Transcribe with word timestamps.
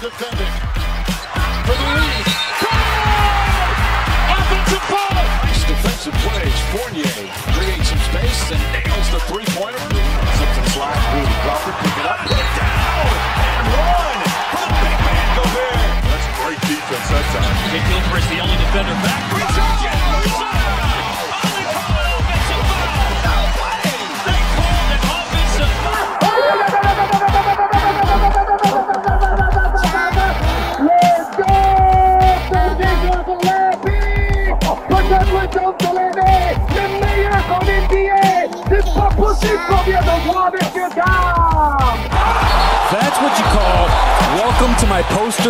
defender. 0.00 0.39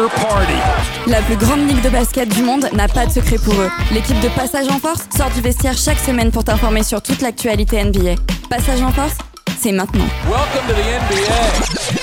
Party. 0.08 0.54
La 1.06 1.20
plus 1.22 1.36
grande 1.36 1.68
ligue 1.68 1.82
de 1.82 1.90
basket 1.90 2.28
du 2.28 2.42
monde 2.42 2.68
n'a 2.72 2.88
pas 2.88 3.06
de 3.06 3.10
secret 3.10 3.36
pour 3.36 3.54
eux. 3.54 3.70
L'équipe 3.92 4.18
de 4.20 4.28
Passage 4.28 4.68
en 4.68 4.78
Force 4.78 5.06
sort 5.16 5.30
du 5.30 5.40
vestiaire 5.40 5.76
chaque 5.76 5.98
semaine 5.98 6.30
pour 6.30 6.44
t'informer 6.44 6.82
sur 6.82 7.02
toute 7.02 7.20
l'actualité 7.20 7.82
NBA. 7.82 8.14
Passage 8.48 8.82
en 8.82 8.90
Force, 8.90 9.16
c'est 9.58 9.72
maintenant. 9.72 10.06
Welcome 10.24 10.68
to 10.68 10.74
the 10.74 10.78
NBA. 10.78 12.00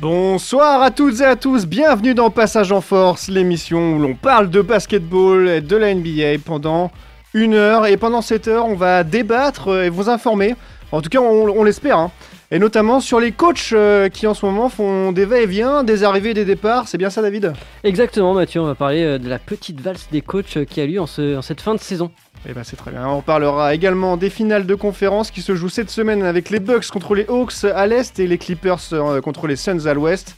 Bonsoir 0.00 0.82
à 0.82 0.90
toutes 0.90 1.20
et 1.20 1.24
à 1.24 1.36
tous, 1.36 1.66
bienvenue 1.66 2.14
dans 2.14 2.30
Passage 2.30 2.72
en 2.72 2.80
Force, 2.80 3.28
l'émission 3.28 3.94
où 3.94 3.98
l'on 3.98 4.14
parle 4.14 4.50
de 4.50 4.60
basketball 4.60 5.48
et 5.48 5.60
de 5.60 5.76
la 5.76 5.94
NBA 5.94 6.42
pendant 6.44 6.90
une 7.34 7.54
heure. 7.54 7.86
Et 7.86 7.96
pendant 7.96 8.20
cette 8.20 8.48
heure, 8.48 8.66
on 8.66 8.74
va 8.74 9.04
débattre 9.04 9.84
et 9.84 9.88
vous 9.88 10.08
informer, 10.08 10.56
en 10.90 11.00
tout 11.00 11.08
cas 11.08 11.20
on, 11.20 11.48
on 11.48 11.64
l'espère, 11.64 11.98
hein. 11.98 12.10
Et 12.54 12.58
notamment 12.58 13.00
sur 13.00 13.18
les 13.18 13.32
coachs 13.32 13.70
euh, 13.72 14.10
qui 14.10 14.26
en 14.26 14.34
ce 14.34 14.44
moment 14.44 14.68
font 14.68 15.10
des 15.10 15.24
va-et-vient, 15.24 15.84
des 15.84 16.04
arrivées 16.04 16.30
et 16.30 16.34
des 16.34 16.44
départs. 16.44 16.86
C'est 16.86 16.98
bien 16.98 17.08
ça 17.08 17.22
David? 17.22 17.54
Exactement 17.82 18.34
Mathieu, 18.34 18.60
on 18.60 18.66
va 18.66 18.74
parler 18.74 19.02
euh, 19.02 19.18
de 19.18 19.26
la 19.26 19.38
petite 19.38 19.80
valse 19.80 20.08
des 20.12 20.20
coachs 20.20 20.58
euh, 20.58 20.64
qui 20.66 20.82
a 20.82 20.86
lieu 20.86 21.00
en, 21.00 21.06
ce- 21.06 21.38
en 21.38 21.40
cette 21.42 21.62
fin 21.62 21.74
de 21.74 21.80
saison. 21.80 22.10
Eh 22.46 22.52
ben 22.52 22.62
c'est 22.62 22.76
très 22.76 22.90
bien. 22.90 23.08
On 23.08 23.22
parlera 23.22 23.74
également 23.74 24.18
des 24.18 24.28
finales 24.28 24.66
de 24.66 24.74
conférence 24.74 25.30
qui 25.30 25.40
se 25.40 25.54
jouent 25.54 25.70
cette 25.70 25.88
semaine 25.88 26.22
avec 26.24 26.50
les 26.50 26.60
Bucks 26.60 26.88
contre 26.88 27.14
les 27.14 27.24
Hawks 27.26 27.64
à 27.74 27.86
l'est 27.86 28.18
et 28.18 28.26
les 28.26 28.36
Clippers 28.36 28.80
contre 29.24 29.46
les 29.46 29.56
Suns 29.56 29.86
à 29.86 29.94
l'ouest. 29.94 30.36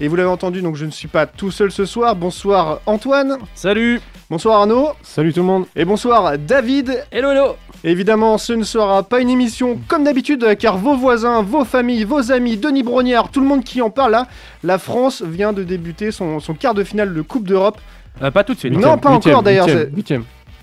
Et 0.00 0.08
vous 0.08 0.16
l'avez 0.16 0.30
entendu, 0.30 0.62
donc 0.62 0.74
je 0.74 0.84
ne 0.86 0.90
suis 0.90 1.06
pas 1.08 1.26
tout 1.26 1.52
seul 1.52 1.70
ce 1.70 1.84
soir. 1.84 2.16
Bonsoir 2.16 2.80
Antoine. 2.86 3.36
Salut 3.54 4.00
Bonsoir 4.30 4.56
Arnaud. 4.62 4.88
Salut 5.02 5.32
tout 5.32 5.40
le 5.40 5.46
monde 5.46 5.66
Et 5.76 5.84
bonsoir 5.84 6.38
David. 6.38 7.04
Hello 7.12 7.30
hello 7.30 7.56
Évidemment, 7.84 8.38
ce 8.38 8.52
ne 8.52 8.62
sera 8.62 9.02
pas 9.02 9.20
une 9.20 9.28
émission 9.30 9.78
comme 9.88 10.04
d'habitude, 10.04 10.56
car 10.58 10.78
vos 10.78 10.96
voisins, 10.96 11.42
vos 11.42 11.64
familles, 11.64 12.04
vos 12.04 12.30
amis, 12.30 12.56
Denis 12.56 12.82
Brognard, 12.84 13.30
tout 13.30 13.40
le 13.40 13.46
monde 13.46 13.64
qui 13.64 13.82
en 13.82 13.90
parle 13.90 14.12
là, 14.12 14.26
la 14.62 14.78
France 14.78 15.22
vient 15.22 15.52
de 15.52 15.64
débuter 15.64 16.12
son, 16.12 16.38
son 16.38 16.54
quart 16.54 16.74
de 16.74 16.84
finale 16.84 17.12
de 17.12 17.22
Coupe 17.22 17.46
d'Europe. 17.48 17.80
Euh, 18.22 18.30
Pas 18.30 18.44
tout 18.44 18.54
de 18.54 18.58
suite. 18.58 18.72
Non, 18.72 18.98
pas 18.98 19.10
encore, 19.10 19.42
d'ailleurs, 19.42 19.66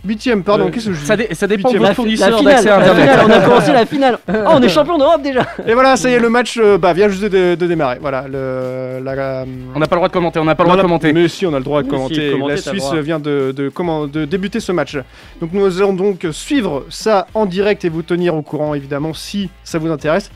Huitième. 0.05 0.43
Pardon, 0.43 0.67
Euh, 0.67 0.69
qu'est-ce 0.69 0.87
que 0.87 0.93
je 0.93 0.99
dis 1.01 1.05
Ça, 1.05 1.17
dé- 1.17 1.27
ça 1.33 1.45
dépend 1.45 1.71
de 1.71 1.77
votre 1.77 1.93
fournisseur 1.93 2.29
la 2.31 2.37
finale, 2.37 2.53
d'accès 2.55 2.69
la 2.69 2.75
à 2.75 2.79
Internet. 2.79 3.09
finale, 3.09 3.25
on 3.27 3.31
a 3.31 3.39
commencé 3.45 3.71
la 3.73 3.85
finale 3.85 4.19
Oh 4.29 4.33
on 4.53 4.61
est 4.61 4.69
champion 4.69 4.97
d'Europe 4.97 5.21
déjà 5.21 5.45
Et 5.67 5.73
voilà, 5.73 5.97
ça 5.97 6.09
y 6.09 6.13
est, 6.13 6.19
le 6.19 6.29
match 6.29 6.57
euh, 6.57 6.77
bah, 6.77 6.93
vient 6.93 7.09
juste 7.09 7.23
de, 7.23 7.55
de 7.55 7.67
démarrer. 7.67 7.97
Voilà, 7.99 8.25
le, 8.27 8.99
la, 9.03 9.15
la- 9.15 9.45
On 9.75 9.79
n'a 9.79 9.87
pas 9.87 9.95
le 9.95 9.99
droit 9.99 10.07
de 10.07 10.13
commenter, 10.13 10.39
on 10.39 10.45
n'a 10.45 10.55
pas 10.55 10.63
le 10.63 10.67
droit 10.69 10.77
de 10.77 10.81
commenter. 10.81 11.11
Mais 11.11 11.27
si, 11.27 11.45
on 11.45 11.53
a 11.53 11.57
le 11.57 11.63
droit 11.63 11.81
de 11.83 11.87
si, 11.87 11.91
commenter. 11.91 12.33
la 12.47 12.57
Suisse 12.57 12.93
vient 12.93 13.19
de, 13.19 13.53
de, 13.55 13.67
comment, 13.69 14.07
de 14.07 14.23
débuter 14.25 14.59
ce 14.59 14.71
match. 14.71 14.97
Donc 15.41 15.51
nous 15.53 15.77
allons 15.79 15.93
donc 15.93 16.25
suivre 16.31 16.85
ça 16.89 17.27
en 17.33 17.45
direct 17.45 17.83
et 17.83 17.89
vous 17.89 18.01
tenir 18.03 18.35
au 18.35 18.41
courant, 18.41 18.73
évidemment, 18.75 19.13
si 19.13 19.49
ça 19.63 19.79
vous 19.79 19.91
intéresse. 19.91 20.31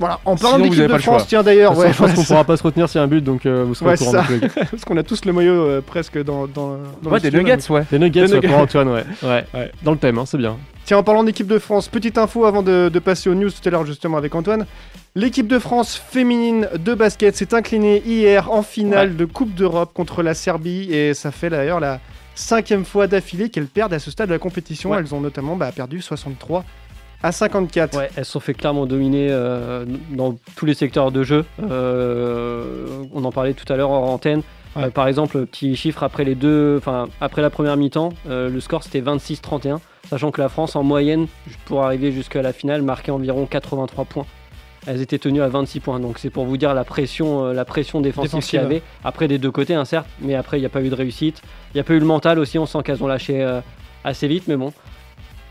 Voilà, 0.00 0.18
en 0.24 0.34
parlant 0.36 0.58
d'équipe 0.58 0.80
de 0.80 0.88
France, 0.88 1.02
choix. 1.02 1.22
tiens 1.28 1.42
d'ailleurs, 1.44 1.76
ouais, 1.78 1.92
je 1.92 1.98
pense 1.98 2.12
qu'on 2.14 2.24
pourra 2.24 2.44
pas 2.44 2.56
se 2.56 2.62
retenir 2.64 2.88
s'il 2.88 2.98
y 2.98 3.00
a 3.00 3.04
un 3.04 3.08
but, 3.08 3.22
donc 3.22 3.46
euh, 3.46 3.64
vous 3.64 3.74
serez 3.74 3.90
Ouais, 3.90 4.02
au 4.02 4.04
courant. 4.04 4.24
parce 4.70 4.84
qu'on 4.84 4.96
a 4.96 5.02
tous 5.04 5.24
le 5.24 5.32
maillot 5.32 5.52
euh, 5.52 5.80
presque 5.80 6.22
dans, 6.24 6.46
dans, 6.46 6.78
dans 7.02 7.10
Ouais, 7.10 7.18
le 7.18 7.20
des 7.20 7.28
studio, 7.28 7.38
nuggets, 7.42 7.70
ouais. 7.70 7.84
Des 7.90 7.98
nuggets 7.98 8.20
Des 8.26 8.28
ouais, 8.32 8.34
nuggets. 8.36 8.48
pour 8.48 8.58
Antoine, 8.58 8.88
ouais. 8.88 9.04
ouais. 9.22 9.44
Ouais. 9.54 9.70
Dans 9.82 9.92
le 9.92 9.98
thème, 9.98 10.18
hein, 10.18 10.24
c'est 10.26 10.38
bien. 10.38 10.56
Tiens, 10.84 10.98
en 10.98 11.02
parlant 11.02 11.22
d'équipe 11.24 11.46
de 11.46 11.58
France, 11.58 11.88
petite 11.88 12.18
info 12.18 12.44
avant 12.44 12.62
de, 12.62 12.90
de 12.92 12.98
passer 12.98 13.30
aux 13.30 13.34
news 13.34 13.50
tout 13.50 13.66
à 13.66 13.70
l'heure 13.70 13.86
justement 13.86 14.18
avec 14.18 14.34
Antoine. 14.34 14.66
L'équipe 15.14 15.46
de 15.46 15.58
France 15.60 15.96
féminine 15.96 16.68
de 16.76 16.92
basket 16.92 17.36
s'est 17.36 17.54
inclinée 17.54 18.02
hier 18.04 18.50
en 18.52 18.62
finale 18.62 19.16
de 19.16 19.24
Coupe 19.24 19.54
d'Europe 19.54 19.92
contre 19.94 20.22
la 20.24 20.34
Serbie 20.34 20.92
et 20.92 21.14
ça 21.14 21.30
fait 21.30 21.48
d'ailleurs 21.50 21.78
la 21.78 22.00
cinquième 22.34 22.84
fois 22.84 23.06
d'affilée 23.06 23.48
qu'elles 23.48 23.66
perdent 23.68 23.94
à 23.94 24.00
ce 24.00 24.10
stade 24.10 24.28
de 24.28 24.32
la 24.34 24.40
compétition. 24.40 24.90
Ouais. 24.90 24.98
Elles 24.98 25.14
ont 25.14 25.20
notamment 25.20 25.54
bah, 25.56 25.70
perdu 25.74 26.02
63 26.02 26.64
à 27.22 27.32
54. 27.32 27.96
Ouais, 27.96 28.10
elles 28.16 28.24
se 28.24 28.32
sont 28.32 28.40
fait 28.40 28.54
clairement 28.54 28.86
dominer 28.86 29.28
euh, 29.30 29.84
dans 30.10 30.36
tous 30.56 30.66
les 30.66 30.74
secteurs 30.74 31.10
de 31.10 31.22
jeu. 31.22 31.44
Euh, 31.62 32.86
on 33.12 33.24
en 33.24 33.32
parlait 33.32 33.54
tout 33.54 33.70
à 33.72 33.76
l'heure 33.76 33.90
en 33.90 34.12
antenne. 34.12 34.42
Ouais. 34.76 34.84
Euh, 34.84 34.90
par 34.90 35.06
exemple, 35.06 35.46
petit 35.46 35.76
chiffre 35.76 36.02
après 36.02 36.24
les 36.24 36.34
deux, 36.34 36.76
enfin 36.78 37.08
après 37.20 37.42
la 37.42 37.50
première 37.50 37.76
mi-temps, 37.76 38.10
le 38.28 38.60
score 38.60 38.82
c'était 38.82 39.00
26-31, 39.00 39.78
sachant 40.10 40.30
que 40.30 40.40
la 40.40 40.48
France 40.48 40.76
en 40.76 40.82
moyenne 40.82 41.26
pour 41.64 41.82
arriver 41.82 42.12
jusqu'à 42.12 42.42
la 42.42 42.52
finale 42.52 42.82
marquait 42.82 43.12
environ 43.12 43.46
83 43.46 44.04
points. 44.04 44.26
Elles 44.86 45.00
étaient 45.00 45.18
tenues 45.18 45.40
à 45.40 45.48
26 45.48 45.80
points, 45.80 46.00
donc 46.00 46.18
c'est 46.18 46.28
pour 46.28 46.44
vous 46.44 46.58
dire 46.58 46.74
la 46.74 46.84
pression, 46.84 47.46
la 47.52 47.64
pression 47.64 48.02
défensive 48.02 48.44
qu'il 48.44 48.60
y 48.60 48.62
avait. 48.62 48.82
Après 49.02 49.28
des 49.28 49.38
deux 49.38 49.50
côtés, 49.50 49.74
hein, 49.74 49.86
certes, 49.86 50.08
mais 50.20 50.34
après 50.34 50.58
il 50.58 50.60
n'y 50.60 50.66
a 50.66 50.70
pas 50.70 50.82
eu 50.82 50.90
de 50.90 50.94
réussite. 50.94 51.40
Il 51.72 51.76
n'y 51.76 51.80
a 51.80 51.84
pas 51.84 51.94
eu 51.94 52.00
le 52.00 52.04
mental 52.04 52.38
aussi. 52.38 52.58
On 52.58 52.66
sent 52.66 52.82
qu'elles 52.84 53.02
ont 53.02 53.06
lâché 53.06 53.60
assez 54.04 54.28
vite, 54.28 54.44
mais 54.46 54.56
bon. 54.56 54.74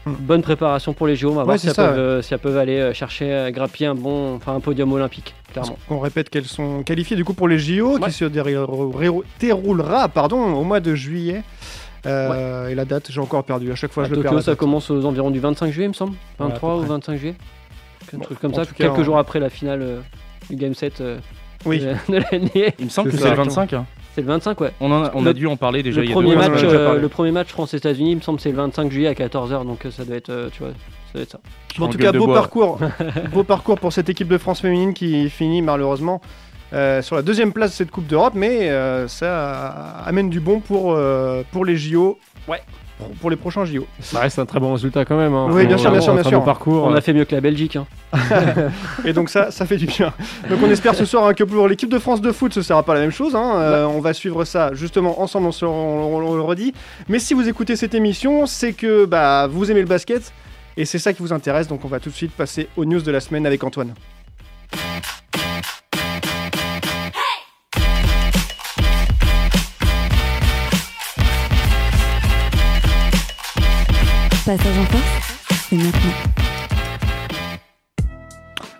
Bonne 0.05 0.41
préparation 0.41 0.93
pour 0.93 1.07
les 1.07 1.15
JO. 1.15 1.29
On 1.29 1.33
va 1.33 1.39
Ouais, 1.41 1.45
voir 1.45 1.59
si 1.59 1.67
elles, 1.67 1.73
ça, 1.73 1.87
peuvent, 1.87 1.97
euh, 1.97 2.21
si 2.21 2.33
elles 2.33 2.39
peuvent 2.39 2.57
aller 2.57 2.77
euh, 2.77 2.93
chercher, 2.93 3.31
euh, 3.31 3.51
grappiller 3.51 3.87
un 3.87 3.95
bon, 3.95 4.35
enfin 4.35 4.53
un 4.55 4.59
podium 4.59 4.91
olympique, 4.91 5.33
clairement. 5.53 5.77
On 5.89 5.99
répète 5.99 6.29
qu'elles 6.29 6.45
sont 6.45 6.83
qualifiées 6.83 7.15
du 7.15 7.23
coup 7.23 7.33
pour 7.33 7.47
les 7.47 7.57
JO 7.57 7.97
Ouais. 7.97 8.01
qui 8.07 8.11
se 8.11 8.25
déroulera 9.39 10.09
pardon, 10.09 10.41
au 10.53 10.63
mois 10.63 10.79
de 10.79 10.93
juillet. 10.95 11.43
Euh, 12.05 12.67
Et 12.67 12.75
la 12.75 12.83
date, 12.83 13.09
j'ai 13.11 13.21
encore 13.21 13.45
perdu. 13.45 13.71
À 13.71 13.75
chaque 13.75 13.93
fois, 13.93 14.03
À 14.03 14.07
je 14.07 14.11
le 14.11 14.17
perds. 14.17 14.23
Tokyo, 14.31 14.35
la 14.37 14.41
ça 14.43 14.51
date. 14.51 14.59
commence 14.59 14.89
aux 14.91 15.05
environs 15.05 15.31
du 15.31 15.39
25 15.39 15.71
juillet, 15.71 15.85
il 15.85 15.89
me 15.89 15.93
semble. 15.93 16.11
Ouais, 16.39 16.45
à 16.45 16.49
23 16.49 16.69
peu 16.71 16.75
ou 16.75 16.79
près. 16.79 16.89
25 16.89 17.15
juillet. 17.17 17.35
Un 18.13 18.17
Bon, 18.17 18.23
truc 18.25 18.39
comme 18.39 18.53
ça, 18.53 18.65
cas, 18.65 18.71
quelques 18.75 18.99
en- 18.99 19.03
jours 19.03 19.17
après 19.17 19.39
la 19.39 19.49
finale 19.49 19.81
euh, 19.81 19.99
du 20.49 20.57
Game 20.57 20.73
7 20.73 20.99
euh, 20.99 21.17
Oui. 21.65 21.79
de, 21.79 21.93
de 22.11 22.17
la 22.17 22.37
NBA. 22.39 22.73
Il 22.79 22.85
me 22.85 22.89
semble 22.89 23.09
que 23.09 23.15
c'est 23.17 23.29
le 23.29 23.35
25. 23.35 23.71
hein. 23.71 23.85
C'est 24.15 24.21
le 24.21 24.27
25, 24.27 24.61
ouais. 24.61 24.71
On, 24.79 24.91
en 24.91 25.05
a, 25.05 25.11
on 25.15 25.23
a 25.25 25.29
Le- 25.29 25.33
dû 25.33 25.47
en 25.47 25.57
parler 25.57 25.81
déjà 25.81 25.99
Le 26.01 26.05
il 26.05 26.09
y 26.09 26.11
a 26.11 26.15
premier, 26.15 26.29
deux 26.29 26.35
mois, 26.35 26.47
mois. 26.49 26.55
match, 26.55 26.63
euh, 26.65 26.99
le 26.99 27.09
premier 27.09 27.31
match 27.31 27.47
France-États-Unis, 27.49 28.11
il 28.11 28.15
me 28.17 28.21
semble, 28.21 28.39
c'est 28.39 28.51
le 28.51 28.57
25 28.57 28.91
juillet 28.91 29.07
à 29.07 29.13
14h, 29.13 29.65
donc 29.65 29.85
euh, 29.85 29.91
ça 29.91 30.05
doit 30.05 30.15
être, 30.15 30.29
euh, 30.29 30.49
tu 30.51 30.59
vois, 30.59 30.69
ça 30.71 31.13
doit 31.15 31.21
être 31.23 31.31
ça. 31.31 31.39
Bon, 31.79 31.85
en 31.85 31.89
tout 31.89 31.97
cas, 31.97 32.11
beau 32.11 32.27
bois. 32.27 32.35
parcours, 32.35 32.79
beau 33.33 33.43
parcours 33.43 33.79
pour 33.79 33.91
cette 33.91 34.09
équipe 34.09 34.27
de 34.27 34.37
France 34.37 34.61
féminine 34.61 34.93
qui 34.93 35.29
finit 35.31 35.63
malheureusement 35.63 36.21
euh, 36.73 37.01
sur 37.01 37.15
la 37.15 37.23
deuxième 37.23 37.53
place 37.53 37.71
de 37.71 37.75
cette 37.75 37.89
Coupe 37.91 38.05
d'Europe, 38.05 38.33
mais 38.35 38.69
euh, 38.69 39.07
ça 39.07 39.69
amène 40.05 40.29
du 40.29 40.39
bon 40.39 40.59
pour, 40.59 40.93
euh, 40.93 41.41
pour 41.51 41.65
les 41.65 41.75
JO. 41.77 42.19
Ouais. 42.47 42.61
Pour, 43.19 43.29
les 43.29 43.35
prochains 43.35 43.65
JO. 43.65 43.85
Ça 43.99 44.19
reste 44.19 44.39
un 44.39 44.45
très 44.45 44.59
bon 44.59 44.71
résultat 44.73 45.03
quand 45.03 45.17
même. 45.17 45.33
hein. 45.33 45.47
Oui, 45.51 45.65
bien 45.65 45.75
On- 45.75 45.79
sûr, 45.79 45.89
bien 45.91 45.99
on- 45.99 46.03
sûr, 46.03 46.13
bien 46.13 46.23
sûr. 46.23 46.43
parcours. 46.43 46.83
On 46.85 46.93
a 46.93 47.01
fait 47.01 47.11
mieux 47.13 47.25
que 47.25 47.35
la 47.35 47.41
Belgique. 47.41 47.75
Hein. 47.75 47.85
Et 49.05 49.13
donc 49.13 49.29
ça, 49.29 49.51
ça 49.51 49.65
fait 49.65 49.77
du 49.77 49.87
bien. 49.87 50.13
Donc 50.49 50.59
on 50.63 50.69
espère 50.69 50.95
ce 50.95 51.03
soir 51.03 51.25
hein, 51.27 51.33
que 51.33 51.43
pour 51.43 51.67
l'équipe 51.67 51.89
de 51.89 51.99
France 51.99 52.21
de 52.21 52.31
foot, 52.31 52.53
ce 52.53 52.61
sera 52.61 52.83
pas 52.83 52.93
la 52.93 53.01
même 53.01 53.11
chose. 53.11 53.35
hein. 53.35 53.55
Euh, 53.57 53.85
On 53.85 53.99
va 53.99 54.13
suivre 54.13 54.45
ça 54.45 54.73
justement 54.73 55.21
ensemble, 55.21 55.47
on, 55.47 55.51
se- 55.51 55.65
on- 55.65 56.15
on 56.15 56.35
le 56.35 56.41
redit. 56.41 56.73
Mais 57.09 57.19
si 57.19 57.33
vous 57.33 57.47
écoutez 57.49 57.75
cette 57.75 57.93
émission, 57.95 58.45
c'est 58.45 58.73
que 58.73 59.05
bah, 59.05 59.47
vous 59.47 59.69
aimez 59.71 59.81
le 59.81 59.87
basket 59.87 60.31
et 60.77 60.85
c'est 60.85 60.99
ça 60.99 61.13
qui 61.13 61.21
vous 61.21 61.33
intéresse. 61.33 61.67
Donc 61.67 61.83
on 61.83 61.87
va 61.89 61.99
tout 61.99 62.09
de 62.09 62.15
suite 62.15 62.31
passer 62.31 62.67
aux 62.77 62.85
news 62.85 63.01
de 63.01 63.11
la 63.11 63.19
semaine 63.19 63.45
avec 63.45 63.63
Antoine. 63.63 63.93
Passage 74.45 74.77
en 74.77 74.85
Force, 74.87 75.67
c'est 75.69 75.77
maintenant. 75.77 76.32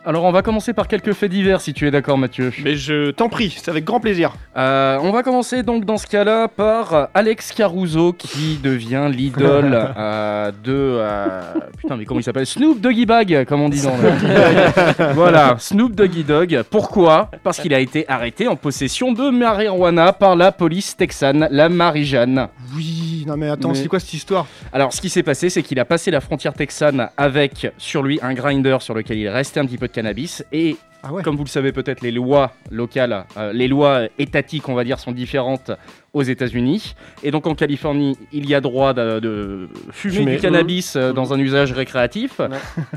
Alors 0.06 0.26
on 0.26 0.34
va 0.34 0.42
commencer 0.42 0.74
par 0.74 0.90
quelques 0.90 1.14
faits 1.14 1.32
divers 1.32 1.62
si 1.62 1.74
tu 1.74 1.88
es 1.88 1.92
d'accord 1.92 2.18
Mathieu. 2.18 2.52
Mais 2.62 2.76
je 2.76 3.12
t'en 3.12 3.30
prie, 3.30 3.56
c'est 3.58 3.70
avec 3.72 3.86
grand 3.86 4.02
plaisir. 4.02 4.34
Euh, 4.58 5.00
on 5.02 5.12
va 5.12 5.24
commencer 5.24 5.64
donc 5.64 5.86
dans 5.86 5.96
ce 5.96 6.08
cas-là 6.08 6.50
par 6.50 7.08
Alex 7.14 7.54
Caruso 7.54 8.12
qui 8.12 8.60
devient 8.62 9.08
l'idole 9.10 9.94
euh, 9.98 10.52
de 10.62 10.74
euh, 10.74 11.42
putain 11.78 11.96
mais 11.96 12.04
comment 12.04 12.20
il 12.20 12.24
s'appelle? 12.24 12.46
Snoop 12.46 12.82
Doggy 12.82 13.06
Bag 13.06 13.46
comme 13.48 13.62
on 13.62 13.70
dit 13.70 13.82
dans 13.82 13.96
le 13.96 15.14
voilà 15.14 15.56
Snoop 15.58 15.96
Doggy 15.96 16.26
Dog. 16.26 16.64
Pourquoi? 16.70 17.32
Parce 17.42 17.62
qu'il 17.62 17.74
a 17.74 17.80
été 17.80 18.04
arrêté 18.10 18.50
en 18.50 18.58
possession 18.58 19.14
de 19.14 19.30
marijuana 19.30 20.12
par 20.12 20.36
la 20.36 20.52
police 20.52 20.98
texane, 20.98 21.48
la 21.50 21.70
Marie-Jeanne. 21.70 22.50
Oui, 22.76 23.24
non 23.26 23.38
mais 23.38 23.50
attends, 23.50 23.70
Mais- 23.70 23.76
c'est 23.76 23.88
quoi 23.88 24.02
cette 24.02 24.14
histoire? 24.14 24.48
Alors, 24.74 24.92
ce 24.92 25.00
qui 25.00 25.10
s'est 25.10 25.24
passé, 25.24 25.50
c'est 25.50 25.64
qu'il 25.64 25.80
a 25.80 25.86
passé 25.86 26.12
la 26.12 26.20
frontière 26.20 26.54
texane 26.54 27.10
avec 27.16 27.72
sur 27.78 28.04
lui 28.04 28.20
un 28.22 28.34
grinder 28.34 28.78
sur 28.82 28.94
lequel 28.94 29.18
il 29.18 29.30
restait 29.30 29.60
un 29.60 29.66
petit 29.66 29.78
peu 29.78 29.88
de 29.88 29.93
cannabis 29.94 30.44
et 30.52 30.76
Ah 31.04 31.12
ouais. 31.14 31.24
Comme 31.24 31.36
vous 31.36 31.44
le 31.44 31.50
savez 31.50 31.72
peut-être, 31.72 32.02
les 32.02 32.12
lois 32.12 32.54
locales, 32.72 33.26
euh, 33.38 33.52
les 33.54 33.68
lois 33.68 34.04
étatiques, 34.20 34.68
on 34.70 34.74
va 34.74 34.84
dire, 34.84 35.00
sont 35.00 35.12
différentes 35.12 35.72
aux 36.14 36.24
États-Unis. 36.24 36.96
Et 37.24 37.32
donc 37.32 37.46
en 37.48 37.56
Californie, 37.56 38.18
il 38.32 38.50
y 38.50 38.56
a 38.56 38.62
droit 38.62 38.94
de, 38.94 39.20
de 39.20 39.70
fumer, 39.92 40.16
Fumer. 40.16 40.36
du 40.36 40.42
cannabis 40.42 40.96
euh, 40.96 41.12
dans 41.14 41.34
un 41.34 41.40
usage 41.40 41.72
récréatif. 41.74 42.40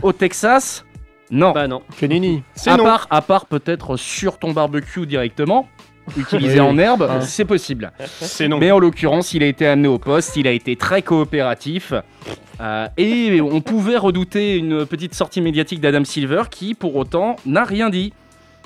Au 0.03 0.13
Texas, 0.13 0.85
non. 1.31 1.51
Bah 1.53 1.67
non. 1.67 1.83
Que 1.99 2.07
nini. 2.07 2.43
C'est 2.55 2.71
à 2.71 2.77
non. 2.77 2.85
part, 2.85 3.09
à 3.11 3.21
part 3.23 3.47
peut-être 3.47 3.97
sur 3.97 4.39
ton 4.39 4.53
barbecue 4.53 5.07
directement, 5.07 5.69
utilisé 6.17 6.55
Oui. 6.55 6.61
en 6.61 6.79
herbe, 6.79 7.07
Ah. 7.09 7.21
c'est 7.21 7.45
possible. 7.45 7.93
C'est 8.05 8.49
non. 8.49 8.59
Mais 8.59 8.71
en 8.71 8.79
l'occurrence, 8.79 9.35
il 9.35 9.43
a 9.43 9.47
été 9.47 9.67
amené 9.67 9.89
au 9.89 9.99
poste, 9.99 10.37
il 10.37 10.47
a 10.47 10.53
été 10.53 10.77
très 10.77 11.03
coopératif. 11.03 11.93
euh, 12.61 12.87
et 12.97 13.41
on 13.41 13.61
pouvait 13.61 13.97
redouter 13.99 14.57
une 14.57 14.87
petite 14.87 15.15
sortie 15.15 15.41
médiatique 15.43 15.81
d'Adam 15.81 16.05
Silver 16.05 16.45
qui, 16.51 16.75
pour 16.75 16.97
autant, 16.97 17.37
n'a 17.45 17.65
rien 17.65 17.91
dit. 17.91 18.13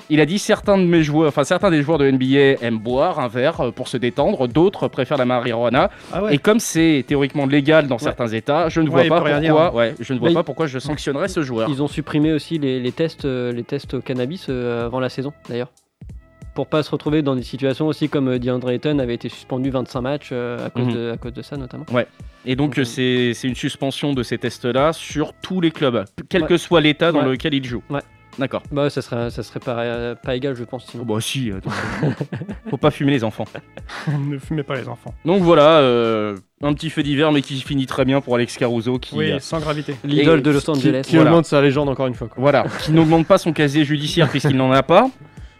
Il 0.09 0.19
a 0.19 0.25
dit 0.25 0.39
certains 0.39 0.77
de 0.77 0.83
mes 0.83 1.03
joueurs, 1.03 1.29
enfin 1.29 1.45
certains 1.45 1.69
des 1.71 1.81
joueurs 1.83 1.97
de 1.97 2.09
NBA 2.09 2.61
aiment 2.65 2.77
boire 2.79 3.19
un 3.19 3.29
verre 3.29 3.61
euh, 3.61 3.71
pour 3.71 3.87
se 3.87 3.95
détendre, 3.95 4.47
d'autres 4.49 4.89
préfèrent 4.89 5.17
la 5.17 5.23
marijuana. 5.25 5.89
Ah 6.11 6.23
ouais. 6.23 6.35
Et 6.35 6.37
comme 6.37 6.59
c'est 6.59 7.05
théoriquement 7.07 7.45
légal 7.45 7.87
dans 7.87 7.97
certains 7.97 8.27
États, 8.27 8.67
je 8.67 8.81
ne 8.81 8.89
vois 8.89 9.01
Ouais, 9.03 9.07
pas 9.09 9.39
dire, 9.39 9.55
pourquoi, 9.55 9.73
ouais, 9.73 9.95
je 10.01 10.13
ne 10.13 10.19
vois 10.19 10.29
Mais 10.29 10.33
pas 10.33 10.41
il- 10.41 10.43
pourquoi 10.43 10.67
je 10.67 10.79
sanctionnerais 10.79 11.29
ce 11.29 11.41
joueur. 11.43 11.69
Ils 11.69 11.81
ont 11.81 11.87
supprimé 11.87 12.33
aussi 12.33 12.57
les, 12.59 12.79
les 12.81 12.91
tests, 12.91 13.23
euh, 13.25 13.53
les 13.53 13.63
tests 13.63 13.93
au 13.93 14.01
cannabis 14.01 14.49
avant 14.49 14.99
la 14.99 15.07
saison, 15.09 15.31
d'ailleurs. 15.47 15.69
Pour 16.53 16.67
pas 16.67 16.83
se 16.83 16.91
retrouver 16.91 17.21
dans 17.21 17.35
des 17.35 17.43
situations 17.43 17.87
aussi 17.87 18.09
comme 18.09 18.27
euh, 18.27 18.37
DeAndre 18.39 18.69
Ayton 18.71 18.99
avait 18.99 19.13
été 19.13 19.29
suspendu 19.29 19.69
25 19.69 20.01
matchs 20.01 20.29
euh, 20.33 20.65
à, 20.65 20.69
cause 20.69 20.87
Mhm. 20.87 20.93
de, 20.93 21.11
à 21.11 21.17
cause 21.17 21.33
de 21.33 21.41
ça 21.41 21.55
notamment. 21.55 21.85
Et 22.45 22.55
donc, 22.55 22.71
Donc, 22.71 22.79
euh, 22.79 22.83
c'est 22.83 23.33
c'est 23.33 23.47
une 23.47 23.55
suspension 23.55 24.13
de 24.13 24.21
ces 24.23 24.37
tests-là 24.37 24.91
sur 24.93 25.33
tous 25.33 25.61
les 25.61 25.71
clubs, 25.71 26.03
quel 26.29 26.41
Ouais. 26.43 26.47
que 26.49 26.57
soit 26.57 26.81
l'état 26.81 27.11
dans 27.11 27.19
Ouais. 27.23 27.29
lequel 27.31 27.53
ils 27.53 27.63
jouent. 27.65 27.83
Ouais. 27.89 28.01
D'accord. 28.39 28.63
Bah 28.71 28.89
ça 28.89 29.01
serait, 29.01 29.29
ça 29.29 29.43
serait 29.43 29.59
pas, 29.59 30.15
pas 30.15 30.35
égal 30.37 30.55
je 30.55 30.63
pense 30.63 30.85
sinon. 30.85 31.03
Oh, 31.07 31.13
bah 31.15 31.19
si, 31.21 31.51
attends. 31.51 31.69
faut 32.69 32.77
pas 32.77 32.89
fumer 32.89 33.11
les 33.11 33.23
enfants. 33.25 33.43
ne 34.29 34.37
fumez 34.37 34.63
pas 34.63 34.75
les 34.75 34.87
enfants. 34.87 35.13
Donc 35.25 35.41
voilà, 35.43 35.79
euh, 35.79 36.37
un 36.63 36.73
petit 36.73 36.89
fait 36.89 37.03
divers, 37.03 37.31
mais 37.33 37.41
qui 37.41 37.59
finit 37.61 37.85
très 37.87 38.05
bien 38.05 38.21
pour 38.21 38.35
Alex 38.35 38.57
Caruso, 38.57 38.99
qui, 38.99 39.17
Oui, 39.17 39.33
sans 39.41 39.59
gravité. 39.59 39.95
L'idole 40.05 40.41
de 40.41 40.49
Los 40.51 40.61
Qui, 40.61 40.69
Angeles. 40.71 41.01
qui 41.05 41.15
Voilà. 41.17 41.31
augmente 41.31 41.45
sa 41.45 41.61
légende 41.61 41.89
encore 41.89 42.07
une 42.07 42.13
fois. 42.15 42.27
Quoi. 42.29 42.37
voilà, 42.41 42.65
qui 42.83 42.91
n'augmente 42.93 43.27
pas 43.27 43.37
son 43.37 43.51
casier 43.51 43.83
judiciaire 43.83 44.29
puisqu'il 44.29 44.55
n'en 44.57 44.71
a 44.71 44.81
pas. 44.83 45.09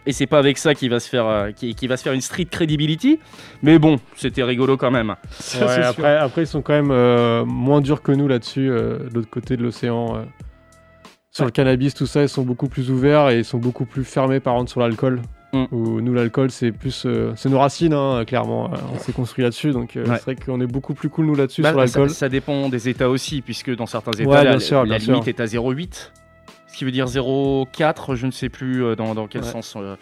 Et 0.06 0.12
c'est 0.12 0.26
pas 0.26 0.38
avec 0.38 0.58
ça 0.58 0.74
qu'il 0.74 0.90
va 0.90 0.98
se 0.98 1.08
faire, 1.08 1.26
euh, 1.26 1.50
qu'il 1.52 1.74
qu'il 1.76 1.88
va 1.88 1.96
se 1.96 2.02
faire 2.02 2.12
une 2.12 2.20
street 2.20 2.46
credibility. 2.50 3.20
Mais 3.62 3.78
bon, 3.78 3.98
c'était 4.16 4.42
rigolo 4.42 4.76
quand 4.76 4.90
même. 4.90 5.14
Ça, 5.30 5.64
Ouais, 5.66 5.72
après, 5.84 6.16
après, 6.16 6.42
ils 6.42 6.46
sont 6.48 6.60
quand 6.62 6.72
même 6.72 6.90
euh, 6.90 7.44
moins 7.44 7.80
durs 7.80 8.02
que 8.02 8.10
nous 8.12 8.26
là-dessus, 8.26 8.68
euh, 8.70 8.98
de 9.08 9.14
l'autre 9.14 9.30
côté 9.30 9.56
de 9.56 9.62
l'océan. 9.62 10.16
euh. 10.16 10.22
Sur 11.30 11.44
le 11.46 11.50
cannabis, 11.50 11.94
tout 11.94 12.06
ça, 12.06 12.22
ils 12.22 12.28
sont 12.28 12.42
beaucoup 12.42 12.68
plus 12.68 12.90
ouverts 12.90 13.30
et 13.30 13.38
ils 13.38 13.44
sont 13.44 13.58
beaucoup 13.58 13.86
plus 13.86 14.04
fermés 14.04 14.38
par 14.40 14.54
contre 14.54 14.70
sur 14.70 14.80
l'alcool. 14.80 15.22
Mm. 15.54 15.64
Où 15.70 16.00
nous, 16.00 16.12
l'alcool, 16.14 16.50
c'est 16.50 16.72
plus. 16.72 17.04
euh, 17.06 17.32
c'est 17.36 17.48
nos 17.48 17.58
racines, 17.58 17.92
hein, 17.94 18.24
clairement. 18.26 18.72
euh, 18.72 18.76
on 18.94 18.98
s'est 18.98 19.12
construit 19.12 19.44
là-dessus. 19.44 19.70
Donc, 19.70 19.96
euh, 19.96 20.04
Ouais. 20.04 20.16
c'est 20.16 20.24
vrai 20.24 20.34
qu'on 20.36 20.60
est 20.60 20.66
beaucoup 20.66 20.94
plus 20.94 21.10
cool, 21.10 21.26
nous, 21.26 21.34
là-dessus, 21.34 21.62
Bah, 21.62 21.68
sur 21.70 21.78
ça, 21.78 21.84
l'alcool. 22.00 22.10
ça 22.10 22.28
dépend 22.28 22.68
des 22.68 22.88
États 22.88 23.08
aussi, 23.08 23.40
puisque 23.40 23.74
dans 23.76 23.86
certains 23.86 24.12
États, 24.12 24.28
Ouais, 24.28 24.44
la, 24.44 24.50
bien 24.50 24.58
sûr, 24.58 24.78
la 24.80 24.84
bien 24.84 24.98
sûr. 24.98 25.12
limite 25.14 25.28
est 25.28 25.40
à 25.40 25.46
0,8. 25.46 26.12
Ce 26.72 26.78
qui 26.78 26.84
veut 26.84 26.90
dire 26.90 27.06
0,4, 27.06 28.14
je 28.16 28.26
ne 28.26 28.30
sais 28.30 28.48
plus 28.48 28.82
euh, 28.84 28.96
dans, 28.96 29.14
dans 29.14 29.26
quel 29.26 29.42
Ouais. 29.42 29.48
sens 29.50 29.74
euh, 29.76 29.94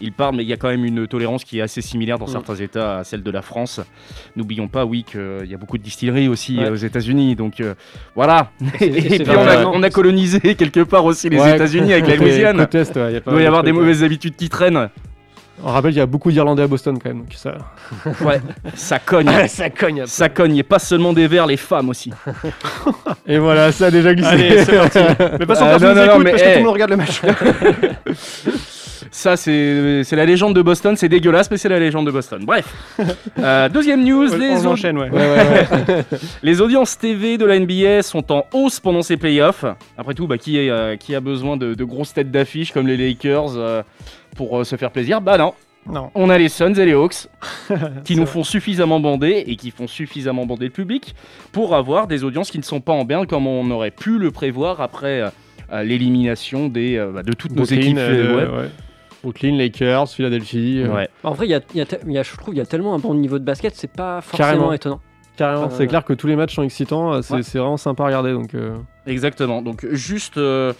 il 0.00 0.12
parle, 0.12 0.36
mais 0.36 0.42
il 0.44 0.48
y 0.48 0.52
a 0.52 0.56
quand 0.56 0.68
même 0.68 0.84
une 0.84 1.08
tolérance 1.08 1.42
qui 1.42 1.58
est 1.58 1.62
assez 1.62 1.80
similaire 1.80 2.18
dans 2.18 2.26
Mm. 2.26 2.32
certains 2.32 2.54
États 2.56 2.98
à 2.98 3.04
celle 3.04 3.22
de 3.22 3.30
la 3.30 3.42
France. 3.42 3.80
N'oublions 4.36 4.68
pas, 4.68 4.84
oui, 4.84 5.04
qu'il 5.04 5.46
y 5.46 5.54
a 5.54 5.56
beaucoup 5.56 5.78
de 5.78 5.82
distilleries 5.82 6.28
aussi 6.28 6.58
Ouais. 6.58 6.64
euh, 6.66 6.72
aux 6.72 6.76
États-Unis, 6.76 7.34
donc 7.34 7.60
euh, 7.60 7.74
voilà. 8.14 8.52
Et, 8.80 8.90
puis 8.90 9.22
on 9.26 9.30
a, 9.30 9.34
vraiment- 9.44 9.72
on 9.74 9.82
a 9.82 9.90
colonisé 9.90 10.38
quelque 10.54 10.80
part 10.84 11.04
aussi 11.06 11.28
les 11.30 11.40
Ouais, 11.40 11.54
États-Unis 11.56 11.92
avec 11.94 12.06
la 12.06 12.16
Louisiane. 12.22 12.68
Il 12.72 13.22
doit 13.24 13.42
y 13.42 13.46
avoir 13.46 13.62
des 13.64 13.72
mauvaises 13.72 14.04
habitudes 14.04 14.36
qui 14.36 14.48
traînent. 14.48 14.90
On 15.64 15.68
rappelle 15.72 15.90
qu'il 15.90 15.98
y 15.98 16.02
a 16.02 16.06
beaucoup 16.06 16.30
d'Irlandais 16.30 16.62
à 16.62 16.66
Boston 16.66 16.98
quand 17.02 17.08
même. 17.10 17.18
Donc 17.20 17.32
ça... 17.34 17.54
Ouais, 18.24 18.40
ça 18.74 18.98
cogne. 18.98 19.28
ça 19.48 19.70
cogne. 19.70 20.04
Ça 20.06 20.28
cogne, 20.28 20.56
et 20.56 20.62
pas 20.62 20.78
seulement 20.78 21.12
des 21.12 21.26
verres, 21.26 21.46
les 21.46 21.56
femmes 21.56 21.88
aussi. 21.88 22.12
Et 23.26 23.38
voilà, 23.38 23.72
ça 23.72 23.86
a 23.86 23.90
déjà 23.90 24.14
glissé. 24.14 24.28
Allez, 24.30 24.64
c'est 24.64 24.76
parti. 24.76 24.98
Mais 25.40 25.46
pas 25.46 25.54
Ah, 25.60 25.64
personne 25.78 25.80
non, 25.80 25.88
nous 25.88 25.94
non, 25.94 26.06
non, 26.06 26.12
écoute 26.12 26.24
mais, 26.24 26.30
parce 26.30 26.42
que 26.42 26.48
tout 26.52 26.58
le 26.58 26.64
monde 26.64 26.72
regarde 26.74 26.90
le 26.90 26.96
match. 26.96 27.20
Ça, 29.10 29.36
c'est 29.36 30.04
la 30.12 30.26
légende 30.26 30.54
de 30.54 30.60
Boston. 30.62 30.94
C'est 30.96 31.08
dégueulasse, 31.08 31.50
mais 31.50 31.56
c'est 31.56 31.68
la 31.68 31.78
légende 31.78 32.06
de 32.06 32.10
Boston. 32.10 32.42
Bref. 32.44 32.66
Euh, 33.38 33.68
deuxième 33.68 34.04
news, 34.04 34.26
les, 34.36 34.50
On 34.50 34.66
au- 34.66 34.72
enchaîne, 34.72 34.98
ouais. 34.98 35.08
Ouais, 35.08 35.18
ouais, 35.18 35.66
ouais. 35.88 36.04
les 36.42 36.60
audiences 36.60 36.98
TV 36.98 37.38
de 37.38 37.46
la 37.46 37.58
NBA 37.58 38.02
sont 38.02 38.30
en 38.32 38.44
hausse 38.52 38.80
pendant 38.80 39.02
ces 39.02 39.16
playoffs. 39.16 39.64
Après 39.96 40.14
tout, 40.14 40.26
bah, 40.26 40.36
qui, 40.36 40.58
est, 40.58 40.68
euh, 40.68 40.96
qui 40.96 41.14
a 41.14 41.20
besoin 41.20 41.56
de, 41.56 41.74
de 41.74 41.84
grosses 41.84 42.12
têtes 42.12 42.30
d'affiche 42.30 42.72
comme 42.72 42.86
les 42.86 42.96
Lakers 42.96 43.56
euh, 43.56 43.82
pour 44.38 44.58
euh, 44.58 44.64
se 44.64 44.76
faire 44.76 44.90
plaisir 44.90 45.20
Bah 45.20 45.36
non. 45.36 45.52
Non. 45.90 46.10
On 46.14 46.28
a 46.30 46.36
les 46.38 46.48
Suns 46.48 46.74
et 46.74 46.84
les 46.86 46.92
Hawks 46.92 47.28
qui 48.04 48.14
nous 48.16 48.22
vrai. 48.24 48.32
font 48.32 48.44
suffisamment 48.44 49.00
bander 49.00 49.44
et 49.46 49.56
qui 49.56 49.70
font 49.70 49.86
suffisamment 49.86 50.44
bander 50.46 50.66
le 50.66 50.70
public 50.72 51.14
pour 51.52 51.74
avoir 51.74 52.06
des 52.06 52.24
audiences 52.24 52.50
qui 52.50 52.58
ne 52.58 52.62
sont 52.62 52.80
pas 52.80 52.92
en 52.92 53.04
berne 53.04 53.26
comme 53.26 53.46
on 53.46 53.70
aurait 53.70 53.90
pu 53.90 54.18
le 54.18 54.30
prévoir 54.30 54.80
après 54.80 55.20
euh, 55.22 55.28
euh, 55.72 55.82
l'élimination 55.82 56.68
des, 56.68 56.96
euh, 56.96 57.10
bah, 57.12 57.22
de 57.22 57.32
toutes 57.32 57.52
nos 57.56 57.64
équipes. 57.64 57.96
euh, 57.98 58.36
ouais. 58.36 58.62
ouais. 58.64 58.68
Brooklyn, 59.22 59.56
Lakers, 59.56 60.08
Philadelphie. 60.10 60.82
euh, 60.84 60.94
Ouais. 60.94 61.08
En 61.24 61.32
vrai, 61.32 61.46
il 61.46 61.50
y 61.50 61.54
a, 61.54 61.60
il 61.74 61.78
y 61.78 61.80
a 61.82 62.20
y 62.20 62.24
je 62.24 62.36
trouve 62.36 62.54
il 62.54 62.58
y 62.58 62.60
a 62.60 62.66
tellement 62.66 62.94
un 62.94 62.98
bon 62.98 63.14
niveau 63.14 63.38
de 63.38 63.44
basket, 63.44 63.74
c'est 63.74 63.90
pas 63.90 64.20
forcément 64.20 64.46
Carrément. 64.48 64.72
étonnant. 64.72 65.00
Carrément, 65.36 65.70
c'est 65.70 65.86
clair 65.86 66.04
que 66.04 66.12
tous 66.12 66.26
les 66.26 66.36
matchs 66.36 66.54
sont 66.56 66.64
excitants, 66.64 67.22
c'est 67.22 67.34
Ouais. 67.34 67.40
vraiment 67.54 67.76
sympa 67.76 68.02
à 68.02 68.06
regarder. 68.06 68.32
Donc, 68.32 68.54
euh, 68.54 68.76
Exactement. 69.08 69.62
Donc 69.62 69.86
juste, 69.90 70.36
euh, 70.36 70.72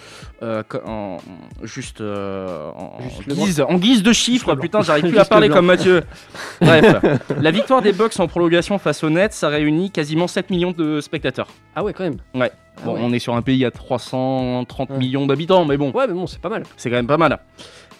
euh, 0.42 0.62
en, 0.86 1.16
juste, 1.62 2.00
euh, 2.00 2.70
en, 2.76 3.00
Juste 3.02 3.26
le 3.26 3.34
guise, 3.34 3.60
en 3.66 3.74
guise 3.78 4.02
de 4.02 4.12
chiffres, 4.12 4.54
putain, 4.54 4.82
j'arrive 4.82 5.08
plus 5.08 5.18
à 5.18 5.24
parler 5.24 5.48
comme 5.48 5.66
Mathieu. 5.66 6.02
Bref, 6.60 6.96
la 7.40 7.50
victoire 7.50 7.82
des 7.82 7.92
Bucks 7.92 8.20
en 8.20 8.28
prolongation 8.28 8.78
face 8.78 9.02
aux 9.02 9.10
Nets, 9.10 9.32
ça 9.32 9.48
réunit 9.48 9.90
quasiment 9.90 10.26
7 10.28 10.50
millions 10.50 10.72
de 10.72 11.00
spectateurs. 11.00 11.48
Ah 11.74 11.82
ouais, 11.82 11.92
quand 11.92 12.04
même. 12.04 12.18
Ouais. 12.34 12.52
Ah 12.76 12.80
Bon, 12.84 12.94
ouais. 12.94 13.00
on 13.02 13.12
est 13.12 13.18
sur 13.18 13.34
un 13.34 13.42
pays 13.42 13.64
à 13.64 13.70
330 13.70 14.90
Ouais. 14.90 14.98
millions 14.98 15.26
d'habitants, 15.26 15.64
mais 15.64 15.76
bon, 15.76 15.90
Ouais, 15.92 16.06
mais 16.06 16.14
bon, 16.14 16.26
c'est 16.26 16.40
pas 16.40 16.48
mal. 16.50 16.62
c'est 16.76 16.90
quand 16.90 16.96
même 16.96 17.06
pas 17.08 17.16
mal. 17.16 17.38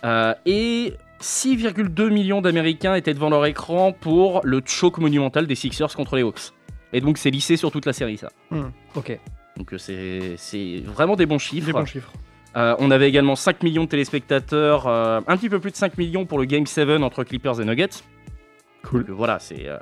Euh, 0.05 0.35
et 0.47 0.93
6,2 1.21 2.11
millions 2.11 2.41
d'Américains 2.41 2.95
étaient 2.95 3.15
devant 3.15 3.31
leur 3.31 3.45
écran 3.47 3.93
pour 3.93 4.41
le 4.45 4.61
choc 4.65 4.99
monumental 4.99 5.47
des 5.47 5.55
Sixers 5.57 5.95
contre 5.97 6.15
les 6.17 6.23
Hawks. 6.23 6.53
Et 6.93 7.01
donc 7.01 7.19
c'est 7.19 7.31
lissé 7.31 7.57
sur 7.57 7.71
toute 7.71 7.87
la 7.87 7.93
série, 7.93 8.17
ça. 8.19 8.29
Ok. 8.95 9.19
Donc 9.59 9.73
euh, 9.75 9.79
c'est 9.79 10.35
c'est 10.37 10.83
vraiment 10.87 11.17
des 11.17 11.27
bons 11.27 11.39
chiffres. 11.39 11.67
Des 11.67 11.73
bons 11.73 11.85
chiffres. 11.85 12.13
Euh, 12.57 12.75
on 12.79 12.91
avait 12.91 13.09
également 13.09 13.37
5 13.37 13.63
millions 13.63 13.85
de 13.85 13.89
téléspectateurs, 13.89 14.87
euh, 14.87 15.21
un 15.27 15.37
petit 15.37 15.51
peu 15.51 15.61
plus 15.61 15.71
de 15.71 15.77
5 15.77 15.99
millions 15.99 16.25
pour 16.25 16.39
le 16.39 16.45
Game 16.47 16.65
7 16.67 16.89
entre 17.03 17.23
Clippers 17.25 17.61
et 17.61 17.65
Nuggets. 17.65 17.89
Cool. 18.85 19.05
Donc, 19.05 19.17
voilà, 19.17 19.39
c'est. 19.39 19.69
euh, 19.69 19.77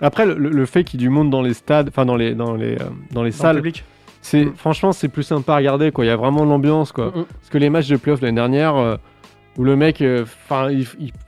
Après, 0.00 0.26
le, 0.26 0.66
fait 0.66 0.82
qu'il 0.84 1.00
y 1.00 1.04
ait 1.04 1.06
du 1.06 1.10
monde 1.10 1.30
dans 1.30 1.42
les 1.42 1.54
stades, 1.54 1.88
enfin 1.88 2.04
dans 2.06 2.16
les, 2.16 2.34
dans 2.34 2.54
les, 2.54 2.74
euh, 2.74 2.78
dans 2.78 2.84
les 2.88 2.90
Dans 3.12 3.22
le 3.22 3.30
salles, 3.30 3.56
public. 3.56 3.84
c'est 4.20 4.46
Mm. 4.46 4.54
franchement 4.56 4.92
c'est 4.92 5.08
plus 5.08 5.22
sympa 5.22 5.54
à 5.54 5.56
regarder. 5.58 5.92
Quoi. 5.92 6.04
Il 6.04 6.08
y 6.08 6.10
a 6.10 6.16
vraiment 6.16 6.44
l'ambiance. 6.44 6.90
Quoi. 6.92 7.08
Mm. 7.08 7.24
Parce 7.24 7.50
que 7.50 7.58
les 7.58 7.70
matchs 7.70 7.88
de 7.88 7.96
playoff 7.96 8.20
l'année 8.20 8.34
dernière, 8.34 8.74
euh, 8.76 8.96
où 9.58 9.64
le 9.64 9.76
mec, 9.76 10.00
euh, 10.00 10.22
enfin, 10.48 10.68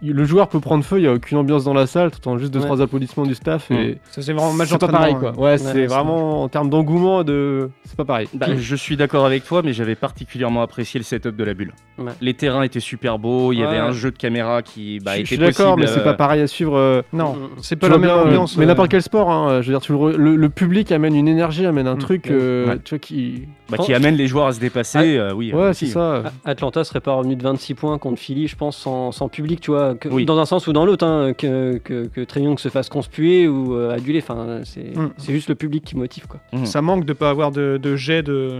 le 0.02 0.24
joueur 0.24 0.48
peut 0.48 0.60
prendre 0.60 0.84
feu, 0.84 0.98
il 0.98 1.04
y 1.04 1.06
a 1.08 1.12
aucune 1.12 1.36
ambiance 1.36 1.64
dans 1.64 1.74
la 1.74 1.86
salle, 1.86 2.10
tout 2.12 2.26
en 2.28 2.38
juste 2.38 2.52
deux 2.52 2.60
Ouais. 2.60 2.64
trois 2.64 2.80
applaudissements 2.80 3.24
du 3.26 3.34
staff. 3.34 3.68
Mm. 3.70 3.74
Et 3.74 3.98
Ça, 4.10 4.22
c'est 4.22 4.32
vraiment 4.32 4.52
match 4.52 4.68
c'est 4.68 4.78
pas 4.78 4.88
pareil. 4.88 5.14
Quoi. 5.18 5.38
Ouais, 5.38 5.58
c'est 5.58 5.86
vraiment 5.86 6.42
en 6.44 6.48
termes 6.48 6.70
d'engouement, 6.70 7.24
de, 7.24 7.70
c'est 7.84 7.96
pas 7.96 8.04
pareil. 8.04 8.28
bah, 8.34 8.46
je 8.56 8.76
suis 8.76 8.96
d'accord 8.96 9.26
avec 9.26 9.44
toi, 9.44 9.62
mais 9.64 9.72
j'avais 9.72 9.96
particulièrement 9.96 10.62
apprécié 10.62 10.98
le 10.98 11.04
setup 11.04 11.34
de 11.36 11.44
la 11.44 11.54
bulle. 11.54 11.72
Ouais. 11.98 12.12
Les 12.20 12.34
terrains 12.34 12.62
étaient 12.62 12.80
super 12.80 13.18
beaux, 13.18 13.52
il 13.52 13.56
y 13.58 13.62
Ouais. 13.62 13.66
avait 13.66 13.78
un 13.78 13.92
jeu 13.92 14.10
de 14.10 14.16
caméra 14.16 14.62
qui 14.62 15.00
bah, 15.04 15.16
je, 15.16 15.20
je 15.22 15.24
suis 15.26 15.38
d'accord, 15.38 15.76
mais 15.76 15.86
c'est 15.86 16.00
euh, 16.00 16.04
pas 16.04 16.14
pareil 16.14 16.40
à 16.40 16.46
suivre. 16.46 16.76
euh, 16.76 17.02
Non, 17.12 17.34
Mm, 17.34 17.42
mm. 17.42 17.48
c'est 17.62 17.76
pas 17.76 17.88
la 17.88 17.98
même 17.98 18.10
euh, 18.10 18.22
ambiance. 18.24 18.56
Mais 18.56 18.64
euh, 18.64 18.68
n'importe 18.68 18.90
quel 18.90 19.02
sport, 19.02 19.30
hein, 19.30 19.60
je 19.60 19.66
veux 19.66 19.72
dire, 19.74 19.80
tu 19.80 19.92
le, 19.92 19.98
re- 19.98 20.16
le, 20.16 20.36
le 20.36 20.48
public 20.48 20.92
amène 20.92 21.14
une 21.16 21.28
énergie, 21.28 21.66
amène 21.66 21.86
un 21.88 21.96
Mm. 21.96 21.98
truc, 21.98 22.30
euh, 22.30 22.68
Ouais. 22.68 22.78
tu 22.84 22.90
vois, 22.94 22.98
qui. 23.00 23.48
Bah, 23.70 23.78
qui 23.78 23.94
amène 23.94 24.14
les 24.16 24.26
joueurs 24.26 24.46
à 24.46 24.52
se 24.52 24.60
dépasser. 24.60 25.16
euh, 25.16 25.32
oui, 25.34 25.52
Ouais, 25.52 25.68
aussi. 25.70 25.86
c'est 25.86 25.92
ça. 25.94 26.22
A- 26.44 26.50
Atlanta 26.50 26.84
serait 26.84 27.00
pas 27.00 27.12
revenu 27.14 27.36
de 27.36 27.42
26 27.42 27.74
points 27.74 27.98
contre 27.98 28.18
Philly, 28.20 28.48
je 28.48 28.56
pense, 28.56 28.76
sans, 28.76 29.12
sans 29.12 29.28
public, 29.28 29.60
tu 29.60 29.70
vois, 29.70 29.94
que- 29.94 30.08
Oui. 30.08 30.24
dans 30.24 30.38
un 30.38 30.44
sens 30.46 30.66
ou 30.66 30.72
dans 30.72 30.84
l'autre, 30.84 31.06
hein, 31.06 31.32
que, 31.36 31.78
que, 31.78 32.06
que 32.06 32.24
se 32.58 32.68
fasse 32.68 32.88
conspuer 32.88 33.46
ou 33.48 33.74
euh, 33.74 33.94
aduler, 33.94 34.20
enfin, 34.22 34.60
c'est 34.64 34.96
Mm. 34.96 35.10
c'est 35.18 35.32
juste 35.32 35.48
le 35.48 35.54
public 35.54 35.84
qui 35.84 35.96
motive, 35.96 36.26
quoi. 36.26 36.40
Mhm. 36.52 36.66
Ça 36.66 36.82
manque 36.82 37.04
de 37.04 37.12
pas 37.12 37.30
avoir 37.30 37.50
de, 37.52 37.78
de 37.80 37.96
jet 37.96 38.22
de. 38.22 38.50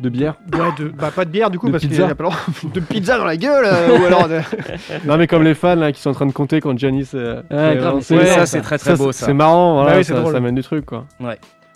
De 0.00 0.08
bière. 0.08 0.34
Ouais, 0.52 0.70
de. 0.78 0.88
Bah, 0.88 1.12
pas 1.14 1.24
de 1.24 1.30
bière 1.30 1.48
du 1.50 1.58
coup, 1.60 1.66
De 1.66 1.72
parce 1.72 1.82
qu'il 1.82 1.90
pizza. 1.90 2.08
y 2.08 2.10
a 2.10 2.14
pas. 2.16 2.30
De 2.74 2.80
pizza 2.80 3.18
dans 3.18 3.24
la 3.24 3.36
gueule, 3.36 3.64
euh, 3.66 3.98
ou 4.00 4.04
alors. 4.06 4.26
de- 4.28 4.40
non, 5.06 5.16
mais 5.16 5.28
comme 5.28 5.44
les 5.44 5.54
fans 5.54 5.76
là, 5.76 5.92
qui 5.92 6.00
sont 6.00 6.10
en 6.10 6.14
train 6.14 6.26
de 6.26 6.32
compter 6.32 6.60
quand 6.60 6.76
Giannis. 6.76 7.10
euh, 7.14 7.40
Ouais, 7.50 7.78
Ouais, 8.16 8.26
ça 8.26 8.46
c'est 8.46 8.62
très 8.62 8.78
très 8.78 8.90
Ça, 8.92 8.96
beau 8.96 9.12
c'est 9.12 9.20
ça. 9.20 9.26
c'est 9.26 9.34
marrant, 9.34 9.74
voilà, 9.74 9.92
Bah 9.92 9.96
oui, 9.98 10.04
ça, 10.04 10.24
ça 10.24 10.36
amène 10.36 10.54
du 10.56 10.62
truc 10.62 10.86
quoi. 10.86 11.04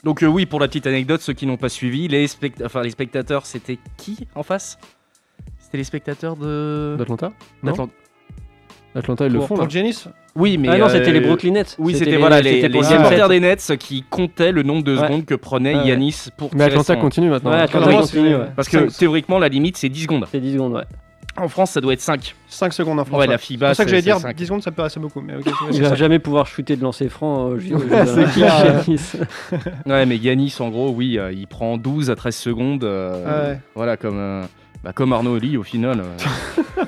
Donc 0.05 0.23
euh, 0.23 0.26
oui, 0.26 0.47
pour 0.47 0.61
la 0.61 0.69
petite 0.69 0.87
anecdote, 0.87 1.21
ceux 1.21 1.33
qui 1.33 1.47
n'ont 1.47 1.57
pas 1.57 1.69
suivi, 1.69 2.07
les, 2.09 2.26
spect- 2.26 2.62
enfin, 2.65 2.83
les 2.83 2.91
spectateurs, 2.91 3.45
c'était 3.47 3.79
qui 3.97 4.26
en 4.35 4.43
face? 4.43 4.79
C'était 5.59 5.79
les 5.79 5.85
spectateurs 5.85 6.37
de... 6.37 6.95
D'Atlanta? 6.99 7.33
Non 7.62 7.71
d'Atlanta. 7.73 7.93
Atlanta, 8.95 9.26
ils 9.26 9.33
le 9.33 9.38
Pour, 9.41 9.49
font 9.49 9.55
pour 9.57 9.65
là. 9.65 9.69
Giannis 9.69 10.05
Oui, 10.35 10.57
mais 10.57 10.69
ah 10.71 10.79
non, 10.79 10.87
euh, 10.87 10.88
c'était 10.88 11.12
les 11.12 11.21
Brooklyn 11.21 11.50
Nets. 11.53 11.76
Oui, 11.79 11.95
c'était 11.95 12.17
voilà 12.17 12.41
les, 12.41 12.67
les 12.67 12.83
supporters 12.83 13.29
des 13.29 13.41
Nets 13.41 13.76
qui 13.79 14.03
comptaient 14.09 14.53
le 14.53 14.62
nombre 14.62 14.85
de 14.85 14.97
Ouais. 14.97 15.03
secondes 15.07 15.26
que 15.26 15.35
prenait 15.35 15.75
Ouais. 15.76 15.88
Yanis 15.88 16.29
pour 16.38 16.55
Mais 16.55 16.65
Atlanta 16.65 16.95
son- 16.95 17.00
continue 17.00 17.29
maintenant. 17.29 17.50
Ouais. 17.50 17.59
Atlanta 17.61 17.88
Oui, 17.88 17.97
continue, 17.97 18.29
c'est- 18.31 18.35
ouais. 18.37 18.47
Parce 18.57 18.69
que 18.69 18.97
théoriquement 18.99 19.38
la 19.38 19.49
limite 19.49 19.76
c'est 19.76 19.91
10 19.91 20.03
secondes. 20.05 20.26
C'est 20.31 20.41
10 20.41 20.53
secondes, 20.55 20.73
ouais. 20.73 20.85
En 21.38 21.49
France, 21.49 21.73
ça 21.73 21.81
doit 21.81 21.93
être 21.93 22.00
5. 22.00 22.35
5 22.49 22.73
secondes 22.73 22.99
en 22.99 23.05
France. 23.05 23.19
Ouais, 23.21 23.26
la 23.26 23.37
C'est 23.38 23.45
FIBA, 23.45 23.66
pour 23.69 23.76
ça 23.76 23.85
que 23.85 23.90
c'est 23.90 23.97
j'allais 23.97 24.02
dire 24.02 24.16
c'est 24.16 24.23
5. 24.23 24.37
10 24.37 24.47
secondes, 24.47 24.62
ça 24.62 24.71
paraissait 24.71 25.00
beaucoup. 25.00 25.21
Mais 25.21 25.35
ok, 25.37 25.43
c'est- 25.45 25.50
Il 25.71 25.75
c'est 25.76 25.81
va 25.83 25.95
jamais 25.95 26.19
pouvoir 26.19 26.47
shooter 26.47 26.76
de 26.76 26.83
lancer 26.83 27.09
franc. 27.09 27.50
euh, 27.50 27.59
c'est 27.61 27.66
Gilles- 27.69 28.33
clair. 28.33 28.85
Ouais, 29.87 30.07
mais 30.07 30.16
Yanis, 30.16 30.55
en 30.61 30.69
gros, 30.71 30.90
oui, 30.90 31.19
euh, 31.19 31.33
il 31.33 31.47
prend 31.47 31.76
12 31.76 32.11
à 32.11 32.16
13 32.16 32.35
secondes. 32.37 32.85
euh, 32.85 33.50
ouais. 33.52 33.61
Voilà, 33.75 33.97
comme, 33.97 34.19
euh, 34.19 34.43
bah, 34.83 34.93
comme 34.95 35.12
Arnaud 35.12 35.37
Oli 35.37 35.57
au 35.57 35.62
final. 35.62 36.00
euh. 36.00 36.85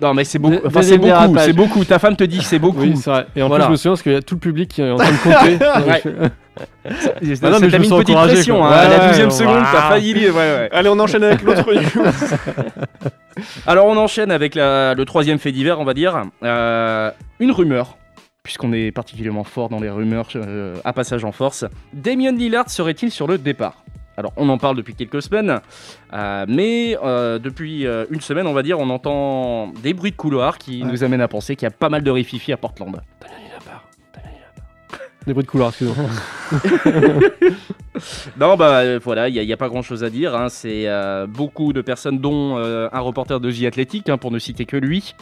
non, 0.00 0.14
mais 0.14 0.24
c'est 0.24 0.38
beaucoup. 0.40 0.66
Enfin, 0.66 0.82
c'est 0.82 0.98
beaucoup. 0.98 1.38
C'est 1.38 1.52
beaucoup. 1.52 1.84
Ta 1.84 1.98
femme 2.00 2.16
te 2.16 2.24
dit 2.24 2.38
que 2.38 2.44
c'est 2.44 2.58
beaucoup. 2.58 2.80
Oui, 2.80 2.96
c'est 2.96 3.10
vrai. 3.10 3.26
Et 3.36 3.42
en 3.42 3.48
Voilà. 3.48 3.66
plus, 3.66 3.68
je 3.68 3.72
me 3.72 3.76
souviens 3.76 3.92
parce 3.92 4.02
qu'il 4.02 4.12
y 4.12 4.16
a 4.16 4.22
tout 4.22 4.34
le 4.34 4.40
public 4.40 4.68
qui 4.70 4.82
est 4.82 4.90
en 4.90 4.96
train 4.96 5.12
de 5.12 5.16
compter. 5.18 6.10
Ouais. 6.10 6.28
Ah 6.84 7.50
non, 7.50 7.60
mais 7.60 7.70
je 7.70 7.76
mis 7.78 7.88
une 7.88 7.98
petite 7.98 8.14
pression. 8.16 8.64
hein, 8.64 8.70
à 8.70 8.82
Ouais, 8.88 8.98
la 8.98 9.08
12 9.12 9.20
ouais. 9.24 9.30
seconde, 9.30 9.62
t'as 9.72 9.88
failli. 9.88 10.14
Ouais, 10.14 10.30
ouais. 10.30 10.68
Allez, 10.72 10.88
on 10.90 10.98
enchaîne 10.98 11.24
avec 11.24 11.42
l'autre 11.42 11.72
news. 11.72 13.42
Alors 13.66 13.86
on 13.86 13.96
enchaîne 13.96 14.30
avec 14.30 14.54
la- 14.54 14.94
le 14.94 15.04
troisième 15.04 15.38
fait 15.38 15.52
divers, 15.52 15.80
on 15.80 15.84
va 15.84 15.94
dire. 15.94 16.24
Euh, 16.42 17.10
une 17.40 17.50
rumeur, 17.52 17.96
puisqu'on 18.42 18.72
est 18.72 18.90
particulièrement 18.90 19.44
fort 19.44 19.68
dans 19.70 19.80
les 19.80 19.88
rumeurs 19.90 20.28
euh, 20.36 20.76
à 20.84 20.92
passage 20.92 21.24
en 21.24 21.32
force. 21.32 21.64
Damien 21.94 22.32
Lillard 22.32 22.68
serait-il 22.68 23.10
sur 23.10 23.26
le 23.26 23.38
départ? 23.38 23.82
Alors 24.18 24.32
on 24.36 24.48
en 24.50 24.58
parle 24.58 24.76
depuis 24.76 24.94
quelques 24.94 25.22
semaines, 25.22 25.60
euh, 26.12 26.44
mais 26.46 26.98
euh, 27.02 27.38
depuis 27.38 27.86
euh, 27.86 28.04
une 28.10 28.20
semaine 28.20 28.46
on 28.46 28.52
va 28.52 28.62
dire 28.62 28.78
on 28.78 28.90
entend 28.90 29.68
des 29.82 29.94
bruits 29.94 30.10
de 30.10 30.16
couloir 30.16 30.58
qui 30.58 30.82
Ouais. 30.82 30.90
nous 30.90 31.02
amènent 31.02 31.22
à 31.22 31.28
penser 31.28 31.56
qu'il 31.56 31.64
y 31.64 31.68
a 31.68 31.74
pas 31.74 31.88
mal 31.88 32.02
de 32.02 32.10
rififi 32.10 32.52
à 32.52 32.58
Portland. 32.58 33.00
Des 35.26 35.32
bruits 35.32 35.44
de 35.44 35.48
couloir, 35.50 35.68
excusez-moi. 35.70 36.08
Non, 38.40 38.56
bah 38.56 38.78
euh, 38.78 38.98
voilà, 39.02 39.28
il 39.28 39.44
n'y 39.46 39.52
a, 39.52 39.56
pas 39.56 39.68
grand 39.68 39.82
chose 39.82 40.02
à 40.02 40.10
dire. 40.10 40.34
hein. 40.34 40.48
C'est 40.48 40.84
euh, 40.88 41.26
beaucoup 41.26 41.72
de 41.72 41.82
personnes, 41.82 42.18
dont 42.18 42.56
euh, 42.56 42.88
un 42.92 43.00
reporter 43.00 43.38
de 43.38 43.50
The 43.52 43.64
Athletic, 43.66 44.08
hein, 44.08 44.16
pour 44.18 44.30
ne 44.30 44.38
citer 44.38 44.64
que 44.64 44.76
lui, 44.76 45.14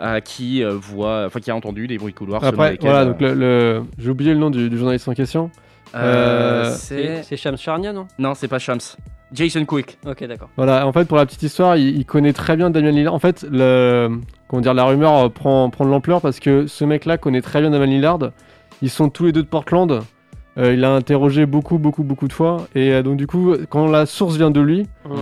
euh, 0.00 0.20
qui 0.20 0.62
euh, 0.64 0.70
voit, 0.74 1.24
enfin 1.26 1.40
qui 1.40 1.50
a 1.50 1.56
entendu 1.56 1.86
des 1.86 1.98
bruits 1.98 2.12
de 2.12 2.18
couloir. 2.18 2.42
Après, 2.44 2.72
lesquels, 2.72 2.88
voilà, 2.90 3.04
donc 3.04 3.20
le, 3.20 3.34
le- 3.34 3.82
j'ai 3.98 4.10
oublié 4.10 4.32
le 4.32 4.38
nom 4.38 4.50
du, 4.50 4.70
du 4.70 4.78
journaliste 4.78 5.08
en 5.08 5.14
question. 5.14 5.50
euh, 5.94 6.72
euh, 6.92 7.22
c'est 7.22 7.36
Shams 7.36 7.58
Charania, 7.58 7.92
non? 7.92 8.06
Non, 8.18 8.34
c'est 8.34 8.48
pas 8.48 8.58
Shams. 8.60 8.78
Jason 9.32 9.64
Quick. 9.64 9.98
Ok, 10.06 10.24
d'accord. 10.26 10.48
Voilà, 10.56 10.86
en 10.86 10.92
fait, 10.92 11.04
pour 11.06 11.16
la 11.16 11.26
petite 11.26 11.42
histoire, 11.42 11.76
il, 11.76 11.96
il 11.98 12.06
connaît 12.06 12.32
très 12.32 12.56
bien 12.56 12.70
Damien 12.70 12.92
Lillard. 12.92 13.14
En 13.14 13.18
fait, 13.18 13.44
le, 13.50 14.08
comment 14.46 14.62
dire, 14.62 14.74
la 14.74 14.84
rumeur 14.84 15.30
prend, 15.32 15.68
prend 15.70 15.84
de 15.84 15.90
l'ampleur 15.90 16.20
parce 16.20 16.38
que 16.38 16.68
ce 16.68 16.84
mec-là 16.84 17.18
connaît 17.18 17.42
très 17.42 17.60
bien 17.60 17.70
Damien 17.70 17.86
Lillard. 17.86 18.18
Ils 18.84 18.90
sont 18.90 19.08
tous 19.08 19.24
les 19.24 19.32
deux 19.32 19.42
de 19.42 19.48
Portland. 19.48 20.02
Euh, 20.58 20.74
il 20.74 20.80
l'a 20.80 20.92
interrogé 20.92 21.46
beaucoup, 21.46 21.78
beaucoup, 21.78 22.04
beaucoup 22.04 22.28
de 22.28 22.34
fois. 22.34 22.68
Et 22.74 22.92
euh, 22.92 23.02
donc, 23.02 23.16
du 23.16 23.26
coup, 23.26 23.54
quand 23.70 23.86
la 23.86 24.04
source 24.04 24.36
vient 24.36 24.50
de 24.50 24.60
lui, 24.60 24.86
Mhm. 25.08 25.16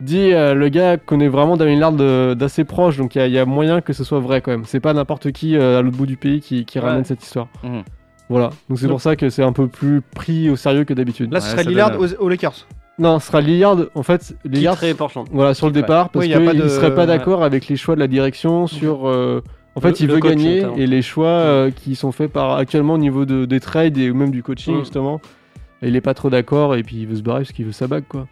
dit 0.00 0.32
euh, 0.32 0.54
le 0.54 0.68
gars 0.68 0.96
connaît 0.98 1.26
vraiment 1.26 1.56
Damien 1.56 1.72
Lillard 1.74 2.36
d'assez 2.36 2.62
proche. 2.62 2.96
Donc, 2.96 3.16
il 3.16 3.18
y, 3.18 3.22
a- 3.22 3.26
y 3.26 3.38
a 3.40 3.44
moyen 3.44 3.80
que 3.80 3.92
ce 3.92 4.04
soit 4.04 4.20
vrai 4.20 4.40
quand 4.40 4.52
même. 4.52 4.62
C'est 4.66 4.78
pas 4.78 4.94
n'importe 4.94 5.32
qui 5.32 5.56
euh, 5.56 5.80
à 5.80 5.82
l'autre 5.82 5.96
bout 5.96 6.06
du 6.06 6.16
pays 6.16 6.40
qui, 6.40 6.64
qui 6.64 6.78
Ouais. 6.78 6.84
ramène 6.86 7.04
cette 7.04 7.24
histoire. 7.24 7.48
Mhm. 7.64 7.82
Voilà, 8.30 8.50
donc 8.68 8.78
c'est 8.78 8.86
pour 8.88 9.00
ça 9.00 9.16
que 9.16 9.30
c'est 9.30 9.42
un 9.42 9.52
peu 9.52 9.66
plus 9.66 10.00
pris 10.00 10.48
au 10.50 10.54
sérieux 10.56 10.84
que 10.84 10.94
d'habitude. 10.94 11.32
Là, 11.32 11.40
ce 11.40 11.46
Ouais, 11.56 11.62
serait 11.62 11.70
Lillard 11.70 11.90
donne- 11.98 12.00
aux, 12.20 12.22
aux 12.22 12.28
Lakers. 12.28 12.66
Non, 13.00 13.18
ce 13.20 13.26
sera 13.28 13.40
Lillard. 13.40 13.76
En 13.94 14.02
fait, 14.02 14.34
Lillard, 14.44 14.76
Portland. 14.96 15.26
voilà, 15.32 15.54
sur 15.54 15.66
le 15.66 15.72
départ, 15.72 16.10
parce 16.10 16.24
Oui, 16.26 16.32
a 16.34 16.36
qu'il 16.36 16.46
pas 16.46 16.52
de- 16.54 16.62
ne 16.62 16.68
serait 16.68 16.94
pas 16.94 17.02
ouais. 17.02 17.06
d'accord 17.06 17.42
avec 17.42 17.66
les 17.68 17.76
choix 17.76 17.94
de 17.94 18.00
la 18.00 18.06
direction 18.06 18.66
sur. 18.68 19.06
En 19.78 19.80
fait, 19.80 19.90
Le- 19.90 20.00
il 20.02 20.06
le 20.08 20.14
veut 20.14 20.20
coach, 20.20 20.30
gagner 20.32 20.56
notamment. 20.62 20.76
et 20.76 20.86
les 20.86 21.02
choix 21.02 21.26
euh, 21.28 21.70
qui 21.70 21.94
sont 21.96 22.12
faits 22.12 22.32
par 22.32 22.56
actuellement 22.56 22.94
au 22.94 22.98
niveau 22.98 23.24
de, 23.24 23.44
des 23.44 23.60
trades 23.60 23.96
et 23.96 24.12
même 24.12 24.30
du 24.30 24.42
coaching, 24.42 24.76
Mm. 24.76 24.80
justement. 24.80 25.20
Il 25.82 25.94
est 25.96 26.00
pas 26.00 26.14
trop 26.14 26.28
d'accord 26.30 26.74
et 26.74 26.82
puis 26.82 26.96
il 26.96 27.06
veut 27.06 27.16
se 27.16 27.22
barrer 27.22 27.40
parce 27.42 27.52
qu'il 27.52 27.64
veut 27.64 27.72
sa 27.72 27.86
bague, 27.86 28.04
quoi. 28.08 28.26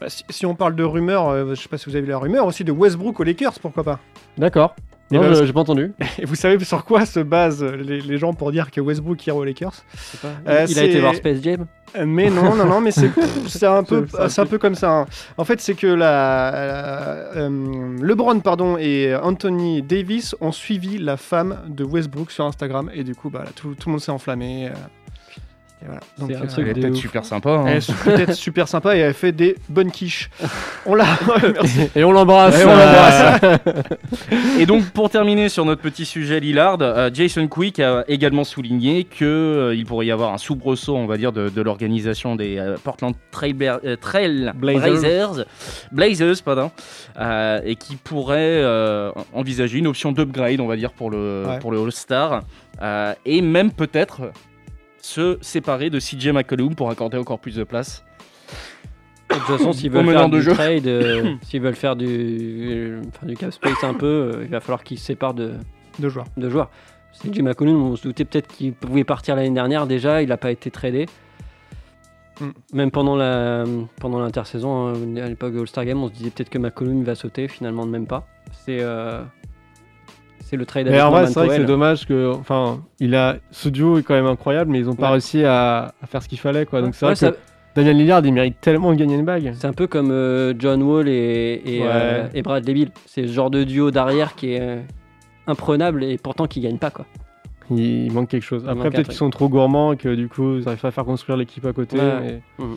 Bah, 0.00 0.08
si, 0.08 0.24
si 0.30 0.46
on 0.46 0.54
parle 0.54 0.74
de 0.76 0.82
rumeurs, 0.84 1.28
euh, 1.28 1.54
je 1.54 1.60
sais 1.60 1.68
pas 1.68 1.78
si 1.78 1.86
vous 1.88 1.94
avez 1.96 2.04
vu 2.04 2.10
la 2.10 2.18
rumeur 2.18 2.46
aussi 2.46 2.64
de 2.64 2.72
Westbrook 2.72 3.20
aux 3.20 3.24
Lakers, 3.24 3.52
pourquoi 3.60 3.84
pas? 3.84 3.98
D'accord. 4.36 4.74
Non, 5.10 5.20
bah, 5.20 5.26
je- 5.28 5.32
parce- 5.34 5.46
j'ai 5.46 5.52
pas 5.52 5.60
entendu. 5.60 5.92
Et 6.18 6.24
vous 6.24 6.34
savez 6.34 6.62
sur 6.64 6.84
quoi 6.84 7.06
se 7.06 7.20
basent 7.20 7.62
les, 7.62 8.00
les 8.00 8.18
gens 8.18 8.32
pour 8.34 8.50
dire 8.52 8.70
que 8.70 8.80
Westbrook 8.80 9.24
ira 9.26 9.36
aux 9.36 9.44
Lakers? 9.44 9.72
Pas- 10.20 10.28
Euh, 10.48 10.66
il 10.68 10.78
a 10.78 10.84
été 10.84 11.00
voir 11.00 11.14
Space 11.14 11.40
Jam. 11.42 11.66
Euh, 11.96 12.04
Mais 12.06 12.28
non, 12.28 12.56
non, 12.56 12.66
non, 12.66 12.80
mais 12.80 12.90
c'est 12.90 13.06
un 13.66 13.82
peu, 13.84 14.06
C'est- 14.10 14.20
un 14.20 14.28
c'est 14.28 14.40
un 14.40 14.46
peu 14.46 14.58
comme 14.58 14.74
ça. 14.74 14.90
hein. 14.90 15.06
En 15.38 15.44
fait, 15.44 15.60
c'est 15.60 15.74
que 15.74 15.86
la, 15.86 15.96
la- 16.50 17.38
euh, 17.38 17.96
LeBron, 18.02 18.40
pardon, 18.40 18.76
et 18.78 19.14
Anthony 19.14 19.82
Davis 19.82 20.34
ont 20.40 20.52
suivi 20.52 20.98
la 20.98 21.16
femme 21.16 21.58
de 21.68 21.84
Westbrook 21.84 22.30
sur 22.32 22.44
Instagram 22.44 22.90
et 22.92 23.04
du 23.04 23.14
coup, 23.14 23.30
bah, 23.30 23.44
tout, 23.54 23.74
tout 23.78 23.88
le 23.88 23.92
monde 23.92 24.00
s'est 24.00 24.10
enflammé. 24.12 24.66
euh, 24.68 24.70
et 25.82 25.84
voilà. 25.86 26.00
Donc, 26.18 26.30
C'est 26.30 26.36
un 26.36 26.42
euh, 26.42 26.46
truc 26.46 26.66
Elle 26.70 26.78
est 26.78 26.80
peut-être 26.80 26.94
ouf. 26.94 27.00
super 27.00 27.24
sympa. 27.24 27.50
hein. 27.50 27.64
elle 27.66 27.76
est 27.78 28.02
peut-être 28.04 28.32
super 28.34 28.66
sympa 28.66 28.96
et 28.96 29.00
elle 29.00 29.12
fait 29.14 29.32
des 29.32 29.56
bonnes 29.68 29.90
quiches. 29.90 30.30
On 30.86 30.94
l'a. 30.94 31.04
Et 31.96 32.02
on 32.04 32.12
l'embrasse. 32.12 32.58
Et 32.60 32.64
on 32.64 32.70
Et 34.60 34.66
donc 34.66 34.84
pour 34.90 35.10
terminer 35.10 35.48
sur 35.48 35.64
notre 35.64 35.82
petit 35.82 36.04
sujet 36.04 36.40
Lillard, 36.40 36.78
euh, 36.80 37.10
Jason 37.12 37.46
Quick 37.48 37.80
a 37.80 38.04
également 38.08 38.44
souligné 38.44 39.04
que 39.04 39.24
euh, 39.24 39.74
il 39.74 39.84
pourrait 39.84 40.06
y 40.06 40.10
avoir 40.12 40.32
un 40.32 40.38
soubresaut, 40.38 40.96
on 40.96 41.06
va 41.06 41.16
dire, 41.16 41.32
de, 41.32 41.48
de 41.48 41.60
l'organisation 41.62 42.36
des 42.36 42.56
euh, 42.58 42.76
Portland 42.82 43.14
Trail, 43.30 43.54
euh, 43.84 43.96
Blazers. 44.54 44.54
Blazers, 44.54 45.44
Blazers, 45.92 46.42
pardon, 46.44 46.70
euh, 47.18 47.60
et 47.64 47.76
qui 47.76 47.96
pourrait 47.96 48.36
euh, 48.62 49.10
envisager 49.34 49.78
une 49.78 49.86
option 49.88 50.12
d'upgrade, 50.12 50.60
on 50.60 50.66
va 50.66 50.76
dire, 50.76 50.92
pour 50.92 51.10
le 51.10 51.44
Ouais. 51.46 51.58
pour 51.58 51.70
le 51.72 51.80
All 51.80 51.92
Star, 51.92 52.42
euh, 52.82 53.12
et 53.24 53.42
même 53.42 53.70
peut-être 53.70 54.30
se 55.06 55.38
séparer 55.40 55.88
de 55.88 56.00
CJ 56.00 56.28
McCollum 56.28 56.74
pour 56.74 56.90
accorder 56.90 57.16
encore 57.16 57.38
plus 57.38 57.54
de 57.54 57.62
place. 57.62 58.04
De 59.30 59.36
toute 59.36 59.44
façon, 59.44 59.72
s'ils 59.72 59.90
Au 59.90 60.02
veulent 60.02 60.10
faire 60.10 60.28
de 60.28 60.36
du 60.36 60.42
jeu. 60.42 60.52
trade, 60.52 60.86
euh, 60.86 61.34
s'ils 61.42 61.60
veulent 61.60 61.76
faire 61.76 61.94
du, 61.94 62.06
euh, 62.08 63.02
enfin, 63.08 63.26
du 63.26 63.36
cap 63.36 63.52
space 63.52 63.84
un 63.84 63.94
peu, 63.94 64.06
euh, 64.06 64.42
il 64.42 64.50
va 64.50 64.60
falloir 64.60 64.82
qu'ils 64.82 64.98
se 64.98 65.06
séparent 65.06 65.34
de, 65.34 65.54
Deux 66.00 66.08
joueurs. 66.08 66.26
de 66.36 66.50
joueurs. 66.50 66.70
C'est 67.12 67.32
Jim 67.32 67.44
McCollum, 67.44 67.76
on 67.76 67.96
se 67.96 68.02
doutait 68.02 68.24
peut-être 68.24 68.48
qu'il 68.48 68.72
pouvait 68.72 69.04
partir 69.04 69.36
l'année 69.36 69.50
dernière 69.50 69.86
déjà, 69.86 70.22
il 70.22 70.28
n'a 70.28 70.36
pas 70.36 70.50
été 70.50 70.70
tradé. 70.70 71.06
Mm. 72.40 72.50
Même 72.72 72.90
pendant 72.90 73.16
la 73.16 73.64
pendant 74.00 74.18
l'intersaison, 74.18 74.88
hein, 74.88 75.16
à 75.16 75.28
l'époque 75.28 75.54
de 75.54 75.60
All-Star 75.60 75.84
Game, 75.84 76.02
on 76.02 76.08
se 76.08 76.14
disait 76.14 76.30
peut-être 76.30 76.50
que 76.50 76.58
McCollum 76.58 77.04
va 77.04 77.14
sauter, 77.14 77.48
finalement 77.48 77.86
même 77.86 78.06
pas. 78.06 78.26
C'est 78.64 78.80
euh, 78.80 79.22
c'est 80.48 80.56
le 80.56 80.64
trade 80.64 80.86
Mais 80.88 81.00
en 81.00 81.10
vrai, 81.10 81.26
c'est 81.26 81.34
vrai 81.40 81.48
que 81.48 81.54
c'est 81.54 81.64
dommage 81.64 82.06
que. 82.06 82.32
Enfin, 82.32 82.80
il 83.00 83.14
a. 83.14 83.36
Ce 83.50 83.68
duo 83.68 83.98
est 83.98 84.02
quand 84.02 84.14
même 84.14 84.26
incroyable, 84.26 84.70
mais 84.70 84.78
ils 84.78 84.88
ont 84.88 84.94
pas 84.94 85.06
Ouais. 85.06 85.12
réussi 85.12 85.44
à, 85.44 85.92
à 86.02 86.06
faire 86.06 86.22
ce 86.22 86.28
qu'il 86.28 86.38
fallait, 86.38 86.66
quoi. 86.66 86.80
Donc 86.82 86.94
c'est 86.94 87.04
Ouais, 87.04 87.12
vrai 87.12 87.16
ça- 87.16 87.32
que 87.32 87.36
Daniel 87.74 87.96
Lillard, 87.98 88.24
il 88.24 88.32
mérite 88.32 88.60
tellement 88.60 88.92
de 88.92 88.96
gagner 88.96 89.16
une 89.16 89.24
bague. 89.24 89.52
C'est 89.54 89.66
un 89.66 89.72
peu 89.72 89.86
comme 89.86 90.10
euh, 90.10 90.54
John 90.58 90.82
Wall 90.82 91.08
et, 91.08 91.60
et, 91.64 91.80
Ouais. 91.82 91.88
euh, 91.90 92.28
et 92.32 92.42
Bradley 92.42 92.72
Beal. 92.74 92.88
C'est 93.06 93.26
ce 93.26 93.32
genre 93.32 93.50
de 93.50 93.64
duo 93.64 93.90
d'arrière 93.90 94.34
qui 94.34 94.52
est 94.54 94.60
euh, 94.60 94.80
imprenable 95.46 96.02
et 96.04 96.16
pourtant 96.18 96.46
qui 96.46 96.60
gagne 96.60 96.78
pas 96.78 96.90
quoi. 96.90 97.04
Il, 97.70 97.80
il 98.06 98.12
manque 98.12 98.28
quelque 98.28 98.44
chose. 98.44 98.64
Après, 98.68 98.90
peut-être 98.90 99.06
qu'ils 99.08 99.16
sont 99.16 99.28
trop 99.30 99.48
gourmands 99.48 99.92
et 99.92 99.96
que 99.96 100.14
du 100.14 100.28
coup, 100.28 100.54
ils 100.58 100.64
n'arrivent 100.64 100.80
pas 100.80 100.88
à 100.88 100.92
faire 100.92 101.04
construire 101.04 101.36
l'équipe 101.36 101.66
à 101.66 101.72
côté. 101.72 101.96
Mais- 101.96 102.40
Mhm. 102.58 102.76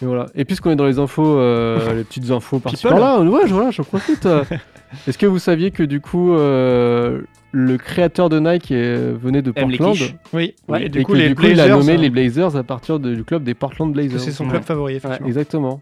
Mais 0.00 0.08
voilà. 0.08 0.26
Et 0.34 0.44
puisqu'on 0.44 0.70
est 0.70 0.76
dans 0.76 0.86
les 0.86 0.98
infos, 0.98 1.38
euh, 1.38 1.94
les 1.96 2.04
petites 2.04 2.30
infos 2.30 2.58
par-ci 2.58 2.82
People. 2.82 2.98
par-là, 3.00 3.20
ouais, 3.22 3.46
voilà, 3.46 3.70
j'en 3.70 3.84
profite. 3.84 4.26
euh. 4.26 4.44
Est-ce 5.08 5.18
que 5.18 5.26
vous 5.26 5.38
saviez 5.38 5.70
que 5.72 5.82
du 5.82 6.00
coup, 6.00 6.34
euh, 6.34 7.20
le 7.52 7.76
créateur 7.76 8.28
de 8.28 8.38
Nike 8.38 8.70
est- 8.70 9.12
venait 9.12 9.42
de 9.42 9.52
Aime 9.56 9.68
Portland. 9.76 9.96
Oui. 10.32 10.54
Ouais, 10.68 10.82
et 10.82 10.86
et 10.86 10.88
du 10.88 11.02
coup, 11.02 11.12
que 11.12 11.18
les 11.18 11.28
du 11.28 11.34
coup, 11.34 11.46
il 11.46 11.60
a 11.60 11.68
nommé 11.68 11.94
euh, 11.94 11.96
les 11.96 12.10
Blazers 12.10 12.54
à 12.56 12.62
partir 12.62 12.98
de- 13.00 13.14
du 13.14 13.24
club 13.24 13.42
des 13.42 13.54
Portland 13.54 13.92
Blazers. 13.92 14.20
c'est 14.20 14.30
son 14.30 14.44
Ouais. 14.44 14.50
club 14.50 14.62
favori, 14.62 14.94
effectivement. 14.96 15.26
Exactement. 15.26 15.80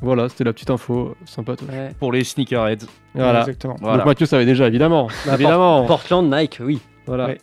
Voilà, 0.00 0.28
c'était 0.28 0.44
la 0.44 0.52
petite 0.52 0.70
info 0.70 1.16
sympatoche. 1.24 1.68
Ouais. 1.68 1.90
Pour 1.98 2.12
les 2.12 2.22
sneakerheads. 2.24 2.86
Voilà. 3.14 3.40
Exactement. 3.40 3.76
Voilà. 3.80 3.96
Donc 3.98 4.06
Mathieu 4.06 4.26
savait 4.26 4.46
déjà, 4.46 4.68
évidemment. 4.68 5.08
Bah, 5.26 5.34
évidemment. 5.34 5.84
Portland, 5.86 6.32
Nike, 6.32 6.58
oui. 6.64 6.78
Voilà. 7.06 7.26
Ouais. 7.26 7.38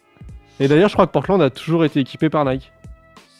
Et 0.62 0.68
d'ailleurs, 0.70 0.88
je 0.88 0.94
crois 0.94 1.06
que 1.06 1.12
Portland 1.12 1.42
a 1.42 1.50
toujours 1.50 1.84
été 1.84 2.00
équipé 2.00 2.30
par 2.30 2.46
Nike. 2.46 2.72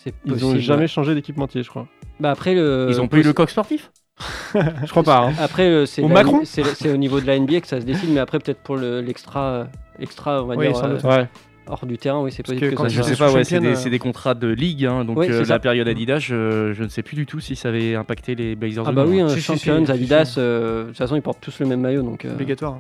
C'est 0.06 0.14
Ils 0.26 0.32
possible. 0.34 0.56
ont 0.58 0.60
jamais 0.60 0.88
changé 0.88 1.16
d'équipementier, 1.16 1.64
je 1.64 1.70
crois. 1.70 1.88
Bah 2.20 2.32
après 2.32 2.54
le. 2.56 2.88
Ils 2.90 3.02
ont 3.02 3.08
pas 3.08 3.18
eu 3.18 3.24
le 3.24 3.34
coq 3.34 3.50
sportif? 3.50 3.92
Je 4.54 4.90
crois 4.90 5.04
pas. 5.04 5.26
hein. 5.28 5.34
Après 5.42 5.70
le- 5.70 5.86
c'est 5.86 6.02
Au 6.02 6.08
la- 6.08 6.14
Macron 6.14 6.42
c'est 6.46 6.64
c'est 6.64 6.90
au 6.90 6.96
niveau 6.96 7.20
de 7.20 7.28
la 7.28 7.38
NBA 7.38 7.60
que 7.60 7.68
ça 7.68 7.82
se 7.82 7.86
décide, 7.86 8.12
mais 8.12 8.22
après 8.22 8.40
peut-être 8.40 8.62
pour 8.62 8.78
le- 8.78 9.02
l'extra 9.02 9.42
euh, 9.42 9.66
extra 10.00 10.42
on 10.42 10.46
va 10.46 10.56
Oui, 10.56 10.68
dire 10.68 10.76
sans 10.78 10.86
euh, 10.88 10.94
doute. 10.96 11.04
Ouais. 11.04 11.28
hors 11.68 11.86
du 11.86 11.98
terrain, 11.98 12.22
oui 12.22 12.32
c'est 12.32 12.42
Parce 12.44 12.54
possible 12.54 12.70
que 12.72 12.76
que, 12.76 12.82
quand 12.82 12.88
Je 12.88 13.02
sais 13.02 13.18
pas, 13.18 13.30
ouais, 13.34 13.44
c'est 13.44 13.60
des, 13.60 13.68
euh, 13.74 13.76
c'est 13.76 13.90
des 13.90 14.00
contrats 14.00 14.34
de 14.34 14.48
ligue, 14.48 14.86
hein, 14.86 15.04
donc 15.04 15.18
Oui, 15.18 15.28
euh, 15.30 15.44
c'est 15.44 15.50
la 15.50 15.60
période 15.60 15.86
Adidas, 15.90 16.20
je, 16.20 16.72
je 16.74 16.84
ne 16.84 16.88
sais 16.88 17.02
plus 17.04 17.16
du 17.18 17.26
tout 17.26 17.42
si 17.42 17.58
ça 17.58 17.68
avait 17.68 17.96
impacté 17.96 18.36
les 18.36 18.56
Blazers. 18.56 18.86
Ah 18.88 18.92
de 18.92 18.96
bah 18.96 19.04
oui, 19.06 19.20
hein, 19.20 19.28
Si, 19.28 19.36
si, 19.36 19.42
si, 19.42 19.48
Champions, 19.66 19.86
si, 19.86 19.92
Adidas, 19.92 20.26
si. 20.26 20.36
euh, 20.40 20.84
de 20.84 20.88
toute 20.90 20.98
façon 20.98 21.18
ils 21.18 21.22
portent 21.22 21.42
tous 21.42 21.60
le 21.60 21.66
même 21.66 21.82
maillot 21.82 22.02
donc 22.04 22.24
euh, 22.24 22.34
Obligatoire. 22.34 22.78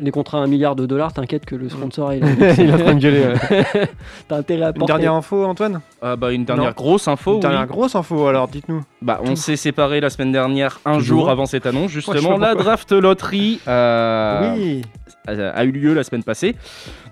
Les 0.00 0.10
contrats 0.10 0.38
à 0.38 0.42
un 0.42 0.46
milliard 0.46 0.76
de 0.76 0.86
dollars, 0.86 1.12
t'inquiète 1.12 1.44
que 1.44 1.56
le 1.56 1.68
sponsor 1.68 2.12
il, 2.12 2.24
il 2.58 2.70
est 2.70 2.72
en 2.72 2.78
train 2.78 2.94
de 2.94 3.00
gueuler. 3.00 3.26
ouais. 3.26 3.88
T'as 4.28 4.36
intérêt 4.36 4.64
à 4.64 4.68
Une 4.68 4.74
porter. 4.74 4.92
dernière 4.92 5.14
info, 5.14 5.44
Antoine 5.44 5.80
Ah 6.02 6.14
bah, 6.16 6.32
une 6.32 6.44
dernière 6.44 6.66
Non. 6.66 6.72
grosse 6.76 7.08
info. 7.08 7.30
Une 7.32 7.36
oui. 7.36 7.40
dernière 7.42 7.66
grosse 7.66 7.94
info, 7.96 8.26
alors 8.26 8.48
dites-nous. 8.48 8.82
Bah, 9.02 9.20
on 9.24 9.34
s'est 9.36 9.56
séparés 9.56 10.00
la 10.00 10.10
semaine 10.10 10.32
dernière, 10.32 10.80
un 10.84 10.98
Toujours. 10.98 11.20
jour 11.20 11.30
avant 11.30 11.46
cette 11.46 11.66
annonce, 11.66 11.90
justement. 11.90 12.36
la 12.38 12.54
draft 12.54 12.92
lottery 12.92 13.60
euh, 13.66 14.54
Oui. 14.56 14.82
a, 15.26 15.32
a 15.48 15.64
eu 15.64 15.72
lieu 15.72 15.94
la 15.94 16.04
semaine 16.04 16.22
passée. 16.22 16.54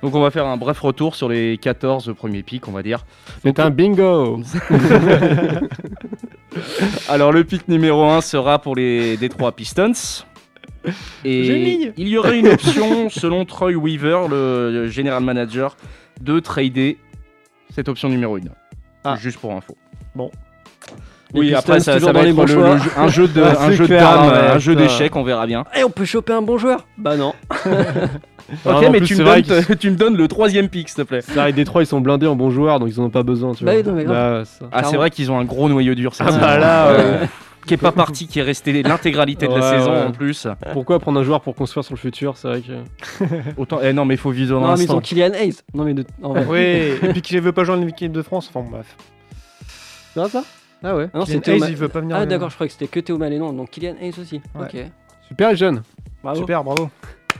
Donc, 0.02 0.14
on 0.14 0.20
va 0.20 0.30
faire 0.30 0.46
un 0.46 0.56
bref 0.56 0.78
retour 0.80 1.16
sur 1.16 1.28
les 1.28 1.58
14 1.58 2.14
premiers 2.16 2.42
pics, 2.44 2.68
on 2.68 2.72
va 2.72 2.82
dire. 2.82 3.04
C'est 3.42 3.58
un 3.58 3.70
bingo. 3.70 4.40
Alors, 7.08 7.32
le 7.32 7.44
pic 7.44 7.68
numéro 7.68 8.04
1 8.04 8.20
sera 8.20 8.58
pour 8.58 8.74
les 8.76 9.16
Detroit 9.16 9.52
Pistons. 9.52 9.92
Et 11.24 11.92
il 11.96 12.08
y 12.08 12.16
aurait 12.18 12.38
une 12.38 12.48
option, 12.48 13.08
selon 13.10 13.44
Troy 13.44 13.72
Weaver, 13.74 14.28
le 14.30 14.88
general 14.88 15.22
manager, 15.22 15.76
de 16.20 16.38
trader 16.40 16.98
cette 17.74 17.88
option 17.88 18.08
numéro 18.08 18.36
1. 18.36 18.40
Ah. 19.04 19.16
Juste 19.20 19.38
pour 19.38 19.52
info. 19.52 19.76
Bon. 20.14 20.30
Les 21.34 21.40
Oui, 21.40 21.46
Pistons, 21.46 21.58
après 21.58 21.80
ça, 21.80 21.94
toujours 21.94 22.08
ça 22.08 22.12
va 22.12 22.20
être 22.20 22.36
le- 22.36 22.42
le 22.42 22.78
jeu- 22.78 22.90
un 22.96 23.08
jeu 23.08 23.26
de, 23.26 23.42
Ah, 23.42 23.48
un 23.60 23.70
c'est 23.70 23.76
jeu 23.76 23.82
de 23.84 23.88
clair, 23.88 24.00
dames, 24.02 24.28
ouais, 24.28 24.38
un 24.52 24.58
jeu 24.58 24.72
putain. 24.74 24.84
d'échecs, 24.84 25.16
on 25.16 25.24
verra 25.24 25.46
bien. 25.46 25.64
Et 25.76 25.82
on 25.82 25.90
peut 25.90 26.04
choper 26.04 26.32
un 26.32 26.42
bon 26.42 26.56
joueur 26.56 26.86
Bah 26.96 27.16
non. 27.16 27.34
Ok, 28.64 28.84
mais 28.92 28.98
plus, 28.98 29.06
tu 29.08 29.16
me, 29.16 29.24
donnes, 29.24 29.42
qu'ils- 29.42 29.76
tu 29.76 29.90
me 29.90 29.96
donnes 29.96 30.16
le 30.16 30.28
troisième 30.28 30.68
pick, 30.68 30.88
s'il 30.88 30.98
te 30.98 31.02
plaît. 31.02 31.20
C'est 31.20 31.34
vrai, 31.34 31.52
Détroit, 31.52 31.82
ils 31.82 31.86
sont 31.86 32.00
blindés 32.00 32.28
en 32.28 32.36
bons 32.36 32.50
joueurs, 32.52 32.78
donc 32.78 32.88
ils 32.90 33.00
en 33.00 33.04
ont 33.04 33.10
pas 33.10 33.24
besoin. 33.24 33.52
Tu 33.54 33.64
Bah 33.64 33.72
vois. 33.72 33.80
oui, 33.80 33.86
non, 33.88 33.92
mais 33.94 34.04
grave. 34.04 34.38
Là, 34.38 34.44
ça. 34.44 34.66
Ah, 34.70 34.84
c'est 34.84 34.96
vrai 34.96 35.10
qu'ils 35.10 35.32
ont 35.32 35.38
un 35.38 35.44
gros 35.44 35.68
noyau 35.68 35.96
dur. 35.96 36.12
Ah, 36.20 36.30
bah 36.30 36.56
là, 36.58 36.86
Euh, 36.90 37.24
qui 37.66 37.74
est 37.74 37.78
pas 37.78 37.92
parti, 37.92 38.26
qui 38.26 38.38
est 38.38 38.42
resté 38.42 38.82
l'intégralité 38.82 39.46
de 39.46 39.52
la 39.52 39.56
Ouais, 39.72 39.78
saison 39.78 39.92
ouais. 39.92 40.02
en 40.04 40.12
plus. 40.12 40.46
Pourquoi 40.72 40.98
prendre 40.98 41.20
un 41.20 41.24
joueur 41.24 41.40
pour 41.40 41.54
construire 41.54 41.84
sur 41.84 41.94
le 41.94 41.98
futur 42.00 42.36
C'est 42.36 42.48
vrai 42.48 42.62
que. 42.62 43.24
Autant, 43.56 43.80
eh 43.82 43.92
non, 43.92 44.04
mais 44.04 44.14
il 44.14 44.18
faut 44.18 44.30
vivre 44.30 44.54
dans 44.58 44.60
Non, 44.60 44.68
mais 44.68 44.74
ils 44.74 44.78
l'instant. 44.82 44.96
ont 44.96 45.00
Kylian 45.00 45.32
Hayes. 45.34 45.56
Non, 45.74 45.84
mais 45.84 45.94
de... 45.94 46.04
en 46.22 46.32
vrai. 46.32 46.46
Oui, 46.48 47.06
et 47.08 47.08
puis 47.12 47.22
qu'il 47.22 47.40
veut 47.40 47.52
pas 47.52 47.64
joindre 47.64 47.84
l'équipe 47.84 48.12
de 48.12 48.22
France. 48.22 48.50
Enfin, 48.52 48.66
bref. 48.70 48.96
C'est 50.14 50.20
vrai 50.20 50.28
ça? 50.30 50.44
Ah 50.82 50.94
ouais 50.96 51.08
Non, 51.14 51.24
Kylian 51.24 51.40
Hayes, 51.46 51.60
Ma- 51.60 51.68
il 51.70 51.76
veut 51.76 51.88
pas 51.88 52.00
venir. 52.00 52.16
Ah 52.16 52.26
d'accord, 52.26 52.48
je 52.50 52.54
croyais 52.54 52.68
que 52.68 52.72
c'était 52.74 52.86
que 52.86 53.00
Théo 53.00 53.18
Malénon. 53.18 53.52
Donc 53.52 53.70
Kylian 53.70 53.94
Hayes 54.00 54.14
aussi. 54.20 54.40
Ouais. 54.54 54.64
Ok. 54.72 54.76
Super 55.28 55.50
les 55.50 55.56
jeunes. 55.56 55.82
Bravo. 56.22 56.38
Super, 56.40 56.62
bravo. 56.64 56.88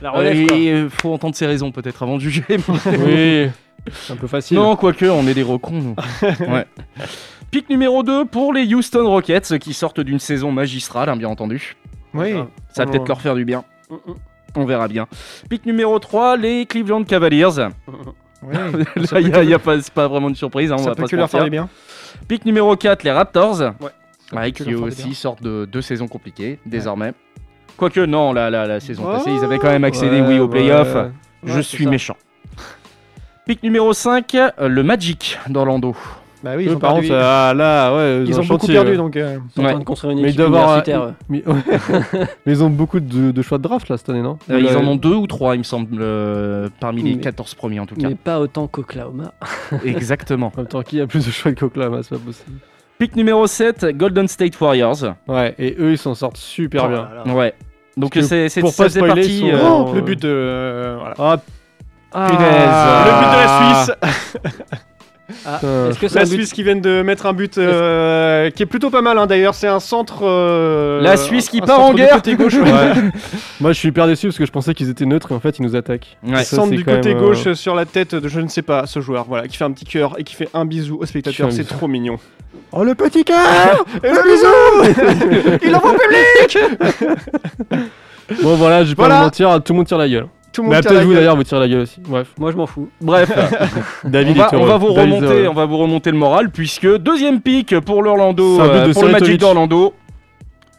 La 0.01 0.11
relève, 0.11 0.45
quoi. 0.47 0.57
Il 0.57 0.69
Euh, 0.69 0.89
faut 0.89 1.11
entendre 1.13 1.35
ses 1.35 1.45
raisons 1.47 1.71
peut-être 1.71 2.03
avant 2.03 2.17
de 2.17 2.21
juger. 2.21 2.43
oui. 2.49 3.49
C'est 3.91 4.13
un 4.13 4.17
peu 4.17 4.27
facile. 4.27 4.57
non, 4.57 4.75
quoique, 4.75 5.05
on 5.05 5.25
est 5.27 5.33
des 5.33 5.43
recons, 5.43 5.71
nous. 5.81 5.95
ouais. 6.47 6.65
Pick 7.51 7.69
numéro 7.69 8.03
2 8.03 8.25
pour 8.25 8.53
les 8.53 8.73
Houston 8.73 9.07
Rockets 9.07 9.57
qui 9.59 9.73
sortent 9.73 9.99
d'une 10.01 10.19
saison 10.19 10.51
magistrale, 10.51 11.09
hein, 11.09 11.15
bien 11.15 11.29
entendu. 11.29 11.75
Oui. 12.13 12.33
Ça 12.69 12.83
va 12.83 12.89
Oh. 12.89 12.91
peut-être 12.91 13.07
leur 13.07 13.21
faire 13.21 13.35
du 13.35 13.45
bien. 13.45 13.63
On 14.55 14.65
verra 14.65 14.87
bien. 14.87 15.07
Pick 15.49 15.65
numéro 15.65 15.97
3, 15.99 16.37
les 16.37 16.65
Cleveland 16.65 17.03
Cavaliers. 17.03 17.47
Là, 18.51 19.19
il 19.19 19.47
n'y 19.47 19.53
a, 19.53 19.59
pas, 19.59 19.75
pas 19.93 20.07
vraiment 20.07 20.29
une 20.29 20.35
surprise. 20.35 20.71
Hein, 20.71 20.75
on 20.77 20.83
Ça 20.83 20.89
va 20.89 20.95
peut 20.95 21.03
pas 21.03 21.07
que 21.09 21.15
leur 21.15 21.29
faire 21.29 21.43
du 21.43 21.49
bien. 21.49 21.69
Pick 22.27 22.45
numéro 22.45 22.75
4, 22.75 23.03
les 23.03 23.11
Raptors. 23.11 23.59
Ouais. 23.61 23.89
Ouais, 24.33 24.51
qui 24.51 24.75
aussi 24.75 25.15
sortent 25.15 25.41
de 25.41 25.65
deux 25.65 25.81
saisons 25.81 26.07
compliquées, 26.07 26.59
désormais. 26.65 27.13
Quoique, 27.77 28.01
non, 28.01 28.33
la, 28.33 28.49
la, 28.49 28.65
la 28.67 28.79
saison 28.79 29.03
Oh, 29.07 29.11
passée, 29.13 29.31
ils 29.31 29.43
avaient 29.43 29.57
quand 29.59 29.69
même 29.69 29.85
accédé, 29.85 30.21
oui, 30.21 30.37
aux 30.39 30.43
ouais. 30.45 30.49
playoffs. 30.49 30.97
Je 31.43 31.61
suis 31.61 31.85
ça. 31.85 31.89
méchant. 31.89 32.17
Pick 33.45 33.63
numéro 33.63 33.93
5, 33.93 34.35
euh, 34.35 34.67
le 34.67 34.83
Magic 34.83 35.39
d'orlando. 35.47 35.95
Bah 36.47 36.53
oui, 36.55 36.63
ils 36.65 36.73
ont 36.75 36.79
par 36.79 36.93
perdu. 36.93 37.07
contre, 37.09 37.19
ah, 37.21 37.53
là, 37.53 37.93
ouais, 37.95 38.23
Ils 38.25 38.33
ont 38.39 38.43
beaucoup 38.43 38.59
chantier, 38.61 38.73
perdu 38.75 38.91
ouais. 38.91 38.97
donc. 38.97 39.15
euh, 39.17 39.37
Ils 39.49 39.51
sont 39.53 39.61
en 39.65 39.69
train 39.69 39.79
de 39.79 39.83
construire 39.83 40.11
une 40.13 40.21
Mais 40.21 40.29
équipe 40.29 40.39
universitaire. 40.47 41.01
euh. 41.01 41.11
Mais, 41.27 41.43
ouais. 41.45 41.55
Mais 42.45 42.51
ils 42.53 42.63
ont 42.63 42.69
beaucoup 42.69 42.99
de, 43.01 43.31
de 43.31 43.41
choix 43.41 43.57
de 43.57 43.63
draft 43.63 43.89
là 43.89 43.97
cette 43.97 44.07
année, 44.09 44.21
non? 44.21 44.37
Euh, 44.49 44.59
ils 44.61 44.77
en 44.77 44.85
ont 44.87 44.95
deux 44.95 45.13
ou 45.15 45.27
trois, 45.27 45.55
il 45.55 45.59
me 45.59 45.63
semble, 45.63 45.97
euh, 45.99 46.69
parmi 46.79 47.01
les 47.03 47.15
Mais- 47.15 47.21
14 47.21 47.53
premiers 47.55 47.79
en 47.81 47.85
tout 47.85 47.95
cas. 47.95 48.07
Mais 48.07 48.15
pas 48.15 48.39
autant 48.39 48.67
qu'Oklahoma. 48.67 49.33
Exactement. 49.85 50.51
En 50.55 50.61
même 50.61 50.67
temps, 50.67 50.81
qui 50.83 51.01
a 51.01 51.07
plus 51.07 51.25
de 51.25 51.31
choix 51.31 51.51
que 51.51 51.65
Oklahoma 51.65 51.99
C'est 52.03 52.15
pas 52.17 52.21
possible. 52.25 52.57
Pick 52.99 53.15
numéro 53.15 53.45
7, 53.45 53.85
Golden 53.97 54.27
State 54.27 54.59
Warriors. 54.61 55.03
Ouais, 55.27 55.53
et 55.59 55.75
eux 55.79 55.91
ils 55.91 55.97
s'en 55.97 56.15
sortent 56.15 56.37
super 56.37 56.85
Oh 56.85 56.87
bien. 56.87 56.97
là 56.97 57.23
là. 57.25 57.33
Ouais. 57.33 57.53
Donc 57.97 58.17
c'est 58.21 58.49
pour 58.61 58.71
ça 58.71 58.85
pas 58.99 59.07
partie. 59.07 59.39
sont- 59.39 59.47
euh, 59.47 59.59
Oh, 59.69 59.91
le 59.93 60.01
but 60.01 60.21
de. 60.21 60.27
euh, 60.29 60.97
voilà. 60.99 61.41
Ah, 62.13 62.27
Punaise. 62.29 62.47
Le 63.05 63.11
but 63.19 63.27
de 63.27 63.37
la 63.37 63.83
Suisse. 63.83 64.81
Ah, 65.45 65.57
Putain. 65.59 65.89
Est-ce 65.89 65.99
que 65.99 66.07
c'est 66.07 66.15
La 66.19 66.21
un 66.21 66.25
but 66.29 66.35
Suisse 66.35 66.53
qui 66.53 66.63
vient 66.63 66.75
de 66.75 67.01
mettre 67.01 67.25
un 67.25 67.33
but 67.33 67.57
euh, 67.57 68.49
qui 68.51 68.63
est 68.63 68.65
plutôt 68.65 68.89
pas 68.89 69.01
mal 69.01 69.17
hein, 69.17 69.25
d'ailleurs. 69.27 69.55
C'est 69.55 69.67
un 69.67 69.79
centre. 69.81 70.19
euh, 70.23 71.01
La 71.01 71.17
Suisse 71.17 71.49
qui 71.49 71.57
un 71.61 71.65
part 71.65 71.81
en 71.81 71.93
guerre. 71.93 72.11
côté 72.15 72.35
gauche. 72.35 72.55
ouais. 72.55 72.93
Moi 73.59 73.71
je 73.73 73.77
suis 73.77 73.89
hyper 73.89 74.07
déçu 74.07 74.27
parce 74.27 74.37
que 74.37 74.45
je 74.45 74.51
pensais 74.51 74.73
qu'ils 74.73 74.89
étaient 74.89 75.05
neutres 75.05 75.31
et 75.31 75.35
en 75.35 75.39
fait 75.39 75.59
ils 75.59 75.63
nous 75.63 75.75
attaquent. 75.75 76.17
Ouais. 76.25 76.43
Ça, 76.43 76.55
centre 76.57 76.71
du 76.71 76.85
côté 76.85 77.13
même, 77.13 77.17
euh, 77.23 77.27
gauche 77.27 77.53
sur 77.53 77.75
la 77.75 77.85
tête 77.85 78.15
de 78.15 78.27
je 78.27 78.39
ne 78.39 78.47
sais 78.47 78.61
pas 78.61 78.85
ce 78.85 79.01
joueur 79.01 79.25
voilà 79.27 79.47
qui 79.47 79.57
fait 79.57 79.65
un 79.65 79.71
petit 79.71 79.85
cœur 79.85 80.15
et 80.17 80.23
qui 80.23 80.35
fait 80.35 80.49
un 80.53 80.65
bisou 80.65 80.97
au 81.01 81.05
spectateur 81.05 81.51
c'est 81.51 81.67
trop 81.67 81.87
mignon 81.87 82.17
Oh 82.71 82.83
le 82.83 82.95
petit 82.95 83.23
cœur 83.23 83.85
et 84.03 84.09
le 84.09 84.23
bisou 84.23 85.57
il 85.65 85.75
envoie 85.75 85.91
au 85.91 85.97
public 85.97 86.57
Bon 88.43 88.55
voilà, 88.55 88.83
je 88.83 88.89
vais 88.89 88.95
Voilà. 88.97 89.15
pas 89.15 89.19
vous 89.19 89.25
mentir, 89.25 89.63
tout 89.63 89.73
le 89.73 89.77
monde 89.77 89.87
tire 89.87 89.97
la 89.97 90.09
gueule. 90.09 90.27
Tout 90.57 90.63
le 90.63 90.69
Mais 90.69 90.75
monde 90.75 90.81
tire 90.81 90.89
peut-être 90.91 90.99
la 91.01 91.05
vous 91.05 91.13
d'ailleurs 91.13 91.35
vous 91.35 91.43
tirez 91.43 91.59
la 91.59 91.67
gueule 91.67 91.81
aussi. 91.81 91.99
Bref. 92.01 92.33
Moi, 92.39 92.51
je 92.51 92.57
m'en 92.57 92.65
fous. 92.65 92.89
Bref, 92.99 93.31
on 94.03 94.09
David 94.09 94.37
va, 94.37 94.49
est 94.51 94.55
on 94.55 94.65
va 94.65 94.77
vous 94.77 94.91
David 94.91 95.13
remonter, 95.13 95.47
on 95.47 95.53
va 95.53 95.65
vous 95.65 95.77
remonter 95.77 96.09
le 96.11 96.17
moral 96.17 96.49
puisque 96.49 96.87
deuxième 96.97 97.41
pick 97.41 97.79
pour 97.81 98.01
l'Orlando, 98.01 98.59
euh, 98.59 98.87
de 98.87 98.93
pour 98.93 99.03
le 99.05 99.11
Magic 99.11 99.39
d'Orlando. 99.39 99.93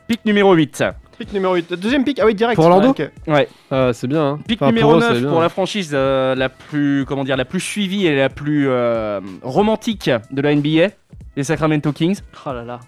Pick 0.09 0.25
numéro 0.25 0.53
8. 0.53 0.83
pick 1.19 1.33
numéro 1.33 1.55
8 1.55 1.75
deuxième 1.75 2.03
pick 2.03 2.19
ah 2.19 2.27
oui 2.27 2.35
direct 2.35 2.57
Pour 2.57 2.65
Orlando. 2.65 2.93
Ouais. 3.29 3.49
Ah 3.71 3.91
c'est 3.93 4.09
bien. 4.09 4.25
Hein. 4.27 4.39
Pick 4.49 4.61
Enfin, 4.61 4.73
numéro 4.73 4.91
pour 4.91 4.99
eux, 4.99 5.03
c'est 5.03 5.13
9 5.13 5.21
bien. 5.21 5.31
pour 5.31 5.41
la 5.41 5.49
franchise 5.49 5.91
euh, 5.95 6.35
la 6.35 6.49
plus 6.49 7.05
comment 7.07 7.23
dire 7.23 7.37
la 7.37 7.45
plus 7.45 7.61
suivie 7.61 8.07
et 8.07 8.17
la 8.17 8.29
plus 8.31 8.67
euh, 8.69 9.21
romantique 9.43 10.11
de 10.33 10.43
la 10.43 10.55
NBA, 10.55 10.89
les 11.37 11.45
Sacramento 11.45 11.93
Kings. 11.93 12.19
Oh 12.47 12.53
là 12.53 12.65
là. 12.65 12.81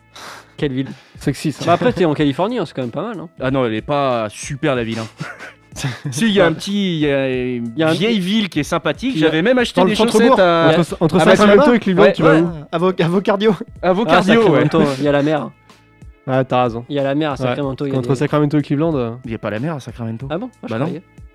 Quelle 0.56 0.72
ville. 0.72 0.88
Sexy 1.18 1.52
ça. 1.52 1.64
Bah 1.64 1.72
après, 1.74 1.92
t'es 1.92 2.04
en 2.04 2.14
Californie, 2.14 2.58
hein, 2.58 2.64
c'est 2.66 2.74
quand 2.74 2.82
même 2.82 2.90
pas 2.90 3.02
mal. 3.02 3.18
Hein. 3.18 3.28
Ah 3.40 3.50
non, 3.50 3.64
elle 3.64 3.74
est 3.74 3.80
pas 3.80 4.26
super 4.28 4.74
la 4.74 4.82
ville. 4.84 4.98
hein. 4.98 5.06
si 6.10 6.26
il 6.26 6.32
y 6.32 6.40
a 6.40 6.46
un 6.46 6.52
petit, 6.52 6.94
il 6.96 7.00
y 7.00 7.10
a 7.10 7.28
une 7.28 7.72
y 7.76 7.82
a 7.82 7.88
un- 7.88 7.92
vieille 7.92 8.18
ville 8.18 8.48
qui 8.48 8.60
est 8.60 8.64
sympathique. 8.64 9.16
J'avais 9.16 9.42
même 9.42 9.58
acheté 9.58 9.84
des 9.84 9.94
chaussettes 9.94 10.38
à, 10.38 10.72
Entre, 10.78 10.96
entre 11.00 11.18
ah 11.20 11.24
bah, 11.24 11.36
Sacramento 11.36 11.72
et 11.72 11.78
Cleveland, 11.78 12.02
Ouais, 12.04 12.12
tu 12.12 12.22
vas 12.22 12.40
où 12.40 12.48
à 12.72 12.78
vos, 12.78 12.92
à 12.98 13.08
vos 13.08 13.20
cardio 13.20 13.54
à 13.82 13.92
vos 13.92 14.04
Ah, 14.06 14.10
cardio. 14.10 14.50
ouais. 14.50 14.64
Il 14.98 15.04
y 15.04 15.08
a 15.08 15.12
la 15.12 15.22
mer. 15.22 15.50
Ah 16.26 16.44
t'as 16.44 16.64
raison. 16.64 16.84
Il 16.88 16.96
y 16.96 16.98
a 16.98 17.02
la 17.02 17.14
mer 17.14 17.32
à. 17.32 17.36
Sacramento. 17.36 17.86
il 17.86 17.92
y 17.92 17.94
a 17.94 17.98
Entre 17.98 18.10
des- 18.10 18.14
Sacramento 18.16 18.58
et 18.58 18.62
Cleveland. 18.62 18.94
euh, 18.94 19.10
Il 19.24 19.28
n'y 19.30 19.34
a 19.34 19.38
pas 19.38 19.50
la 19.50 19.58
mer 19.58 19.74
à 19.76 19.80
Sacramento. 19.80 20.26
Ah 20.30 20.38
bon 20.38 20.50
je 20.64 20.68
Bah 20.68 20.78
non. 20.78 20.86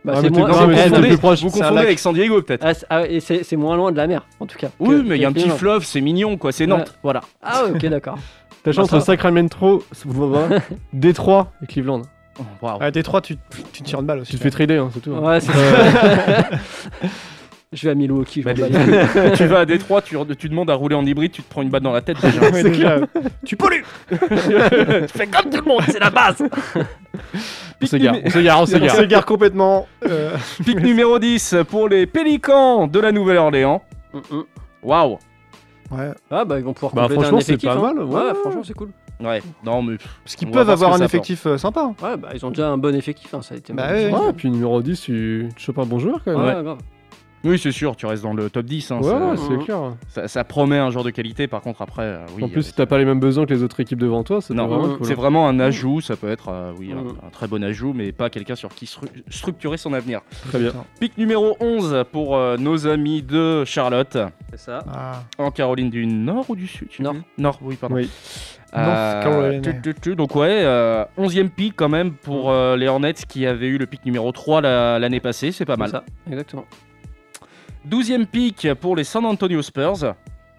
Bah, 0.04 0.14
Ah, 0.18 0.20
c'est 0.22 0.30
moins, 0.30 0.68
plus 1.02 1.18
proche. 1.18 1.42
Vous 1.42 1.50
confondez 1.50 1.80
avec 1.82 1.98
San 1.98 2.14
Diego 2.14 2.40
peut-être. 2.42 2.64
Ah, 2.64 2.74
c'est- 2.76 2.86
ah 2.92 3.02
c'est 3.20 3.44
c'est 3.44 3.56
moins 3.56 3.76
loin 3.76 3.92
de 3.92 3.98
la 3.98 4.06
mer, 4.06 4.28
en 4.40 4.46
tout 4.46 4.58
cas. 4.58 4.68
Oui, 4.80 4.98
que- 4.98 5.02
mais 5.08 5.16
il 5.16 5.22
y 5.22 5.26
a 5.26 5.30
un 5.30 5.34
petit 5.34 5.50
fleuve, 5.50 5.84
c'est 5.84 6.00
mignon 6.02 6.38
quoi, 6.38 6.52
c'est 6.52 6.68
Nantes. 6.68 6.96
Voilà. 7.02 7.22
Ah 7.42 7.64
ouais, 7.64 7.72
ok, 7.72 7.86
d'accord. 7.88 8.18
T'as 8.64 8.72
chance 8.72 8.90
ça 8.90 8.98
entre. 8.98 9.06
Sacramento, 9.06 9.84
Détroit 10.94 11.52
et 11.64 11.66
Cleveland. 11.68 12.04
Waouh. 12.62 12.82
à 12.82 12.92
Détroit 12.92 13.22
tu, 13.22 13.38
tu 13.72 13.84
tires 13.84 14.00
une 14.02 14.06
balle 14.06 14.20
aussi 14.20 14.32
Tu 14.32 14.38
te 14.38 14.44
fais 14.44 14.50
trader, 14.50 14.78
hein, 14.78 14.90
c'est 14.94 15.00
tout. 15.02 15.12
Ouais, 15.12 15.40
c'est 15.40 15.52
Je 17.74 17.88
vais 17.88 17.92
à 17.92 17.96
Milwaukee, 17.96 18.42
je 18.42 18.46
Bah, 18.46 18.54
tu 19.36 19.46
vas 19.48 19.60
à 19.60 19.66
Détroit, 19.66 20.02
tu, 20.02 20.16
tu 20.38 20.48
demandes 20.50 20.70
à 20.70 20.76
rouler 20.76 20.96
en 20.96 21.06
hybride, 21.06 21.32
tu 21.34 21.42
te 21.44 21.50
prends 21.50 21.62
une 21.62 21.70
balle 21.70 21.82
dans 21.82 21.92
la 21.92 22.02
tête 22.02 22.18
déjà. 22.22 22.40
Ouais, 22.52 22.64
déjà. 22.64 23.00
tu 23.46 23.58
pollues 23.58 23.84
tu 24.10 24.18
fais 25.10 25.28
comme 25.28 25.50
tout 25.52 25.58
le 25.62 25.68
monde, 25.68 25.82
c'est 25.88 26.00
la 26.00 26.10
base. 26.10 26.42
On 27.82 27.86
s'égare, 27.86 28.16
on 28.24 28.30
s'égare, 28.30 28.60
on 28.60 28.64
on 28.64 28.66
s'égare. 28.66 28.96
s'égare 28.96 29.26
complètement 29.26 29.88
euh, 30.08 30.38
Pick 30.64 30.80
numéro 30.82 31.20
10 31.20 31.56
pour 31.70 31.90
les 31.90 32.06
Pélicans 32.06 32.88
de 32.88 33.00
la 33.00 33.12
Nouvelle-Orléans. 33.12 33.82
Mm, 34.14 34.18
mm. 34.38 34.44
Waouh. 34.84 35.18
ouais 35.92 36.12
Ah 36.32 36.46
bah 36.46 36.60
ils 36.60 36.64
vont 36.64 36.74
pouvoir 36.74 36.94
Bah, 36.94 37.02
compléter 37.04 37.22
franchement, 37.24 37.38
un 37.40 37.42
c'est 37.42 37.52
effectif. 37.54 37.70
pas 37.70 37.76
hein. 37.76 37.94
mal, 37.94 38.00
ouais. 38.04 38.16
Ouais, 38.16 38.34
franchement 38.42 38.62
c'est 38.64 38.74
cool. 38.74 38.90
Ouais, 39.22 39.42
non 39.64 39.82
mais. 39.82 39.98
parce 40.24 40.36
qu'ils 40.36 40.52
peuvent 40.52 40.70
avoir 40.70 40.94
un 40.94 41.02
effectif 41.02 41.46
euh, 41.46 41.58
sympa 41.58 41.94
Ouais 42.04 42.18
bah 42.18 42.30
ils 42.34 42.46
ont 42.46 42.50
déjà 42.50 42.70
un 42.70 42.78
bon 42.78 42.94
effectif, 42.96 43.34
hein, 43.34 43.42
ça 43.42 43.56
a 43.56 43.58
été. 43.58 43.72
Bah 43.74 43.92
Ouais, 43.94 44.30
et 44.30 44.34
puis 44.34 44.52
numéro 44.52 44.82
10, 44.82 45.00
tu, 45.02 45.50
tu 45.56 45.64
chopes 45.64 45.80
un 45.80 45.86
bon 45.86 46.00
joueur 46.00 46.22
quand 46.24 46.38
même. 46.38 46.58
Ouais, 46.58 46.64
grave. 46.64 46.78
Oui, 47.46 47.60
c'est 47.60 47.72
sûr, 47.72 47.96
tu 47.96 48.06
restes 48.08 48.24
dans 48.24 48.34
le 48.34 48.50
top 48.50 48.66
10. 48.66 48.92
hein, 48.92 48.98
Ouais, 49.00 49.10
ça, 49.12 49.36
c'est 49.38 49.64
clair. 49.64 49.80
ça- 50.08 50.28
ça 50.28 50.44
promet 50.44 50.78
un 50.80 50.90
joueur 50.90 51.04
de 51.06 51.12
qualité, 51.12 51.48
par 51.48 51.62
contre, 51.62 51.82
après, 51.84 52.02
euh, 52.04 52.26
oui. 52.36 52.44
en 52.44 52.50
plus, 52.50 52.60
euh, 52.60 52.64
si 52.64 52.74
t'as 52.74 52.86
pas 52.88 52.98
les 52.98 53.06
mêmes 53.06 53.20
besoins 53.20 53.46
que 53.46 53.54
les 53.54 53.62
autres 53.64 53.80
équipes 53.80 54.00
devant 54.00 54.24
toi, 54.24 54.42
c'est 54.42 54.54
vraiment 54.56 54.96
cool. 54.98 55.06
c'est 55.06 55.14
vraiment 55.14 55.48
un 55.48 55.60
ajout, 55.60 56.02
ça 56.02 56.16
peut 56.16 56.30
être 56.30 56.50
euh, 56.50 56.74
oui, 56.80 56.92
un- 56.92 57.26
un, 57.28 57.30
très 57.30 57.48
bon 57.48 57.64
ajout, 57.64 57.94
mais 57.94 58.12
pas 58.12 58.30
quelqu'un 58.30 58.56
sur 58.56 58.70
qui 58.70 58.86
stru- 58.86 59.08
structurer 59.30 59.78
son 59.78 59.94
avenir. 59.94 60.22
Très 60.50 60.60
bien. 60.60 60.72
Pick 61.00 61.18
numéro 61.18 61.56
11 61.60 62.04
pour 62.12 62.36
euh, 62.36 62.58
nos 62.58 62.88
amis 62.88 63.22
de 63.22 63.64
Charlotte, 63.66 64.18
C'est 64.52 64.60
ça. 64.60 64.80
Ah. 64.92 65.24
en 65.38 65.52
Caroline 65.52 65.90
du 65.92 66.08
Nord 66.08 66.46
ou 66.50 66.56
du 66.56 66.66
Sud 66.68 66.88
Nord. 67.00 67.16
Nord, 67.38 67.60
oui, 67.62 67.76
pardon. 67.80 67.96
Oui. 67.96 68.10
North 68.76 69.24
Carolina. 69.24 69.62
tu- 69.62 69.82
tu- 69.94 70.00
tu- 70.02 70.16
donc 70.18 70.36
ouais, 70.36 70.62
euh, 70.64 71.06
11e 71.18 71.50
pick 71.50 71.76
quand 71.78 71.88
même 71.88 72.12
pour 72.12 72.50
euh, 72.52 72.76
les 72.76 72.88
Hornets 72.90 73.14
qui 73.14 73.46
avaient 73.46 73.68
eu 73.68 73.78
le 73.78 73.86
pick 73.86 74.04
numéro 74.06 74.32
3 74.34 74.60
la- 74.60 75.00
l'année 75.00 75.22
passée, 75.22 75.52
c'est 75.54 75.64
pas 75.64 75.76
C'est 75.76 75.80
mal. 75.80 75.90
ça, 75.92 76.04
exactement. 76.30 76.66
12e 77.90 78.26
pick 78.26 78.68
pour 78.82 78.96
les 78.96 79.04
San 79.04 79.26
Antonio 79.26 79.62
Spurs, 79.62 80.16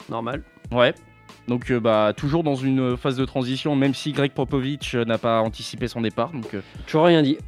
Normal. 0.09 0.43
ouais. 0.73 0.95
Donc 1.49 1.71
euh, 1.71 1.79
bah 1.79 2.13
toujours 2.17 2.43
dans 2.43 2.57
une 2.57 2.97
phase 2.97 3.17
de 3.17 3.25
transition, 3.25 3.77
même 3.77 3.95
si 3.95 4.11
Greg 4.13 4.33
Popovich 4.33 4.95
euh, 4.97 5.05
n'a 5.05 5.17
pas 5.17 5.41
anticipé 5.43 5.87
son 5.87 6.01
départ. 6.01 6.31
Donc 6.33 6.53
euh, 6.55 6.61
Toujours 6.87 7.05
rien 7.05 7.23
dit. 7.23 7.39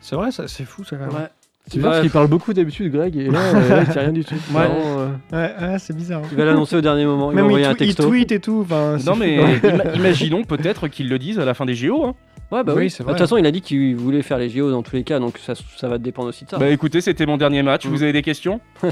c'est 0.00 0.14
vrai 0.14 0.30
ça 0.30 0.46
c'est 0.46 0.64
fou 0.64 0.84
ça 0.84 0.96
quand 0.96 1.06
même 1.06 1.14
Ouais. 1.14 1.28
C'est 1.68 1.78
bizarre 1.78 1.90
Ouais. 1.90 1.96
parce 1.96 2.02
qu'il 2.02 2.10
parle 2.12 2.28
beaucoup 2.28 2.52
d'habitude, 2.52 2.92
Greg, 2.92 3.16
et 3.16 3.28
là, 3.28 3.40
euh, 3.40 3.68
là, 3.68 3.82
il 3.88 3.98
rien 3.98 4.12
du 4.12 4.24
tout. 4.24 4.34
Ouais. 4.54 4.68
Euh, 4.70 5.08
ouais, 5.32 5.54
ouais, 5.72 5.78
c'est 5.78 5.96
bizarre 5.96 6.20
hein. 6.22 6.28
Il 6.30 6.36
va 6.36 6.44
l'annoncer 6.44 6.76
au 6.76 6.80
dernier 6.82 7.06
moment. 7.06 7.32
Il 7.32 7.36
va 7.36 7.42
même 7.42 7.50
il, 7.58 7.64
un 7.64 7.72
twe- 7.72 7.76
il 7.80 7.94
texto. 7.94 8.08
tweet 8.08 8.30
et 8.32 8.40
tout 8.40 8.64
non 9.06 9.16
mais 9.16 9.38
ima- 9.58 9.96
imaginons 9.96 10.44
peut-être 10.44 10.86
qu'ils 10.88 11.08
le 11.08 11.18
disent 11.18 11.38
à 11.40 11.44
la 11.46 11.54
fin 11.54 11.64
des 11.64 11.74
JO. 11.74 12.04
hein. 12.04 12.14
Ouais, 12.52 12.62
bah 12.62 12.72
Oui, 12.76 12.82
oui. 12.84 12.90
c'est 12.90 12.98
Bah, 13.02 13.06
De 13.06 13.10
vrai. 13.10 13.18
toute 13.18 13.26
façon, 13.28 13.36
il 13.38 13.46
a 13.46 13.50
dit 13.50 13.60
qu'il 13.60 13.96
voulait 13.96 14.22
faire 14.22 14.38
les 14.38 14.48
JO 14.48 14.70
dans 14.70 14.82
tous 14.82 14.94
les 14.96 15.02
cas, 15.04 15.18
donc 15.18 15.38
ça, 15.38 15.54
ça 15.76 15.88
va 15.88 15.98
dépendre 15.98 16.28
aussi 16.28 16.44
de 16.44 16.50
ça. 16.50 16.58
Bah 16.58 16.68
écoutez, 16.68 17.00
c'était 17.00 17.26
mon 17.26 17.36
dernier 17.36 17.62
match. 17.62 17.84
Mm. 17.86 17.90
Vous 17.90 18.02
avez 18.02 18.12
des 18.12 18.22
questions? 18.22 18.60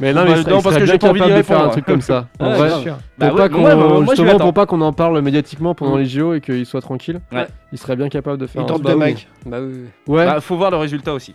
Mais 0.00 0.14
non, 0.14 0.22
Bah, 0.22 0.30
mais 0.30 0.36
serait- 0.42 0.50
non, 0.52 0.62
parce 0.62 0.76
que 0.76 0.82
bien 0.84 0.92
j'ai 0.94 0.98
pas 0.98 1.10
envie 1.10 1.20
de 1.20 1.42
faire 1.42 1.60
un 1.62 1.68
truc 1.68 1.84
comme 1.84 2.00
ça. 2.00 2.28
En 2.40 2.50
Ouais, 2.52 2.56
vrai, 2.56 2.70
pour 2.70 2.84
Bah 3.18 3.28
pas 3.28 3.34
ouais, 3.34 3.48
qu'on- 3.50 3.64
ouais, 3.64 3.74
moi, 3.76 3.88
moi, 3.88 4.00
je 4.00 4.04
justement, 4.06 4.26
l'attends. 4.28 4.38
pour 4.44 4.54
pas 4.54 4.64
qu'on 4.66 4.80
en 4.80 4.92
parle 4.94 5.20
médiatiquement 5.20 5.74
pendant 5.74 5.96
Mm. 5.96 5.98
les 5.98 6.04
JO 6.06 6.34
et 6.34 6.40
qu'il 6.40 6.64
soit 6.64 6.80
tranquille, 6.80 7.20
Ouais. 7.30 7.46
il 7.70 7.76
serait 7.78 7.94
bien 7.96 8.08
capable 8.08 8.38
de 8.38 8.46
faire 8.46 8.62
Il 8.62 8.64
un 8.64 8.68
tente 8.68 8.78
de 8.80 8.84
Bah 8.86 8.92
oui. 8.94 8.98
Mike. 9.00 9.28
Bah 9.44 9.58
oui. 9.60 9.74
Ouais, 10.06 10.24
Bah, 10.24 10.40
faut 10.40 10.56
voir 10.56 10.70
le 10.70 10.78
résultat 10.78 11.12
aussi. 11.12 11.34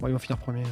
Bon, 0.00 0.06
ils 0.08 0.12
vont 0.12 0.18
finir 0.18 0.38
premier. 0.38 0.62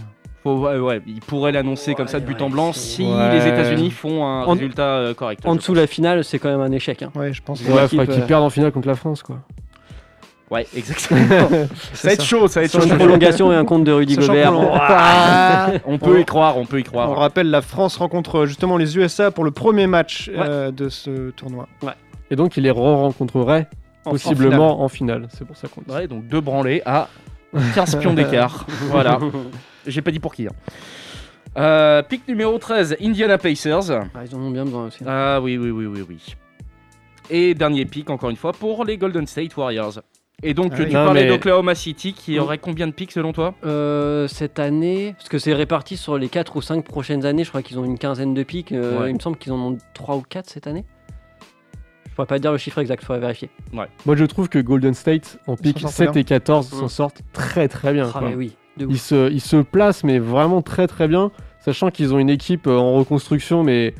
Faut, 0.42 0.57
ouais, 0.57 0.79
ouais, 0.79 1.03
il 1.07 1.20
pourrait 1.20 1.53
l'annoncer 1.53 1.94
comme 1.94 2.09
ça 2.09 2.18
de 2.18 2.24
but 2.24 2.40
en 2.40 2.48
blanc 2.48 2.72
si 2.72 3.05
Ouais. 3.05 3.38
les 3.38 3.46
États-Unis 3.46 3.90
font 3.90 4.24
un 4.24 4.44
En- 4.44 4.53
résultat 4.53 4.83
euh, 4.96 5.12
correct. 5.14 5.42
En 5.44 5.55
dessous 5.55 5.74
la 5.74 5.87
finale, 5.87 6.24
c'est 6.24 6.38
quand 6.38 6.48
même 6.48 6.62
un 6.62 6.72
échec. 6.72 7.03
hein. 7.03 7.11
Ouais, 7.14 7.33
je 7.35 7.42
pense. 7.42 7.61
Ouais. 7.62 7.72
ouais, 7.72 7.88
faudrait 7.88 8.07
qu'ils 8.07 8.22
euh, 8.22 8.26
perdent 8.26 8.44
en 8.44 8.50
finale 8.50 8.72
contre 8.72 8.88
la 8.88 8.94
France, 8.94 9.22
quoi. 9.22 9.37
Ouais, 10.50 10.66
exactement. 10.74 11.20
ça 11.92 12.09
va 12.09 12.14
être 12.14 12.24
chaud, 12.24 12.48
ça 12.48 12.59
va 12.61 12.64
être 12.64 12.72
Sur 12.72 12.81
chaud. 12.83 12.88
une 12.88 12.96
prolongation 12.96 13.53
et 13.53 13.55
un 13.57 13.64
compte 13.64 13.85
de 13.85 13.92
Rudy 13.92 14.16
Gobert. 14.16 14.53
On 15.87 15.98
peut 15.98 16.18
y 16.20 16.24
croire, 16.24 16.57
on 16.59 16.64
peut 16.66 16.79
y 16.81 16.85
On 16.88 16.90
croire. 16.90 17.16
rappelle, 17.16 17.50
la 17.50 17.61
France 17.62 17.98
rencontre 17.98 18.40
euh, 18.40 18.46
justement 18.46 18.76
les 18.76 18.96
USA 18.98 19.31
pour 19.31 19.44
le 19.44 19.50
premier 19.53 19.87
match 19.87 20.29
euh, 20.35 20.70
de 20.72 20.88
ce 20.88 21.31
tournoi. 21.31 21.68
Et 22.33 22.37
donc, 22.37 22.57
il 22.57 22.64
les 22.64 22.70
re-rencontrerait 22.70 23.68
En- 24.05 24.09
en 24.09 24.12
possiblement 24.12 24.83
en 24.83 24.88
finale. 24.88 25.29
C'est 25.37 25.44
pour 25.46 25.57
ça 25.57 25.68
qu'on 25.68 25.83
dit. 25.83 25.92
Ouais, 25.94 26.07
donc 26.09 26.26
deux 26.26 26.40
branlés 26.40 26.83
à 26.85 27.09
15 27.74 27.96
pions 28.00 28.14
d'écart. 28.14 28.66
voilà. 28.88 29.18
J'ai 29.87 30.03
pas 30.03 30.11
dit 30.11 30.21
pour 30.21 30.35
qui. 30.35 30.47
hein. 30.47 30.53
Euh, 31.57 32.03
pick 32.03 32.27
numéro 32.29 32.59
13, 32.59 32.97
Indiana 33.01 33.37
Pacers. 33.38 33.90
Ah, 33.90 34.21
ils 34.25 34.35
en 34.35 34.38
ont 34.40 34.51
bien 34.51 34.64
besoin 34.64 34.87
aussi. 34.87 35.03
Ah 35.07 35.40
oui, 35.43 35.59
oui, 35.59 35.71
oui, 35.71 35.87
oui, 35.87 36.05
oui. 36.09 36.37
Et 37.29 37.55
dernier 37.55 37.85
pick, 37.87 38.09
encore 38.11 38.31
une 38.31 38.37
fois, 38.37 38.53
pour 38.53 38.85
les 38.85 38.97
Golden 38.97 39.27
State 39.27 39.57
Warriors. 39.57 40.01
Et 40.43 40.55
donc, 40.55 40.71
Ah 40.73 40.77
tu 40.77 40.83
oui. 40.85 40.88
Non, 40.93 41.05
parlais 41.05 41.25
mais- 41.25 41.29
d'Oklahoma 41.29 41.75
City 41.75 42.12
qui 42.14 42.37
Mm. 42.37 42.43
aurait 42.43 42.59
combien 42.59 42.87
de 42.87 42.93
picks 42.93 43.12
selon 43.12 43.33
toi? 43.33 43.55
Euh, 43.64 44.27
cette 44.29 44.59
année, 44.59 45.14
parce 45.19 45.29
que 45.29 45.38
c'est 45.38 45.53
réparti 45.53 45.97
sur 45.97 46.16
les 46.16 46.29
4 46.29 46.57
ou 46.57 46.62
5 46.62 46.85
prochaines 46.85 47.27
années, 47.27 47.45
je 47.45 47.51
crois 47.51 47.62
qu'ils 47.62 47.79
ont 47.79 47.85
une 47.85 47.99
quinzaine 47.99 48.33
de 48.33 48.43
pics. 48.43 48.73
euh, 48.73 49.01
Ouais. 49.01 49.11
Il 49.11 49.14
me 49.14 49.21
semble 49.21 49.37
qu'ils 49.37 49.53
en 49.53 49.59
ont 49.59 49.79
3 49.93 50.16
ou 50.16 50.23
4 50.23 50.49
cette 50.49 50.66
année. 50.66 50.85
Je 52.09 52.14
pourrais 52.14 52.27
pas 52.27 52.37
te 52.37 52.43
dire 52.43 52.53
le 52.53 52.59
chiffre 52.59 52.79
exact, 52.79 53.03
il 53.03 53.07
faudrait 53.07 53.21
vérifier. 53.21 53.51
Moi, 53.73 53.87
je 54.16 54.25
trouve 54.25 54.49
que 54.49 54.59
Golden 54.59 54.95
State, 54.95 55.38
en 55.47 55.57
pick 55.57 55.79
sortent 55.79 55.95
7 55.95 56.12
bien. 56.12 56.21
et 56.23 56.25
14, 56.25 56.73
Mm. 56.73 56.79
s'en 56.79 56.88
sortent 56.88 57.23
très 57.33 57.69
très 57.69 57.93
bien. 57.93 58.07
Ah, 58.09 58.19
quoi. 58.19 58.29
mais 58.29 58.35
oui, 58.35 58.57
Ils 58.88 58.99
se, 58.99 59.31
ils 59.31 59.40
se 59.40 59.57
placent, 59.57 60.05
mais 60.05 60.19
vraiment 60.19 60.62
très 60.62 60.87
très 60.87 61.09
bien, 61.09 61.31
sachant 61.61 61.90
qu'ils 61.90 62.14
ont 62.14 62.19
une 62.19 62.31
équipe 62.31 62.66
euh, 62.66 62.77
en 62.77 62.93
reconstruction, 62.95 63.62
mais 63.62 63.95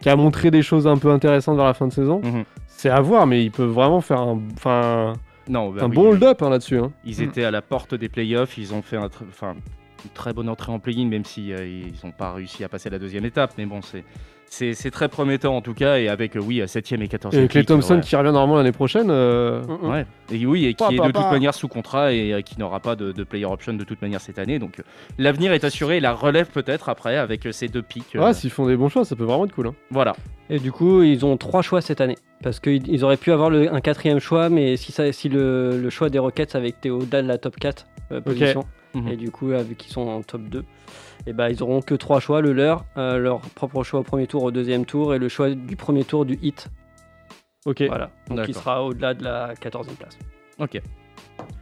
qui 0.00 0.08
a 0.08 0.16
montré 0.16 0.50
des 0.50 0.62
choses 0.62 0.86
un 0.86 0.96
peu 0.96 1.10
intéressantes 1.10 1.56
vers 1.56 1.66
la 1.66 1.74
fin 1.74 1.86
de 1.86 1.92
saison. 1.92 2.20
Mhm. 2.22 2.44
C'est 2.66 2.90
à 2.90 3.00
voir, 3.00 3.26
mais 3.26 3.44
ils 3.44 3.50
peuvent 3.50 3.70
vraiment 3.70 4.00
faire 4.00 4.20
un, 4.20 4.40
enfin, 4.54 5.12
Non, 5.48 5.70
bah 5.70 5.82
un 5.84 5.88
oui, 5.88 5.94
bon 5.94 6.10
hold-up 6.10 6.42
hein, 6.42 6.50
là-dessus. 6.50 6.78
hein. 6.78 6.92
Ils 7.04 7.20
étaient 7.22 7.44
à 7.44 7.50
la 7.50 7.60
porte 7.62 7.94
des 7.94 8.08
playoffs, 8.08 8.56
ils 8.56 8.72
ont 8.72 8.82
fait 8.82 8.96
un 8.96 9.10
une 10.04 10.10
très 10.12 10.32
bonne 10.32 10.48
entrée 10.48 10.72
en 10.72 10.78
play-in, 10.78 11.06
même 11.06 11.24
si 11.24 11.52
euh, 11.52 11.66
ils 11.66 11.92
n'ont 12.04 12.12
pas 12.12 12.32
réussi 12.32 12.64
à 12.64 12.68
passer 12.68 12.90
la 12.90 12.98
deuxième 12.98 13.24
étape. 13.24 13.52
Mais 13.58 13.66
bon, 13.66 13.82
c'est 13.82 14.04
c'est 14.52 14.74
c'est 14.74 14.90
très 14.90 15.08
prometteur 15.08 15.52
en 15.52 15.60
tout 15.62 15.74
cas, 15.74 15.96
et 15.98 16.08
avec 16.08 16.36
euh, 16.36 16.40
oui, 16.40 16.60
7ème 16.60 17.02
et 17.02 17.06
14ème. 17.06 17.44
Et 17.44 17.48
Clay 17.48 17.64
Thompson 17.64 17.94
ouais. 17.94 18.00
qui 18.00 18.16
revient 18.16 18.32
normalement 18.32 18.56
l'année 18.56 18.72
prochaine. 18.72 19.06
euh, 19.10 19.62
Mm, 19.62 19.86
mm. 19.86 19.90
Ouais. 19.90 20.06
Et 20.32 20.44
oui, 20.46 20.66
et 20.66 20.74
qui 20.74 20.84
Pa, 20.84 20.90
est 20.92 20.96
pa, 20.96 21.06
de 21.06 21.12
toute 21.12 21.30
manière 21.30 21.54
sous 21.54 21.68
contrat 21.68 22.12
et 22.12 22.32
euh, 22.34 22.40
qui 22.42 22.58
n'aura 22.58 22.80
pas 22.80 22.96
de, 22.96 23.12
de 23.12 23.24
player 23.24 23.44
option 23.46 23.72
de 23.72 23.84
toute 23.84 24.02
manière 24.02 24.20
cette 24.20 24.38
année. 24.40 24.58
Donc 24.58 24.80
euh, 24.80 24.82
l'avenir 25.18 25.52
est 25.52 25.62
assuré 25.64 25.96
et 25.98 26.00
la 26.00 26.12
relève 26.12 26.48
peut-être 26.48 26.88
après 26.88 27.16
avec 27.16 27.46
euh, 27.46 27.52
ces 27.52 27.68
deux 27.68 27.82
pics. 27.82 28.16
euh, 28.16 28.24
Ouais, 28.24 28.34
s'ils 28.34 28.50
font 28.50 28.66
des 28.66 28.76
bons 28.76 28.88
choix, 28.88 29.04
ça 29.04 29.14
peut 29.16 29.24
vraiment 29.24 29.44
être 29.46 29.54
cool. 29.54 29.68
hein. 29.68 29.74
Voilà. 29.90 30.14
Et 30.50 30.58
du 30.58 30.72
coup, 30.72 31.02
ils 31.02 31.24
ont 31.24 31.36
3 31.36 31.62
choix 31.62 31.80
cette 31.80 32.00
année. 32.00 32.16
Parce 32.42 32.58
qu'ils 32.58 32.88
ils 32.88 33.04
auraient 33.04 33.16
pu 33.18 33.30
avoir 33.32 33.50
le- 33.50 33.72
un 33.72 33.80
quatrième 33.80 34.18
choix, 34.18 34.48
mais 34.48 34.76
si, 34.76 34.90
ça, 34.92 35.12
si 35.12 35.28
le, 35.28 35.80
le 35.80 35.90
choix 35.90 36.10
des 36.10 36.18
Rockets 36.18 36.56
avait 36.56 36.70
été 36.70 36.90
au-delà 36.90 37.22
de 37.22 37.28
la 37.28 37.38
top 37.38 37.56
4 37.56 37.86
euh, 38.12 38.20
position, 38.20 38.64
Mhm. 38.94 39.08
et 39.08 39.16
du 39.16 39.30
coup, 39.30 39.50
euh, 39.50 39.62
vu 39.62 39.74
qu'ils 39.74 39.92
sont 39.92 40.08
en 40.08 40.22
top 40.22 40.42
2, 40.42 40.64
et 41.26 41.32
ben 41.32 41.48
ils 41.48 41.62
auront 41.62 41.80
que 41.80 41.94
3 41.94 42.20
choix 42.20 42.40
le 42.40 42.52
leur, 42.52 42.84
euh, 42.96 43.18
leur 43.18 43.40
propre 43.40 43.82
choix 43.84 44.00
au 44.00 44.02
premier 44.02 44.26
tour, 44.26 44.42
au 44.42 44.50
deuxième 44.50 44.84
tour, 44.84 45.14
et 45.14 45.18
le 45.18 45.28
choix 45.28 45.50
du 45.50 45.76
premier 45.76 46.04
tour 46.04 46.24
du 46.24 46.38
hit. 46.42 46.68
Ok. 47.66 47.82
Voilà. 47.86 48.10
Donc 48.28 48.40
il 48.48 48.54
sera 48.54 48.84
au-delà 48.84 49.14
de 49.14 49.22
la 49.22 49.54
14e 49.54 49.94
place. 49.94 50.18
Ok. 50.58 50.80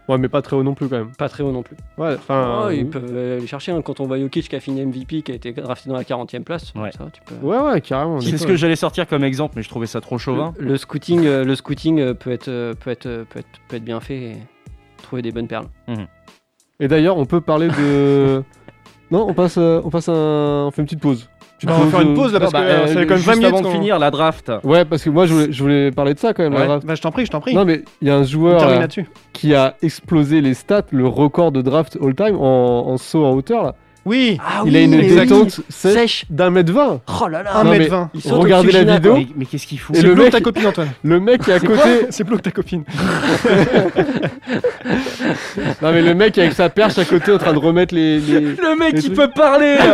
Ouais, 0.09 0.17
mais 0.17 0.29
pas 0.29 0.41
très 0.41 0.57
haut 0.57 0.63
non 0.63 0.75
plus 0.75 0.89
quand 0.89 0.97
même. 0.97 1.13
Pas 1.13 1.29
très 1.29 1.43
haut 1.43 1.53
non 1.53 1.63
plus. 1.63 1.77
Ouais, 1.99 2.15
enfin. 2.15 2.65
Oh, 2.67 2.71
ils 2.71 2.89
peuvent 2.89 3.05
aller 3.05 3.47
chercher 3.47 3.73
hein. 3.73 3.83
quand 3.83 4.01
on 4.01 4.07
voit 4.07 4.19
Jokic 4.19 4.49
qui 4.49 4.57
a 4.57 4.61
fini 4.61 4.85
MVP, 4.85 5.23
qui 5.23 5.33
a 5.33 5.35
été 5.35 5.53
drafté 5.53 5.91
dans 5.91 5.97
la 5.97 6.03
40e 6.03 6.45
place. 6.45 6.73
Ouais. 6.75 6.91
Ça, 6.93 7.09
tu 7.13 7.21
peux... 7.23 7.35
Ouais, 7.47 7.59
ouais, 7.59 7.81
carrément. 7.83 8.21
C'est 8.21 8.39
ce 8.39 8.47
que 8.47 8.57
j'allais 8.57 8.77
sortir 8.77 9.07
comme 9.07 9.23
exemple, 9.23 9.55
mais 9.57 9.63
je 9.63 9.69
trouvais 9.69 9.87
ça 9.87 10.01
trop 10.01 10.17
chauvin. 10.17 10.55
Le, 10.59 10.69
le 10.69 10.77
scouting, 10.79 11.27
euh, 11.27 11.45
le 11.45 11.55
scouting 11.55 12.01
euh, 12.01 12.15
peut, 12.15 12.33
être, 12.33 12.49
euh, 12.49 12.75
peut, 12.75 12.91
être, 12.91 13.07
euh, 13.07 13.25
peut, 13.29 13.41
être, 13.41 13.49
peut 13.69 13.77
être 13.77 13.85
bien 13.85 14.01
fait 14.01 14.17
et 14.17 14.37
trouver 15.03 15.21
des 15.21 15.31
bonnes 15.31 15.49
perles. 15.49 15.69
Et 16.81 16.89
d'ailleurs, 16.89 17.17
on 17.17 17.25
peut 17.27 17.41
parler 17.41 17.69
de. 17.69 18.43
non, 19.11 19.27
on 19.29 19.35
passe, 19.35 19.57
euh, 19.59 19.81
on 19.85 19.91
passe 19.91 20.09
un... 20.09 20.13
on 20.67 20.71
fait 20.71 20.83
une 20.83 20.87
petite 20.87 21.01
pause. 21.01 21.29
Petite 21.57 21.69
Bah, 21.71 21.77
on 21.81 21.85
va 21.85 21.91
faire 21.91 22.01
une 22.03 22.13
euh, 22.13 22.15
pause 22.15 22.33
là 22.33 22.39
parce 22.39 22.53
Non, 22.53 22.61
que 22.61 22.65
bah, 22.65 22.71
euh, 22.71 22.83
euh, 22.83 22.87
ça 22.87 22.95
fait 22.95 23.07
quand 23.07 23.15
même 23.15 23.17
juste 23.17 23.27
20 23.29 23.33
minutes. 23.35 23.47
avant 23.49 23.61
de 23.61 23.67
qu'on- 23.67 23.73
finir 23.73 23.99
la 23.99 24.11
draft. 24.13 24.53
Ouais, 24.63 24.85
parce 24.85 25.03
que 25.03 25.11
moi, 25.11 25.27
je 25.27 25.35
voulais, 25.35 25.53
je 25.53 25.63
voulais 25.63 25.91
parler 25.91 26.15
de 26.15 26.19
ça 26.21 26.33
quand 26.33 26.45
même. 26.45 26.53
la 26.53 26.67
draft. 26.67 26.87
Bah, 26.87 26.95
je 26.95 27.03
t'en 27.03 27.11
prie, 27.11 27.27
je 27.27 27.31
t'en 27.33 27.41
prie. 27.41 27.55
Non, 27.55 27.65
mais 27.65 27.83
il 28.01 28.07
y 28.07 28.11
a 28.13 28.17
un 28.17 28.23
joueur 28.23 28.65
là, 28.65 28.87
qui 29.33 29.55
a 29.57 29.75
explosé 29.83 30.41
les 30.41 30.55
stats, 30.55 30.83
le 30.93 31.09
record 31.09 31.51
de 31.51 31.61
draft 31.63 31.99
all-time 32.01 32.37
en, 32.37 32.89
en 32.89 32.97
saut 32.97 33.25
en 33.25 33.33
hauteur. 33.33 33.65
Là. 33.65 33.75
Oui, 34.07 34.39
Ah 34.41 34.63
il 34.65 34.75
a 34.75 34.81
une 34.81 34.95
exact. 34.95 35.25
détente 35.29 35.61
sèche 35.69 35.93
Sèche 35.93 36.25
d'un 36.31 36.49
mètre 36.51 36.73
vingt. 36.73 37.01
Oh 37.21 37.29
là 37.29 37.43
là 37.43 37.57
1 37.59 37.65
Non, 37.65 37.71
mètre 37.73 37.83
mais- 37.85 37.89
20. 37.91 38.11
Il 38.15 38.23
saute 38.23 38.33
Regardez 38.41 38.73
la 38.73 38.85
vidéo. 38.97 39.15
Mais, 39.17 39.27
mais 39.37 39.45
qu'est-ce 39.45 39.67
qu'il 39.67 39.79
fout 39.79 39.95
Et 39.97 40.01
C'est 40.01 40.07
le 40.07 40.15
mec- 40.15 40.31
ta 40.31 40.41
copine 40.41 40.67
Antoine. 40.67 40.89
Le 41.03 41.21
mec 41.21 41.43
qui 41.43 41.51
est 41.51 41.55
à 41.55 41.61
côté, 41.61 42.07
C'est 42.11 42.27
Flo, 42.27 42.39
ta 42.39 42.51
copine. 42.51 42.85
non 45.83 45.93
mais 45.93 46.01
le 46.03 46.15
mec 46.15 46.39
avec 46.39 46.53
sa 46.55 46.69
perche 46.71 46.97
à 46.99 47.05
côté 47.05 47.33
en 47.33 47.39
train 47.39 47.53
de 47.53 47.59
remettre 47.59 47.95
les. 47.95 48.19
les- 48.21 48.41
Le 48.41 48.79
mec 48.79 48.93
Les 48.95 49.01
qui 49.01 49.11
trucs. 49.11 49.17
peut 49.19 49.29
parler 49.31 49.77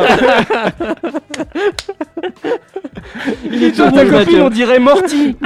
Il 3.50 3.62
est 3.64 3.72
tout 3.72 3.82
ta 3.82 3.90
copine, 3.90 4.10
Mathieu. 4.10 4.42
on 4.42 4.50
dirait 4.50 4.78
Morty 4.78 5.36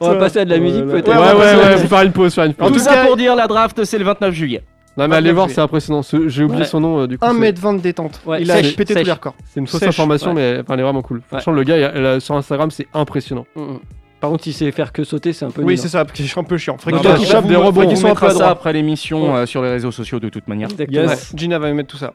On 0.00 0.08
va 0.10 0.14
passer 0.16 0.40
à 0.40 0.44
de 0.44 0.50
la 0.50 0.56
Oh 0.56 0.60
musique 0.60 0.84
peut-être. 0.86 1.08
Ouais, 1.08 1.14
on 1.16 1.20
va 1.20 1.34
ouais, 1.36 1.54
ouais, 1.56 1.76
faut 1.78 1.88
faire 1.88 2.02
une 2.02 2.12
pause, 2.12 2.34
faire 2.34 2.44
une 2.44 2.54
pause. 2.54 2.68
tout 2.68 2.74
tout 2.74 2.80
ça 2.80 2.92
cas- 2.94 3.06
pour 3.06 3.16
dire, 3.16 3.34
la 3.36 3.46
draft, 3.46 3.84
c'est 3.84 3.98
le 3.98 4.04
29 4.04 4.34
juillet. 4.34 4.62
Non 4.98 5.08
mais 5.08 5.16
allez 5.16 5.28
Ouais, 5.30 5.34
voir, 5.34 5.48
c'est 5.50 5.60
impressionnant. 5.60 6.02
Ce- 6.02 6.28
J'ai 6.28 6.42
oublié 6.44 6.62
Ouais. 6.62 6.66
son 6.66 6.80
nom 6.80 6.98
euh, 7.00 7.06
du 7.06 7.16
coup. 7.18 7.24
1 7.24 7.32
c'est- 7.32 7.38
mètre 7.38 7.60
20 7.60 7.74
de 7.74 7.80
détente. 7.80 8.20
Ouais, 8.26 8.42
Il 8.42 8.50
a 8.50 8.56
sèche, 8.56 8.76
pété 8.76 8.92
tous 8.94 8.98
sèche. 8.98 9.06
les 9.06 9.12
records. 9.12 9.34
C'est 9.46 9.60
une 9.60 9.66
fausse 9.66 9.80
Sèche, 9.80 9.88
information, 9.90 10.34
ouais. 10.34 10.54
mais 10.54 10.60
enfin, 10.60 10.74
elle 10.74 10.80
est 10.80 10.82
vraiment 10.82 11.02
cool. 11.02 11.18
Ouais. 11.18 11.22
Franchement, 11.28 11.52
le 11.52 11.62
gars, 11.62 11.76
il 11.78 11.84
a- 11.84 11.92
elle 11.94 12.06
a- 12.06 12.20
sur 12.20 12.34
Instagram, 12.34 12.70
c'est 12.70 12.88
impressionnant. 12.92 13.46
Mm, 13.56 13.60
mm. 13.62 13.78
Par 14.20 14.30
contre, 14.30 14.42
s'il 14.42 14.52
sait 14.54 14.72
faire 14.72 14.92
que 14.92 15.04
sauter, 15.04 15.32
c'est 15.32 15.44
un 15.44 15.50
peu 15.52 15.62
Oui, 15.62 15.68
nul, 15.74 15.78
c'est 15.78 15.86
hein. 15.86 15.90
ça, 15.90 16.04
parce 16.04 16.18
que 16.18 16.24
c'est 16.26 16.38
un 16.40 16.42
peu 16.42 16.58
chiant. 16.58 16.76
Qu'il 16.76 16.90
bah, 16.92 17.00
il 17.20 17.24
chope 17.26 17.46
des 17.46 17.54
rebonds 17.54 17.82
qui 17.86 17.92
On 17.92 17.96
sont 17.96 18.06
un 18.06 18.08
peu 18.08 18.08
mettra 18.14 18.26
à 18.26 18.30
ça 18.30 18.34
droite. 18.40 18.50
après 18.50 18.72
l'émission 18.72 19.36
euh, 19.36 19.46
sur 19.46 19.62
les 19.62 19.70
réseaux 19.70 19.92
sociaux 19.92 20.18
de 20.18 20.28
toute 20.28 20.48
manière. 20.48 20.68
Exactement. 20.72 21.08
Yes, 21.10 21.32
Gina 21.36 21.58
va 21.60 21.72
mettre 21.72 21.88
tout 21.90 21.96
ça. 21.98 22.14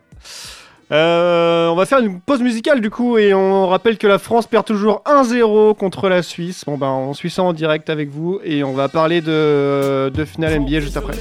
Euh, 0.92 1.70
on 1.70 1.76
va 1.76 1.86
faire 1.86 2.00
une 2.00 2.20
pause 2.20 2.42
musicale 2.42 2.82
du 2.82 2.90
coup 2.90 3.18
et 3.18 3.34
on 3.34 3.68
rappelle 3.68 3.98
que 3.98 4.06
la 4.08 4.20
France 4.20 4.48
perd 4.48 4.66
toujours 4.66 5.02
1-0 5.06 5.76
contre 5.76 6.10
la 6.10 6.22
Suisse. 6.22 6.64
Bon 6.66 6.78
ben 6.78 6.88
on 6.88 7.14
suit 7.14 7.30
ça 7.30 7.44
en 7.44 7.54
direct 7.54 7.90
avec 7.90 8.10
vous 8.10 8.40
et 8.44 8.64
on 8.64 8.74
va 8.74 8.90
parler 8.90 9.22
de, 9.22 10.12
de 10.14 10.26
finale 10.26 10.60
NBA 10.60 10.82
juste 10.82 10.98
après. 10.98 11.14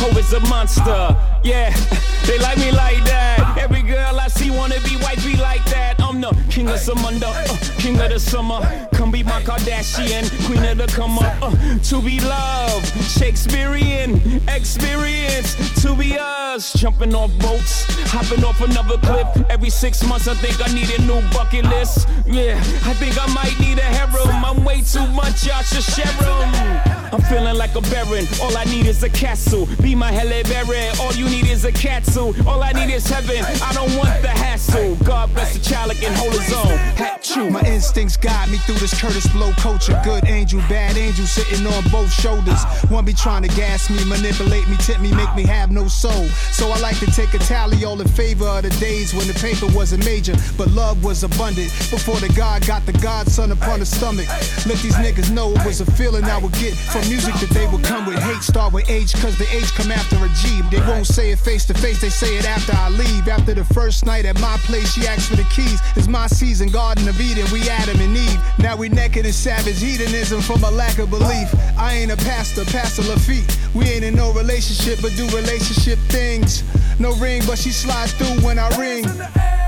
Ho 0.00 0.08
is 0.18 0.32
a 0.32 0.40
monster. 0.48 1.16
Yeah, 1.44 1.70
they 2.26 2.38
like 2.38 2.58
me 2.58 2.70
like 2.72 3.02
that. 3.04 3.58
Every 3.58 3.82
girl 3.82 4.18
I 4.18 4.28
see 4.28 4.50
wanna 4.50 4.80
be 4.80 4.96
wifey 4.96 5.36
like 5.36 5.64
that. 5.66 6.00
I'm 6.00 6.20
the 6.20 6.30
king 6.50 6.68
of 6.68 6.76
Samunda, 6.76 7.28
uh, 7.28 7.80
king 7.80 8.00
of 8.00 8.10
the 8.10 8.18
summer. 8.18 8.60
Come 8.94 9.10
be 9.10 9.22
my 9.22 9.42
Kardashian, 9.42 10.24
queen 10.46 10.64
of 10.64 10.78
the 10.78 10.86
come 10.86 11.18
up. 11.18 11.36
Uh, 11.42 11.78
to 11.78 12.00
be 12.00 12.20
loved, 12.20 12.86
Shakespearean 13.18 14.42
experience. 14.48 15.54
To 15.82 15.94
be 15.94 16.16
us, 16.18 16.72
jumping 16.74 17.14
off 17.14 17.30
boats, 17.38 17.84
hopping 18.10 18.44
off 18.44 18.60
another 18.60 18.96
cliff. 18.98 19.28
Every 19.50 19.70
six 19.70 20.02
months, 20.06 20.28
I 20.28 20.34
think 20.34 20.56
I 20.66 20.72
need 20.72 20.90
a 20.98 21.02
new 21.02 21.20
bucket 21.30 21.64
list. 21.66 22.08
Yeah, 22.26 22.56
I 22.86 22.94
think 22.94 23.16
I 23.20 23.26
might 23.34 23.58
need 23.60 23.78
a 23.78 23.82
harem. 23.82 24.44
I'm 24.44 24.64
way 24.64 24.80
too 24.82 25.06
much, 25.08 25.46
y'all 25.46 25.62
should 25.62 25.82
share 25.84 26.06
'em. 26.06 26.94
I'm 27.12 27.22
feeling 27.22 27.56
like 27.56 27.74
a 27.76 27.80
baron. 27.82 28.26
All 28.42 28.56
I 28.56 28.64
need 28.64 28.86
is 28.86 29.02
a 29.04 29.08
castle. 29.08 29.66
Be 29.84 29.94
my 29.94 30.10
Halle 30.10 30.42
Berry. 30.44 30.88
All 30.98 31.12
you 31.12 31.26
need 31.26 31.46
is 31.46 31.66
a 31.66 31.72
catsuit. 31.72 32.46
All 32.46 32.62
I 32.62 32.72
need 32.72 32.90
is 32.90 33.06
heaven. 33.06 33.44
I 33.62 33.72
don't 33.74 33.94
want 33.96 34.22
the 34.22 34.28
hassle. 34.28 34.96
God 35.04 35.32
bless 35.34 35.52
the 35.52 35.60
child 35.60 35.90
that 35.90 35.98
can 35.98 36.14
hold 36.14 36.32
his 36.32 36.52
own. 36.54 36.78
Hat 36.96 37.20
My 37.50 37.60
instincts 37.62 38.16
guide 38.16 38.48
me 38.50 38.56
through 38.58 38.76
this 38.76 38.98
Curtis 38.98 39.26
Blow 39.28 39.52
culture. 39.58 40.00
Good 40.02 40.26
angel, 40.26 40.60
bad 40.70 40.96
angel 40.96 41.26
sitting 41.26 41.66
on 41.66 41.82
both 41.90 42.10
shoulders. 42.10 42.62
One 42.88 43.04
be 43.04 43.12
trying 43.12 43.42
to 43.42 43.48
gas 43.48 43.90
me, 43.90 44.02
manipulate 44.06 44.66
me, 44.68 44.76
tip 44.78 45.00
me, 45.00 45.12
make 45.12 45.34
me 45.34 45.42
have 45.44 45.70
no 45.70 45.88
soul. 45.88 46.28
So 46.52 46.70
I 46.70 46.78
like 46.80 46.98
to 47.00 47.06
take 47.06 47.34
a 47.34 47.38
tally 47.38 47.84
all 47.84 48.00
in 48.00 48.08
favor 48.08 48.46
of 48.46 48.62
the 48.62 48.70
days 48.80 49.12
when 49.12 49.26
the 49.26 49.34
paper 49.34 49.66
wasn't 49.76 50.04
major, 50.06 50.34
but 50.56 50.68
love 50.70 51.04
was 51.04 51.24
abundant. 51.24 51.68
Before 51.90 52.16
the 52.20 52.32
God 52.34 52.66
got 52.66 52.86
the 52.86 52.92
godson 52.92 53.52
upon 53.52 53.80
the 53.80 53.86
stomach. 53.86 54.28
Let 54.64 54.78
these 54.78 54.96
niggas 54.96 55.30
know 55.30 55.52
it 55.52 55.64
was 55.66 55.80
a 55.82 55.86
feeling 55.92 56.24
I 56.24 56.38
would 56.38 56.52
get 56.54 56.74
from 56.74 57.02
music 57.08 57.24
music 57.24 57.48
that 57.48 57.54
they 57.54 57.66
would 57.66 57.84
come 57.84 58.06
with 58.06 58.18
hate 58.18 58.42
start 58.42 58.72
with 58.72 58.88
H 58.88 59.14
cause 59.14 59.36
the 59.38 59.46
H 59.54 59.72
come 59.74 59.90
after 59.90 60.16
a 60.24 60.28
G. 60.28 60.62
They 60.70 60.80
won't 60.86 61.06
say 61.06 61.32
it 61.32 61.38
face 61.38 61.64
to 61.66 61.74
face, 61.74 62.00
they 62.00 62.08
say 62.08 62.36
it 62.38 62.46
after 62.46 62.72
I 62.72 62.88
leave. 62.90 63.28
After 63.28 63.54
the 63.54 63.64
first 63.64 64.06
night 64.06 64.24
at 64.24 64.38
my 64.40 64.56
place, 64.58 64.92
she 64.92 65.06
asked 65.06 65.28
for 65.28 65.36
the 65.36 65.44
keys. 65.44 65.80
It's 65.96 66.08
my 66.08 66.26
season, 66.26 66.68
Garden 66.68 67.08
of 67.08 67.20
Eden, 67.20 67.46
we 67.52 67.68
Adam 67.68 68.00
and 68.00 68.16
Eve. 68.16 68.40
Now 68.58 68.76
we 68.76 68.88
naked 68.88 69.26
in 69.26 69.32
savage 69.32 69.80
hedonism 69.80 70.40
from 70.40 70.62
a 70.64 70.70
lack 70.70 70.98
of 70.98 71.10
belief. 71.10 71.48
I 71.76 71.94
ain't 71.94 72.12
a 72.12 72.16
pastor, 72.16 72.64
Pastor 72.64 73.02
Lafitte. 73.02 73.58
We 73.74 73.84
ain't 73.86 74.04
in 74.04 74.14
no 74.14 74.32
relationship, 74.32 75.00
but 75.02 75.12
do 75.16 75.26
relationship 75.36 75.98
things. 76.08 76.62
No 76.98 77.12
ring, 77.16 77.42
but 77.46 77.58
she 77.58 77.70
slides 77.70 78.12
through 78.12 78.46
when 78.46 78.58
I 78.58 78.68
ring. 78.78 79.04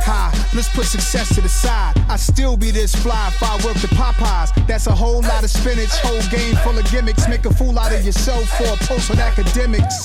Ha, 0.06 0.30
let's 0.54 0.68
put 0.68 0.86
success 0.86 1.34
to 1.34 1.40
the 1.40 1.48
side. 1.48 1.94
I 2.08 2.14
still 2.14 2.56
be 2.56 2.70
this 2.70 2.94
fly 2.94 3.26
if 3.26 3.42
I 3.42 3.54
work 3.66 3.76
the 3.82 3.88
Popeyes. 3.88 4.54
That's 4.68 4.86
a 4.86 4.94
whole 4.94 5.20
lot 5.22 5.42
of 5.42 5.50
spinach, 5.50 5.90
whole 5.98 6.22
game 6.30 6.54
full 6.62 6.78
of 6.78 6.88
gimmicks. 6.92 7.28
Make 7.28 7.44
a 7.44 7.52
fool 7.52 7.76
out 7.76 7.92
of 7.92 8.04
yourself 8.04 8.48
for 8.56 8.64
a 8.64 8.76
post 8.86 9.10
on 9.10 9.18
academics. 9.18 9.95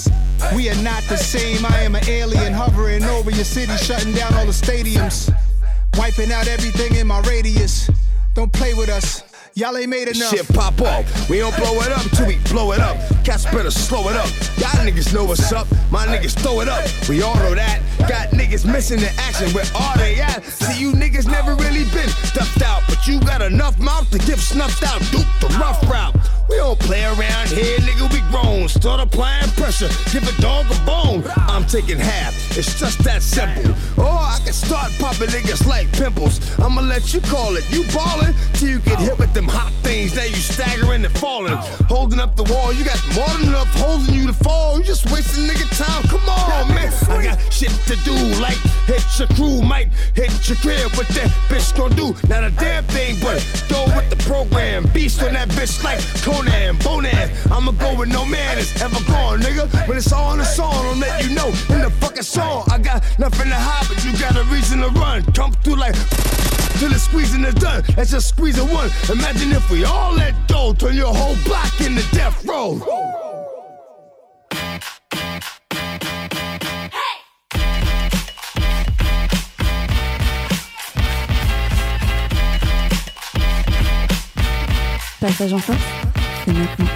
We 0.56 0.69
are 0.69 0.82
not 0.84 1.04
the 1.04 1.17
same. 1.17 1.65
I 1.65 1.82
am 1.82 1.95
an 1.95 2.04
alien 2.08 2.54
hovering 2.54 3.04
over 3.04 3.32
your 3.32 3.45
city, 3.45 3.75
shutting 3.77 4.13
down 4.13 4.34
all 4.34 4.45
the 4.45 4.51
stadiums, 4.51 5.34
wiping 5.97 6.32
out 6.32 6.47
everything 6.47 6.95
in 6.95 7.08
my 7.08 7.21
radius. 7.21 7.89
Don't 8.34 8.51
play 8.51 8.73
with 8.73 8.89
us. 8.89 9.30
Y'all 9.53 9.75
ain't 9.75 9.89
made 9.89 10.07
enough. 10.07 10.29
Shit 10.29 10.47
pop 10.53 10.79
off. 10.81 11.29
We 11.29 11.39
don't 11.39 11.55
blow 11.57 11.81
it 11.81 11.91
up 11.91 12.09
till 12.11 12.25
we 12.25 12.37
blow 12.49 12.71
it 12.71 12.79
up. 12.79 12.95
Cats 13.25 13.43
better 13.45 13.69
slow 13.69 14.07
it 14.07 14.15
up. 14.15 14.29
Y'all 14.57 14.85
niggas 14.85 15.13
know 15.13 15.25
what's 15.25 15.51
up. 15.51 15.67
My 15.91 16.05
niggas 16.07 16.39
throw 16.39 16.61
it 16.61 16.69
up. 16.69 16.87
We 17.09 17.21
all 17.21 17.35
know 17.35 17.53
that. 17.55 17.81
Got 18.07 18.29
niggas 18.29 18.65
missing 18.65 19.01
the 19.01 19.11
action. 19.19 19.49
Where 19.49 19.65
are 19.75 19.97
they 19.97 20.21
at? 20.21 20.43
See, 20.45 20.79
you 20.79 20.93
niggas 20.93 21.27
never 21.27 21.55
really 21.55 21.83
been 21.91 22.07
stuffed 22.07 22.61
out. 22.61 22.83
But 22.87 23.05
you 23.05 23.19
got 23.19 23.41
enough 23.41 23.77
mouth 23.77 24.09
to 24.11 24.19
get 24.19 24.39
snuffed 24.39 24.83
out. 24.83 25.01
Duke 25.11 25.27
the 25.41 25.47
rough 25.59 25.83
route. 25.89 26.15
We 26.49 26.55
don't 26.57 26.79
play 26.79 27.03
around 27.03 27.49
here, 27.49 27.77
nigga. 27.79 28.11
We 28.11 28.19
grown. 28.31 28.69
Start 28.69 29.01
applying 29.01 29.49
pressure. 29.51 29.89
Give 30.11 30.23
a 30.23 30.41
dog 30.41 30.65
a 30.71 30.85
bone. 30.85 31.23
I'm 31.35 31.65
taking 31.65 31.97
half. 31.97 32.33
It's 32.57 32.79
just 32.79 33.03
that 33.03 33.21
simple. 33.21 33.71
Or 34.01 34.11
I 34.11 34.39
can 34.43 34.53
start 34.53 34.91
popping 34.97 35.27
niggas 35.27 35.67
like 35.67 35.91
pimples. 35.91 36.39
I'ma 36.59 36.81
let 36.81 37.13
you 37.13 37.21
call 37.21 37.55
it. 37.55 37.69
You 37.71 37.83
ballin' 37.93 38.33
till 38.53 38.69
you 38.69 38.79
get 38.79 38.99
hit 38.99 39.17
with 39.17 39.33
them 39.41 39.49
hot 39.49 39.71
things. 39.82 40.13
that 40.13 40.30
you 40.30 40.36
staggering 40.36 41.04
and 41.06 41.17
falling. 41.17 41.56
Holding 41.89 42.19
up 42.19 42.36
the 42.36 42.43
wall. 42.43 42.73
You 42.73 42.86
got 42.86 43.01
more 43.15 43.30
than 43.39 43.49
enough 43.49 43.71
holding 43.75 44.13
you 44.13 44.27
to 44.27 44.34
fall. 44.34 44.77
You 44.77 44.86
just 44.86 45.10
wasting 45.12 45.45
nigga 45.45 45.67
time. 45.77 46.04
Come 46.10 46.27
on, 46.30 46.67
man. 46.69 46.91
I 47.10 47.23
got 47.23 47.54
shit 47.54 47.71
to 47.88 47.95
do. 48.04 48.13
Like 48.39 48.58
hit 48.86 49.04
your 49.17 49.27
crew. 49.36 49.62
Might 49.62 49.89
hit 50.15 50.32
your 50.47 50.58
crib. 50.58 50.91
What 50.97 51.08
that 51.17 51.30
bitch 51.49 51.75
gon' 51.77 51.95
do? 51.95 52.15
Not 52.27 52.43
a 52.43 52.51
damn 52.51 52.84
thing, 52.86 53.17
but 53.21 53.41
go 53.69 53.86
with 53.95 54.10
the 54.10 54.19
program. 54.23 54.88
Beast 54.93 55.21
on 55.23 55.34
that 55.34 55.49
bitch 55.49 55.84
like 55.84 55.99
Conan, 56.23 56.77
Bonan. 56.77 57.30
I'ma 57.51 57.71
go 57.71 57.97
with 57.97 58.10
no 58.10 58.25
man 58.25 58.58
is 58.58 58.69
ever 58.82 59.01
gone, 59.06 59.39
nigga. 59.39 59.65
When 59.88 59.97
it's 59.97 60.12
all 60.13 60.34
in 60.34 60.39
the 60.39 60.45
song, 60.45 60.73
I'll 60.73 60.95
let 60.95 61.23
you 61.23 61.34
know 61.36 61.47
in 61.47 61.82
the 61.82 61.91
fucking 62.01 62.23
song. 62.23 62.63
I 62.71 62.77
got 62.77 63.04
nothing 63.17 63.49
to 63.49 63.56
hide, 63.56 63.88
but 63.88 64.04
you 64.06 64.12
got 64.19 64.38
a 64.38 64.43
reason 64.54 64.80
to 64.82 64.89
run. 64.99 65.23
Come 65.34 65.51
through 65.63 65.75
like 65.75 65.95
till 66.79 66.89
the 66.89 66.99
squeezing 66.99 67.43
is 67.43 67.53
done. 67.55 67.84
That's 67.95 68.12
just 68.12 68.29
squeezing 68.29 68.67
one. 68.69 68.89
Imagine 69.10 69.51
if 69.51 69.69
we 69.69 69.86
all 69.86 70.13
let 70.13 70.34
go, 70.47 70.73
turn 70.73 70.95
your 70.95 71.13
whole 71.13 71.36
block 71.45 71.79
into 71.81 72.03
death 72.12 72.45
row. 72.45 72.81
Passage 85.19 85.53
en 85.53 85.60
force, 85.60 85.77
c'est 86.45 86.53
maintenant. 86.53 86.88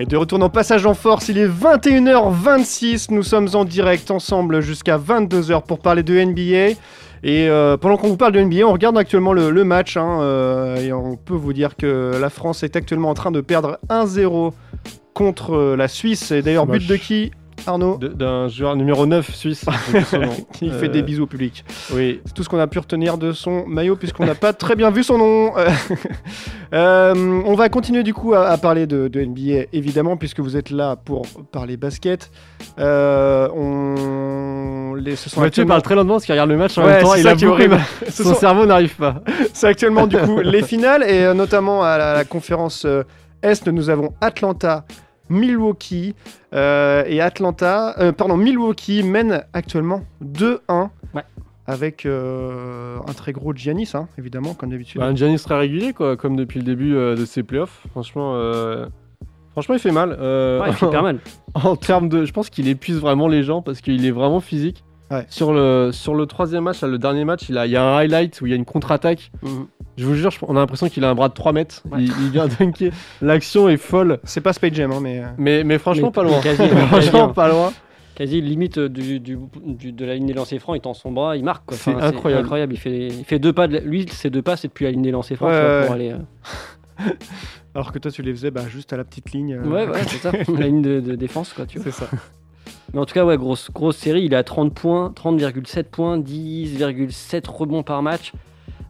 Et 0.00 0.06
de 0.06 0.16
retour 0.16 0.38
dans 0.38 0.48
Passage 0.48 0.86
en 0.86 0.94
Force, 0.94 1.28
il 1.28 1.38
est 1.38 1.48
21h26. 1.48 3.08
Nous 3.10 3.24
sommes 3.24 3.48
en 3.54 3.64
direct 3.64 4.12
ensemble 4.12 4.60
jusqu'à 4.60 4.96
22h 4.96 5.66
pour 5.66 5.80
parler 5.80 6.04
de 6.04 6.14
NBA. 6.14 6.78
Et 7.22 7.48
euh, 7.48 7.76
pendant 7.76 7.96
qu'on 7.96 8.08
vous 8.08 8.16
parle 8.16 8.32
de 8.32 8.40
NBA, 8.40 8.66
on 8.66 8.72
regarde 8.72 8.96
actuellement 8.96 9.32
le, 9.32 9.50
le 9.50 9.64
match. 9.64 9.96
hein, 9.96 10.20
euh, 10.20 10.76
et 10.76 10.92
on 10.92 11.16
peut 11.16 11.34
vous 11.34 11.52
dire 11.52 11.76
que 11.76 12.12
la 12.20 12.30
France 12.30 12.62
est 12.62 12.76
actuellement 12.76 13.10
en 13.10 13.14
train 13.14 13.30
de 13.30 13.40
perdre 13.40 13.78
1-0 13.88 14.52
contre 15.14 15.54
euh, 15.54 15.76
la 15.76 15.88
Suisse. 15.88 16.30
Et 16.30 16.42
d'ailleurs, 16.42 16.66
but 16.66 16.86
de 16.86 16.96
qui? 16.96 17.32
Arnaud 17.66 17.98
D'un 17.98 18.48
joueur 18.48 18.76
numéro 18.76 19.06
9 19.06 19.34
suisse. 19.34 19.64
qui 20.52 20.70
fait 20.70 20.86
Euh, 20.86 20.88
des 20.88 21.02
bisous 21.02 21.24
au 21.24 21.26
public. 21.26 21.64
Oui. 21.92 22.20
C'est 22.24 22.32
tout 22.34 22.42
ce 22.42 22.48
qu'on 22.48 22.58
a 22.58 22.66
pu 22.66 22.78
retenir 22.78 23.18
de 23.18 23.32
son 23.32 23.66
maillot 23.66 23.96
puisqu'on 23.96 24.24
n'a 24.26 24.34
pas 24.34 24.52
très 24.52 24.74
bien 24.76 24.90
vu 24.90 25.02
son 25.02 25.18
nom. 25.18 25.52
Euh, 25.56 25.68
euh, 26.74 27.42
on 27.44 27.54
va 27.54 27.68
continuer 27.68 28.02
du 28.02 28.14
coup 28.14 28.34
à, 28.34 28.46
à 28.48 28.56
parler 28.58 28.86
de, 28.86 29.08
de 29.08 29.20
NBA 29.24 29.66
évidemment 29.72 30.16
puisque 30.16 30.40
vous 30.40 30.56
êtes 30.56 30.70
là 30.70 30.96
pour 30.96 31.26
parler 31.52 31.76
basket. 31.76 32.30
Euh, 32.78 33.48
on 33.54 34.94
les 34.94 35.16
ce 35.16 35.30
sont 35.30 35.40
Mathieu 35.40 35.48
actuellement- 35.62 35.68
parle 35.74 35.82
très 35.82 35.94
lentement 35.94 36.14
parce 36.14 36.24
qu'il 36.24 36.32
regarde 36.32 36.50
le 36.50 36.56
match 36.56 36.76
en 36.78 36.82
Ouais, 36.84 36.92
même 36.94 37.02
temps. 37.02 37.14
Il 37.14 37.28
a 37.28 37.34
qui 37.36 37.46
horrible. 37.46 37.78
Son 38.08 38.24
sont- 38.24 38.34
cerveau 38.34 38.66
n'arrive 38.66 38.96
pas. 38.96 39.22
C'est 39.52 39.66
actuellement 39.68 40.06
du 40.06 40.16
coup 40.18 40.40
les 40.40 40.62
finales 40.62 41.02
et 41.04 41.24
euh, 41.24 41.34
notamment 41.34 41.82
à 41.82 41.98
la, 41.98 42.14
la 42.14 42.24
conférence 42.24 42.84
euh, 42.84 43.02
Est, 43.42 43.66
nous 43.68 43.90
avons 43.90 44.12
Atlanta, 44.20 44.84
Milwaukee 45.28 46.14
euh, 46.54 47.04
et 47.06 47.20
Atlanta, 47.20 47.94
euh, 47.98 48.12
pardon, 48.12 48.36
Milwaukee 48.36 49.02
mène 49.02 49.44
actuellement 49.52 50.02
2-1 50.24 50.88
Ouais. 51.14 51.22
avec 51.66 52.06
euh, 52.06 52.98
un 53.06 53.12
très 53.12 53.32
gros 53.32 53.52
Giannis, 53.54 53.90
hein, 53.94 54.08
évidemment, 54.18 54.54
comme 54.54 54.70
d'habitude. 54.70 55.00
Bah, 55.00 55.06
un 55.06 55.14
Giannis 55.14 55.38
très 55.38 55.58
régulier, 55.58 55.92
quoi, 55.92 56.16
comme 56.16 56.36
depuis 56.36 56.58
le 56.60 56.64
début 56.64 56.94
euh, 56.94 57.14
de 57.16 57.24
ses 57.24 57.42
playoffs. 57.42 57.82
Franchement, 57.90 58.32
euh, 58.36 58.86
franchement, 59.52 59.74
il 59.74 59.80
fait 59.80 59.90
mal. 59.92 60.16
Euh, 60.20 60.60
Ouais, 60.60 60.68
il 60.70 60.74
fait 60.74 60.90
pas 60.90 61.02
mal. 61.02 61.18
en 61.54 61.76
termes 61.76 62.08
de, 62.08 62.24
je 62.24 62.32
pense 62.32 62.50
qu'il 62.50 62.68
épuise 62.68 62.98
vraiment 62.98 63.28
les 63.28 63.42
gens 63.42 63.62
parce 63.62 63.80
qu'il 63.80 64.04
est 64.06 64.10
vraiment 64.10 64.40
physique. 64.40 64.84
Ouais. 65.10 65.24
Sur 65.30 65.52
le 65.52 65.90
sur 65.92 66.14
le 66.14 66.26
troisième 66.26 66.64
match, 66.64 66.80
là, 66.82 66.88
le 66.88 66.98
dernier 66.98 67.24
match, 67.24 67.48
il, 67.48 67.56
a, 67.56 67.66
il 67.66 67.72
y 67.72 67.76
a 67.76 67.82
un 67.82 67.96
highlight 67.96 68.40
où 68.40 68.46
il 68.46 68.50
y 68.50 68.52
a 68.52 68.56
une 68.56 68.64
contre-attaque. 68.66 69.30
Mhm. 69.42 69.66
Je 69.96 70.04
vous 70.06 70.14
jure, 70.14 70.30
je- 70.30 70.38
on 70.42 70.54
a 70.56 70.60
l'impression 70.60 70.88
qu'il 70.88 71.02
a 71.04 71.10
un 71.10 71.14
bras 71.14 71.28
de 71.28 71.34
3 71.34 71.52
mètres. 71.52 71.82
Ouais. 71.90 71.98
Il, 72.02 72.12
il 72.22 72.30
vient 72.30 72.46
dunker. 72.46 72.92
L'action 73.22 73.68
est 73.68 73.76
folle, 73.78 74.18
C'est 74.24 74.40
pas 74.42 74.52
Space 74.52 74.74
Jam, 74.74 74.92
hein, 74.92 75.00
mais. 75.00 75.20
euh, 75.20 75.26
mais, 75.38 75.64
mais 75.64 75.78
franchement 75.78 76.08
Mais- 76.08 76.12
pas 76.12 76.22
loin. 76.22 76.40
quasi, 76.40 76.68
franchement 76.88 77.22
quasi, 77.22 77.34
pas 77.34 77.48
loin. 77.48 77.72
Quasi 78.14 78.40
limite 78.40 78.78
euh, 78.78 78.88
du, 78.88 79.18
du- 79.20 79.38
du- 79.64 79.92
de 79.92 80.04
la 80.04 80.14
ligne 80.14 80.26
des 80.26 80.32
lancers 80.34 80.58
francs, 80.60 80.76
il 80.76 80.80
tend 80.80 80.92
son 80.92 81.10
bras, 81.12 81.36
il 81.36 81.44
marque. 81.44 81.64
quoi. 81.66 81.76
C'est 81.76 81.94
incroyable. 81.94 82.42
incroyable. 82.44 82.72
Il 82.74 82.78
fait, 82.78 83.06
il 83.08 83.24
fait 83.24 83.38
deux 83.38 83.52
pas. 83.52 83.66
De, 83.68 83.78
lui, 83.78 84.06
ses 84.10 84.28
deux 84.28 84.42
pas, 84.42 84.56
c'est 84.56 84.68
depuis 84.68 84.84
la 84.84 84.90
ligne 84.90 85.02
des 85.02 85.10
lancers 85.12 85.36
francs 85.36 85.50
Ouais, 85.50 85.82
pour 85.84 85.94
aller. 85.94 86.12
euh, 86.12 87.10
Alors 87.74 87.92
que 87.92 87.98
toi, 87.98 88.10
tu 88.10 88.22
les 88.22 88.32
faisais 88.32 88.50
bah, 88.50 88.62
juste 88.68 88.92
à 88.92 88.96
la 88.96 89.04
petite 89.04 89.30
ligne. 89.32 89.54
euh, 89.54 89.64
Ouais, 89.68 89.86
ouais, 89.88 90.02
c'est 90.06 90.16
ça. 90.18 90.32
la 90.58 90.66
ligne 90.66 90.82
de, 90.82 91.00
de 91.00 91.14
défense, 91.14 91.52
quoi. 91.52 91.64
Tu 91.66 91.78
vois. 91.78 91.84
C'est 91.92 92.04
ça. 92.04 92.08
Mais 92.94 93.00
en 93.00 93.04
tout 93.04 93.14
cas, 93.14 93.24
ouais, 93.24 93.36
grosse, 93.36 93.70
grosse 93.70 93.96
série. 93.96 94.22
Il 94.24 94.32
est 94.32 94.36
à 94.36 94.42
30 94.44 94.72
points, 94.74 95.12
30,7 95.14 95.84
points, 95.84 96.18
10,7 96.18 97.48
rebonds 97.50 97.82
par 97.82 98.02
match, 98.02 98.32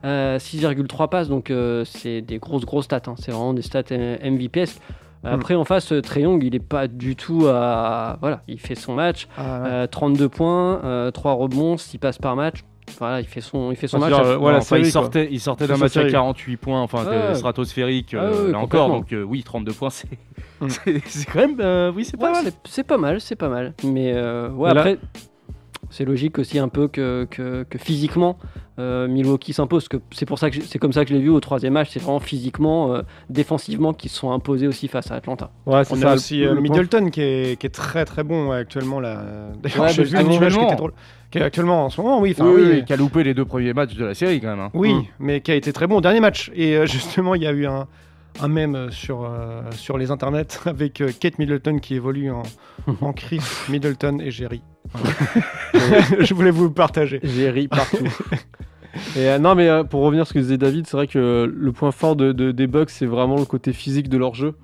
euh, 0.05 0.39
6,3 0.39 1.09
passes. 1.09 1.29
Donc, 1.29 1.51
euh, 1.51 1.85
c'est 1.85 2.21
des 2.21 2.39
grosses, 2.39 2.65
grosses 2.65 2.85
stats. 2.85 3.03
hein. 3.07 3.15
C'est 3.19 3.33
vraiment 3.33 3.55
des 3.55 3.63
stats 3.63 3.83
euh, 3.93 4.17
MVPesques. 4.31 4.81
Après, 5.25 5.57
en 5.57 5.65
face, 5.65 5.91
euh, 5.93 6.01
Trae 6.01 6.21
Young, 6.21 6.43
il 6.45 6.55
est 6.55 6.61
pas 6.61 6.87
du 6.87 7.17
tout 7.17 7.47
à. 7.49 8.19
Voilà, 8.21 8.43
il 8.47 8.61
fait 8.61 8.77
son 8.77 8.95
match. 8.95 9.27
Ah, 9.37 9.63
ouais. 9.63 9.69
Euh, 9.71 9.87
32 9.89 10.29
points, 10.29 10.81
euh, 10.85 11.11
3 11.11 11.33
rebonds, 11.33 11.77
6 11.77 11.99
passes 11.99 12.19
par 12.19 12.37
match. 12.37 12.63
Voilà, 12.99 13.21
il 13.21 13.27
fait 13.27 13.41
son, 13.41 13.71
il 13.71 13.77
fait 13.77 13.89
son 13.89 13.99
match. 13.99 14.11
c'est-à-dire, 14.13 14.43
euh, 14.47 14.53
la 14.53 14.59
enfin, 14.59 14.79
il 14.79 14.91
sortait, 14.91 15.29
il 15.31 15.41
sortait 15.41 15.67
d'un 15.67 15.77
match 15.77 15.91
à 15.97 16.01
série. 16.01 16.13
48 16.13 16.57
points, 16.57 16.81
enfin 16.81 17.05
Ouais, 17.05 17.05
que 17.05 17.29
ouais. 17.29 17.35
stratosphérique, 17.35 18.15
Ah, 18.19 18.23
euh, 18.25 18.53
là 18.53 18.59
encore. 18.59 18.89
Donc 18.89 19.13
euh, 19.13 19.23
oui, 19.23 19.43
32 19.43 19.73
points, 19.73 19.91
c'est 19.91 20.09
Mm. 20.61 20.69
c'est- 20.71 21.03
c'est 21.07 21.25
quand 21.27 21.39
même, 21.39 21.57
euh, 21.61 21.93
oui, 21.95 22.05
c'est 22.05 22.17
pas 22.17 22.27
Ouais, 22.27 22.33
mal. 22.33 22.45
c'est- 22.47 22.55
c'est 22.65 22.85
pas 22.85 22.99
mal, 22.99 23.21
c'est 23.21 23.37
pas 23.37 23.49
mal. 23.49 23.75
Mais 23.85 24.13
euh, 24.15 24.49
ouais, 24.51 24.73
là- 24.75 24.81
après, 24.81 24.99
c'est 25.91 26.05
logique 26.05 26.39
aussi 26.39 26.59
un 26.59 26.69
peu 26.69 26.89
que, 26.89 27.27
que, 27.31 27.65
que 27.69 27.79
physiquement, 27.79 28.39
euh, 28.79 29.09
Milwaukee 29.09 29.53
s'impose. 29.53 29.89
que 29.89 29.97
C'est 30.13 30.27
pour 30.27 30.39
ça 30.39 30.51
que 30.51 30.61
c'est 30.63 30.79
comme 30.79 30.93
ça 30.93 31.05
que 31.05 31.11
je 31.11 31.15
l'ai 31.15 31.21
vu 31.21 31.31
au 31.31 31.41
troisième 31.41 31.73
match. 31.73 31.89
C'est 31.93 32.01
vraiment 32.01 32.21
physiquement, 32.21 32.95
euh, 32.95 33.03
défensivement, 33.31 33.93
qu'ils 33.93 34.11
se 34.11 34.19
sont 34.19 34.31
imposés 34.33 34.67
aussi 34.67 34.89
face 34.89 35.11
à 35.11 35.15
Atlanta. 35.17 35.51
Ouais, 35.67 35.85
c'est 35.85 35.95
On 35.95 35.97
ça. 35.97 36.13
a 36.13 36.15
aussi 36.15 36.39
le 36.41 36.51
euh, 36.51 36.61
Middleton 36.61 37.11
qui 37.11 37.21
est, 37.23 37.59
qui 37.61 37.67
est 37.67 37.71
très 37.71 38.05
très 38.05 38.23
bon 38.25 38.51
ouais, 38.51 38.59
actuellement 38.59 39.01
là. 39.01 39.23
D'ailleurs, 39.63 39.81
Ouais, 39.87 39.93
j'ai 39.93 40.05
vu 40.05 40.17
une 40.21 40.33
image 40.33 40.57
qui 40.57 40.65
était 40.65 40.77
drôle. 40.77 40.93
Qui 41.31 41.39
est 41.39 41.43
actuellement 41.43 41.85
en 41.85 41.91
ce 41.91 42.01
moment, 42.01 42.21
oui. 42.21 42.31
enfin, 42.35 42.47
oui, 42.51 42.63
oui, 42.63 42.69
oui, 42.77 42.85
qui 42.87 42.93
a 42.93 42.97
loupé 42.97 43.23
les 43.23 43.35
deux 43.35 43.45
premiers 43.45 43.75
matchs 43.75 43.95
de 43.95 44.05
la 44.07 44.15
série 44.15 44.41
quand 44.41 44.49
même. 44.49 44.61
hein. 44.61 44.71
Oui, 44.73 44.95
Mm. 44.95 45.03
mais 45.19 45.41
qui 45.43 45.51
a 45.51 45.55
été 45.57 45.73
très 45.75 45.87
bon 45.87 45.97
au 45.97 46.01
dernier 46.01 46.21
match. 46.21 46.51
Et 46.55 46.75
euh, 46.77 46.87
justement, 46.87 47.35
il 47.35 47.43
y 47.43 47.47
a 47.47 47.53
eu 47.53 47.67
un, 47.67 47.87
un 48.41 48.49
mème 48.49 48.91
sur, 48.91 49.25
euh, 49.25 49.63
sur 49.73 49.99
les 49.99 50.11
internets 50.11 50.47
avec 50.67 51.01
euh, 51.01 51.11
Kate 51.19 51.39
Middleton 51.39 51.79
qui 51.79 51.95
évolue 51.95 52.31
en, 52.31 52.43
en 53.01 53.13
Chris 53.13 53.41
Middleton 53.69 54.19
et. 54.21 54.31
Voilà. 54.93 56.01
Je 56.21 56.35
voulais 56.35 56.51
vous 56.51 56.65
le 56.65 56.73
partager. 56.73 57.21
Ri 57.23 57.69
partout. 57.69 58.05
Et 59.17 59.29
euh, 59.29 59.39
non, 59.39 59.55
mais 59.55 59.69
euh, 59.69 59.85
pour 59.85 60.01
revenir 60.03 60.23
à 60.23 60.25
ce 60.25 60.33
que 60.33 60.39
disait 60.39 60.59
David, 60.59 60.87
c'est 60.87 60.97
vrai 60.97 61.07
que 61.07 61.51
le 61.53 61.73
point 61.73 61.93
fort 61.93 62.17
de, 62.17 62.33
de- 62.33 62.53
des 62.53 62.67
Bucks, 62.67 62.91
c'est 62.91 63.07
vraiment 63.07 63.37
le 63.37 63.45
côté 63.45 63.73
physique 63.73 64.09
de 64.09 64.17
leur 64.19 64.35
jeu. 64.35 64.55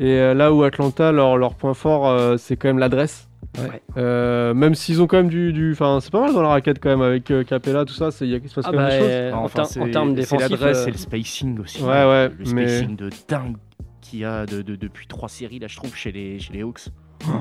Et 0.00 0.12
euh, 0.18 0.34
là 0.34 0.52
où 0.52 0.62
Atlanta, 0.62 1.12
leur, 1.12 1.36
leur 1.36 1.54
point 1.54 1.74
fort, 1.74 2.08
euh, 2.08 2.36
c'est 2.38 2.56
quand 2.56 2.68
même 2.68 2.78
l'adresse. 2.78 3.28
Ouais. 3.58 3.82
Euh, 3.96 4.54
même 4.54 4.74
s'ils 4.74 5.02
ont 5.02 5.06
quand 5.06 5.16
même 5.16 5.28
du. 5.28 5.52
du- 5.52 5.72
Enfin, 5.72 5.98
c'est 6.00 6.12
pas 6.12 6.20
mal 6.20 6.32
dans 6.32 6.42
la 6.42 6.50
raquette 6.50 6.78
quand 6.80 6.88
même 6.90 7.02
avec 7.02 7.30
euh, 7.30 7.42
Capella, 7.42 7.84
tout 7.84 7.94
ça. 7.94 8.10
c'est- 8.10 8.24
Il 8.26 8.30
y 8.30 8.34
a- 8.34 8.38
il 8.42 8.48
se 8.48 8.54
passe 8.54 8.64
Ah 8.68 8.70
quand 8.70 8.78
même 8.78 8.86
bah, 8.86 8.92
des 8.94 8.98
choses. 9.00 9.08
euh, 9.10 9.32
en, 9.32 9.44
Enfin, 9.44 9.62
en 9.62 9.90
termes 9.90 10.10
c'est 10.10 10.14
défensifs, 10.16 10.50
l'adresse 10.50 10.78
euh, 10.84 10.86
et 10.86 10.90
le 10.92 10.96
spacing 10.98 11.58
aussi. 11.60 11.82
Ouais, 11.82 11.88
ouais, 11.88 12.28
Le 12.28 12.52
mais- 12.54 12.68
spacing 12.68 12.96
de 12.96 13.10
dingue 13.28 13.56
qu'il 14.00 14.20
y 14.20 14.24
a 14.24 14.46
de- 14.46 14.62
de- 14.62 14.76
depuis 14.76 15.06
trois 15.06 15.28
séries, 15.28 15.58
là, 15.58 15.66
je 15.68 15.76
trouve, 15.76 15.94
chez 15.96 16.12
les, 16.12 16.38
chez 16.38 16.52
les 16.52 16.62
Hawks. 16.62 16.88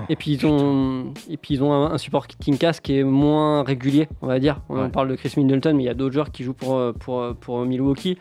Et 0.10 0.16
puis 0.18 0.32
ils 0.34 0.46
ont, 0.46 1.14
et 1.30 1.38
puis 1.38 1.54
ils 1.54 1.64
ont 1.64 1.72
un, 1.72 1.92
un 1.94 1.98
supporting 1.98 2.58
cast 2.58 2.82
qui 2.82 2.98
est 3.00 3.04
moins 3.04 3.64
régulier, 3.64 4.10
on 4.22 4.28
va 4.28 4.38
dire. 4.40 4.62
On 4.68 4.82
Ouais. 4.82 4.90
parle 4.90 5.08
de 5.10 5.16
Chris 5.16 5.34
Middleton, 5.38 5.74
mais 5.76 5.84
il 5.84 5.86
y 5.86 5.90
a 5.90 5.94
d'autres 5.94 6.14
joueurs 6.14 6.32
qui 6.32 6.44
jouent 6.44 6.54
pour, 6.54 6.94
pour, 7.00 7.34
pour 7.40 7.64
Milwaukee. 7.66 8.18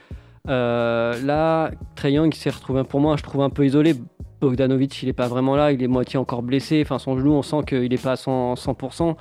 Euh, 0.49 1.21
là, 1.25 1.73
Trey 1.97 2.13
Young 2.13 2.33
s'est 2.33 2.51
retrouvé, 2.51 2.85
pour 2.85 3.01
moi, 3.01 3.17
je 3.17 3.23
trouve 3.25 3.43
un 3.43 3.51
peu 3.51 3.67
isolé. 3.67 3.95
Bogdanovic, 4.41 5.03
il 5.03 5.07
n'est 5.07 5.13
pas 5.13 5.29
vraiment 5.29 5.57
là, 5.57 5.73
il 5.73 5.83
est 5.83 5.89
moitié 5.89 6.19
encore 6.19 6.43
blessé. 6.43 6.81
Enfin, 6.85 6.99
son 6.99 7.19
genou, 7.19 7.33
on 7.33 7.43
sent 7.43 7.63
qu'il 7.67 7.89
n'est 7.91 7.97
pas 7.99 8.13
à 8.13 8.17
100%. 8.17 8.55
100%. 8.57 9.17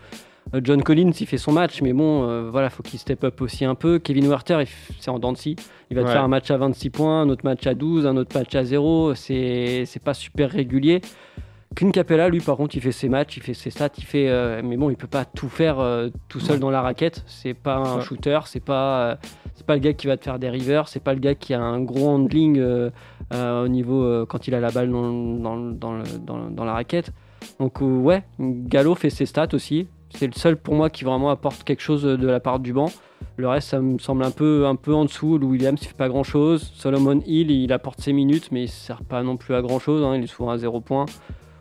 Euh, 0.55 0.61
John 0.63 0.81
Collins, 0.81 1.11
il 1.19 1.25
fait 1.27 1.37
son 1.37 1.51
match, 1.51 1.81
mais 1.81 1.91
bon, 1.91 2.23
euh, 2.23 2.49
voilà, 2.49 2.69
faut 2.69 2.81
qu'il 2.83 2.99
step 2.99 3.23
up 3.25 3.41
aussi 3.41 3.65
un 3.65 3.75
peu. 3.75 3.99
Kevin 3.99 4.27
Werther, 4.27 4.63
c'est 4.99 5.09
en 5.11 5.19
dents 5.19 5.33
de 5.33 5.37
scie. 5.37 5.55
Il 5.89 5.95
va 5.97 6.03
te 6.03 6.07
Ouais. 6.07 6.13
faire 6.13 6.23
un 6.23 6.27
match 6.29 6.49
à 6.51 6.57
26 6.57 6.89
points, 6.89 7.21
un 7.21 7.29
autre 7.29 7.41
match 7.43 7.67
à 7.67 7.73
12, 7.73 8.05
un 8.05 8.15
autre 8.15 8.37
match 8.37 8.55
à 8.55 8.63
0. 8.63 9.13
C'est 9.15 9.83
c'est 9.85 10.01
pas 10.01 10.13
super 10.13 10.49
régulier. 10.51 11.01
Clint 11.75 11.91
Capella, 11.91 12.27
lui, 12.29 12.39
par 12.39 12.57
contre, 12.57 12.75
il 12.75 12.81
fait 12.81 12.91
ses 12.91 13.07
matchs, 13.09 13.37
il 13.37 13.43
fait 13.43 13.53
ses 13.53 13.69
stats, 13.69 13.89
il 13.97 14.03
fait. 14.03 14.29
euh, 14.29 14.61
mais 14.63 14.77
bon, 14.77 14.89
il 14.89 14.95
peut 14.95 15.05
pas 15.07 15.25
tout 15.25 15.49
faire 15.49 15.79
euh, 15.79 16.09
tout 16.27 16.39
seul 16.39 16.59
dans 16.59 16.71
la 16.71 16.81
raquette. 16.81 17.23
C'est 17.27 17.53
pas 17.53 17.75
un 17.77 18.01
shooter, 18.01 18.39
c'est 18.45 18.63
pas. 18.63 18.99
euh, 19.11 19.15
c'est 19.53 19.65
pas 19.65 19.73
le 19.75 19.81
gars 19.81 19.93
qui 19.93 20.07
va 20.07 20.17
te 20.17 20.23
faire 20.23 20.39
des 20.39 20.49
rivers, 20.49 20.87
c'est 20.87 20.99
pas 21.03 21.13
le 21.13 21.19
gars 21.19 21.35
qui 21.35 21.53
a 21.53 21.61
un 21.61 21.81
gros 21.81 22.07
handling 22.09 22.61
au 23.33 23.67
niveau 23.67 24.25
quand 24.27 24.47
il 24.47 24.55
a 24.55 24.59
la 24.59 24.71
balle 24.71 24.91
dans, 24.91 25.11
dans, 25.11 25.57
dans, 25.57 25.93
le- 25.97 26.49
dans- 26.49 26.63
la 26.65 26.73
raquette. 26.73 27.11
Donc, 27.59 27.81
ouais, 27.81 28.23
Gallo 28.39 28.95
fait 28.95 29.09
ses 29.09 29.25
stats 29.25 29.49
aussi. 29.53 29.87
C'est 30.11 30.27
le 30.27 30.33
seul 30.33 30.57
pour 30.57 30.73
moi 30.75 30.89
qui 30.89 31.03
vraiment 31.03 31.29
apporte 31.29 31.63
quelque 31.63 31.81
chose 31.81 32.03
de 32.03 32.27
la 32.27 32.39
part 32.39 32.59
du 32.59 32.71
banc. 32.73 32.89
Le 33.35 33.47
reste, 33.47 33.69
ça 33.69 33.79
me 33.81 33.97
semble 33.99 34.23
un 34.23 34.31
peu, 34.31 34.65
un 34.65 34.75
peu 34.75 34.93
en 34.93 35.05
dessous. 35.05 35.37
Lou 35.37 35.49
Williams, 35.49 35.79
il 35.81 35.87
fait 35.87 35.97
pas 35.97 36.07
grand 36.07 36.23
chose. 36.23 36.71
Solomon 36.75 37.19
Hill, 37.25 37.51
il 37.51 37.71
apporte 37.73 37.99
ses 38.01 38.13
minutes, 38.13 38.49
mais 38.51 38.63
il 38.63 38.69
sert 38.69 39.03
pas 39.03 39.21
non 39.21 39.37
plus 39.37 39.53
à 39.53 39.61
grand 39.61 39.79
chose. 39.79 40.03
Il 40.15 40.23
est 40.23 40.27
souvent 40.27 40.49
à 40.51 40.57
0 40.57 40.79
points. 40.81 41.05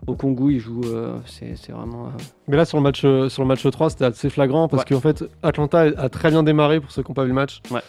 Au 0.07 0.14
Congo, 0.14 0.51
il 0.51 0.61
joue. 0.61 0.83
euh, 0.85 1.16
c'est 1.27 1.55
c'est 1.57 1.73
vraiment. 1.73 2.07
euh, 2.07 2.11
Mais 2.49 2.57
là, 2.57 2.64
sur 2.64 2.79
le 2.79 2.83
match, 2.83 3.03
euh, 3.05 3.29
sur 3.29 3.42
le 3.42 3.49
match 3.49 3.69
3, 3.69 3.90
c'était 3.90 4.05
assez 4.05 4.31
flagrant 4.31 4.69
parce 4.69 4.83
Ouais. 4.85 4.95
qu'en 4.95 5.01
fait, 5.01 5.25
Atlanta 5.42 5.81
a 5.97 6.09
très 6.09 6.31
bien 6.31 6.42
démarré 6.42 6.81
pour 6.81 6.90
ceux 6.92 7.03
qui 7.03 7.11
n'ont 7.11 7.14
pas 7.14 7.23
vu 7.25 7.29
le 7.31 7.35
match. 7.35 7.61
Ouais. 7.71 7.81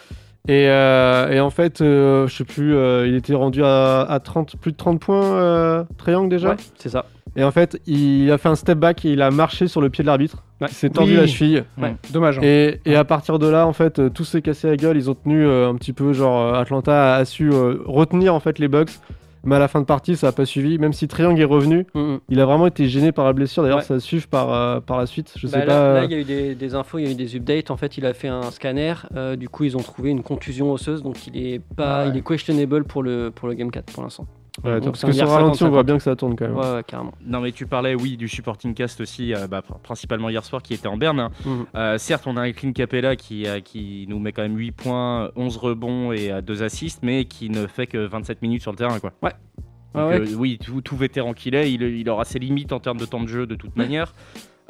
Et, 0.48 0.66
euh, 0.68 1.30
et 1.30 1.40
en 1.40 1.50
fait, 1.50 1.80
euh, 1.80 2.26
je 2.26 2.34
sais 2.36 2.44
plus, 2.44 2.74
euh, 2.74 3.06
il 3.06 3.14
était 3.14 3.34
rendu 3.34 3.62
à, 3.62 4.00
à 4.02 4.18
30, 4.18 4.56
plus 4.56 4.72
de 4.72 4.76
30 4.76 4.98
points, 5.00 5.22
euh, 5.22 5.84
Triangle 5.98 6.28
déjà. 6.30 6.50
Ouais, 6.50 6.56
c'est 6.76 6.88
ça. 6.88 7.04
Et 7.36 7.44
en 7.44 7.50
fait, 7.52 7.80
il 7.86 8.30
a 8.32 8.38
fait 8.38 8.48
un 8.48 8.54
step 8.56 8.78
back 8.78 9.04
et 9.04 9.10
il 9.12 9.20
a 9.22 9.30
marché 9.30 9.68
sur 9.68 9.80
le 9.80 9.90
pied 9.90 10.02
de 10.02 10.06
l'arbitre. 10.06 10.42
Ouais. 10.60 10.66
Il 10.70 10.74
s'est 10.74 10.88
tordu 10.90 11.12
Oui. 11.12 11.16
la 11.18 11.26
cheville. 11.26 11.64
Ouais. 11.80 11.94
Dommage. 12.10 12.38
hein. 12.38 12.42
Et, 12.42 12.80
et 12.86 12.96
à 12.96 13.04
partir 13.04 13.38
de 13.38 13.46
là, 13.46 13.66
en 13.66 13.72
fait, 13.74 14.12
tout 14.12 14.24
s'est 14.24 14.42
cassé 14.42 14.68
la 14.68 14.76
gueule. 14.76 14.96
Ils 14.96 15.08
ont 15.10 15.14
tenu 15.14 15.44
euh, 15.46 15.68
un 15.68 15.74
petit 15.76 15.92
peu, 15.92 16.12
genre, 16.14 16.54
Atlanta 16.54 17.14
a, 17.14 17.18
a 17.18 17.24
su 17.26 17.52
euh, 17.52 17.76
retenir 17.84 18.34
en 18.34 18.40
fait 18.40 18.58
les 18.58 18.66
Bucks. 18.68 18.90
Mais 19.48 19.56
à 19.56 19.58
la 19.58 19.68
fin 19.68 19.80
de 19.80 19.86
partie, 19.86 20.14
ça 20.16 20.28
n'a 20.28 20.32
pas 20.32 20.44
suivi. 20.44 20.78
Même 20.78 20.92
si 20.92 21.08
Triangle 21.08 21.40
est 21.40 21.44
revenu, 21.44 21.86
Mm, 21.94 22.00
mm. 22.00 22.20
il 22.28 22.40
a 22.40 22.46
vraiment 22.46 22.66
été 22.66 22.86
gêné 22.88 23.12
par 23.12 23.24
la 23.24 23.32
blessure. 23.32 23.62
D'ailleurs, 23.62 23.78
Ouais. 23.78 23.84
ça 23.84 23.94
va 23.94 24.00
suivre 24.00 24.26
par, 24.28 24.52
euh, 24.52 24.80
par 24.80 24.98
la 24.98 25.06
suite. 25.06 25.32
Je 25.36 25.46
Bah 25.46 25.52
sais 25.52 25.58
là, 25.60 25.66
pas. 25.66 25.94
là, 25.94 26.04
il 26.04 26.10
y 26.10 26.14
a 26.14 26.18
eu 26.18 26.24
des, 26.24 26.54
des 26.54 26.74
infos, 26.74 26.98
il 26.98 27.04
y 27.06 27.08
a 27.08 27.10
eu 27.10 27.14
des 27.14 27.34
updates. 27.36 27.70
En 27.70 27.76
fait, 27.76 27.96
il 27.98 28.04
a 28.06 28.12
fait 28.14 28.28
un 28.28 28.50
scanner. 28.50 28.94
euh, 29.16 29.36
du 29.36 29.48
coup, 29.48 29.64
ils 29.64 29.76
ont 29.76 29.80
trouvé 29.82 30.10
une 30.10 30.22
contusion 30.22 30.72
osseuse. 30.72 31.02
Donc, 31.02 31.26
il 31.26 31.36
est, 31.36 31.60
pas, 31.76 32.04
ouais. 32.04 32.10
il 32.10 32.16
est 32.18 32.26
questionable 32.26 32.84
pour 32.84 33.02
le, 33.02 33.30
pour 33.34 33.48
le 33.48 33.54
Game 33.54 33.70
4 33.70 33.92
pour 33.92 34.02
l'instant. 34.02 34.26
Ouais, 34.64 34.80
Donc, 34.80 34.92
parce 34.94 35.04
que 35.04 35.12
sur 35.12 35.28
ralenti, 35.28 35.62
on 35.62 35.66
50-50. 35.68 35.70
voit 35.70 35.82
bien 35.84 35.96
que 35.98 36.02
ça 36.02 36.16
tourne 36.16 36.34
quand 36.34 36.46
même. 36.48 36.56
Ouais, 36.56 36.74
ouais, 36.74 36.84
carrément. 36.84 37.12
Non, 37.24 37.40
mais 37.40 37.52
tu 37.52 37.66
parlais, 37.66 37.94
oui, 37.94 38.16
du 38.16 38.26
supporting 38.28 38.74
cast 38.74 39.00
aussi, 39.00 39.32
euh, 39.32 39.46
bah, 39.46 39.60
pr- 39.60 39.78
principalement 39.82 40.28
hier 40.30 40.44
soir 40.44 40.62
qui 40.62 40.74
était 40.74 40.88
en 40.88 40.96
berne. 40.96 41.20
hein. 41.20 41.30
Mhm. 41.44 41.66
Euh, 41.76 41.98
certes, 41.98 42.26
on 42.26 42.36
a 42.36 42.42
un 42.42 42.52
Clint 42.52 42.72
Capella 42.72 43.14
qui, 43.14 43.46
euh, 43.46 43.60
qui 43.60 44.06
nous 44.08 44.18
met 44.18 44.32
quand 44.32 44.42
même 44.42 44.56
8 44.58 44.72
points, 44.72 45.30
11 45.36 45.56
rebonds 45.58 46.10
et 46.12 46.42
2 46.42 46.62
assists, 46.64 47.00
mais 47.04 47.24
qui 47.26 47.50
ne 47.50 47.66
fait 47.68 47.86
que 47.86 47.98
27 48.06 48.42
minutes 48.42 48.62
sur 48.62 48.72
le 48.72 48.76
terrain. 48.78 48.98
Quoi. 48.98 49.12
Ouais. 49.22 49.30
Donc, 49.30 50.02
Ah 50.02 50.06
ouais. 50.08 50.20
euh, 50.20 50.34
oui, 50.36 50.58
tout, 50.62 50.80
tout 50.80 50.96
vétéran 50.96 51.34
qu'il 51.34 51.54
est, 51.54 51.72
il, 51.72 51.82
il 51.82 52.08
aura 52.10 52.24
ses 52.24 52.38
limites 52.40 52.72
en 52.72 52.80
termes 52.80 52.98
de 52.98 53.06
temps 53.06 53.22
de 53.22 53.28
jeu 53.28 53.46
de 53.46 53.54
toute 53.54 53.76
manière. 53.76 54.12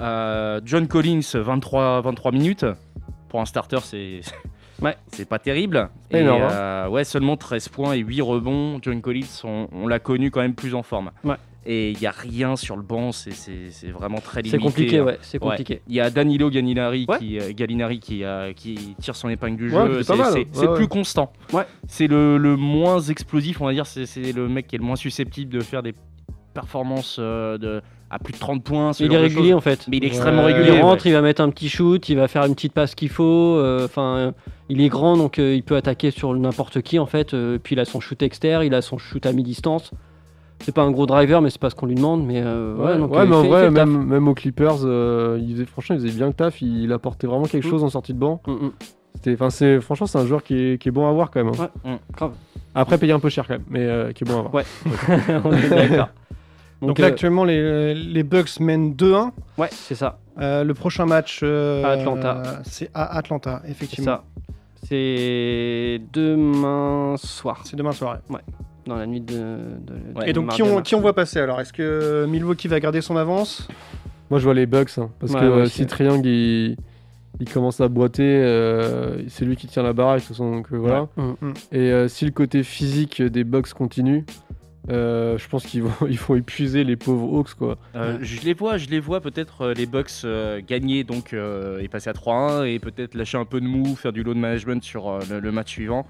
Euh, 0.00 0.60
John 0.64 0.86
Collins, 0.86 1.20
23, 1.34 2.02
23 2.02 2.30
minutes. 2.32 2.66
Pour 3.28 3.40
un 3.40 3.44
starter, 3.46 3.78
c'est 3.82 4.20
Ouais. 4.82 4.96
c'est 5.12 5.28
pas 5.28 5.38
terrible. 5.38 5.88
Et, 6.10 6.20
hein. 6.20 6.48
euh, 6.50 6.88
ouais, 6.88 7.04
seulement 7.04 7.36
13 7.36 7.68
points 7.68 7.92
et 7.94 7.98
8 7.98 8.20
rebonds. 8.22 8.78
John 8.82 9.00
Collins, 9.00 9.42
on, 9.44 9.68
on 9.72 9.86
l'a 9.88 9.98
connu 9.98 10.30
quand 10.30 10.40
même 10.40 10.54
plus 10.54 10.74
en 10.74 10.82
forme. 10.82 11.10
Ouais. 11.24 11.34
Et 11.66 11.90
il 11.90 11.98
n'y 11.98 12.06
a 12.06 12.12
rien 12.12 12.56
sur 12.56 12.76
le 12.76 12.82
banc, 12.82 13.12
c'est- 13.12 13.30
vraiment 13.92 14.20
très 14.20 14.40
limité. 14.40 14.56
C'est 14.56 14.62
compliqué, 14.62 14.98
hein. 15.00 15.04
ouais, 15.04 15.18
c'est 15.20 15.38
compliqué. 15.38 15.82
Il 15.86 15.94
y 15.94 16.00
a 16.00 16.08
Danilo 16.08 16.48
Gallinari, 16.48 17.06
qui, 17.18 17.38
euh, 17.38 17.52
Gallinari 17.54 18.00
qui, 18.00 18.24
euh, 18.24 18.54
qui 18.54 18.94
tire 19.00 19.14
son 19.16 19.28
épingle 19.28 19.56
du 19.56 19.68
jeu. 19.70 20.02
c'est 20.02 20.74
plus 20.74 20.88
constant. 20.88 21.32
C'est 21.86 22.06
le, 22.06 22.38
le 22.38 22.56
moins 22.56 23.00
explosif, 23.00 23.60
on 23.60 23.66
va 23.66 23.72
dire. 23.74 23.84
C'est 23.86 24.32
le 24.32 24.48
mec 24.48 24.66
qui 24.68 24.76
est 24.76 24.78
le 24.78 24.84
moins 24.84 24.96
susceptible 24.96 25.52
de 25.52 25.60
faire 25.60 25.82
des 25.82 25.94
performances 26.54 27.18
de, 27.18 27.82
à 28.10 28.18
plus 28.18 28.32
de 28.32 28.38
30 28.38 28.62
points. 28.64 28.92
ce 28.92 29.04
Il 29.04 29.12
est 29.12 29.16
régulier 29.18 29.52
en 29.54 29.60
fait. 29.60 29.86
Mais 29.90 29.98
il 29.98 30.04
est 30.04 30.08
extrêmement 30.08 30.44
Ouais. 30.44 30.52
régulier. 30.54 30.76
Il 30.76 30.82
rentre, 30.82 31.04
ouais. 31.04 31.10
il 31.10 31.14
va 31.14 31.20
mettre 31.22 31.42
un 31.42 31.50
petit 31.50 31.68
shoot, 31.68 32.08
il 32.08 32.16
va 32.16 32.26
faire 32.28 32.44
une 32.44 32.54
petite 32.54 32.72
passe 32.72 32.94
qu'il 32.94 33.08
faut. 33.10 33.24
euh, 33.56 33.84
Enfin, 33.84 34.32
il 34.70 34.80
est 34.80 34.88
grand 34.88 35.16
donc 35.16 35.38
euh, 35.38 35.54
il 35.54 35.62
peut 35.62 35.76
attaquer 35.76 36.10
sur 36.10 36.32
n'importe 36.34 36.80
qui 36.82 36.98
en 36.98 37.06
fait. 37.06 37.34
euh, 37.34 37.58
puis 37.62 37.74
il 37.74 37.80
a 37.80 37.84
son 37.84 38.00
shoot 38.00 38.22
externe, 38.22 38.62
il 38.64 38.74
a 38.74 38.82
son 38.82 38.98
shoot 38.98 39.24
à 39.26 39.32
mi-distance. 39.32 39.90
C'est 40.60 40.74
pas 40.74 40.82
un 40.82 40.90
gros 40.90 41.06
driver, 41.06 41.40
mais 41.40 41.50
c'est 41.50 41.60
pas 41.60 41.70
ce 41.70 41.76
qu'on 41.76 41.86
lui 41.86 41.94
demande. 41.94 42.26
Mais 42.26 42.42
euh, 42.44 42.74
ouais, 42.74 42.98
donc, 42.98 43.10
mais 43.12 43.18
en 43.36 43.42
fait- 43.42 43.48
vrai, 43.48 43.70
même, 43.70 44.04
même 44.06 44.26
aux 44.26 44.34
Clippers, 44.34 44.78
euh, 44.84 45.38
il 45.40 45.52
faisait, 45.52 45.66
franchement, 45.66 45.94
il 45.96 46.02
faisait 46.02 46.16
bien 46.16 46.26
le 46.26 46.32
taf. 46.32 46.60
Il 46.62 46.90
apportait 46.92 47.28
vraiment 47.28 47.44
quelque 47.44 47.66
Mm. 47.66 47.70
chose 47.70 47.84
en 47.84 47.90
sortie 47.90 48.12
de 48.12 48.18
banc. 48.18 48.40
Mm, 48.46 48.52
mm. 48.52 48.70
C'était, 49.14 49.34
enfin, 49.34 49.50
c'est, 49.50 49.80
franchement, 49.80 50.06
c'est 50.06 50.18
un 50.18 50.26
joueur 50.26 50.42
qui 50.42 50.54
est, 50.58 50.78
qui 50.82 50.88
est 50.88 50.92
bon 50.92 51.06
à 51.08 51.12
voir 51.12 51.30
quand 51.30 51.44
même. 51.44 51.52
hein. 51.60 51.68
Ouais, 51.84 51.98
grave. 52.16 52.32
Après, 52.74 52.98
payer 52.98 53.12
un 53.12 53.20
peu 53.20 53.28
cher 53.28 53.46
quand 53.46 53.54
même, 53.54 53.64
mais 53.70 53.80
euh, 53.86 54.10
qui 54.12 54.24
est 54.24 54.26
bon 54.26 54.38
à 54.38 54.42
voir. 54.42 54.54
Ouais. 54.54 54.64
On 55.44 55.52
est 55.52 55.68
d'accord. 55.68 56.08
Donc, 56.80 56.98
là, 56.98 57.06
euh, 57.06 57.08
actuellement, 57.08 57.44
les, 57.44 57.94
les 57.94 58.22
Bucks 58.22 58.60
mènent 58.60 58.92
2-1. 58.94 59.30
ouais, 59.58 59.68
c'est 59.72 59.94
ça. 59.96 60.18
Euh, 60.40 60.62
le 60.62 60.74
prochain 60.74 61.06
match, 61.06 61.40
euh, 61.42 61.82
À 61.84 61.88
Atlanta. 61.90 62.42
c'est 62.64 62.90
à 62.94 63.16
Atlanta, 63.16 63.60
C'est 63.64 63.70
effectivement. 63.72 64.06
ça. 64.06 64.24
C'est 64.84 66.00
demain 66.12 67.16
soir, 67.18 67.62
C'est 67.64 67.76
demain 67.76 67.92
soir. 67.92 68.18
dans 68.86 68.96
la 68.96 69.06
nuit 69.06 69.20
de. 69.20 69.58
Ouais. 70.16 70.30
Et 70.30 70.32
donc, 70.32 70.50
qui 70.50 70.62
on, 70.62 70.66
mardi. 70.74 70.82
qui 70.88 70.94
on 70.94 71.00
voit 71.00 71.14
passer 71.14 71.40
alors? 71.40 71.60
Est-ce 71.60 71.72
que 71.72 72.24
Milwaukee 72.26 72.68
va 72.68 72.78
garder 72.80 73.00
son 73.00 73.16
avance? 73.16 73.66
Moi, 74.30 74.38
je 74.38 74.44
vois 74.44 74.54
les 74.54 74.66
Bucks, 74.66 74.96
hein, 74.98 75.10
parce 75.18 75.32
Ouais, 75.32 75.40
que 75.40 75.44
euh, 75.44 75.66
si 75.66 75.86
Triangle 75.86 76.26
il, 76.26 76.76
il 77.40 77.50
commence 77.50 77.80
à 77.80 77.88
boiter, 77.88 78.22
euh, 78.24 79.22
c'est 79.28 79.44
lui 79.44 79.56
qui 79.56 79.66
tient 79.66 79.82
la 79.82 79.92
baraque. 79.92 80.20
de 80.20 80.26
toute 80.26 80.36
façon, 80.36 80.52
donc 80.52 80.68
euh, 80.72 80.76
voilà. 80.76 81.08
Ouais. 81.16 81.24
Mm. 81.24 81.36
Mm. 81.48 81.54
Et 81.72 81.78
euh, 81.92 82.08
si 82.08 82.24
le 82.24 82.30
côté 82.30 82.62
physique 82.62 83.20
des 83.22 83.44
Bucks 83.44 83.72
continue, 83.74 84.24
euh, 84.90 85.36
je 85.38 85.48
pense 85.48 85.64
qu'ils 85.66 85.82
vont, 85.82 86.06
ils 86.08 86.18
vont 86.18 86.34
épuiser 86.36 86.84
les 86.84 86.96
pauvres 86.96 87.38
Hawks, 87.38 87.54
quoi. 87.54 87.78
Euh, 87.94 88.18
je 88.22 88.40
les 88.42 88.54
vois, 88.54 88.76
je 88.78 88.88
les 88.88 89.00
vois 89.00 89.20
peut-être 89.20 89.62
euh, 89.62 89.74
les 89.74 89.86
Bucks 89.86 90.10
euh, 90.24 90.60
gagner 90.66 91.04
donc 91.04 91.32
euh, 91.32 91.78
et 91.80 91.88
passer 91.88 92.10
à 92.10 92.12
3-1 92.12 92.66
et 92.66 92.78
peut-être 92.78 93.14
lâcher 93.14 93.38
un 93.38 93.44
peu 93.44 93.60
de 93.60 93.66
mou, 93.66 93.94
faire 93.96 94.12
du 94.12 94.22
load 94.22 94.36
management 94.36 94.82
sur 94.82 95.08
euh, 95.08 95.20
le, 95.30 95.40
le 95.40 95.52
match 95.52 95.70
suivant, 95.70 96.06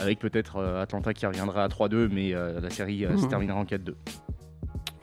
avec 0.00 0.18
peut-être 0.18 0.56
euh, 0.56 0.82
Atlanta 0.82 1.12
qui 1.14 1.26
reviendra 1.26 1.64
à 1.64 1.68
3-2, 1.68 2.08
mais 2.12 2.34
euh, 2.34 2.60
la 2.60 2.70
série 2.70 3.04
euh, 3.04 3.16
se 3.16 3.26
terminera 3.26 3.58
en 3.58 3.64
4-2. 3.64 3.94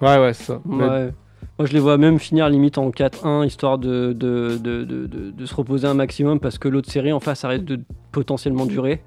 Ouais, 0.02 0.18
ouais, 0.20 0.34
c'est 0.34 0.44
ça. 0.44 0.62
Mais- 0.66 0.84
Ouais. 0.88 1.14
Moi, 1.58 1.68
je 1.68 1.72
les 1.74 1.80
vois 1.80 1.98
même 1.98 2.20
finir 2.20 2.50
limite 2.50 2.78
en 2.78 2.90
4-1, 2.90 3.46
histoire 3.48 3.78
de, 3.78 4.12
de, 4.12 4.58
de, 4.62 4.84
de, 4.84 5.06
de- 5.08 5.32
de 5.32 5.46
se 5.46 5.56
reposer 5.56 5.88
un 5.88 5.94
maximum, 5.94 6.42
parce 6.42 6.58
que 6.58 6.68
l'autre 6.68 6.92
série 6.92 7.14
en 7.14 7.22
face, 7.22 7.46
risque 7.46 7.64
de 7.64 7.80
potentiellement 8.12 8.66
durer. 8.66 9.02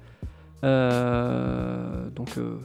Euh, 0.63 2.09
donc, 2.15 2.29
euh, 2.37 2.57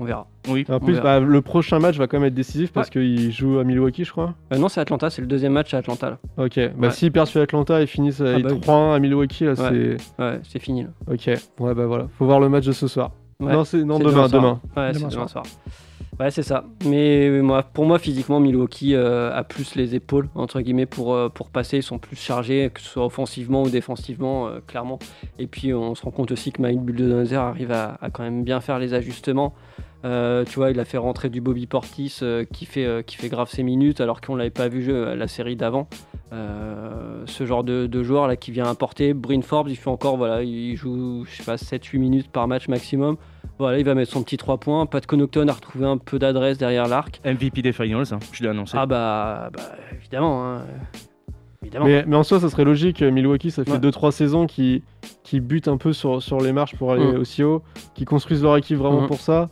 on 0.00 0.04
verra. 0.04 0.26
Oui, 0.48 0.64
En 0.68 0.80
plus, 0.80 0.94
verra. 0.94 1.20
bah, 1.20 1.26
le 1.26 1.40
prochain 1.42 1.78
match 1.78 1.96
va 1.96 2.06
quand 2.06 2.18
même 2.18 2.26
être 2.28 2.34
décisif 2.34 2.72
parce 2.72 2.90
qu'il 2.90 3.30
joue 3.30 3.58
à 3.58 3.64
Milwaukee, 3.64 4.04
je 4.04 4.10
crois. 4.10 4.34
Euh, 4.52 4.58
non, 4.58 4.68
c'est 4.68 4.80
Atlanta, 4.80 5.10
c'est 5.10 5.20
le 5.20 5.28
deuxième 5.28 5.52
match 5.52 5.72
à 5.74 5.78
Atlanta. 5.78 6.10
Là. 6.10 6.18
Ok, 6.44 6.58
bah 6.76 6.88
Ouais. 6.88 6.90
s'ils 6.90 7.12
perdent 7.12 7.28
sur 7.28 7.40
Atlanta 7.42 7.80
et 7.82 7.86
finissent 7.86 8.20
à 8.22 8.34
Ah 8.36 8.38
bah 8.38 8.48
oui. 8.52 8.60
3-1 8.60 8.94
à 8.94 8.98
Milwaukee, 8.98 9.44
là, 9.44 9.50
Ouais. 9.50 9.96
c'est. 10.18 10.22
Ouais, 10.22 10.40
c'est 10.42 10.58
fini. 10.58 10.82
Là. 10.84 10.88
Ok, 11.12 11.26
ouais, 11.26 11.74
bah 11.74 11.86
voilà. 11.86 12.08
Faut 12.18 12.24
voir 12.24 12.40
le 12.40 12.48
match 12.48 12.64
de 12.66 12.72
ce 12.72 12.88
soir. 12.88 13.12
Ouais. 13.38 13.52
Non, 13.52 13.64
c'est 13.64 13.84
non, 13.84 13.98
C'est 13.98 14.04
demain, 14.04 14.28
demain. 14.28 14.60
Ouais, 14.76 14.92
Demain 14.92 14.92
c'est 14.92 14.98
demain 15.16 15.28
soir. 15.28 15.28
soir. 15.28 15.44
Ouais, 16.18 16.30
c'est 16.30 16.42
ça. 16.42 16.64
Mais 16.84 17.30
moi, 17.40 17.62
pour 17.62 17.86
moi, 17.86 17.98
physiquement, 17.98 18.40
Milwaukee 18.40 18.94
euh, 18.94 19.34
a 19.34 19.42
plus 19.42 19.74
les 19.74 19.94
épaules, 19.94 20.28
entre 20.34 20.60
guillemets, 20.60 20.84
pour, 20.84 21.14
euh, 21.14 21.30
pour 21.30 21.48
passer. 21.48 21.78
Ils 21.78 21.82
sont 21.82 21.98
plus 21.98 22.16
chargés, 22.16 22.70
que 22.74 22.80
ce 22.82 22.88
soit 22.88 23.06
offensivement 23.06 23.62
ou 23.62 23.70
défensivement, 23.70 24.48
euh, 24.48 24.58
clairement. 24.66 24.98
Et 25.38 25.46
puis, 25.46 25.72
on 25.72 25.94
se 25.94 26.02
rend 26.02 26.10
compte 26.10 26.30
aussi 26.30 26.52
que 26.52 26.60
Mike 26.60 26.80
Bulldozer 26.82 27.36
arrive 27.40 27.72
à, 27.72 27.96
à 28.02 28.10
quand 28.10 28.22
même 28.22 28.44
bien 28.44 28.60
faire 28.60 28.78
les 28.78 28.92
ajustements. 28.92 29.54
Euh, 30.04 30.44
tu 30.44 30.54
vois, 30.56 30.70
il 30.70 30.80
a 30.80 30.84
fait 30.86 30.96
rentrer 30.98 31.28
du 31.28 31.40
Bobby 31.42 31.66
Portis 31.66 32.18
euh, 32.22 32.44
qui, 32.50 32.64
fait, 32.64 32.86
euh, 32.86 33.02
qui 33.02 33.16
fait 33.16 33.28
grave 33.28 33.50
ses 33.50 33.62
minutes, 33.62 34.00
alors 34.00 34.20
qu'on 34.22 34.34
l'avait 34.34 34.48
pas 34.50 34.68
vu 34.68 34.82
jouer 34.82 35.08
à 35.10 35.14
la 35.14 35.28
série 35.28 35.56
d'avant. 35.56 35.88
Euh, 36.32 37.22
ce 37.26 37.44
genre 37.44 37.64
de, 37.64 37.86
de 37.86 38.02
joueur 38.02 38.26
là 38.28 38.36
qui 38.36 38.50
vient 38.50 38.66
apporter. 38.66 39.14
Bryn 39.14 39.42
Forbes, 39.42 39.68
il 39.68 39.76
fait 39.76 39.90
encore, 39.90 40.16
voilà, 40.16 40.42
il 40.42 40.76
joue, 40.76 41.24
je 41.26 41.36
sais 41.36 41.42
pas, 41.42 41.56
7-8 41.56 41.98
minutes 41.98 42.28
par 42.30 42.46
match 42.48 42.68
maximum. 42.68 43.16
Voilà, 43.58 43.78
il 43.78 43.84
va 43.84 43.94
mettre 43.94 44.12
son 44.12 44.22
petit 44.22 44.36
3 44.38 44.58
points. 44.58 44.86
Pat 44.86 45.04
Connaughton 45.04 45.48
a 45.48 45.52
retrouvé 45.52 45.84
un 45.86 45.98
peu 45.98 46.18
d'adresse 46.18 46.56
derrière 46.56 46.88
l'arc. 46.88 47.20
MVP 47.26 47.60
des 47.62 47.72
finals, 47.72 48.06
hein, 48.12 48.18
je 48.32 48.42
l'ai 48.42 48.48
annoncé. 48.48 48.76
Ah 48.78 48.86
bah, 48.86 49.50
bah, 49.52 49.62
évidemment. 49.98 50.46
hein. 50.54 50.62
Mais, 51.84 52.04
mais 52.06 52.16
en 52.16 52.22
soi, 52.22 52.40
ça 52.40 52.48
serait 52.48 52.64
logique. 52.64 53.02
Milwaukee, 53.02 53.50
ça 53.50 53.64
fait 53.64 53.72
Ouais. 53.72 53.78
2-3 53.78 54.12
saisons 54.12 54.46
qui, 54.46 54.82
qui 55.22 55.40
butent 55.40 55.68
un 55.68 55.76
peu 55.76 55.92
sur, 55.92 56.22
sur 56.22 56.40
les 56.40 56.52
marches 56.52 56.74
pour 56.76 56.90
aller 56.90 57.04
Mm. 57.12 57.16
aussi 57.20 57.42
haut, 57.44 57.62
qui 57.94 58.06
construisent 58.06 58.42
leur 58.42 58.56
équipe 58.56 58.78
vraiment 58.78 59.02
Mhm. 59.02 59.06
pour 59.08 59.20
ça. 59.20 59.50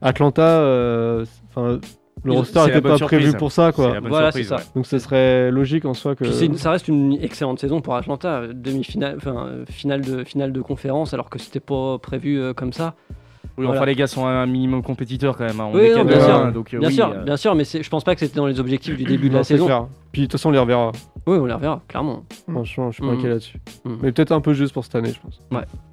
Atlanta, 0.00 0.42
euh, 0.60 1.24
enfin, 1.48 1.78
roster 2.26 2.60
n'était 2.66 2.80
pas 2.80 2.96
surprise. 2.96 3.20
prévu 3.20 3.36
pour 3.36 3.52
ça, 3.52 3.72
quoi. 3.72 3.98
Voilà, 4.00 4.32
c'est 4.32 4.44
ça. 4.44 4.56
ouais. 4.56 4.62
Donc 4.74 4.86
ce 4.86 4.98
serait 4.98 5.50
logique 5.50 5.84
en 5.84 5.94
soi 5.94 6.14
que. 6.14 6.24
Une- 6.44 6.56
ça 6.56 6.70
reste 6.70 6.88
une 6.88 7.12
excellente 7.22 7.58
saison 7.60 7.80
pour 7.80 7.94
Atlanta, 7.94 8.42
demi-finale, 8.52 9.14
enfin 9.16 9.46
euh, 9.46 9.64
finale 9.70 10.00
de 10.02 10.24
finale 10.24 10.52
de 10.52 10.60
conférence, 10.60 11.14
alors 11.14 11.30
que 11.30 11.38
c'était 11.38 11.60
pas 11.60 11.98
prévu 11.98 12.40
euh, 12.40 12.52
comme 12.54 12.72
ça. 12.72 12.94
Oui, 13.58 13.64
Voilà. 13.64 13.80
enfin 13.80 13.86
les 13.86 13.96
gars 13.96 14.06
sont 14.06 14.24
un 14.24 14.46
minimum 14.46 14.82
compétiteurs 14.82 15.36
quand 15.36 15.44
même. 15.44 15.58
hein. 15.60 15.68
On 15.72 15.74
Oui, 15.74 15.82
est 15.86 15.94
non, 15.96 16.04
bien 16.04 16.20
sûr. 16.20 16.34
hein, 16.34 16.52
donc 16.52 16.72
euh, 16.72 16.78
bien 16.78 16.88
oui, 16.88 16.94
sûr, 16.94 17.10
euh, 17.12 17.24
bien 17.24 17.36
sûr, 17.36 17.54
mais 17.56 17.64
je 17.64 17.88
pense 17.90 18.04
pas 18.04 18.14
que 18.14 18.20
c'était 18.20 18.36
dans 18.36 18.46
les 18.46 18.60
objectifs 18.60 18.96
du 18.96 19.02
début 19.04 19.28
de 19.28 19.32
Non, 19.32 19.38
la 19.38 19.44
c'est 19.44 19.54
saison. 19.54 19.66
clair. 19.66 19.86
Puis 20.12 20.22
de 20.22 20.26
toute 20.26 20.32
façon, 20.32 20.50
on 20.50 20.52
les 20.52 20.58
reverra. 20.60 20.92
Oui, 21.26 21.36
on 21.38 21.44
les 21.44 21.52
reverra, 21.52 21.82
clairement. 21.88 22.22
Franchement, 22.48 22.90
je 22.90 22.94
suis 22.94 23.02
pas 23.02 23.08
Mhm. 23.12 23.18
inquiet 23.18 23.28
là-dessus. 23.28 23.58
Mhm. 23.84 23.98
Mais 24.00 24.12
peut-être 24.12 24.30
un 24.32 24.40
peu 24.40 24.54
juste 24.54 24.72
pour 24.72 24.84
cette 24.84 24.94
année, 24.94 25.12
je 25.12 25.20
pense. 25.20 25.40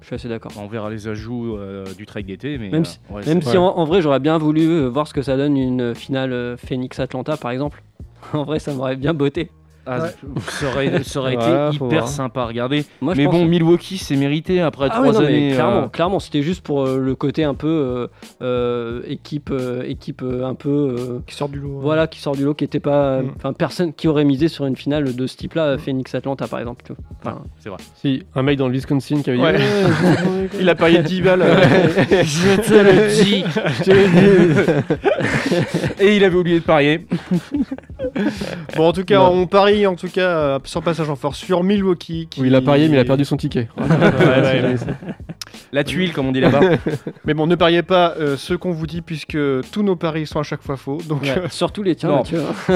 Je 0.00 0.06
suis 0.06 0.14
assez 0.14 0.28
d'accord. 0.28 0.52
on 0.58 0.68
verra 0.68 0.88
les 0.90 1.08
ajouts 1.08 1.56
euh, 1.56 1.84
du 1.98 2.06
trade 2.06 2.26
d'été, 2.26 2.56
mais 2.56 2.70
Même 2.70 2.82
euh, 2.82 2.84
si- 2.84 3.00
ouais, 3.10 3.22
Même 3.26 3.42
si 3.42 3.56
en, 3.58 3.64
en 3.66 3.84
vrai, 3.84 4.00
j'aurais 4.00 4.20
bien 4.20 4.38
voulu 4.38 4.86
voir 4.86 5.08
ce 5.08 5.12
que 5.12 5.22
ça 5.22 5.36
donne 5.36 5.56
une 5.56 5.94
finale 5.96 6.56
Phoenix-Atlanta, 6.64 7.36
par 7.36 7.50
exemple. 7.50 7.82
en 8.32 8.44
vrai, 8.44 8.60
ça 8.60 8.72
m'aurait 8.74 8.96
bien 8.96 9.12
botté. 9.12 9.50
Ah, 9.86 10.08
ça 10.48 10.66
aurait, 10.66 11.02
ça 11.04 11.20
aurait 11.20 11.34
Voilà, 11.36 11.66
été 11.68 11.76
hyper 11.76 11.88
voir. 11.88 12.08
sympa 12.08 12.40
à 12.42 12.46
regarder. 12.46 12.84
Moi, 13.00 13.14
mais 13.16 13.26
bon, 13.26 13.44
Milwaukee, 13.44 13.98
c'est 13.98 14.16
mérité 14.16 14.60
après 14.60 14.86
Ah 14.90 14.94
trois 15.00 15.12
non, 15.12 15.20
années. 15.20 15.52
clairement, 15.54 15.84
euh, 15.84 15.88
clairement, 15.88 16.18
c'était 16.20 16.42
juste 16.42 16.62
pour 16.62 16.84
euh, 16.86 16.98
le 16.98 17.14
côté 17.14 17.44
un 17.44 17.54
peu 17.54 17.68
euh, 17.68 18.06
euh, 18.42 19.02
équipe, 19.06 19.50
euh, 19.52 19.82
équipe 19.86 20.22
euh, 20.22 20.44
un 20.44 20.54
peu 20.54 20.68
euh, 20.98 21.18
Qui 21.26 21.34
sort 21.34 21.48
du 21.48 21.60
lot. 21.60 21.76
hein. 21.76 21.80
voilà 21.82 22.06
qui 22.06 22.18
sort 22.20 22.34
du 22.36 22.44
lot, 22.44 22.54
qui 22.54 22.64
était 22.64 22.80
pas, 22.80 23.20
Mm. 23.22 23.32
enfin 23.36 23.52
personne 23.52 23.92
qui 23.92 24.08
aurait 24.08 24.24
misé 24.24 24.48
sur 24.48 24.66
une 24.66 24.76
finale 24.76 25.14
de 25.14 25.26
ce 25.26 25.36
type-là, 25.36 25.62
euh, 25.62 25.78
Phoenix-Atlanta 25.78 26.46
par 26.48 26.58
exemple. 26.60 26.84
Enfin, 27.24 27.42
c'est 27.60 27.68
vrai. 27.68 27.78
Si, 27.94 28.22
un 28.34 28.42
mec 28.42 28.58
dans 28.58 28.66
le 28.68 28.74
Wisconsin 28.74 29.22
qui 29.22 29.30
avait 29.30 29.38
dit. 29.38 29.44
Ouais. 29.44 29.52
Ouais, 29.52 30.48
Il 30.60 30.68
a 30.68 30.74
parié 30.74 31.02
10 31.02 31.22
balles. 31.22 31.44
Je 32.10 32.60
te 32.60 32.74
le 32.74 33.24
dis. 33.24 33.44
Et 36.00 36.16
il 36.16 36.24
avait 36.24 36.36
oublié 36.36 36.58
de 36.60 36.64
parier. 36.64 37.06
bon, 38.76 38.88
en 38.88 38.92
tout 38.92 39.04
cas, 39.04 39.18
Non. 39.18 39.30
on 39.32 39.46
parie 39.46 39.75
en 39.84 39.96
tout 39.96 40.08
cas 40.08 40.28
euh, 40.28 40.58
sur 40.64 40.80
passage 40.82 41.10
en 41.10 41.16
force 41.16 41.38
sur 41.38 41.62
Milwaukee. 41.64 42.28
Qui... 42.30 42.40
Oui, 42.40 42.46
il 42.46 42.54
a 42.54 42.62
parié, 42.62 42.88
mais 42.88 42.96
il 42.96 43.00
a 43.00 43.04
perdu 43.04 43.24
son 43.24 43.36
ticket. 43.36 43.68
Ouais, 43.78 43.86
ouais, 43.86 44.62
ouais. 44.62 44.76
La 45.72 45.84
tuile, 45.84 46.12
comme 46.12 46.26
on 46.28 46.32
dit 46.32 46.40
là-bas. 46.40 46.60
Mais 47.24 47.34
bon, 47.34 47.46
ne 47.46 47.54
pariez 47.54 47.82
pas 47.82 48.14
euh, 48.18 48.36
ce 48.36 48.54
qu'on 48.54 48.72
vous 48.72 48.86
dit 48.86 49.00
puisque 49.02 49.38
tous 49.72 49.82
nos 49.82 49.96
paris 49.96 50.26
sont 50.26 50.38
à 50.38 50.42
chaque 50.42 50.62
fois 50.62 50.76
faux. 50.76 50.98
Donc, 51.08 51.22
ouais, 51.22 51.38
euh, 51.38 51.48
surtout 51.50 51.82
les 51.82 51.96
tiens. 51.96 52.16
Mathieu, 52.16 52.42
hein. 52.68 52.74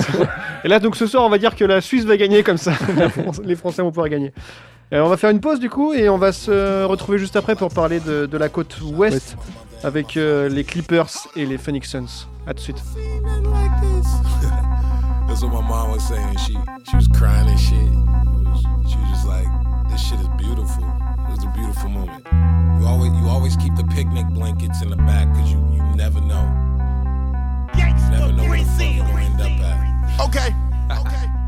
et 0.64 0.68
là, 0.68 0.78
donc 0.80 0.96
ce 0.96 1.06
soir, 1.06 1.24
on 1.24 1.28
va 1.28 1.38
dire 1.38 1.54
que 1.56 1.64
la 1.64 1.80
Suisse 1.80 2.04
va 2.04 2.16
gagner 2.16 2.42
comme 2.42 2.56
ça. 2.56 2.72
France- 2.72 3.40
les 3.44 3.54
Français 3.56 3.82
vont 3.82 3.90
pouvoir 3.90 4.08
gagner. 4.08 4.32
Euh, 4.92 5.00
on 5.02 5.08
va 5.08 5.16
faire 5.16 5.30
une 5.30 5.40
pause 5.40 5.60
du 5.60 5.70
coup 5.70 5.92
et 5.92 6.08
on 6.08 6.18
va 6.18 6.32
se 6.32 6.84
retrouver 6.84 7.18
juste 7.18 7.36
après 7.36 7.54
pour 7.54 7.72
parler 7.72 8.00
de, 8.00 8.26
de 8.26 8.38
la 8.38 8.48
côte 8.48 8.76
ouest 8.94 9.36
avec 9.84 10.16
euh, 10.16 10.48
les 10.48 10.64
Clippers 10.64 11.10
et 11.36 11.46
les 11.46 11.58
Phoenix 11.58 11.88
Suns. 11.90 12.26
À 12.46 12.54
tout 12.54 12.58
de 12.58 12.60
suite. 12.60 12.82
That's 15.40 15.54
what 15.54 15.62
my 15.62 15.68
mom 15.70 15.92
was 15.92 16.06
saying. 16.06 16.36
She 16.36 16.52
she 16.90 16.96
was 16.96 17.08
crying 17.08 17.48
and 17.48 17.58
shit. 17.58 17.80
Was- 17.80 18.60
she 18.90 18.98
was 18.98 19.08
just 19.08 19.26
like, 19.26 19.46
"This 19.88 20.06
shit 20.06 20.20
is 20.20 20.28
beautiful. 20.36 20.84
It 20.84 21.30
was 21.30 21.44
a 21.44 21.52
beautiful 21.56 21.88
moment." 21.88 22.26
You 22.78 22.86
always 22.86 23.10
you 23.14 23.26
always 23.26 23.56
keep 23.56 23.74
the 23.74 23.84
picnic 23.84 24.26
blankets 24.34 24.82
in 24.82 24.90
the 24.90 24.96
back 24.96 25.32
because 25.32 25.50
you 25.50 25.58
you 25.72 25.82
never 25.96 26.20
know. 26.20 26.44
You 27.74 27.86
never 28.10 28.32
know 28.32 28.50
where 28.50 28.58
the 28.58 28.64
fuck 28.66 28.94
you're 28.94 29.06
gonna 29.06 29.24
end 29.24 29.40
up 29.40 29.60
at. 29.64 30.28
Okay. 30.28 30.54
Okay. 30.90 31.39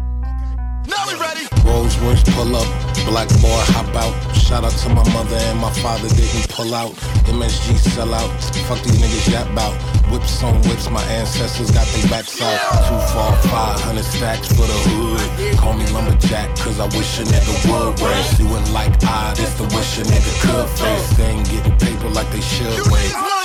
Now 0.86 1.06
we 1.06 1.14
ready. 1.14 1.46
Rolls 1.64 1.96
Royce 1.98 2.22
pull 2.34 2.56
up, 2.56 2.66
black 3.06 3.28
boy 3.40 3.60
hop 3.70 3.94
out. 3.94 4.14
Shout 4.34 4.64
out 4.64 4.72
to 4.82 4.88
my 4.88 5.06
mother 5.12 5.36
and 5.36 5.58
my 5.58 5.72
father 5.78 6.08
didn't 6.08 6.48
pull 6.48 6.74
out. 6.74 6.92
MSG 7.30 7.78
sell 7.78 8.12
out, 8.12 8.30
fuck 8.66 8.82
these 8.82 8.98
niggas 9.00 9.30
yap 9.30 9.46
out. 9.56 9.74
Whips 10.10 10.42
on 10.42 10.60
whips, 10.68 10.90
my 10.90 11.02
ancestors 11.04 11.70
got 11.70 11.86
their 11.86 12.08
backs 12.10 12.40
out. 12.42 12.58
Two, 12.88 12.98
four, 13.14 13.32
five 13.50 13.80
hundred 13.80 14.04
stacks 14.04 14.48
for 14.48 14.66
the 14.66 14.78
hood. 14.90 15.58
Call 15.58 15.74
me 15.74 15.86
lumberjack, 15.92 16.56
cause 16.58 16.80
I 16.80 16.86
wish 16.96 17.18
a 17.20 17.24
nigga 17.24 17.54
would 17.70 18.00
race. 18.00 18.38
You 18.38 18.48
wouldn't 18.48 18.72
like 18.72 18.92
I, 19.04 19.34
this 19.34 19.54
the 19.54 19.64
wish 19.74 19.98
a 19.98 20.02
nigga 20.02 20.32
could 20.42 20.68
face. 20.78 21.16
They 21.16 21.26
ain't 21.26 21.48
getting 21.48 21.78
paper 21.78 22.08
like 22.10 22.30
they 22.32 22.40
should 22.40 22.90
wait. 22.90 23.41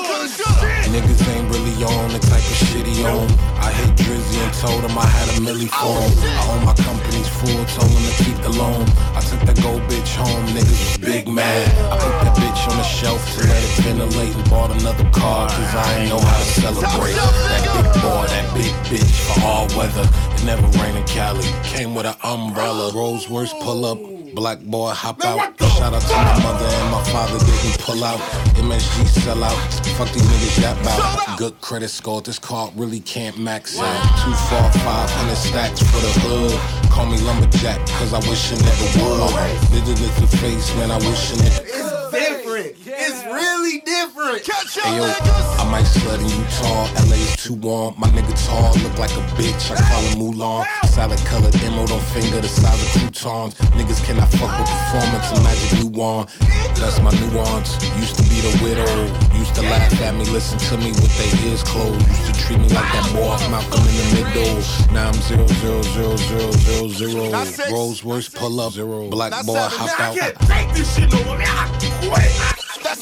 Niggas 0.88 1.22
ain't 1.30 1.49
really 1.51 1.84
on 1.84 2.10
the 2.14 2.20
type 2.20 2.41
of 2.41 2.58
shit 2.58 2.88
he 2.88 3.03
on. 3.03 3.28
I 3.60 3.72
hit 3.72 3.95
Drizzy 3.97 4.39
and 4.39 4.53
told 4.55 4.82
him 4.84 4.97
I 4.97 5.05
had 5.05 5.28
a 5.30 5.41
milli 5.43 5.68
for 5.70 5.93
him. 5.99 6.12
I 6.24 6.43
own 6.49 6.66
my 6.66 6.74
company's 6.74 7.28
full, 7.28 7.64
told 7.76 7.91
him 7.91 8.03
to 8.08 8.24
keep 8.24 8.38
the 8.41 8.49
loan. 8.49 8.88
I 9.14 9.22
took 9.22 9.41
that 9.45 9.62
gold 9.62 9.82
bitch 9.89 10.16
home, 10.16 10.45
niggas 10.55 10.80
was 10.82 10.97
big 10.97 11.28
mad. 11.28 11.68
I 11.91 11.97
put 11.99 12.14
that 12.24 12.36
bitch 12.38 12.72
on 12.72 12.78
the 12.78 12.84
shelf 12.84 13.22
to 13.36 13.47
let 13.47 13.62
it 13.62 13.84
ventilate 13.84 14.36
and 14.36 14.49
bought 14.49 14.72
another 14.72 15.08
car, 15.12 15.49
cause 15.49 15.76
I 15.76 15.99
ain't 15.99 16.10
know 16.10 16.20
how 16.20 16.38
to 16.38 16.49
celebrate. 16.62 17.16
That 17.16 17.64
big 17.76 17.88
boy, 18.01 18.26
that 18.28 18.47
big 18.55 18.74
bitch 18.89 19.16
for 19.28 19.45
all 19.45 19.68
weather. 19.78 20.08
It 20.34 20.43
never 20.45 20.68
rained 20.80 20.97
in 20.97 21.05
Cali, 21.05 21.43
came 21.64 21.93
with 21.93 22.05
an 22.05 22.16
umbrella. 22.24 22.91
Rolls 22.93 23.30
Royce 23.30 23.53
pull 23.62 23.86
up. 23.86 24.16
Black 24.38 24.59
boy 24.59 24.91
hop 24.91 25.25
out. 25.25 25.59
Shout 25.59 25.95
out 25.95 25.99
to 25.99 26.13
my 26.13 26.43
mother 26.43 26.65
and 26.65 26.91
my 26.91 27.03
father 27.05 27.39
didn't 27.39 27.79
pull 27.79 28.03
out. 28.03 28.19
MSG 28.53 29.07
sell 29.07 29.43
out. 29.43 29.57
Fuck 29.97 30.13
these 30.13 30.21
niggas 30.21 30.61
yap 30.61 30.77
out. 30.85 31.39
Good 31.39 31.59
credit 31.59 31.88
score. 31.88 32.21
This 32.21 32.38
card 32.38 32.71
really 32.75 32.99
can't 32.99 33.39
max 33.39 33.79
out. 33.79 34.23
Two, 34.23 34.31
four, 34.45 34.61
five 34.83 35.09
hundred 35.09 35.38
stacks 35.38 35.81
for 35.81 35.99
the 36.01 36.13
hood. 36.21 36.91
Call 36.91 37.07
me 37.07 37.17
lumberjack, 37.21 37.83
cause 37.97 38.13
I 38.13 38.19
wish 38.29 38.51
a 38.51 38.55
nigga 38.57 38.88
would. 39.01 39.57
Nigga 39.73 40.21
the 40.21 40.38
face, 40.38 40.71
man. 40.75 40.91
I 40.91 40.97
wish 40.97 41.31
a 41.31 41.35
nigga. 41.38 42.11
different. 42.11 42.86
It's 43.00 43.24
really 43.26 43.80
different. 43.82 44.43
Catch 44.43 44.80
Hey 44.82 44.98
yo, 44.98 45.06
I 45.06 45.70
might 45.70 45.86
slut 45.86 46.18
in 46.18 46.30
Utah. 46.34 46.89
LA's 47.06 47.38
too 47.38 47.54
warm. 47.54 47.93
My 47.98 48.08
nigga 48.10 48.34
tall, 48.48 48.74
look 48.82 48.98
like 48.98 49.12
a 49.12 49.22
bitch. 49.38 49.70
I 49.70 49.78
call 49.78 50.02
him 50.02 50.18
Mulan. 50.18 50.66
Salad 50.89 51.20
colored 51.30 51.56
emerald 51.62 51.91
on 51.91 52.02
finger, 52.10 52.41
the 52.41 52.48
size 52.48 52.82
of 52.82 52.89
croutons. 52.98 53.54
Niggas 53.78 54.04
cannot 54.04 54.30
fuck 54.34 54.50
with 54.58 54.66
performance 54.66 55.30
and 55.30 55.43
magic 55.45 55.70
new 55.78 55.89
one. 55.93 56.26
That's 56.74 56.98
my 57.00 57.14
nuance. 57.22 57.78
Used 58.02 58.16
to 58.18 58.24
be 58.26 58.41
the 58.41 58.54
widow. 58.66 58.89
Used 59.38 59.54
to 59.56 59.62
laugh 59.62 59.93
at 60.02 60.16
me, 60.16 60.26
listen 60.26 60.58
to 60.58 60.78
me 60.78 60.89
with 60.98 61.14
their 61.22 61.32
ears 61.45 61.62
closed. 61.62 62.02
Used 62.02 62.34
to 62.34 62.34
treat 62.41 62.58
me 62.58 62.70
like 62.74 62.89
that 62.98 63.14
boy 63.14 63.30
off 63.30 63.45
Malcolm 63.52 63.86
in 63.86 63.93
the 63.93 64.08
middle. 64.26 64.58
Now 64.91 65.10
I'm 65.10 65.22
zero 65.22 65.45
zero 65.62 65.82
zero 65.93 66.16
zero 66.18 66.52
zero 66.52 66.88
zero. 66.89 67.72
Rolls 67.72 68.04
Royce 68.04 68.30
pull 68.30 68.60
up. 68.60 68.74
Zero. 68.74 69.08
Black 69.10 69.45
boy 69.45 69.54
hop 69.70 70.00
out. 70.00 70.16
Take 70.50 70.74
this 70.74 70.95
shit 70.95 71.12
no 71.14 71.24
more. 71.26 71.38
I 71.38 71.70
quit. 72.10 72.57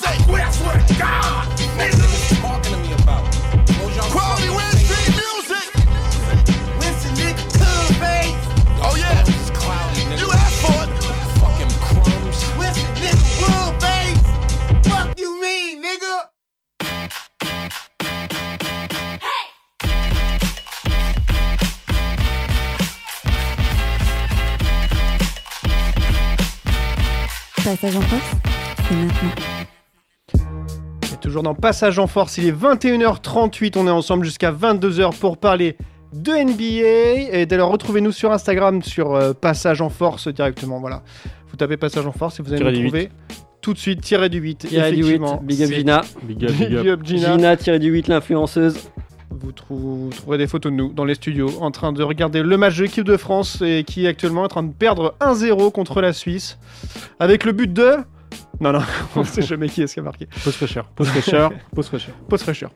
That's 0.06 0.28
it. 0.28 0.36
I 0.36 0.52
swear 0.52 0.78
to 0.88 0.94
God. 0.96 1.48
Nigga. 1.78 2.06
Talking 2.42 2.74
to 2.74 2.78
me 2.78 2.92
about. 2.94 3.24
Quality 4.12 4.50
Wednesday 4.50 5.06
music. 5.18 5.70
Listen, 6.80 7.12
nigga, 7.16 7.44
come. 7.58 7.96
Oh, 8.86 8.96
yeah. 8.98 9.24
Cloudy, 9.54 10.02
nigga. 10.10 10.22
You 10.22 10.28
asked 10.32 10.62
for 10.62 10.78
it. 10.84 10.90
Fucking 11.42 11.74
crumbs. 11.82 12.40
Listen, 12.60 12.90
nigga, 13.02 13.26
wood, 13.42 13.74
babe. 13.82 14.20
Fuck 14.86 15.20
you 15.20 15.32
mean, 15.42 15.82
nigga? 15.82 16.30
Passage 27.64 27.96
en 27.96 28.02
force, 28.02 28.32
c'est 28.88 28.96
maintenant. 28.96 29.75
Toujours 31.26 31.42
dans 31.44 31.56
Passage 31.56 31.98
en 31.98 32.06
Force, 32.08 32.38
il 32.38 32.46
est 32.46 32.52
21h38, 32.52 33.74
on 33.78 33.88
est 33.88 33.92
ensemble 33.92 34.26
jusqu'à 34.26 34.52
22h 34.52 35.18
pour 35.18 35.38
parler 35.38 35.76
de 36.14 36.32
NBA. 36.32 37.36
Et 37.40 37.46
d'ailleurs, 37.48 37.70
retrouvez-nous 37.70 38.12
sur 38.12 38.32
Instagram 38.32 38.84
sur 38.84 39.16
euh, 39.16 39.34
Passage 39.34 39.82
en 39.82 39.90
Force 39.90 40.28
directement. 40.28 40.80
Voilà, 40.80 41.02
vous 41.50 41.58
tapez 41.58 41.78
Passage 41.78 42.06
en 42.06 42.12
Force 42.12 42.40
et 42.40 42.44
vous 42.44 42.54
allez 42.54 42.64
nous 42.80 42.90
trouver 42.90 43.10
tout 43.62 43.74
de 43.74 43.80
suite. 43.80 44.02
Tiré 44.02 44.30
du 44.30 44.38
8. 44.38 44.68
Tiré 44.68 44.92
du 44.92 44.98
8, 44.98 45.02
effectivement. 45.02 45.42
big 45.44 45.64
up 45.64 45.70
Gina. 45.72 46.02
Big 46.24 46.44
up, 46.46 46.52
big 46.52 46.70
Big 46.70 46.78
up. 46.78 47.00
up 47.00 47.06
Gina. 47.06 47.32
Gina 47.34 47.58
tiré 47.58 47.80
du 47.80 47.90
8, 47.90 48.08
l'influenceuse. 48.08 48.78
Vous, 49.32 49.52
trou- 49.52 49.76
vous 49.76 50.10
trouverez 50.16 50.38
des 50.38 50.48
photos 50.48 50.72
de 50.72 50.78
nous 50.78 50.94
dans 50.94 51.06
les 51.06 51.16
studios 51.16 51.50
en 51.60 51.72
train 51.72 51.92
de 51.92 52.04
regarder 52.04 52.44
le 52.44 52.56
match 52.58 52.78
de 52.78 52.84
l'équipe 52.84 53.04
de 53.04 53.18
France 53.18 53.62
et 53.66 53.84
qui 53.84 54.06
est 54.06 54.08
actuellement 54.08 54.44
en 54.44 54.48
train 54.48 54.64
de 54.64 54.72
perdre 54.72 55.16
1-0 55.20 55.72
contre 55.72 56.02
la 56.02 56.14
Suisse 56.14 56.60
avec 57.20 57.44
le 57.46 57.52
but 57.52 57.74
de. 57.74 57.96
Non, 58.60 58.72
non, 58.72 58.80
on 59.16 59.24
sait 59.24 59.42
jamais 59.42 59.70
qui 59.70 59.82
est-ce 59.82 59.94
qui 59.94 60.00
a 60.00 60.04
marqué. 60.04 60.28
Pause 60.44 60.56
fraîcheur. 60.56 60.86
Pause 60.96 61.08
fraîcheur. 61.10 61.52
Pause 61.74 61.88
fraîcheur. 61.88 62.16
Pause 62.30 62.42
fraîcheur. 62.42 62.72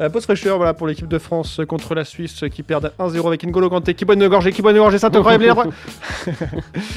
Euh, 0.00 0.08
pause 0.08 0.24
fraîcheur, 0.24 0.56
voilà, 0.56 0.74
pour 0.74 0.86
l'équipe 0.86 1.08
de 1.08 1.18
France 1.18 1.60
contre 1.68 1.94
la 1.94 2.04
Suisse 2.04 2.44
qui 2.50 2.62
perd 2.62 2.92
1-0 2.98 3.26
avec 3.26 3.44
N'Golo 3.44 3.68
Kanté 3.68 3.94
qui 3.94 4.04
boit 4.04 4.14
une 4.14 4.28
gorgée, 4.28 4.52
qui 4.52 4.62
boit 4.62 4.72
une 4.72 4.78
gorgée, 4.78 4.98
incroyable. 5.04 5.44
les 5.44 5.50
rois. 5.50 5.66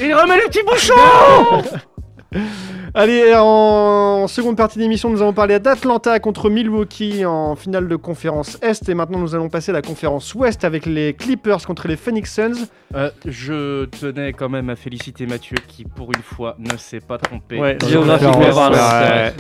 Il 0.02 0.14
remet 0.14 0.38
le 0.38 0.48
petit 0.50 0.64
bouchon 0.64 0.94
Allez, 2.96 3.34
en 3.36 4.28
seconde 4.28 4.56
partie 4.56 4.78
d'émission, 4.78 5.10
nous 5.10 5.22
allons 5.22 5.34
parler 5.34 5.60
d'Atlanta 5.60 6.20
contre 6.20 6.50
Milwaukee 6.52 7.26
en 7.26 7.56
finale 7.56 7.88
de 7.88 7.96
conférence 7.96 8.60
Est. 8.62 8.88
Et 8.88 8.94
maintenant, 8.94 9.18
nous 9.18 9.34
allons 9.34 9.50
passer 9.50 9.72
à 9.72 9.74
la 9.74 9.82
conférence 9.82 10.34
Ouest 10.36 10.64
avec 10.64 10.86
les 10.86 11.14
Clippers 11.14 11.66
contre 11.66 11.88
les 11.88 11.96
Phoenix 11.96 12.32
Suns. 12.36 12.68
Euh, 12.94 13.10
Je 13.26 13.86
tenais 13.86 14.34
quand 14.34 14.50
même 14.50 14.70
à 14.70 14.76
féliciter 14.76 15.26
Mathieu 15.26 15.58
qui, 15.68 15.86
pour 15.86 16.12
une 16.14 16.22
fois, 16.22 16.56
ne 16.60 16.78
s'est 16.78 17.00
pas 17.00 17.18
trompé. 17.18 17.60
Ouais, 17.60 17.78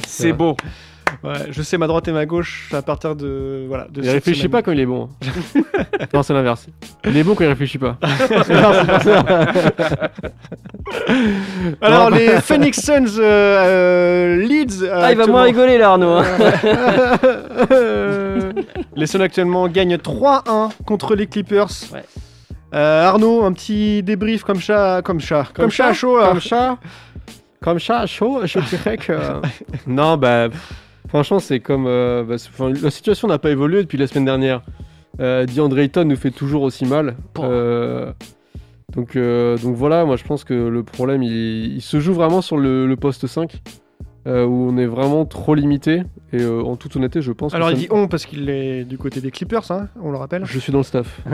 c'est 0.07 0.33
beau. 0.33 0.57
Ouais, 1.23 1.33
je 1.51 1.61
sais 1.61 1.77
ma 1.77 1.87
droite 1.87 2.07
et 2.07 2.11
ma 2.11 2.25
gauche 2.25 2.69
à 2.73 2.81
partir 2.81 3.15
de. 3.15 3.65
Voilà, 3.67 3.87
de 3.89 4.01
Il 4.01 4.09
réfléchit 4.09 4.41
semaine. 4.41 4.51
pas 4.51 4.61
quand 4.61 4.71
il 4.71 4.79
est 4.79 4.85
bon. 4.85 5.09
hein. 5.25 6.05
non, 6.13 6.23
c'est 6.23 6.33
l'inverse. 6.33 6.67
Il 7.05 7.15
est 7.17 7.23
bon 7.23 7.35
quand 7.35 7.43
il 7.43 7.47
réfléchit 7.47 7.77
pas. 7.77 7.97
Non, 8.01 8.07
c'est 8.47 8.85
pas 8.87 8.99
ça. 8.99 9.23
Alors, 11.81 12.09
les 12.09 12.39
Phoenix 12.41 12.79
Suns 12.81 13.17
euh, 13.19 13.21
euh, 13.21 14.35
Leeds. 14.45 14.85
Ah, 14.91 15.11
il 15.11 15.17
va 15.17 15.27
moins 15.27 15.43
rigoler 15.43 15.77
là, 15.77 15.91
Arnaud. 15.91 16.17
hein. 16.17 16.23
les 18.95 19.07
Suns 19.07 19.21
actuellement 19.21 19.67
gagnent 19.67 19.95
3-1 19.95 20.71
contre 20.85 21.15
les 21.15 21.27
Clippers. 21.27 21.67
Ouais. 21.93 22.03
Euh, 22.73 23.05
Arnaud, 23.07 23.43
un 23.43 23.53
petit 23.53 24.01
débrief 24.03 24.43
comme 24.43 24.59
chat, 24.59 25.01
comme 25.03 25.19
chat, 25.19 25.47
comme, 25.53 25.69
chat 25.69 25.87
à 25.87 25.93
chaud. 25.93 26.19
là. 26.19 26.27
Comme 26.29 26.41
chat. 26.41 26.77
Comme 27.61 27.79
chat 27.79 28.05
chaud, 28.07 28.41
je 28.45 28.59
dirais 28.59 28.97
que. 28.97 29.13
non, 29.87 30.17
bah. 30.17 30.47
Franchement, 31.09 31.39
c'est 31.39 31.59
comme. 31.59 31.85
euh, 31.87 32.23
bah, 32.23 32.35
la 32.81 32.89
situation 32.91 33.27
n'a 33.27 33.37
pas 33.37 33.51
évolué 33.51 33.83
depuis 33.83 33.97
la 33.97 34.07
semaine 34.07 34.25
dernière. 34.25 34.61
Euh, 35.19 35.45
DeAndre 35.45 35.79
Ayton 35.79 36.05
nous 36.05 36.15
fait 36.15 36.31
toujours 36.31 36.63
aussi 36.63 36.85
mal. 36.85 37.15
Euh, 37.39 38.11
donc, 38.95 39.15
euh, 39.15 39.57
donc 39.57 39.75
voilà, 39.75 40.05
moi 40.05 40.15
je 40.15 40.23
pense 40.23 40.43
que 40.43 40.53
le 40.53 40.83
problème 40.83 41.21
il, 41.23 41.75
il 41.75 41.81
se 41.81 41.99
joue 41.99 42.13
vraiment 42.13 42.41
sur 42.41 42.57
le, 42.57 42.87
le 42.87 42.95
poste 42.95 43.27
5. 43.27 43.61
euh, 44.25 44.45
où 44.45 44.69
on 44.71 44.77
est 44.77 44.85
vraiment 44.85 45.25
trop 45.25 45.53
limité. 45.53 46.01
Et 46.31 46.41
euh, 46.41 46.63
en 46.63 46.77
toute 46.77 46.95
honnêteté, 46.95 47.21
je 47.21 47.31
pense 47.33 47.51
que 47.51 47.57
Alors, 47.57 47.69
il 47.71 47.77
dit 47.77 47.87
on 47.91 48.07
parce 48.07 48.25
qu'il 48.25 48.49
est 48.49 48.85
du 48.85 48.97
côté 48.97 49.19
des 49.21 49.29
Clippers, 49.31 49.69
hein, 49.69 49.89
on 50.01 50.09
le 50.11 50.17
rappelle. 50.17 50.45
Je 50.45 50.57
suis 50.59 50.71
dans 50.71 50.79
le 50.79 50.83
staff. 50.83 51.21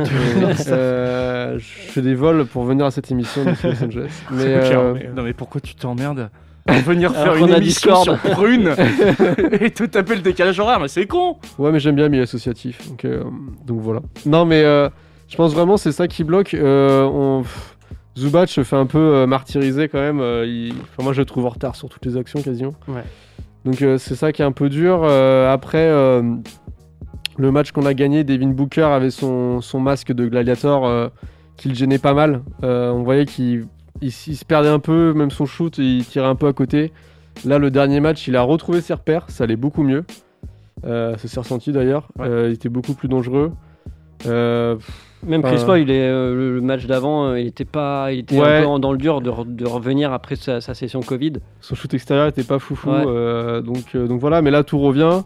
Euh, 0.67 1.57
je 1.57 1.63
fais 1.91 2.01
des 2.01 2.15
vols 2.15 2.45
pour 2.45 2.63
venir 2.63 2.85
à 2.85 2.91
cette 2.91 3.11
émission 3.11 3.43
de 3.45 3.49
Los 3.51 3.83
Angeles. 3.83 4.23
Mais, 4.31 4.59
mais- 4.93 5.09
Non 5.15 5.23
mais 5.23 5.33
pourquoi 5.33 5.61
tu 5.61 5.75
t'emmerdes? 5.75 6.29
Venir 6.67 7.11
faire 7.13 7.35
une 7.35 7.49
émission 7.49 7.91
Discord. 8.03 8.03
sur 8.21 8.31
Prune 8.31 8.75
et 9.59 9.71
te 9.71 9.83
taper 9.85 10.15
le 10.15 10.21
décalage 10.21 10.59
horaire, 10.59 10.79
mais 10.79 10.87
c'est 10.87 11.05
con 11.07 11.37
Ouais, 11.57 11.71
mais 11.71 11.79
j'aime 11.79 11.95
bien 11.95 12.09
milieu 12.09 12.23
associatif. 12.23 12.87
Donc, 12.89 13.05
euh, 13.05 13.23
donc 13.65 13.79
voilà. 13.81 14.01
Non, 14.25 14.45
mais 14.45 14.63
euh, 14.63 14.89
je 15.27 15.35
pense 15.35 15.53
vraiment 15.53 15.77
c'est 15.77 15.91
ça 15.91 16.07
qui 16.07 16.23
bloque. 16.23 16.53
Euh, 16.53 17.03
on... 17.05 17.41
pff, 17.41 17.75
Zubac 18.17 18.49
se 18.49 18.63
fait 18.63 18.75
un 18.75 18.85
peu 18.85 18.97
euh, 18.99 19.27
martyriser 19.27 19.87
quand 19.89 19.99
même. 19.99 20.19
il- 20.45 20.73
enfin, 20.81 21.03
moi, 21.03 21.13
je 21.13 21.21
le 21.21 21.25
trouve 21.25 21.45
en 21.45 21.49
retard 21.49 21.75
sur 21.75 21.89
toutes 21.89 22.05
les 22.05 22.17
actions 22.17 22.41
quasiment. 22.41 22.73
Ouais. 22.87 23.03
Donc 23.65 23.77
c'est 23.97 24.15
ça 24.15 24.31
qui 24.31 24.41
est 24.41 24.45
un 24.45 24.51
peu 24.53 24.69
dur. 24.69 25.03
Après, 25.03 25.89
le 27.37 27.51
match 27.51 27.71
qu'on 27.71 27.85
a 27.85 27.93
gagné, 27.93 28.23
Devin 28.23 28.47
Booker 28.47 28.83
avait 28.83 29.11
son, 29.11 29.59
son 29.61 29.79
masque 29.79 30.11
de 30.13 30.27
gladiator 30.27 31.09
qui 31.57 31.67
le 31.69 31.75
gênait 31.75 31.99
pas 31.99 32.13
mal. 32.13 32.41
On 32.63 33.03
voyait 33.03 33.25
qu'il 33.25 33.67
il, 34.01 34.11
se 34.11 34.45
perdait 34.45 34.69
un 34.69 34.79
peu, 34.79 35.13
même 35.13 35.31
son 35.31 35.45
shoot, 35.45 35.77
il 35.77 36.05
tirait 36.05 36.27
un 36.27 36.35
peu 36.35 36.47
à 36.47 36.53
côté. 36.53 36.91
Là, 37.45 37.57
le 37.57 37.71
dernier 37.71 37.99
match, 37.99 38.27
il 38.27 38.35
a 38.35 38.41
retrouvé 38.41 38.81
ses 38.81 38.93
repères, 38.93 39.25
ça 39.29 39.45
allait 39.45 39.55
beaucoup 39.55 39.83
mieux. 39.83 40.03
Euh, 40.85 41.17
ça 41.17 41.27
s'est 41.27 41.39
ressenti 41.39 41.71
d'ailleurs. 41.71 42.07
Euh, 42.19 42.47
il 42.49 42.53
était 42.53 42.69
beaucoup 42.69 42.93
plus 42.93 43.07
dangereux. 43.07 43.51
Euh, 44.25 44.75
Même 45.25 45.41
Chris 45.43 45.61
Paul, 45.65 45.79
il 45.79 45.91
est, 45.91 46.09
le, 46.09 46.59
match 46.61 46.85
d'avant, 46.85 47.35
il 47.35 47.47
était 47.47 47.65
pas, 47.65 48.11
il 48.11 48.19
était 48.19 48.39
Ouais. 48.39 48.57
un 48.57 48.73
peu 48.73 48.79
dans 48.79 48.91
le 48.91 48.97
dur 48.97 49.21
de, 49.21 49.29
re- 49.29 49.55
de 49.55 49.65
revenir 49.65 50.13
après 50.13 50.35
sa, 50.35 50.61
sa 50.61 50.73
session 50.73 51.01
Covid. 51.01 51.33
Son 51.61 51.75
shoot 51.75 51.93
extérieur 51.93 52.27
était 52.27 52.43
pas 52.43 52.59
foufou. 52.59 52.89
Ouais. 52.91 53.61
donc, 53.61 53.95
donc 53.95 54.19
voilà, 54.19 54.41
mais 54.41 54.51
là 54.51 54.63
tout 54.63 54.79
revient. 54.79 55.21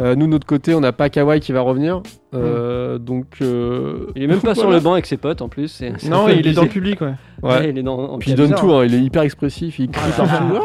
Euh, 0.00 0.14
nous, 0.14 0.26
de 0.26 0.30
notre 0.32 0.46
côté, 0.46 0.74
on 0.74 0.80
n'a 0.80 0.92
pas 0.92 1.08
Kawhi 1.08 1.40
qui 1.40 1.52
va 1.52 1.60
revenir. 1.62 2.02
Euh, 2.34 2.98
Donc. 2.98 3.38
euh, 3.40 4.06
Il 4.14 4.22
est 4.22 4.26
même 4.26 4.40
pas 4.40 4.54
sur 4.54 4.70
le 4.70 4.80
banc 4.80 4.92
avec 4.92 5.06
ses 5.06 5.16
potes 5.16 5.40
en 5.42 5.48
plus. 5.48 5.68
c'est- 5.68 5.92
c'est 5.98 6.08
Non, 6.08 6.28
il 6.28 6.46
est 6.46 6.52
dans 6.52 6.62
le 6.62 6.68
public, 6.68 7.00
ouais. 7.00 7.14
Ouais. 7.42 7.50
Ouais, 7.50 7.70
il 7.70 7.78
est 7.78 7.82
dans. 7.82 7.98
en 7.98 8.18
Puis 8.18 8.30
il 8.32 8.36
donne 8.36 8.46
bizarre. 8.48 8.60
tout, 8.60 8.72
hein, 8.72 8.84
il 8.84 8.94
est 8.94 9.00
hyper 9.00 9.22
expressif, 9.22 9.78
il 9.78 9.90
crie 9.90 10.10
partout. 10.16 10.58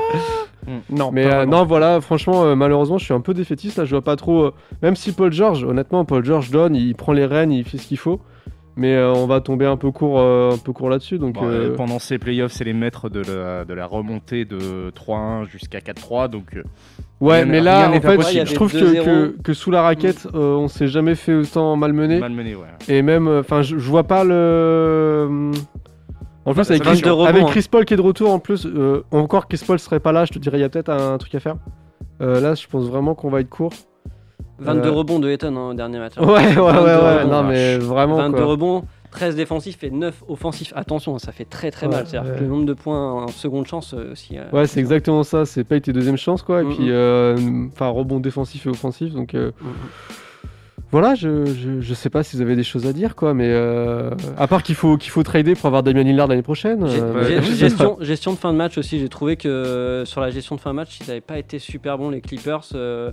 Non, 0.90 1.12
Mais 1.14 1.26
euh, 1.34 1.46
non, 1.46 1.64
voilà, 1.66 2.02
franchement, 2.02 2.44
euh, 2.44 2.56
malheureusement, 2.56 2.98
je 2.98 3.06
suis 3.06 3.14
un 3.14 3.22
peu 3.22 3.34
défaitiste 3.34 3.78
là. 3.78 3.86
Je 3.86 3.92
vois 3.92 4.04
pas 4.04 4.16
trop. 4.16 4.44
euh, 4.46 4.52
même 4.82 4.96
si 4.96 5.12
Paul 5.14 5.32
George, 5.32 5.64
honnêtement, 5.64 6.04
Paul 6.06 6.24
George 6.26 6.52
donne, 6.52 6.76
il 6.76 6.94
prend 6.96 7.14
les 7.14 7.26
rênes, 7.26 7.52
il 7.52 7.64
fait 7.64 7.78
ce 7.78 7.88
qu'il 7.88 7.98
faut. 7.98 8.20
Mais 8.78 8.94
euh, 8.94 9.14
on 9.14 9.26
va 9.26 9.40
tomber 9.40 9.66
un 9.66 9.78
peu 9.78 9.92
court, 9.92 10.20
euh, 10.20 10.52
un 10.52 10.58
peu 10.58 10.74
court 10.74 10.90
là-dessus. 10.90 11.18
Donc, 11.18 11.36
Bon, 11.36 11.48
Pendant 11.78 11.98
ces 12.00 12.18
playoffs, 12.18 12.52
c'est 12.52 12.66
les 12.66 12.74
maîtres 12.74 13.08
de 13.08 13.22
la, 13.22 13.64
de 13.64 13.74
la 13.74 13.86
remontée 13.86 14.44
de 14.44 14.92
3-1 14.92 15.46
jusqu'à 15.48 15.80
4-3, 15.80 16.28
donc... 16.30 16.58
euh, 17.22 17.26
ouais, 17.26 17.46
mais 17.46 17.62
là, 17.62 17.90
en 17.90 18.02
fait, 18.02 18.46
je 18.46 18.54
trouve 18.54 18.72
que, 18.72 18.78
2-0. 18.78 19.04
que, 19.06 19.42
que 19.42 19.54
sous 19.54 19.72
la 19.72 19.82
raquette, 19.82 20.28
euh, 20.34 20.56
on 20.56 20.68
s'est 20.68 20.88
jamais 20.88 21.16
fait 21.16 21.34
autant 21.34 21.76
malmener. 21.76 22.20
Malmené, 22.20 22.56
ouais. 22.56 22.68
Et 22.88 23.02
même, 23.02 23.28
euh, 23.28 23.40
enfin, 23.42 23.62
je, 23.62 23.78
je 23.78 23.90
vois 23.90 24.04
pas 24.04 24.24
le. 24.24 25.52
En 26.46 26.54
plus, 26.54 26.70
avec, 26.70 26.84
Chris, 26.84 27.02
avec 27.28 27.44
hein. 27.44 27.62
Paul 27.72 27.86
qui 27.86 27.94
est 27.96 27.98
de 27.98 28.02
retour, 28.02 28.32
en 28.32 28.38
plus, 28.40 28.68
euh, 28.68 29.04
encore 29.12 29.48
Chris 29.48 29.62
Paul 29.66 29.80
serait 29.80 30.00
pas 30.00 30.12
là, 30.12 30.26
je 30.26 30.32
te 30.34 30.38
dirais, 30.40 30.60
il 30.60 30.62
y 30.62 30.64
a 30.64 30.70
peut-être 30.70 30.90
un, 30.90 31.18
truc 31.18 31.34
à 31.34 31.40
faire. 31.40 31.56
Euh, 32.22 32.40
là, 32.40 32.54
je 32.54 32.68
pense 32.68 32.86
vraiment 32.86 33.16
qu'on 33.16 33.30
va 33.30 33.40
être 33.42 33.50
court. 33.50 33.72
22 34.60 34.88
Euh, 34.88 34.92
rebonds 34.92 35.20
de 35.20 35.30
Eton 35.30 35.56
hein, 35.58 35.72
au 35.72 35.74
dernier 35.74 35.98
match. 36.00 36.14
hein. 36.18 36.24
Ouais, 36.24 36.32
ouais, 36.34 36.56
ouais, 36.56 36.72
22 36.72 36.82
ouais, 36.86 37.26
non, 37.26 37.44
mais 37.44 37.78
vraiment. 37.78 38.18
22 38.18 38.38
quoi. 38.38 38.46
rebonds, 38.46 38.84
13 39.16 39.36
défensifs 39.36 39.84
et 39.84 39.90
9 39.92 40.24
offensifs. 40.28 40.74
Attention, 40.76 41.18
ça 41.20 41.32
fait 41.32 41.46
très 41.46 41.72
très 41.72 41.88
Ouais, 41.88 41.94
mal. 41.96 42.06
C'est-à-dire 42.08 42.32
ouais. 42.32 42.38
que 42.38 42.44
le 42.44 42.50
nombre 42.50 42.66
de 42.66 42.74
points 42.74 43.24
en 43.24 43.28
seconde 43.28 43.66
chance 43.68 43.94
euh, 43.94 44.12
aussi. 44.12 44.38
euh, 44.38 44.44
Ouais, 44.52 44.68
c'est 44.68 44.80
exactement 44.80 45.24
ça. 45.24 45.46
C'est 45.46 45.64
pas 45.64 45.80
tes 45.80 45.94
deuxième 45.94 46.18
chance, 46.18 46.42
quoi. 46.44 46.62
Et 46.62 46.66
puis, 46.66 46.90
euh, 46.92 47.36
enfin, 47.74 47.88
rebond 47.88 48.20
défensif 48.20 48.66
et 48.66 48.70
offensif. 48.70 49.14
Donc, 49.14 49.34
euh, 49.36 49.52
voilà, 50.92 51.16
je, 51.16 51.46
je, 51.46 51.82
je 51.82 51.94
sais 51.94 52.10
pas 52.10 52.24
si 52.24 52.36
vous 52.38 52.42
avez 52.42 52.56
des 52.56 52.64
choses 52.64 52.86
à 52.86 52.94
dire, 52.94 53.16
quoi. 53.16 53.34
Mais 53.34 53.50
euh, 53.50 54.12
à 54.38 54.48
part 54.48 54.64
qu'il 54.64 54.76
faut, 54.76 54.98
qu'il 54.98 55.12
faut 55.12 55.24
trader 55.24 55.56
pour 55.56 55.66
avoir 55.66 55.84
Damien 55.84 56.04
Lillard 56.04 56.28
l'année 56.28 56.42
prochaine. 56.42 56.84
Euh, 56.86 57.42
gestion, 57.56 57.98
gestion 58.00 58.32
de 58.34 58.38
fin 58.38 58.54
de 58.54 58.58
match 58.58 58.78
aussi, 58.78 59.00
j'ai 59.00 59.10
trouvé 59.10 59.36
que 59.36 59.48
euh, 59.48 60.06
sur 60.06 60.22
la 60.22 60.30
gestion 60.30 60.56
de 60.56 60.62
fin 60.62 60.70
de 60.72 60.76
match, 60.76 61.00
ils 61.02 61.08
n'avaient 61.08 61.22
pas 61.22 61.38
été 61.40 61.60
super 61.60 61.98
bons 61.98 62.10
les 62.12 62.22
Clippers 62.22 62.64
euh, 62.76 63.12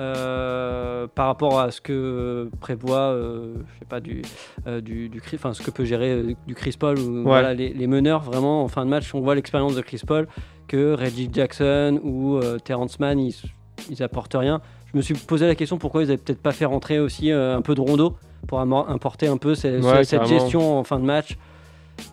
euh, 0.00 1.06
par 1.14 1.26
rapport 1.26 1.60
à 1.60 1.70
ce 1.70 1.80
que 1.80 2.50
prévoit, 2.60 2.98
euh, 3.12 3.54
je 3.74 3.78
sais 3.78 3.84
pas, 3.88 4.00
du, 4.00 4.22
euh, 4.66 4.80
du, 4.80 5.08
du 5.08 5.22
enfin 5.34 5.52
ce 5.54 5.62
que 5.62 5.70
peut 5.70 5.84
gérer 5.84 6.36
du 6.46 6.54
Chris 6.54 6.74
Paul 6.78 6.98
ou 6.98 7.22
voilà, 7.22 7.54
les, 7.54 7.72
les 7.72 7.86
meneurs 7.86 8.22
vraiment 8.22 8.62
en 8.64 8.68
fin 8.68 8.84
de 8.84 8.90
match, 8.90 9.14
on 9.14 9.20
voit 9.20 9.34
l'expérience 9.34 9.74
de 9.76 9.80
Chris 9.82 10.02
Paul 10.06 10.26
que 10.66 10.94
Reggie 10.94 11.28
Jackson 11.32 12.00
ou 12.02 12.40
Terrence 12.64 12.98
Mann 12.98 13.18
ils, 13.20 13.34
ils 13.90 14.02
apportent 14.02 14.34
rien. 14.34 14.60
Je 14.92 14.96
me 14.96 15.02
suis 15.02 15.14
posé 15.14 15.46
la 15.46 15.54
question 15.54 15.76
pourquoi 15.78 16.02
ils 16.02 16.06
avaient 16.08 16.16
peut-être 16.16 16.42
pas 16.42 16.52
fait 16.52 16.64
rentrer 16.64 16.98
aussi 17.00 17.30
un 17.30 17.62
peu 17.62 17.74
de 17.74 17.80
rondo 17.80 18.16
pour 18.46 18.60
importer 18.60 19.26
un 19.26 19.36
peu 19.36 19.50
Ouais, 19.50 20.04
cette 20.04 20.20
carrément. 20.20 20.26
gestion 20.26 20.78
en 20.78 20.84
fin 20.84 20.98
de 20.98 21.04
match. 21.04 21.36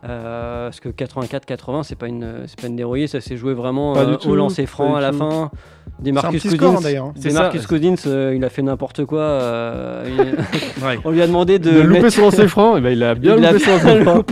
Euh, 0.03 0.65
parce 0.67 0.79
que 0.79 0.89
84-80, 0.89 1.83
c'est 1.83 1.95
pas 1.95 2.07
une, 2.07 2.43
c'est 2.47 2.59
pas 2.59 2.67
une 2.67 2.75
dérouillée, 2.75 3.07
ça 3.07 3.21
s'est 3.21 3.37
joué 3.37 3.53
vraiment 3.53 3.93
Pas 3.93 4.05
du 4.05 4.13
euh, 4.13 4.17
tout, 4.17 4.29
au 4.29 4.35
lancer 4.35 4.65
franc 4.65 4.95
à 4.95 5.01
la 5.01 5.11
tout. 5.11 5.17
fin. 5.19 5.51
Des 5.99 6.11
Marcus 6.11 6.41
Cousins, 6.41 6.55
score, 6.57 6.81
d'ailleurs. 6.81 7.11
des. 7.13 7.31
Marcus 7.31 7.67
Cousins, 7.67 7.93
euh, 8.07 8.33
il 8.35 8.43
a 8.43 8.49
fait 8.49 8.63
n'importe 8.63 9.05
quoi. 9.05 9.19
euh, 9.21 10.03
il- 10.07 10.83
Ouais. 10.85 10.97
on 11.05 11.11
lui 11.11 11.21
a 11.21 11.27
demandé 11.27 11.59
de 11.59 11.69
De 11.69 11.79
louper 11.81 12.01
mettre- 12.01 12.13
son 12.15 12.21
lancer 12.23 12.47
franc, 12.47 12.77
et 12.77 12.81
ben 12.81 12.89
il 12.89 13.03
a 13.03 13.13
bien 13.13 13.37
il 13.37 13.45
a 13.45 13.51
loupé 13.51 13.63
son 13.63 13.71
lancer 13.71 14.01
franc. 14.03 14.23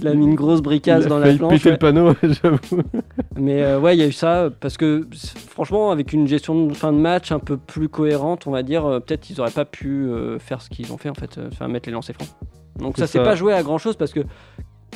Il 0.00 0.08
a 0.08 0.14
mis 0.14 0.24
une 0.24 0.34
grosse 0.34 0.58
Il 0.58 0.62
bricasse 0.62 1.06
a 1.06 1.08
dans 1.08 1.18
la 1.20 1.32
planche. 1.34 1.52
péter 1.52 1.66
ouais. 1.66 1.72
le 1.72 1.78
panneau, 1.78 2.14
j'avoue. 2.22 2.82
Mais 3.36 3.62
euh, 3.62 3.78
ouais, 3.78 3.96
il 3.96 4.00
y 4.00 4.02
a 4.02 4.06
eu 4.08 4.12
ça 4.12 4.48
parce 4.60 4.76
que 4.76 5.06
franchement, 5.50 5.92
avec 5.92 6.12
une 6.12 6.26
gestion 6.26 6.66
de 6.66 6.74
fin 6.74 6.92
de 6.92 6.98
match 6.98 7.30
un 7.30 7.38
peu 7.38 7.56
plus 7.56 7.88
cohérente, 7.88 8.46
on 8.48 8.50
va 8.50 8.64
dire, 8.64 8.84
euh, 8.86 8.98
peut-être 8.98 9.30
ils 9.30 9.40
auraient 9.40 9.50
pas 9.52 9.64
pu 9.66 10.06
euh, 10.08 10.40
faire 10.40 10.60
ce 10.60 10.68
qu'ils 10.68 10.92
ont 10.92 10.98
fait 10.98 11.10
en 11.10 11.14
fait, 11.14 11.38
euh, 11.38 11.48
enfin, 11.52 11.68
mettre 11.68 11.88
les 11.88 11.92
lancers 11.92 12.16
francs. 12.16 12.28
Donc 12.78 12.98
ça 12.98 13.06
s'est 13.06 13.22
pas 13.22 13.34
joué 13.34 13.52
à 13.52 13.62
grand 13.62 13.78
chose 13.78 13.96
parce 13.96 14.12
que 14.12 14.20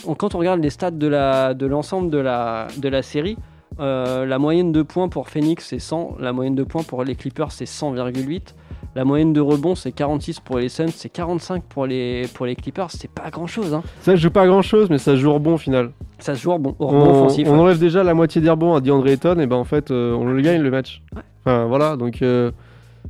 on- 0.07 0.15
quand 0.15 0.35
on 0.35 0.39
regarde 0.39 0.61
les 0.63 0.71
stats 0.71 0.91
de 0.91 1.67
l'ensemble 1.67 2.11
de 2.11 2.19
la 2.19 2.67
de 2.79 2.89
la 2.89 3.03
série, 3.03 3.37
euh, 3.81 4.27
la 4.27 4.39
moyenne 4.39 4.73
de 4.73 4.83
points 4.83 5.09
pour 5.09 5.29
Phoenix 5.29 5.67
c'est 5.67 5.79
100, 5.79 6.17
la 6.21 6.33
moyenne 6.33 6.55
de 6.55 6.65
points 6.65 6.83
pour 6.83 7.05
les 7.05 7.15
Clippers 7.15 7.53
c'est 7.53 7.67
100,8. 7.67 8.55
La 8.97 9.05
moyenne 9.05 9.33
de 9.33 9.41
rebonds 9.41 9.77
c'est 9.77 9.93
46 9.93 10.41
pour 10.41 10.59
les 10.59 10.69
Suns, 10.69 10.89
c'est 10.89 11.09
45 11.11 11.63
pour 11.63 11.87
les, 11.87 12.27
pour 12.35 12.45
les 12.47 12.57
Clippers, 12.57 12.91
c'est 12.91 13.11
pas 13.11 13.31
grand 13.31 13.47
chose. 13.47 13.73
Hein. 13.73 13.83
Ça 14.01 14.17
joue 14.17 14.31
pas 14.31 14.47
grand 14.49 14.63
chose, 14.63 14.91
mais 14.91 14.99
ça 14.99 15.15
joue 15.15 15.31
au 15.31 15.35
rebond 15.35 15.55
au 15.55 15.59
final. 15.59 15.93
Ça 16.19 16.35
se 16.35 16.43
joue 16.43 16.51
au 16.51 16.55
rebond, 16.55 16.75
au 16.81 16.89
rebond 16.89 16.99
On, 17.07 17.11
offensif. 17.11 17.47
on 17.49 17.53
ouais. 17.53 17.59
enlève 17.61 17.79
déjà 17.79 18.03
la 18.03 18.15
moitié 18.15 18.41
des 18.41 18.51
rebonds 18.51 18.75
à 18.75 18.81
DeAndre 18.81 19.07
Ayton, 19.07 19.39
et 19.39 19.47
ben 19.47 19.57
en 19.57 19.65
fait, 19.65 19.93
euh, 19.93 20.13
on 20.15 20.25
le 20.25 20.41
gagne 20.43 20.61
le 20.61 20.71
match. 20.73 21.03
Enfin 21.45 21.67
voilà, 21.67 21.97
donc. 21.97 22.21
euh, 22.23 22.51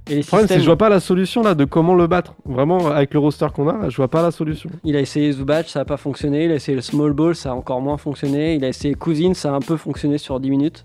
Et 0.09 0.15
les 0.15 0.17
le 0.21 0.27
problème, 0.27 0.49
c'est 0.49 0.55
que 0.57 0.61
je 0.61 0.67
vois 0.67 0.77
pas 0.79 0.89
la 0.89 0.99
solution 1.01 1.43
là 1.43 1.55
de 1.55 1.65
comment 1.65 1.95
le 1.95 2.07
battre. 2.07 2.35
Vraiment, 2.45 2.89
avec 2.89 3.13
le 3.15 3.21
roster 3.21 3.47
qu'on 3.55 3.69
a, 3.69 3.89
je 3.89 3.97
vois 3.97 4.09
pas 4.09 4.23
la 4.23 4.31
solution. 4.31 4.71
Il 4.83 4.97
a 4.97 5.01
essayé 5.01 5.31
Zubac, 5.33 5.69
ça 5.69 5.81
n'a 5.81 5.85
pas 5.85 5.97
fonctionné. 5.97 6.47
Il 6.47 6.51
a 6.51 6.55
essayé 6.55 6.75
le 6.75 6.83
small 6.83 7.13
ball, 7.13 7.35
ça 7.37 7.51
a 7.51 7.55
encore 7.55 7.81
moins 7.81 7.97
fonctionné. 7.97 8.55
Il 8.57 8.65
a 8.65 8.69
essayé 8.69 8.95
Cousins, 8.95 9.35
ça 9.35 9.51
a 9.51 9.55
un 9.55 9.61
peu 9.61 9.77
fonctionné 9.77 10.19
sur 10.19 10.41
10 10.41 10.51
minutes. 10.51 10.85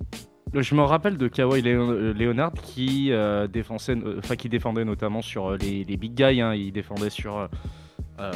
Je 0.53 0.75
me 0.75 0.81
rappelle 0.83 1.17
de 1.17 1.27
Kawhi 1.27 1.61
euh, 1.65 2.13
Leonard 2.13 2.53
qui, 2.53 3.11
euh, 3.11 3.47
euh, 3.55 4.15
enfin, 4.19 4.35
qui 4.35 4.47
défendait 4.47 4.85
notamment 4.85 5.21
sur 5.21 5.47
euh, 5.51 5.57
les, 5.57 5.83
les 5.83 5.97
big 5.97 6.13
guys. 6.13 6.39
hein. 6.41 6.53
Il 6.53 6.71
défendait 6.71 7.09
sur. 7.09 7.37
euh, 7.37 7.47
euh, 8.21 8.31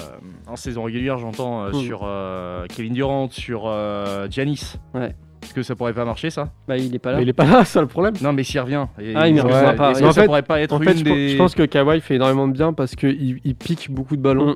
en 0.48 0.58
saison 0.58 0.84
régulière, 0.84 1.20
j'entends, 1.20 1.64
euh, 1.64 1.70
Mm. 1.72 1.74
sur 1.76 2.02
euh, 2.04 2.66
Kevin 2.68 2.94
Durant, 2.94 3.30
sur 3.30 3.64
euh, 3.68 4.28
Giannis. 4.30 4.74
Ouais. 4.94 5.16
Est-ce 5.44 5.54
que 5.54 5.64
ça 5.64 5.76
pourrait 5.76 5.94
pas 5.94 6.06
marcher 6.06 6.30
ça? 6.30 6.50
Bah, 6.68 6.78
il 6.78 6.94
est 6.94 7.00
pas 7.00 7.12
là. 7.12 7.18
Mais 7.18 7.24
il 7.24 7.30
est 7.30 7.34
pas 7.34 7.46
là, 7.46 7.64
ça 7.66 7.82
le 7.82 7.88
problème. 7.88 8.14
Non, 8.22 8.34
mais 8.34 8.44
s'il 8.44 8.60
revient. 8.60 8.86
Ah, 9.16 9.28
il 9.28 9.36
que 9.36 9.42
reviendra 9.42 9.74
pas, 9.74 9.92
est-ce 9.92 10.02
que 10.02 10.06
En 10.06 10.12
ça 10.12 10.22
fait- 10.22 10.28
pourrait 10.28 10.42
pas 10.44 10.60
être 10.62 10.74
En 10.74 10.80
fait, 10.80 10.92
une 10.92 10.98
je, 11.00 11.04
des. 11.04 11.30
je 11.30 11.38
pense 11.38 11.56
que 11.56 11.64
Kawhi 11.64 12.02
fait 12.02 12.16
énormément 12.16 12.48
de 12.48 12.54
bien 12.54 12.74
parce 12.74 12.96
qu'il 12.96 13.40
il 13.44 13.56
pique 13.56 13.90
beaucoup 13.90 14.16
de 14.18 14.22
ballons. 14.22 14.52
Mm. 14.52 14.56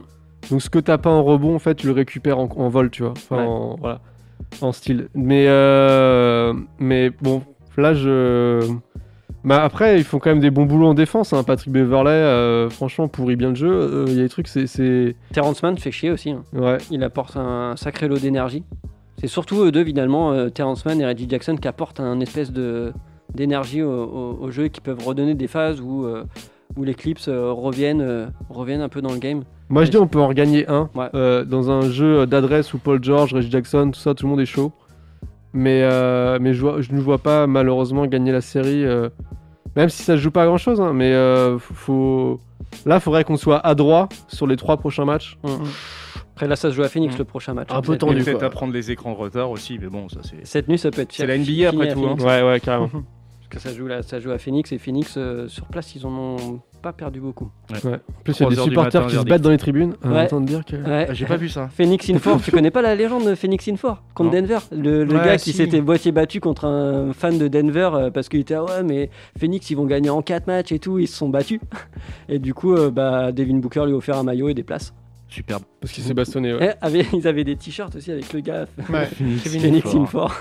Donc 0.52 0.62
ce 0.62 0.70
que 0.70 0.80
t'as 0.80 0.98
pas 0.98 1.10
en 1.10 1.24
rebond, 1.24 1.56
en 1.56 1.60
fait, 1.60 1.76
tu 1.76 1.88
le 1.88 1.94
récupères 1.94 2.38
en, 2.38 2.50
en 2.58 2.68
vol, 2.70 2.90
tu 2.90 3.04
vois. 3.04 3.12
Enfin, 3.12 3.38
Ouais. 3.38 3.44
en, 3.48 3.76
voilà, 3.80 4.02
en 4.62 4.72
style. 4.74 5.08
Mais, 5.16 5.46
euh, 5.48 6.54
mais 6.80 7.12
bon, 7.22 7.44
là, 7.78 7.94
je. 7.94 8.60
Bah 9.46 9.62
après, 9.64 9.98
ils 9.98 10.04
font 10.06 10.20
quand 10.20 10.30
même 10.30 10.40
des 10.40 10.52
bons 10.52 10.66
boulots 10.66 10.88
en 10.88 10.94
défense. 10.94 11.34
Hein. 11.34 11.44
Patrick 11.44 11.72
Beverley, 11.74 12.12
euh, 12.12 12.70
franchement, 12.70 13.08
pourrit 13.10 13.36
bien 13.36 13.50
le 13.50 13.56
jeu. 13.56 13.70
Euh, 13.72 14.06
Il 14.08 14.14
y 14.16 14.20
a 14.20 14.24
des 14.24 14.30
trucs, 14.30 14.48
c'est. 14.48 14.68
c'est- 14.68 15.16
Terrence 15.34 15.62
Mann 15.64 15.78
fait 15.78 15.92
chier 15.92 16.12
aussi. 16.12 16.32
hein. 16.32 16.44
Ouais. 16.54 16.78
Il 16.92 17.04
apporte 17.04 17.36
un 17.36 17.76
sacré 17.76 18.08
lot 18.08 18.18
d'énergie. 18.18 18.64
C'est 19.18 19.28
surtout 19.28 19.62
eux 19.64 19.72
deux, 19.72 19.86
finalement, 19.86 20.32
euh, 20.32 20.50
Terrence 20.50 20.86
Mann 20.86 21.00
et 21.00 21.06
Reggie 21.06 21.28
Jackson, 21.30 21.56
qui 21.56 21.68
apportent 21.68 22.00
un 22.00 22.20
espèce 22.20 22.52
de 22.52 22.94
d'énergie 23.34 23.82
au, 23.82 23.90
au- 23.92 24.38
au 24.42 24.52
jeu 24.52 24.66
et 24.66 24.70
qui 24.70 24.80
peuvent 24.82 25.04
redonner 25.04 25.34
des 25.34 25.48
phases 25.48 25.82
où, 25.82 26.06
euh, 26.06 26.24
où 26.78 26.84
les 26.84 26.94
clips 26.94 27.20
euh, 27.28 27.52
reviennent, 27.52 28.32
reviennent 28.50 28.82
un 28.82 28.90
peu 28.90 29.02
dans 29.02 29.12
le 29.12 29.18
game. 29.18 29.44
Moi, 29.70 29.86
je 29.86 29.92
dis, 29.92 29.98
on 29.98 30.06
peut 30.08 30.20
en 30.22 30.34
gagner 30.34 30.68
un. 30.70 30.88
Ouais. 30.94 31.08
Euh, 31.16 31.44
dans 31.44 31.72
un 31.72 31.90
jeu 31.90 32.28
d'adresse 32.28 32.74
où 32.76 32.78
Paul 32.78 33.04
George, 33.04 33.34
Reggie 33.34 33.50
Jackson, 33.50 33.90
tout 33.92 34.00
ça, 34.00 34.14
tout 34.14 34.26
le 34.26 34.30
monde 34.32 34.42
est 34.42 34.46
chaud. 34.46 34.72
Mais, 35.54 35.82
euh, 35.84 36.38
mais 36.42 36.54
je, 36.54 36.62
vois, 36.62 36.82
je 36.82 36.92
ne 36.94 37.00
vois 37.00 37.18
pas 37.18 37.48
malheureusement 37.48 38.06
gagner 38.06 38.32
la 38.32 38.42
série. 38.42 38.86
euh, 38.86 39.10
même 39.76 39.90
si 39.90 40.04
ça 40.04 40.16
se 40.16 40.22
joue 40.22 40.30
pas 40.32 40.44
à 40.44 40.46
grand 40.46 40.58
chose. 40.58 40.80
mais 40.94 41.12
euh, 41.14 41.58
faut... 41.58 42.40
là, 42.86 42.96
il 42.96 43.02
faudrait 43.02 43.24
qu'on 43.24 43.38
soit 43.38 43.60
adroit 43.66 44.10
sur 44.28 44.46
les 44.46 44.58
trois 44.58 44.78
prochains 44.78 45.06
matchs. 45.06 45.38
Après, 46.34 46.48
là, 46.48 46.56
ça 46.56 46.70
se 46.70 46.76
joue 46.76 46.82
à 46.84 46.90
Phoenix 46.90 47.16
Mm. 47.16 47.20
le 47.20 47.24
prochain 47.26 47.54
match. 47.54 47.70
Un 47.72 47.82
peu 47.82 47.92
cette 47.94 48.02
tendu, 48.02 48.16
nuit. 48.16 48.24
Peut-être 48.24 48.44
à 48.44 48.50
prendre 48.50 48.74
les 48.74 48.90
écrans 48.92 49.12
de 49.14 49.18
retard 49.18 49.52
aussi, 49.52 49.78
mais 49.80 49.88
bon, 49.88 50.10
ça 50.10 50.20
c'est. 50.24 50.46
Cette 50.46 50.68
nuit, 50.68 50.78
ça 50.80 50.90
peut 50.92 51.02
être 51.02 51.12
C'est 51.14 51.28
la 51.28 51.38
NBA 51.38 51.70
après 51.70 51.94
tout, 51.94 52.06
hein. 52.06 52.16
Ouais, 52.20 52.42
ouais, 52.42 52.60
carrément. 52.60 52.90
Parce 53.50 53.64
que 53.64 53.70
ça 53.70 53.76
joue, 53.78 53.86
là, 53.86 54.02
ça 54.02 54.20
joue 54.20 54.32
à 54.32 54.40
Phoenix 54.40 54.72
et 54.72 54.80
Phoenix, 54.80 55.14
euh, 55.16 55.48
sur 55.48 55.66
place, 55.68 55.94
ils 55.96 56.08
en 56.08 56.12
ont 56.12 56.60
pas 56.82 56.92
perdu 56.92 57.20
beaucoup. 57.22 57.52
Ouais. 57.70 57.94
En 57.94 58.22
plus, 58.24 58.40
il 58.40 58.44
y 58.44 58.46
a 58.46 58.48
3 58.48 58.50
des 58.50 58.56
supporters 58.56 59.02
matin, 59.04 59.16
qui 59.16 59.22
se 59.22 59.30
battent 59.30 59.42
dans 59.44 59.52
les 59.52 59.58
tribunes. 59.58 59.94
Ouais. 60.04 60.28
Dire 60.42 60.66
que. 60.66 60.76
Ouais. 60.76 61.06
Ah, 61.08 61.14
J'ai 61.14 61.26
pas 61.28 61.38
vu 61.38 61.50
ça. 61.50 61.70
Phoenix 61.70 62.10
Infor, 62.10 62.42
tu 62.44 62.50
connais 62.50 62.72
pas 62.72 62.82
la 62.82 62.96
légende 62.96 63.28
de 63.28 63.36
Phoenix 63.36 63.68
Infor? 63.68 64.02
Contre 64.16 64.32
Non. 64.34 64.42
Denver 64.42 64.58
Le, 64.72 65.04
le 65.06 65.14
Ouais, 65.16 65.24
gars 65.24 65.38
qui 65.38 65.54
s'était 65.54 65.82
boîtier 65.82 66.12
battu 66.12 66.40
contre 66.40 66.66
un 66.66 67.14
fan 67.14 67.38
de 67.38 67.48
Denver 67.48 67.92
euh, 67.94 68.10
parce 68.10 68.28
qu'il 68.28 68.40
était 68.40 68.56
ah 68.56 68.64
ouais 68.64 68.82
mais 68.84 69.10
Phoenix 69.40 69.70
ils 69.70 69.76
vont 69.78 69.86
gagner 69.86 70.10
en 70.10 70.22
4 70.24 70.48
matchs 70.48 70.72
et 70.72 70.80
tout, 70.80 70.98
ils 70.98 71.08
se 71.08 71.16
sont 71.16 71.30
battus. 71.30 71.60
Et 72.30 72.40
du 72.40 72.56
coup 72.56 72.74
euh, 72.74 72.90
bah, 72.90 73.32
Devin 73.32 73.58
Booker 73.60 73.86
lui 73.86 73.94
a 73.94 73.96
offert 73.96 74.18
un 74.18 74.24
maillot 74.24 74.50
et 74.50 74.54
des 74.56 74.64
places. 74.64 74.94
Superbe. 75.34 75.64
Parce 75.82 75.92
qu'il 75.94 76.04
s'est 76.04 76.14
bastonné. 76.14 76.54
Ouais. 76.54 76.66
Et 76.68 76.72
avait- 76.86 77.08
ils 77.14 77.28
avaient 77.28 77.44
des 77.44 77.56
t-shirts 77.56 77.96
aussi 77.96 78.12
avec 78.12 78.32
le 78.34 78.40
gars 78.42 78.66
Ouais. 78.92 79.06
Phoenix 79.08 79.94
Infor. 79.96 80.34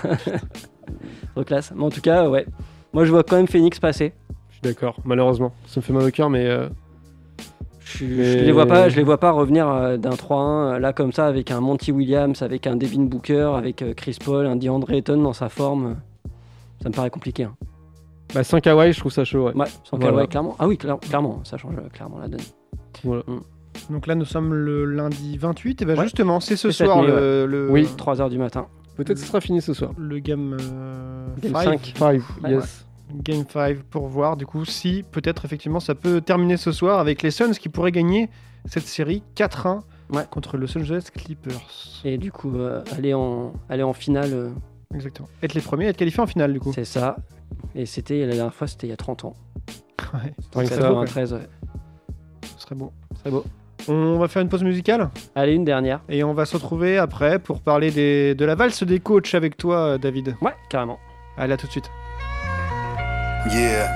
Trop 1.35 1.43
classe. 1.43 1.73
Mais 1.75 1.83
en 1.83 1.89
tout 1.89 2.01
cas 2.01 2.29
ouais. 2.29 2.45
Moi 2.93 3.05
je 3.05 3.09
vois 3.11 3.23
quand 3.23 3.37
même 3.37 3.47
Phoenix 3.47 3.79
passer. 3.79 4.13
Je 4.49 4.53
suis 4.53 4.61
d'accord, 4.61 4.97
malheureusement. 5.03 5.51
Ça 5.65 5.79
me 5.79 5.83
fait 5.83 5.93
mal 5.93 6.03
au 6.05 6.11
cœur, 6.11 6.29
mais. 6.29 6.45
euh, 6.45 6.69
Je, 7.85 8.05
je 8.05 8.05
Mais- 8.05 8.35
les 8.43 8.51
vois 8.51 8.65
pas, 8.65 8.87
je 8.89 8.95
les 8.95 9.03
vois 9.03 9.19
pas 9.19 9.31
revenir 9.31 9.67
euh, 9.67 9.97
d'un 9.97 10.11
3-1 10.15 10.75
euh, 10.75 10.79
là 10.79 10.93
comme 10.93 11.11
ça 11.11 11.27
avec 11.27 11.51
un 11.51 11.59
Monty 11.59 11.91
Williams, 11.91 12.41
avec 12.41 12.65
un 12.67 12.75
Devin 12.75 13.01
Booker, 13.03 13.51
avec 13.57 13.81
euh, 13.81 13.93
Chris 13.93 14.17
Paul, 14.23 14.45
un 14.47 14.55
DeAndre 14.55 14.91
Ayton 14.91 15.21
dans 15.21 15.33
sa 15.33 15.49
forme. 15.49 15.97
Ça 16.81 16.89
me 16.89 16.93
paraît 16.93 17.09
compliqué. 17.09 17.43
hein. 17.43 17.55
Bah, 18.33 18.43
5 18.43 18.65
Hawaii, 18.67 18.93
je 18.93 18.99
trouve 18.99 19.11
ça 19.11 19.25
chaud. 19.25 19.47
Ouais. 19.47 19.55
Ouais, 19.55 19.65
sans 19.83 19.97
Voilà. 19.97 20.17
Kawhi, 20.17 20.27
clairement. 20.27 20.55
Ah 20.59 20.67
oui, 20.67 20.75
cla- 20.81 20.99
clairement, 20.99 21.41
ça 21.43 21.57
change 21.57 21.75
euh, 21.77 21.89
clairement 21.89 22.19
la 22.19 22.27
donne. 22.27 22.39
Voilà. 23.03 23.23
Donc 23.89 24.07
là, 24.07 24.15
nous 24.15 24.25
sommes 24.25 24.53
le 24.53 24.85
lundi 24.85 25.37
28. 25.37 25.81
Et 25.81 25.85
ben 25.85 25.97
Ouais. 25.97 26.03
justement, 26.03 26.39
c'est 26.39 26.55
ce 26.55 26.71
soir 26.71 27.01
nuit, 27.01 27.07
le, 27.07 27.45
le, 27.45 27.69
Oui. 27.69 27.87
3h 27.97 28.29
du 28.29 28.37
matin. 28.37 28.67
Peut-être 28.95 29.15
que 29.15 29.19
ce 29.19 29.25
sera 29.27 29.41
fini 29.41 29.61
ce 29.61 29.73
soir. 29.73 29.91
le 29.97 30.19
game, 30.19 30.55
euh, 30.61 31.27
Game 31.41 31.53
five. 31.55 31.63
5. 31.63 31.93
5, 31.97 32.21
Ouais. 32.43 32.51
yes. 32.51 32.85
Game 33.15 33.43
5 33.47 33.77
pour 33.83 34.07
voir 34.07 34.37
du 34.37 34.45
coup 34.45 34.65
si 34.65 35.03
peut-être 35.11 35.45
effectivement 35.45 35.79
ça 35.79 35.93
peut 35.93 36.21
terminer 36.21 36.57
ce 36.57 36.71
soir 36.71 36.99
avec 36.99 37.21
les 37.21 37.31
Suns 37.31 37.51
qui 37.51 37.69
pourraient 37.69 37.91
gagner 37.91 38.29
cette 38.65 38.85
série 38.85 39.21
4-1 39.35 39.81
Ouais. 40.11 40.23
contre 40.29 40.57
Los 40.57 40.75
Angeles 40.77 41.07
Clippers. 41.13 42.01
Et 42.05 42.17
du 42.17 42.31
coup, 42.31 42.55
euh, 42.55 42.81
aller, 42.95 43.13
en, 43.13 43.53
aller 43.69 43.83
en 43.83 43.93
finale, 43.93 44.29
euh, 44.33 44.49
Exactement. 44.93 45.27
Être 45.41 45.53
les 45.55 45.61
premiers, 45.61 45.87
être 45.87 45.97
qualifiés 45.97 46.21
en 46.21 46.27
finale 46.27 46.53
du 46.53 46.59
coup. 46.59 46.71
c'est 46.73 46.85
ça. 46.85 47.15
Et 47.75 47.85
c'était 47.87 48.25
la 48.25 48.35
dernière 48.35 48.53
fois, 48.53 48.67
c'était 48.67 48.87
il 48.87 48.91
y 48.91 48.93
a 48.93 48.97
30 48.97 49.25
ans. 49.25 49.33
Ouais, 50.13 50.33
Rien 50.53 50.63
que 50.63 50.69
ce 50.69 50.75
serait 50.75 50.89
beau, 50.89 51.01
93, 51.01 51.33
ouais. 51.33 51.39
ce 52.57 52.61
serait 52.63 52.75
beau. 52.75 52.93
On 53.87 54.17
va 54.17 54.27
faire 54.27 54.41
une 54.41 54.49
pause 54.49 54.63
musicale 54.63 55.09
Allez, 55.35 55.53
une 55.53 55.65
dernière. 55.65 55.99
et 56.09 56.23
on 56.23 56.33
va 56.33 56.45
se 56.45 56.55
retrouver 56.55 56.97
après 56.97 57.39
pour 57.39 57.61
parler 57.61 57.91
des, 57.91 58.35
de 58.35 58.45
la 58.45 58.55
valse 58.55 58.83
des 58.83 58.99
coachs 58.99 59.33
avec 59.35 59.57
toi, 59.57 59.97
David. 59.97 60.35
Ouais, 60.41 60.53
carrément. 60.69 60.99
Allez, 61.37 61.53
à 61.53 61.57
tout 61.57 61.67
de 61.67 61.71
suite. 61.71 61.89
Yeah. 63.51 63.89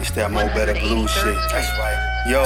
It's 0.00 0.12
that 0.14 0.28
more 0.30 0.48
better 0.54 0.74
blue 0.74 1.06
shit. 1.06 1.34
That's 1.50 1.70
right. 1.78 1.98
Yo, 2.28 2.42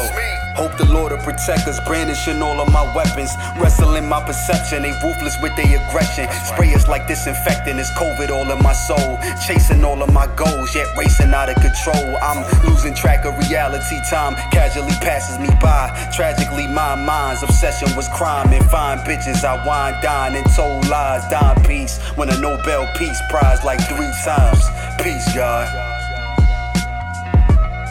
hope 0.59 0.77
the 0.77 0.91
Lord 0.91 1.13
will 1.13 1.23
protect 1.23 1.71
us, 1.71 1.79
brandishing 1.87 2.43
all 2.43 2.59
of 2.61 2.67
my 2.73 2.83
weapons. 2.93 3.31
Wrestling 3.63 4.09
my 4.09 4.19
perception, 4.27 4.83
they 4.83 4.91
ruthless 5.07 5.39
with 5.41 5.55
their 5.55 5.71
aggression. 5.79 6.27
Spray 6.51 6.75
us 6.75 6.89
like 6.89 7.07
disinfectant, 7.07 7.79
it's 7.79 7.93
COVID 7.95 8.31
all 8.35 8.51
in 8.51 8.61
my 8.61 8.73
soul. 8.73 9.19
Chasing 9.47 9.85
all 9.85 10.03
of 10.03 10.13
my 10.13 10.27
goals, 10.35 10.75
yet 10.75 10.89
racing 10.99 11.33
out 11.33 11.49
of 11.49 11.55
control. 11.63 12.19
I'm 12.21 12.43
losing 12.67 12.93
track 12.93 13.25
of 13.25 13.39
reality, 13.47 14.03
time 14.11 14.35
casually 14.51 14.99
passes 14.99 15.39
me 15.39 15.49
by. 15.63 15.95
Tragically, 16.13 16.67
my 16.67 16.97
mind's 16.97 17.45
obsession 17.45 17.95
was 17.95 18.09
crime 18.09 18.53
and 18.53 18.65
fine 18.67 18.99
bitches. 19.07 19.45
I 19.45 19.65
wine, 19.65 19.95
dine, 20.03 20.35
and 20.35 20.47
told 20.57 20.89
lies, 20.89 21.23
dime 21.31 21.63
peace. 21.63 22.01
Win 22.17 22.31
a 22.31 22.41
Nobel 22.41 22.91
Peace 22.99 23.21
Prize 23.31 23.63
like 23.63 23.81
three 23.87 24.13
times. 24.25 24.65
Peace, 24.99 25.27
God. 25.35 25.71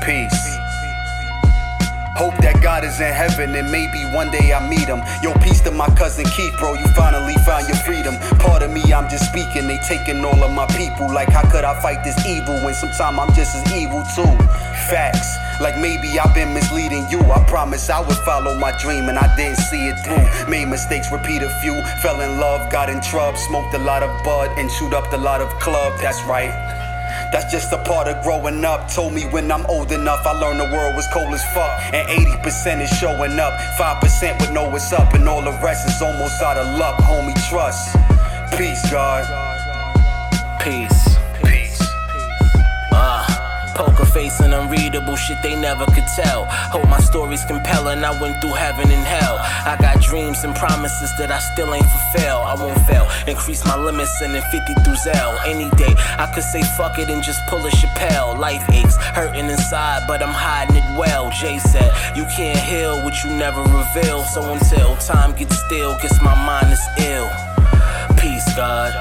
Peace. 0.03 0.56
Hope 2.17 2.33
that 2.41 2.63
God 2.63 2.83
is 2.83 2.99
in 2.99 3.13
heaven 3.13 3.53
and 3.53 3.71
maybe 3.71 4.01
one 4.09 4.31
day 4.31 4.51
I 4.51 4.57
meet 4.67 4.89
him. 4.89 5.05
Yo, 5.21 5.37
peace 5.45 5.61
to 5.61 5.71
my 5.71 5.85
cousin 5.93 6.25
Keith, 6.25 6.57
bro. 6.57 6.73
You 6.73 6.87
finally 6.97 7.35
found 7.45 7.67
your 7.69 7.77
freedom. 7.85 8.17
Part 8.41 8.63
of 8.63 8.73
me, 8.73 8.81
I'm 8.91 9.07
just 9.07 9.29
speaking. 9.29 9.67
They 9.67 9.77
taking 9.87 10.25
all 10.25 10.41
of 10.43 10.51
my 10.51 10.65
people. 10.73 11.05
Like, 11.13 11.29
how 11.29 11.45
could 11.45 11.63
I 11.63 11.79
fight 11.79 12.03
this 12.03 12.17
evil 12.25 12.57
when 12.65 12.73
sometimes 12.73 13.19
I'm 13.21 13.29
just 13.35 13.53
as 13.53 13.71
evil 13.71 14.01
too? 14.17 14.25
Facts. 14.89 15.37
Like 15.61 15.77
maybe 15.77 16.17
I've 16.17 16.33
been 16.33 16.55
misleading 16.55 17.05
you. 17.11 17.21
I 17.21 17.43
promise 17.45 17.87
I 17.87 17.99
would 17.99 18.17
follow 18.25 18.57
my 18.57 18.73
dream 18.81 19.09
and 19.09 19.17
I 19.19 19.29
didn't 19.35 19.57
see 19.69 19.87
it 19.87 19.97
through. 20.01 20.49
Made 20.49 20.65
mistakes, 20.69 21.11
repeat 21.11 21.43
a 21.43 21.49
few. 21.61 21.79
Fell 22.01 22.19
in 22.21 22.39
love, 22.39 22.71
got 22.71 22.89
in 22.89 22.99
trouble, 22.99 23.37
smoked 23.37 23.75
a 23.75 23.79
lot 23.79 24.01
of 24.01 24.09
bud 24.23 24.49
and 24.57 24.71
chewed 24.71 24.95
up 24.95 25.13
a 25.13 25.17
lot 25.17 25.39
of 25.39 25.49
club. 25.59 25.93
That's 26.01 26.21
right. 26.23 26.86
That's 27.31 27.51
just 27.51 27.71
a 27.73 27.83
part 27.83 28.07
of 28.07 28.23
growing 28.23 28.63
up. 28.63 28.91
Told 28.91 29.13
me 29.13 29.23
when 29.31 29.51
I'm 29.51 29.65
old 29.67 29.91
enough, 29.91 30.25
I 30.25 30.33
learned 30.33 30.59
the 30.59 30.71
world 30.75 30.95
was 30.95 31.07
cold 31.13 31.33
as 31.33 31.43
fuck. 31.53 31.71
And 31.93 32.07
80% 32.07 32.81
is 32.81 32.89
showing 32.97 33.39
up, 33.39 33.53
5% 33.77 34.41
would 34.41 34.53
know 34.53 34.69
what's 34.69 34.91
up, 34.93 35.13
and 35.13 35.27
all 35.27 35.41
the 35.41 35.57
rest 35.63 35.87
is 35.87 36.01
almost 36.01 36.41
out 36.41 36.57
of 36.57 36.77
luck. 36.79 36.97
Homie, 36.99 37.35
trust. 37.49 37.95
Peace, 38.57 38.81
God. 38.91 39.23
Peace. 40.61 41.17
Peace. 41.43 41.79
Uh, 42.91 43.73
poker 43.75 44.05
face 44.05 44.39
and 44.39 44.53
unreadable 44.53 45.15
shit 45.15 45.37
they 45.43 45.55
never 45.55 45.85
could 45.85 46.07
tell. 46.15 46.45
Hope 46.73 46.87
my 46.89 46.99
story's 46.99 47.45
compelling. 47.45 48.03
I 48.03 48.19
went 48.21 48.41
through 48.41 48.55
heaven 48.55 48.89
and 48.89 49.05
hell. 49.05 49.26
I 49.67 49.75
got 49.75 50.01
dreams 50.01 50.45
and 50.45 50.55
promises 50.55 51.11
that 51.17 51.29
I 51.29 51.39
still 51.39 51.73
ain't 51.73 51.85
fulfill. 51.85 52.37
I 52.39 52.55
won't 52.55 52.79
fail. 52.87 53.05
Increase 53.27 53.65
my 53.65 53.75
limits 53.75 54.17
then 54.19 54.31
50 54.31 54.73
through 54.81 54.95
Zell. 54.95 55.37
Any 55.45 55.69
day 55.75 55.93
I 56.17 56.31
could 56.33 56.43
say 56.43 56.61
fuck 56.77 56.97
it 56.99 57.09
and 57.09 57.21
just 57.21 57.45
pull 57.47 57.59
a 57.59 57.69
Chappelle. 57.71 58.39
Life 58.39 58.63
aches, 58.71 58.95
hurting 58.95 59.49
inside, 59.49 60.07
but 60.07 60.23
I'm 60.23 60.33
hiding 60.33 60.77
it 60.77 60.97
well. 60.97 61.29
Jay 61.31 61.59
said, 61.59 61.91
You 62.15 62.23
can't 62.33 62.57
heal 62.57 63.03
what 63.03 63.21
you 63.25 63.29
never 63.31 63.61
reveal. 63.61 64.23
So 64.23 64.41
until 64.53 64.95
time 65.03 65.35
gets 65.35 65.59
still, 65.65 65.97
guess 66.01 66.15
my 66.21 66.35
mind 66.47 66.71
is 66.71 66.85
ill. 67.03 67.27
Peace, 68.15 68.47
God. 68.55 68.95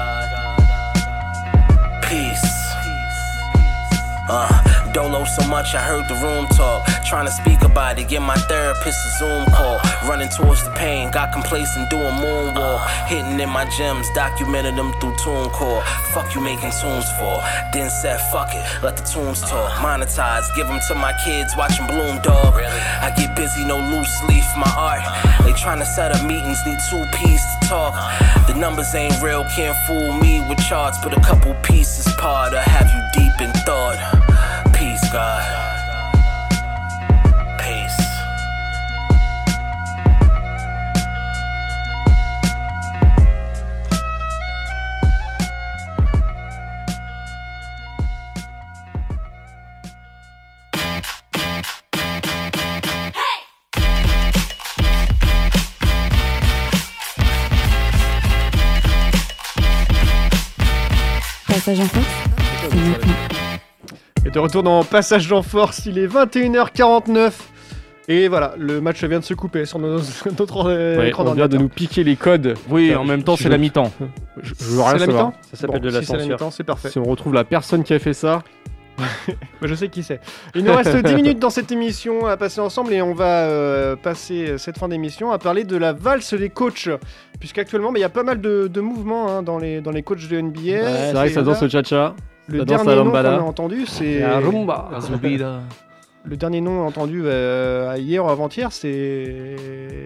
Peace. 2.03 2.43
Uh, 4.29 4.66
Dolo 4.93 5.25
so 5.25 5.47
much 5.47 5.75
I 5.75 5.81
heard 5.81 6.07
the 6.07 6.15
room 6.15 6.47
talk. 6.55 6.85
Trying 7.05 7.25
to 7.25 7.31
speak 7.31 7.61
about 7.63 7.99
it, 7.99 8.09
get 8.09 8.21
my 8.21 8.35
therapist 8.35 8.99
a 9.05 9.09
Zoom 9.19 9.45
call. 9.55 9.79
Running 10.07 10.29
towards 10.29 10.63
the 10.63 10.71
pain, 10.71 11.11
got 11.11 11.31
complacent 11.31 11.89
doing 11.89 12.15
moonwalk. 12.19 12.85
Hitting 13.07 13.39
in 13.39 13.49
my 13.49 13.65
gems, 13.77 14.07
documented 14.13 14.75
them 14.75 14.93
through 14.99 15.15
TuneCore. 15.23 15.83
Fuck 16.13 16.35
you 16.35 16.41
making 16.41 16.71
tunes 16.81 17.09
for. 17.17 17.41
Then 17.73 17.89
said 17.89 18.17
fuck 18.31 18.49
it, 18.53 18.63
let 18.83 18.97
the 18.97 19.03
tunes 19.03 19.41
talk. 19.41 19.71
Monetize, 19.79 20.47
give 20.55 20.67
them 20.67 20.79
to 20.87 20.95
my 20.95 21.13
kids 21.23 21.53
watching 21.57 21.87
Bloom 21.87 22.21
Dog. 22.21 22.55
I 22.55 23.13
get 23.15 23.35
busy, 23.35 23.63
no 23.65 23.77
loose 23.77 24.23
leaf, 24.27 24.45
my 24.57 24.71
art. 24.75 25.03
They 25.45 25.53
trying 25.53 25.79
to 25.79 25.85
set 25.85 26.11
up 26.11 26.25
meetings, 26.25 26.59
need 26.65 26.79
two 26.89 27.03
P's 27.13 27.41
to 27.61 27.67
talk. 27.67 27.93
The 28.47 28.53
numbers 28.53 28.93
ain't 28.95 29.21
real, 29.21 29.45
can't 29.55 29.77
fool 29.87 30.13
me 30.13 30.41
with 30.49 30.59
charts, 30.59 30.97
but 31.03 31.17
a 31.17 31.21
couple 31.21 31.53
pieces 31.63 32.07
part 32.17 32.51
to 32.51 32.59
have 32.59 32.87
you 32.89 33.21
deep 33.21 33.41
in 33.41 33.53
thought. 33.63 34.16
God. 35.11 35.57
Passage 61.47 61.79
en 61.79 61.87
force, 61.87 62.05
c'est 62.69 62.75
maintenant. 62.75 63.36
De 64.37 64.41
retour 64.41 64.61
dans 64.61 64.83
Passage 64.83 65.31
en 65.31 65.41
Force, 65.41 65.87
il 65.87 65.97
est 65.97 66.05
21h49. 66.05 67.31
Et 68.07 68.27
voilà, 68.27 68.53
le 68.55 68.79
match 68.79 69.03
vient 69.03 69.17
de 69.17 69.23
se 69.23 69.33
couper 69.33 69.65
sur 69.65 69.79
nos- 69.79 69.97
notre 70.37 70.63
Ouais, 70.99 71.07
écran 71.09 71.25
on 71.25 71.33
vient 71.33 71.47
de 71.47 71.57
nous 71.57 71.69
piquer 71.69 72.03
les 72.03 72.15
codes. 72.15 72.53
Oui, 72.69 72.93
en 72.93 73.03
même 73.03 73.23
temps, 73.23 73.35
c'est 73.35 73.49
la 73.49 73.57
mi-temps. 73.57 73.91
Je, 74.43 74.53
je 74.59 74.63
veux 74.65 74.81
rien 74.83 74.91
C'est 74.91 74.99
la 74.99 75.05
savoir. 75.07 75.25
mi-temps 75.29 75.37
Ça 75.51 75.57
s'appelle 75.57 75.81
Bon, 75.81 75.87
de 75.87 75.91
la 75.91 75.99
si 76.01 76.05
c'est 76.05 76.13
la 76.13 76.19
censure. 76.19 76.33
mi-temps, 76.35 76.51
c'est 76.51 76.63
parfait. 76.63 76.89
Si 76.91 76.99
on 76.99 77.03
retrouve 77.05 77.33
la 77.33 77.45
personne 77.45 77.83
qui 77.83 77.95
a 77.95 77.97
fait 77.99 78.13
ça, 78.13 78.43
je 79.63 79.73
sais 79.73 79.89
qui 79.89 80.03
c'est. 80.03 80.19
Il 80.53 80.63
nous 80.65 80.73
reste 80.75 80.95
10 80.95 81.15
minutes 81.15 81.39
dans 81.39 81.49
cette 81.49 81.71
émission 81.71 82.27
à 82.27 82.37
passer 82.37 82.61
ensemble 82.61 82.93
et 82.93 83.01
on 83.01 83.15
va 83.15 83.45
euh, 83.45 83.95
passer 83.95 84.59
cette 84.59 84.77
fin 84.77 84.87
d'émission 84.87 85.31
à 85.31 85.39
parler 85.39 85.63
de 85.63 85.77
la 85.77 85.93
valse 85.93 86.35
des 86.35 86.49
coachs. 86.51 86.89
Puisqu'actuellement, 87.39 87.91
bah, 87.91 87.97
il 87.97 88.01
y 88.01 88.05
a 88.05 88.09
pas 88.09 88.21
mal 88.23 88.39
de, 88.39 88.67
de 88.67 88.81
mouvements 88.81 89.29
hein, 89.35 89.41
dans, 89.41 89.57
les, 89.57 89.81
dans 89.81 89.89
les 89.91 90.03
coachs 90.03 90.27
de 90.29 90.39
NBA. 90.39 90.61
c'est 90.61 91.13
vrai 91.13 91.27
que 91.29 91.33
ça 91.33 91.41
danse 91.41 91.63
au 91.63 91.69
cha-cha. 91.69 92.13
Le 92.47 92.65
dernier 92.65 92.83
nom 92.85 92.91
qu'on 92.95 93.03
lambada. 93.05 93.35
a 93.37 93.41
entendu, 93.41 93.85
c'est. 93.85 94.19
La 94.19 94.39
rumba. 94.39 94.89
Le 96.23 96.35
dernier 96.35 96.61
nom 96.61 96.85
entendu 96.85 97.21
euh, 97.25 97.95
hier 97.97 98.23
ou 98.25 98.29
avant-hier, 98.29 98.71
c'est 98.71 99.55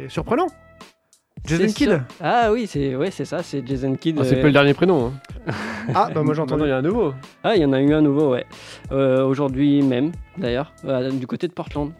surprenant. 0.08 0.48
Jason 1.44 1.66
Kidd. 1.74 1.90
sûr. 1.90 2.02
Ah 2.22 2.52
oui, 2.52 2.68
c'est 2.68 2.96
ouais, 2.96 3.10
c'est 3.10 3.26
ça, 3.26 3.42
c'est 3.42 3.66
Jason 3.68 3.96
Kidd. 3.96 4.18
Ah, 4.20 4.24
c'est 4.24 4.38
euh, 4.38 4.42
pas 4.42 4.48
le 4.48 4.54
dernier 4.54 4.74
prénom. 4.76 5.08
hein. 5.08 5.14
Ah, 5.96 6.10
bah 6.14 6.22
moi 6.22 6.40
entendu. 6.40 6.64
il 6.66 6.70
y 6.70 6.72
a 6.72 6.78
un 6.78 6.82
nouveau. 6.84 7.14
Ah, 7.44 7.56
il 7.56 7.62
y 7.64 7.66
en 7.66 7.74
a 7.74 7.82
eu 7.82 7.92
un 7.94 8.02
nouveau, 8.02 8.30
ouais. 8.34 8.46
Euh, 8.92 9.26
Aujourd'hui 9.26 9.82
même, 9.82 10.12
d'ailleurs, 10.38 10.72
euh, 10.86 11.10
du 11.10 11.26
côté 11.26 11.48
de 11.48 11.54
Portland. 11.54 11.92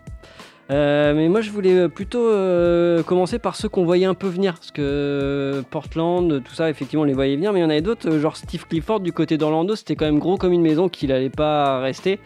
Euh, 0.70 1.14
mais 1.14 1.28
moi, 1.28 1.42
je 1.42 1.50
voulais 1.52 1.90
plutôt 1.90 2.26
euh, 2.26 3.04
commencer 3.04 3.40
par 3.40 3.56
ceux 3.56 3.68
qu'on 3.68 3.84
voyait 3.84 4.06
un 4.06 4.14
peu 4.14 4.28
venir. 4.28 4.54
Parce 4.54 4.72
que 4.72 5.64
Portland, 5.70 6.42
tout 6.44 6.54
ça, 6.54 6.70
effectivement, 6.70 7.02
on 7.04 7.06
les 7.06 7.14
voyait 7.14 7.36
venir. 7.36 7.52
Mais 7.52 7.60
il 7.60 7.64
y 7.64 7.66
en 7.66 7.70
avait 7.70 7.82
d'autres, 7.82 8.10
euh, 8.10 8.20
genre 8.22 8.38
Steve 8.38 8.66
Clifford 8.68 9.02
du 9.02 9.12
côté 9.12 9.38
d'Orlando. 9.38 9.76
C'était 9.76 9.96
quand 9.96 10.06
même 10.06 10.20
gros 10.20 10.38
comme 10.38 10.54
une 10.54 10.62
maison 10.62 10.88
qu'il 10.88 11.12
allait 11.12 11.30
pas 11.30 11.80
rester. 11.80 12.20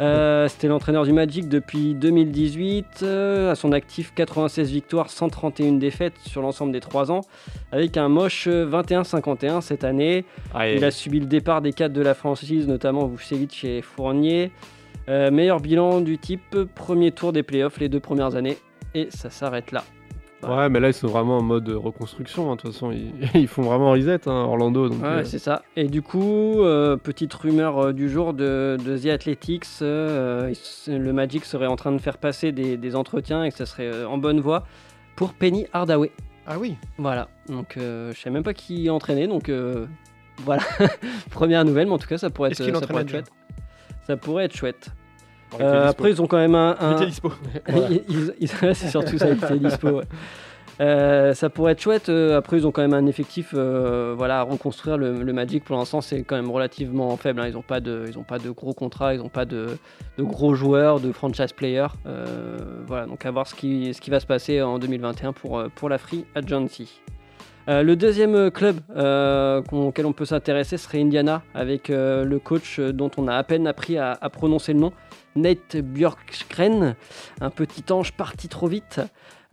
Euh, 0.00 0.48
C'était 0.48 0.68
l'entraîneur 0.68 1.04
du 1.04 1.12
Magic 1.12 1.48
depuis 1.48 1.94
2018. 1.94 3.00
euh, 3.02 3.52
à 3.52 3.54
son 3.54 3.72
actif, 3.72 4.12
96 4.14 4.70
victoires, 4.70 5.10
131 5.10 5.72
défaites 5.72 6.14
sur 6.26 6.40
l'ensemble 6.40 6.72
des 6.72 6.80
3 6.80 7.12
ans. 7.12 7.20
Avec 7.72 7.96
un 7.98 8.08
moche 8.08 8.46
euh, 8.48 8.66
21-51 8.68 9.60
cette 9.60 9.84
année. 9.84 10.24
Il 10.76 10.84
a 10.84 10.90
subi 10.90 11.20
le 11.20 11.26
départ 11.26 11.60
des 11.60 11.72
cadres 11.72 11.94
de 11.94 12.00
la 12.02 12.14
franchise, 12.14 12.66
notamment 12.66 13.06
Vucevic 13.06 13.64
et 13.64 13.82
Fournier. 13.82 14.50
Euh, 15.12 15.30
meilleur 15.30 15.60
bilan 15.60 16.00
du 16.00 16.16
type, 16.18 16.56
premier 16.74 17.12
tour 17.12 17.32
des 17.32 17.42
playoffs 17.42 17.78
les 17.78 17.88
deux 17.88 18.00
premières 18.00 18.34
années. 18.34 18.56
Et 18.94 19.08
ça 19.10 19.28
s'arrête 19.30 19.70
là. 19.72 19.84
Ouais, 20.42 20.68
mais 20.68 20.80
là, 20.80 20.88
ils 20.88 20.94
sont 20.94 21.06
vraiment 21.06 21.36
en 21.38 21.42
mode 21.42 21.68
reconstruction. 21.68 22.50
hein. 22.50 22.56
De 22.56 22.60
toute 22.62 22.72
façon, 22.72 22.90
ils, 22.90 23.12
ils 23.40 23.46
font 23.46 23.62
vraiment 23.62 23.92
reset, 23.92 24.26
hein, 24.26 24.32
Orlando. 24.32 24.88
Donc, 24.88 25.00
Ouais, 25.00 25.06
euh, 25.08 25.24
c'est 25.24 25.38
ça. 25.38 25.62
Et 25.76 25.86
du 25.86 26.02
coup, 26.02 26.62
euh, 26.62 26.96
petite 26.96 27.32
rumeur 27.34 27.78
euh, 27.78 27.92
du 27.92 28.08
jour 28.08 28.32
de, 28.34 28.76
de 28.84 28.98
The 28.98 29.06
Athletics, 29.06 29.66
euh, 29.82 30.52
le 30.88 31.12
Magic 31.12 31.44
serait 31.44 31.66
en 31.68 31.76
train 31.76 31.92
de 31.92 31.98
faire 31.98 32.18
passer 32.18 32.50
des, 32.50 32.76
des 32.76 32.96
entretiens 32.96 33.44
et 33.44 33.50
que 33.52 33.56
ça 33.56 33.66
serait 33.66 33.86
euh, 33.86 34.08
en 34.08 34.18
bonne 34.18 34.40
voie 34.40 34.64
pour 35.14 35.32
Penny 35.34 35.66
Hardaway. 35.72 36.10
Ah 36.46 36.58
oui. 36.58 36.74
Voilà. 36.98 37.28
Donc, 37.48 37.76
euh, 37.76 38.12
je 38.12 38.18
sais 38.20 38.30
même 38.30 38.42
pas 38.42 38.54
qui 38.54 38.90
entraînait. 38.90 39.28
Donc, 39.28 39.48
euh, 39.48 39.86
voilà. 40.38 40.62
Première 41.30 41.64
nouvelle, 41.64 41.86
mais 41.86 41.92
en 41.94 41.98
tout 41.98 42.08
cas, 42.08 42.18
ça 42.18 42.30
pourrait 42.30 42.50
être, 42.50 42.56
ça 42.64 42.86
pourrait 42.86 43.02
être 43.02 43.10
chouette. 43.10 43.30
Ça 44.08 44.16
pourrait 44.16 44.44
être 44.46 44.56
chouette. 44.56 44.90
Euh, 45.60 45.88
après, 45.88 46.10
ils 46.10 46.22
ont 46.22 46.26
quand 46.26 46.38
même 46.38 46.54
un. 46.54 46.76
Un- 46.80 47.04
dispo. 47.04 47.32
Voilà. 47.68 48.74
c'est 48.74 48.88
surtout 48.88 49.18
ça, 49.18 49.26
il 49.50 49.58
dispo. 49.60 49.88
ouais. 49.90 50.04
Euh, 50.80 51.34
ça 51.34 51.50
pourrait 51.50 51.72
être 51.72 51.80
chouette. 51.82 52.08
euh, 52.08 52.38
après, 52.38 52.56
ils 52.56 52.66
ont 52.66 52.72
quand 52.72 52.80
même 52.82 52.94
un 52.94 53.06
effectif 53.06 53.52
euh, 53.54 54.14
voilà, 54.16 54.40
à 54.40 54.42
reconstruire. 54.42 54.96
Le, 54.96 55.22
le 55.22 55.32
Magic, 55.32 55.62
pour 55.64 55.76
l'instant, 55.76 56.00
c'est 56.00 56.22
quand 56.22 56.34
même 56.34 56.50
relativement 56.50 57.14
faible. 57.18 57.40
hein. 57.40 57.46
Ils 57.48 57.54
n'ont 57.54 57.62
pas, 57.62 57.80
de- 57.80 58.04
ils 58.08 58.18
ont 58.18 58.22
pas 58.24 58.38
de 58.38 58.50
gros 58.50 58.72
contrats, 58.72 59.14
ils 59.14 59.18
n'ont 59.20 59.28
pas 59.28 59.44
de, 59.44 59.66
de 60.18 60.22
gros 60.22 60.54
joueurs, 60.54 60.98
de 60.98 61.12
franchise 61.12 61.52
players. 61.52 61.88
Voilà, 62.86 63.06
donc 63.06 63.24
à 63.26 63.30
voir 63.30 63.46
ce 63.46 63.54
qui, 63.54 63.92
ce 63.94 64.00
qui 64.00 64.10
va 64.10 64.18
se 64.20 64.26
passer 64.26 64.62
en 64.62 64.78
2021 64.78 65.32
pour, 65.34 65.62
pour 65.74 65.88
la 65.88 65.98
Free 65.98 66.24
Agency. 66.34 67.00
Euh, 67.68 67.84
le 67.84 67.94
deuxième 67.94 68.50
club 68.50 68.80
euh, 68.96 69.62
auquel 69.70 70.04
on 70.06 70.12
peut 70.12 70.24
s'intéresser 70.24 70.78
serait 70.78 71.00
Indiana, 71.00 71.42
avec 71.54 71.90
euh, 71.90 72.24
le 72.24 72.40
coach 72.40 72.80
dont 72.80 73.10
on 73.18 73.28
a 73.28 73.36
à 73.36 73.42
peine 73.44 73.68
appris 73.68 73.98
à, 73.98 74.18
à 74.20 74.30
prononcer 74.30 74.72
le 74.72 74.80
nom, 74.80 74.92
Nate 75.36 75.76
Björkgren, 75.78 76.94
un 77.40 77.50
petit 77.50 77.90
ange 77.92 78.12
parti 78.12 78.48
trop 78.48 78.66
vite. 78.66 79.00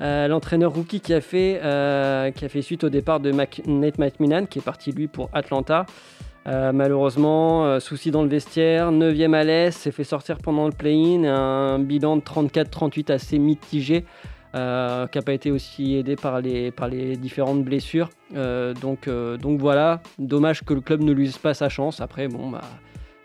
Euh, 0.02 0.28
L'entraîneur 0.28 0.74
rookie 0.74 1.02
qui 1.02 1.14
a, 1.14 1.22
fait, 1.22 1.60
euh, 1.64 2.32
qui 2.32 2.46
a 2.46 2.50
fait 2.50 2.62
suite 2.62 2.84
au 2.86 2.90
départ 2.90 3.20
de 3.20 3.32
Mac- 3.32 3.62
Nate 3.66 3.98
McMillan, 3.98 4.46
qui 4.46 4.60
est 4.60 4.64
parti 4.64 4.92
lui 4.92 5.08
pour 5.08 5.30
Atlanta. 5.34 5.86
Euh, 6.48 6.72
malheureusement, 6.72 7.80
souci 7.80 8.10
dans 8.12 8.24
le 8.24 8.30
vestiaire, 8.30 8.92
9e 8.92 9.34
à 9.34 9.44
l'Est, 9.44 9.72
s'est 9.78 9.92
fait 9.92 10.06
sortir 10.06 10.38
pendant 10.38 10.66
le 10.66 10.72
play-in, 10.72 11.26
un 11.26 11.80
bilan 11.80 12.16
de 12.18 12.22
34-38 12.22 13.12
assez 13.12 13.38
mitigé, 13.40 14.06
qui 14.54 14.58
n'a 14.58 15.08
pas 15.26 15.34
été 15.34 15.52
aussi 15.52 15.96
aidé 15.98 16.16
par 16.16 16.40
les, 16.42 16.72
par 16.72 16.88
les 16.88 17.18
différentes 17.18 17.64
blessures. 17.64 18.10
Donc, 18.34 19.08
donc 19.10 19.60
voilà, 19.60 20.02
dommage 20.18 20.64
que 20.64 20.74
le 20.74 20.82
club 20.82 21.02
ne 21.04 21.12
lui 21.12 21.30
pas 21.44 21.54
sa 21.54 21.68
chance. 21.70 22.00
Après, 22.02 22.28
bon, 22.30 22.50
bah, 22.50 22.62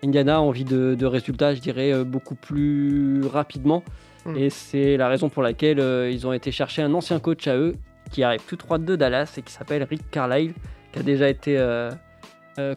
Indiana 0.05 0.37
a 0.37 0.41
envie 0.41 0.65
de, 0.65 0.95
de 0.95 1.07
résultats, 1.07 1.55
je 1.55 1.61
dirais, 1.61 1.93
euh, 1.93 2.05
beaucoup 2.05 2.35
plus 2.35 3.23
rapidement. 3.27 3.83
Mm. 4.27 4.37
Et 4.37 4.51
c'est 4.51 4.97
la 4.97 5.09
raison 5.09 5.29
pour 5.29 5.43
laquelle 5.43 5.81
euh, 5.81 6.11
ils 6.11 6.27
ont 6.27 6.33
été 6.33 6.51
chercher 6.53 6.83
un 6.83 6.93
ancien 6.95 7.19
coach 7.21 7.47
à 7.49 7.57
eux, 7.57 7.75
qui 8.11 8.23
arrive 8.23 8.43
tout 8.47 8.57
droit 8.57 8.79
de 8.79 8.97
Dallas 8.97 9.35
et 9.39 9.43
qui 9.43 9.53
s'appelle 9.53 9.83
Rick 9.83 10.11
Carlisle, 10.11 10.53
qui 10.93 10.99
a 10.99 11.03
déjà 11.03 11.29
été 11.29 11.57
euh, 11.59 11.91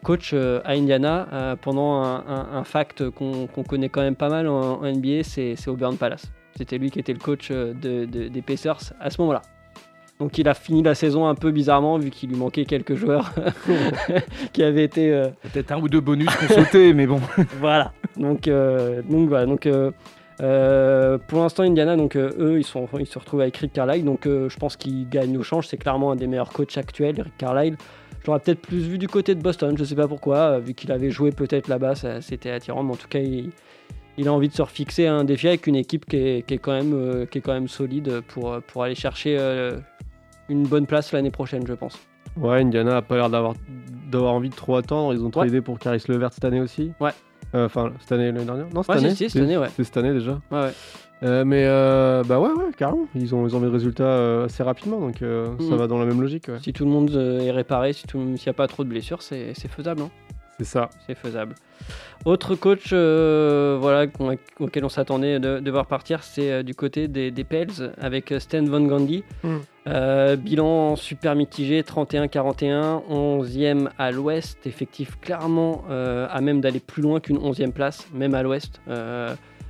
coach 0.03 0.33
à 0.33 0.71
Indiana 0.71 1.55
pendant 1.61 2.01
un, 2.01 2.23
un- 2.27 2.47
un 2.53 2.63
fact 2.63 3.09
qu'on 3.11 3.47
connaît 3.67 3.89
quand 3.89 4.01
même 4.01 4.15
pas 4.15 4.29
mal 4.29 4.47
en, 4.47 4.81
en 4.81 4.91
NBA, 4.91 5.23
c'est 5.23 5.55
Auburn 5.67 5.97
Palace. 5.97 6.31
C'était 6.57 6.79
lui 6.79 6.89
qui 6.89 6.97
était 6.99 7.13
le 7.13 7.19
coach 7.19 7.51
de- 7.51 7.73
de- 8.05 8.27
des 8.29 8.41
Pacers 8.41 8.79
à 8.99 9.09
ce 9.11 9.21
moment-là. 9.21 9.43
Donc 10.19 10.37
il 10.39 10.47
a 10.47 10.55
fini 10.55 10.81
la 10.81 10.95
saison 10.95 11.27
un 11.27 11.35
peu 11.35 11.51
bizarrement 11.51 11.99
vu 11.99 12.09
qu'il 12.09 12.29
lui 12.29 12.37
manquait 12.37 12.65
quelques 12.65 12.95
joueurs 12.95 13.33
qui 14.53 14.63
avaient 14.63 14.83
été 14.83 15.11
euh, 15.11 15.27
Peut-être 15.53 15.71
un 15.71 15.79
ou 15.79 15.87
deux 15.87 16.01
bonus 16.01 16.29
qu'on 16.35 16.47
sautait, 16.47 16.93
mais 16.93 17.05
bon. 17.05 17.21
voilà. 17.59 17.93
Donc, 18.15 18.47
euh, 18.47 19.01
donc 19.03 19.29
voilà. 19.29 19.45
Donc, 19.45 19.67
euh, 19.67 21.17
pour 21.27 21.39
l'instant, 21.39 21.63
Indiana, 21.63 21.95
donc 21.95 22.15
eux, 22.15 22.55
ils, 22.57 22.63
sont, 22.63 22.87
ils 22.99 23.05
se 23.05 23.19
retrouvent 23.19 23.41
avec 23.41 23.57
Rick 23.57 23.73
Carlisle. 23.73 24.05
Donc, 24.05 24.21
je 24.25 24.57
pense 24.57 24.75
qu'il 24.75 25.07
gagne 25.07 25.37
au 25.37 25.43
change. 25.43 25.67
C'est 25.67 25.77
clairement 25.77 26.11
un 26.11 26.15
des 26.15 26.27
meilleurs 26.27 26.51
coachs 26.51 26.77
actuels, 26.77 27.21
Rick 27.21 27.37
Carlisle. 27.37 27.77
Je 28.21 28.27
l'aurais 28.27 28.39
peut-être 28.39 28.61
plus 28.61 28.79
vu 28.79 28.97
du 28.97 29.07
côté 29.07 29.35
de 29.35 29.41
Boston. 29.41 29.75
Je 29.77 29.83
sais 29.83 29.95
pas 29.95 30.07
pourquoi. 30.07 30.59
vu 30.59 30.73
qu'il 30.73 30.91
avait 30.91 31.11
joué 31.11 31.31
peut-être 31.31 31.67
là-bas, 31.67 31.93
c'était 32.21 32.51
attirant. 32.51 32.83
Mais 32.83 32.93
en 32.93 32.97
tout 32.97 33.07
cas, 33.07 33.19
il, 33.19 33.51
il 34.17 34.27
a 34.27 34.33
envie 34.33 34.49
de 34.49 34.53
se 34.53 34.61
refixer 34.61 35.07
un 35.07 35.23
défi 35.23 35.47
avec 35.47 35.65
une 35.65 35.75
équipe 35.75 36.05
qui 36.05 36.17
est, 36.17 36.45
qui 36.45 36.55
est 36.55 36.57
quand, 36.57 36.73
même, 36.73 37.25
qui 37.31 37.37
est 37.37 37.41
quand 37.41 37.53
même 37.53 37.67
solide 37.67 38.21
pour, 38.27 38.59
pour 38.67 38.83
aller 38.83 38.95
chercher 38.95 39.37
une 40.49 40.63
bonne 40.63 40.85
place 40.85 41.11
l'année 41.11 41.31
prochaine, 41.31 41.65
je 41.67 41.73
pense. 41.73 41.99
Ouais, 42.37 42.61
Indiana 42.61 42.97
a 42.97 43.01
pas 43.01 43.15
l'air 43.15 43.29
d'avoir 43.29 43.53
d'avoir 44.11 44.33
envie 44.33 44.49
de 44.49 44.55
trop 44.55 44.75
attendre. 44.75 45.13
Ils 45.13 45.23
ont 45.23 45.29
tradé 45.29 45.59
pour 45.61 45.79
Caris 45.79 46.03
Levert 46.07 46.31
cette 46.31 46.45
année 46.45 46.61
aussi. 46.61 46.91
Ouais. 46.99 47.11
Euh, 47.55 47.65
Enfin, 47.65 47.91
cette 48.01 48.11
année, 48.11 48.25
l'année 48.31 48.45
dernière 48.45 48.67
Non, 48.73 48.83
cette 48.83 48.95
Ouais, 48.95 48.99
si, 48.99 49.05
année. 49.05 49.15
si, 49.15 49.29
cette 49.29 49.41
année, 49.41 49.57
ouais. 49.57 49.67
C'est 49.75 49.83
cette 49.83 49.97
année 49.97 50.13
déjà. 50.13 50.39
Ouais, 50.51 50.59
ouais. 50.61 50.71
Euh, 51.23 51.43
mais 51.45 51.63
euh, 51.65 52.23
bah 52.23 52.39
ouais, 52.39 52.49
ouais, 52.51 52.71
carrément. 52.77 53.07
Ils 53.15 53.33
ont, 53.33 53.47
ils 53.47 53.55
ont 53.55 53.59
des 53.59 53.67
résultats 53.67 54.03
euh, 54.03 54.45
assez 54.45 54.61
rapidement, 54.61 54.99
donc 54.99 55.17
ça 55.19 55.25
Mhm. 55.25 55.75
va 55.75 55.87
dans 55.87 55.97
la 55.97 56.05
même 56.05 56.21
logique. 56.21 56.47
ouais. 56.49 56.59
Si 56.61 56.73
tout 56.73 56.85
le 56.85 56.91
monde 56.91 57.09
est 57.41 57.49
réparé, 57.51 57.93
si 57.93 58.03
s'il 58.07 58.19
n'y 58.21 58.39
a 58.49 58.53
pas 58.53 58.67
trop 58.67 58.83
de 58.83 58.89
blessures, 58.89 59.21
c'est 59.23 59.53
c'est 59.55 59.67
faisable. 59.69 60.03
hein. 60.03 60.09
C'est 60.59 60.65
ça. 60.65 60.89
C'est 61.05 61.15
faisable. 61.15 61.55
Autre 62.25 62.55
coach 62.55 62.89
euh, 62.91 63.77
voilà, 63.79 64.09
auquel 64.59 64.83
on 64.83 64.89
s'attendait 64.89 65.39
de, 65.39 65.59
de 65.59 65.71
voir 65.71 65.85
partir, 65.85 66.23
c'est 66.23 66.51
euh, 66.51 66.63
du 66.63 66.73
côté 66.73 67.07
des, 67.07 67.31
des 67.31 67.43
Pels 67.43 67.93
avec 68.01 68.31
euh, 68.31 68.39
Stan 68.39 68.63
Van 68.63 68.81
Gundy. 68.81 69.23
Mm. 69.43 69.55
Euh, 69.87 70.35
bilan 70.35 70.95
super 70.95 71.35
mitigé, 71.35 71.81
31-41, 71.83 73.03
11e 73.09 73.89
à 73.97 74.11
l'ouest, 74.11 74.65
effectif 74.65 75.17
clairement 75.21 75.85
à 75.87 76.41
même 76.41 76.59
d'aller 76.59 76.81
plus 76.81 77.01
loin 77.01 77.21
qu'une 77.21 77.37
11e 77.37 77.71
place, 77.71 78.05
même 78.13 78.33
à 78.33 78.43
l'ouest, 78.43 78.81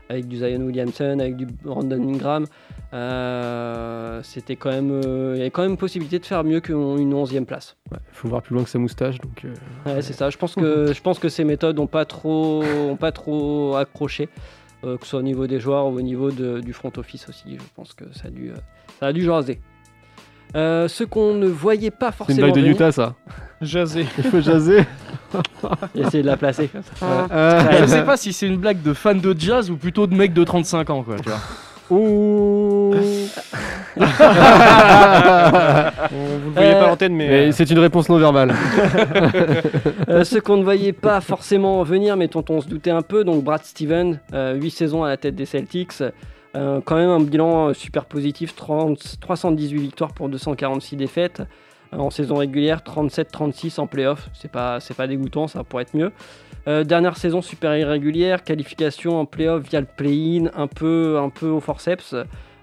avec 0.10 0.28
du 0.28 0.38
Zion 0.38 0.62
Williamson, 0.62 1.18
avec 1.20 1.36
du 1.36 1.46
Brandon 1.46 2.02
Ingram. 2.02 2.46
Euh, 2.94 4.20
C'était 4.24 4.56
quand 4.56 4.72
même, 4.72 4.92
euh, 4.92 5.34
il 5.36 5.40
y 5.40 5.42
avait 5.42 5.52
quand 5.52 5.62
même 5.64 5.78
possibilité 5.78 6.20
de 6.20 6.26
faire 6.26 6.44
mieux 6.44 6.60
qu'une 6.60 7.14
11e 7.14 7.46
place. 7.46 7.76
Il 7.92 7.98
faut 8.14 8.28
voir 8.28 8.42
plus 8.42 8.56
loin 8.56 8.64
que 8.64 8.70
sa 8.70 8.80
moustache, 8.80 9.20
donc. 9.20 9.46
euh, 9.46 9.54
Ouais, 9.86 10.02
c'est 10.02 10.14
ça. 10.14 10.30
Je 10.30 10.38
pense 10.38 10.56
que 10.56 10.92
je 10.94 11.02
pense 11.02 11.20
que 11.20 11.30
ces 11.30 11.44
méthodes 11.44 11.76
n'ont 11.78 11.88
pas 11.88 12.06
trop 12.06 12.64
ont 12.64 12.96
pas 12.96 13.12
trop 13.12 13.76
accroché, 13.76 14.30
euh, 14.84 14.98
que 14.98 15.04
ce 15.04 15.12
soit 15.12 15.20
au 15.20 15.24
niveau 15.24 15.48
des 15.48 15.60
joueurs 15.60 15.88
ou 15.88 15.96
au 15.98 16.02
niveau 16.02 16.32
de- 16.32 16.60
du 16.62 16.74
front 16.74 16.92
office 16.98 17.28
aussi. 17.30 17.56
Je 17.56 17.64
pense 17.76 17.94
que 17.94 18.06
ça 18.14 18.28
a 18.28 18.30
dû 18.32 18.52
ça 19.00 19.08
a 19.08 19.14
dû 19.14 19.24
jaser. 19.24 19.60
Euh, 20.56 20.88
ce 20.88 21.04
qu'on 21.04 21.34
ne 21.34 21.48
voyait 21.48 21.92
pas 21.92 22.08
C'est 22.12 22.12
une 22.12 22.18
forcément. 22.18 22.40
blague 22.48 22.56
de 22.56 22.60
venir- 22.62 22.72
Utah, 22.76 22.92
ça. 22.94 23.16
Jaser. 23.62 24.06
Il 24.18 24.24
faut 24.24 24.40
jaser. 24.40 24.80
Essayer 25.96 26.24
de 26.24 26.28
la 26.28 26.38
placer. 26.38 26.70
Ah. 27.02 27.28
Euh, 27.32 27.62
Je 27.82 27.86
sais 27.86 28.04
pas 28.04 28.18
si 28.18 28.34
c'est 28.34 28.48
une 28.48 28.58
blague 28.58 28.82
de 28.82 28.94
fan 28.94 29.20
de 29.20 29.36
jazz 29.38 29.70
ou 29.70 29.76
plutôt 29.78 30.08
de 30.08 30.16
mec 30.16 30.34
de 30.34 30.44
35 30.44 30.90
ans, 30.90 31.04
quoi. 31.04 31.18
Tu 31.18 31.30
vois. 31.30 31.40
Ouh. 31.90 32.94
On- 32.96 33.00
vous 33.98 34.04
ne 36.50 36.54
voyez 36.54 36.74
Euh, 36.74 36.80
pas 36.80 36.86
à 36.86 36.88
l'antenne, 36.90 37.16
mais. 37.16 37.28
Mais 37.28 37.48
euh, 37.48 37.52
c'est 37.52 37.70
une 37.70 37.80
réponse 37.80 38.10
non 38.10 38.18
verbale. 38.18 38.54
Euh, 40.10 40.24
ce 40.24 40.38
qu'on 40.40 40.58
ne 40.58 40.64
voyait 40.64 40.94
pas 40.94 41.20
forcément 41.22 41.84
venir, 41.84 42.16
mais 42.16 42.28
dont 42.28 42.44
on 42.50 42.62
se 42.62 42.68
doutait 42.68 42.92
un 42.92 43.02
peu, 43.02 43.24
donc 43.26 43.44
Brad 43.44 43.62
Stevens, 43.64 44.18
8 44.34 44.70
saisons 44.72 45.04
à 45.04 45.10
la 45.10 45.18
tête 45.18 45.36
des 45.36 45.46
Celtics, 45.46 45.92
euh, 46.56 46.80
quand 46.86 46.96
même 46.96 47.10
un 47.10 47.20
bilan 47.20 47.70
euh, 47.70 47.74
super 47.74 48.06
positif, 48.06 48.56
30 48.56 49.18
318 49.20 49.78
victoires 49.80 50.14
pour 50.14 50.30
246 50.30 50.96
défaites. 50.96 51.42
Euh, 51.94 51.98
en 51.98 52.10
saison 52.10 52.36
régulière, 52.36 52.82
37-36 52.86 53.80
en 53.80 53.88
playoff, 53.88 54.30
c'est 54.34 54.52
pas, 54.52 54.80
c'est 54.80 54.94
pas 54.96 55.08
dégoûtant, 55.08 55.48
ça 55.48 55.64
pourrait 55.64 55.84
être 55.84 55.96
mieux. 55.96 56.12
Euh, 56.68 56.84
dernière 56.84 57.16
saison 57.16 57.42
super 57.42 57.78
irrégulière, 57.78 58.44
qualification 58.44 59.20
en 59.20 59.26
playoff 59.26 59.64
via 59.70 59.80
le 59.80 59.88
play-in, 59.88 60.48
un 60.56 60.68
peu, 60.68 61.18
un 61.18 61.30
peu 61.30 61.48
au 61.48 61.62
forceps, 61.62 62.14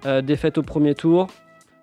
euh, 0.05 0.21
défaite 0.21 0.59
au 0.59 0.63
premier 0.63 0.95
tour. 0.95 1.29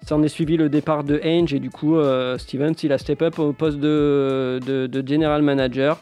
Ça 0.04 0.16
en 0.16 0.24
est 0.24 0.28
suivi 0.28 0.58
le 0.58 0.70
départ 0.70 1.04
de 1.04 1.20
Ainge 1.24 1.54
et 1.54 1.60
du 1.60 1.70
coup 1.70 1.96
euh, 1.98 2.38
Stevens 2.40 2.74
il 2.84 2.92
a 2.92 2.98
step 2.98 3.22
up 3.22 3.38
au 3.40 3.54
poste 3.54 3.78
de, 3.80 4.60
de- 4.66 4.88
de 4.88 5.08
general 5.08 5.42
manager. 5.44 6.02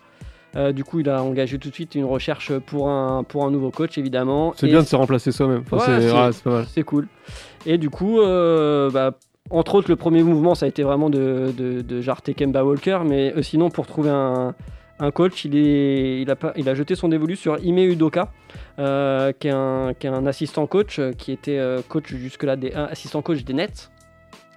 Du 0.74 0.84
coup 0.84 1.00
il 1.02 1.10
a 1.10 1.22
engagé 1.22 1.60
tout 1.60 1.70
de 1.70 1.74
suite 1.76 1.94
une 1.96 2.06
recherche 2.06 2.52
pour 2.60 2.90
un, 2.90 3.24
pour 3.24 3.46
un 3.46 3.52
nouveau 3.52 3.70
coach 3.72 3.98
évidemment. 3.98 4.54
C'est 4.58 4.68
bien 4.68 4.82
de 4.82 4.88
se 4.88 4.96
remplacer 4.96 5.32
soi-même. 5.32 5.64
Enfin, 5.70 5.78
Ouais, 6.00 6.32
c'est 6.34 6.44
pas 6.44 6.50
mal. 6.52 6.66
cool. 6.86 7.08
Et 7.66 7.78
du 7.78 7.90
coup, 7.90 8.18
bah, 8.18 9.12
entre 9.50 9.76
autres, 9.76 9.90
le 9.90 9.96
premier 9.96 10.24
mouvement, 10.24 10.56
ça 10.56 10.66
a 10.66 10.70
été 10.70 10.84
vraiment 10.84 11.10
de, 11.10 11.54
de, 11.58 11.82
de 11.82 12.02
jarter 12.02 12.34
Kemba 12.34 12.64
Walker. 12.64 13.00
Mais 13.06 13.34
euh, 13.36 13.42
sinon, 13.42 13.70
pour 13.70 13.88
trouver 13.88 14.10
un, 14.10 14.54
un 15.00 15.12
coach, 15.12 15.46
il, 15.46 15.56
est, 15.56 16.22
il, 16.22 16.30
a 16.30 16.36
pas, 16.36 16.54
il 16.56 16.70
a 16.70 16.76
jeté 16.76 16.96
son 16.96 17.10
dévolu 17.10 17.36
sur 17.36 17.58
Ime 17.64 17.80
Udoka, 17.80 18.32
euh, 18.78 19.32
qui, 19.32 19.48
est 19.48 19.52
un, 19.52 19.94
qui 19.98 20.08
est 20.08 20.12
un 20.12 20.26
assistant 20.26 20.68
coach, 20.68 21.00
euh, 21.00 21.14
qui 21.14 21.32
était 21.32 21.60
coach 21.88 22.14
jusque-là, 22.14 22.56
des, 22.56 22.72
assistant 22.74 23.22
coach 23.22 23.44
des 23.44 23.54
Nets 23.54 23.92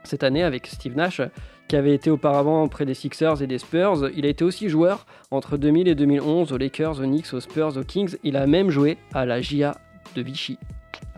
cette 0.05 0.24
année 0.24 0.43
avec 0.43 0.66
Steve 0.66 0.97
Nash, 0.97 1.20
qui 1.68 1.76
avait 1.76 1.95
été 1.95 2.11
auparavant 2.11 2.64
auprès 2.64 2.84
des 2.84 2.95
Sixers 2.95 3.40
et 3.40 3.47
des 3.47 3.59
Spurs. 3.59 4.11
Il 4.16 4.26
a 4.26 4.28
été 4.28 4.43
aussi 4.45 4.68
joueur 4.68 5.07
entre 5.30 5.57
2000 5.57 5.86
et 5.86 5.95
2011 5.95 6.53
aux 6.53 6.59
Lakers, 6.59 6.99
aux 6.99 7.05
Knicks, 7.05 7.32
aux 7.32 7.40
Spurs, 7.40 7.76
aux 7.76 7.84
Kings. 7.84 8.16
Il 8.24 8.36
a 8.36 8.47
même 8.49 8.68
joué 8.68 8.99
à 9.14 9.24
la 9.24 9.40
GIA 9.40 9.76
de 10.16 10.22
Vichy 10.22 10.59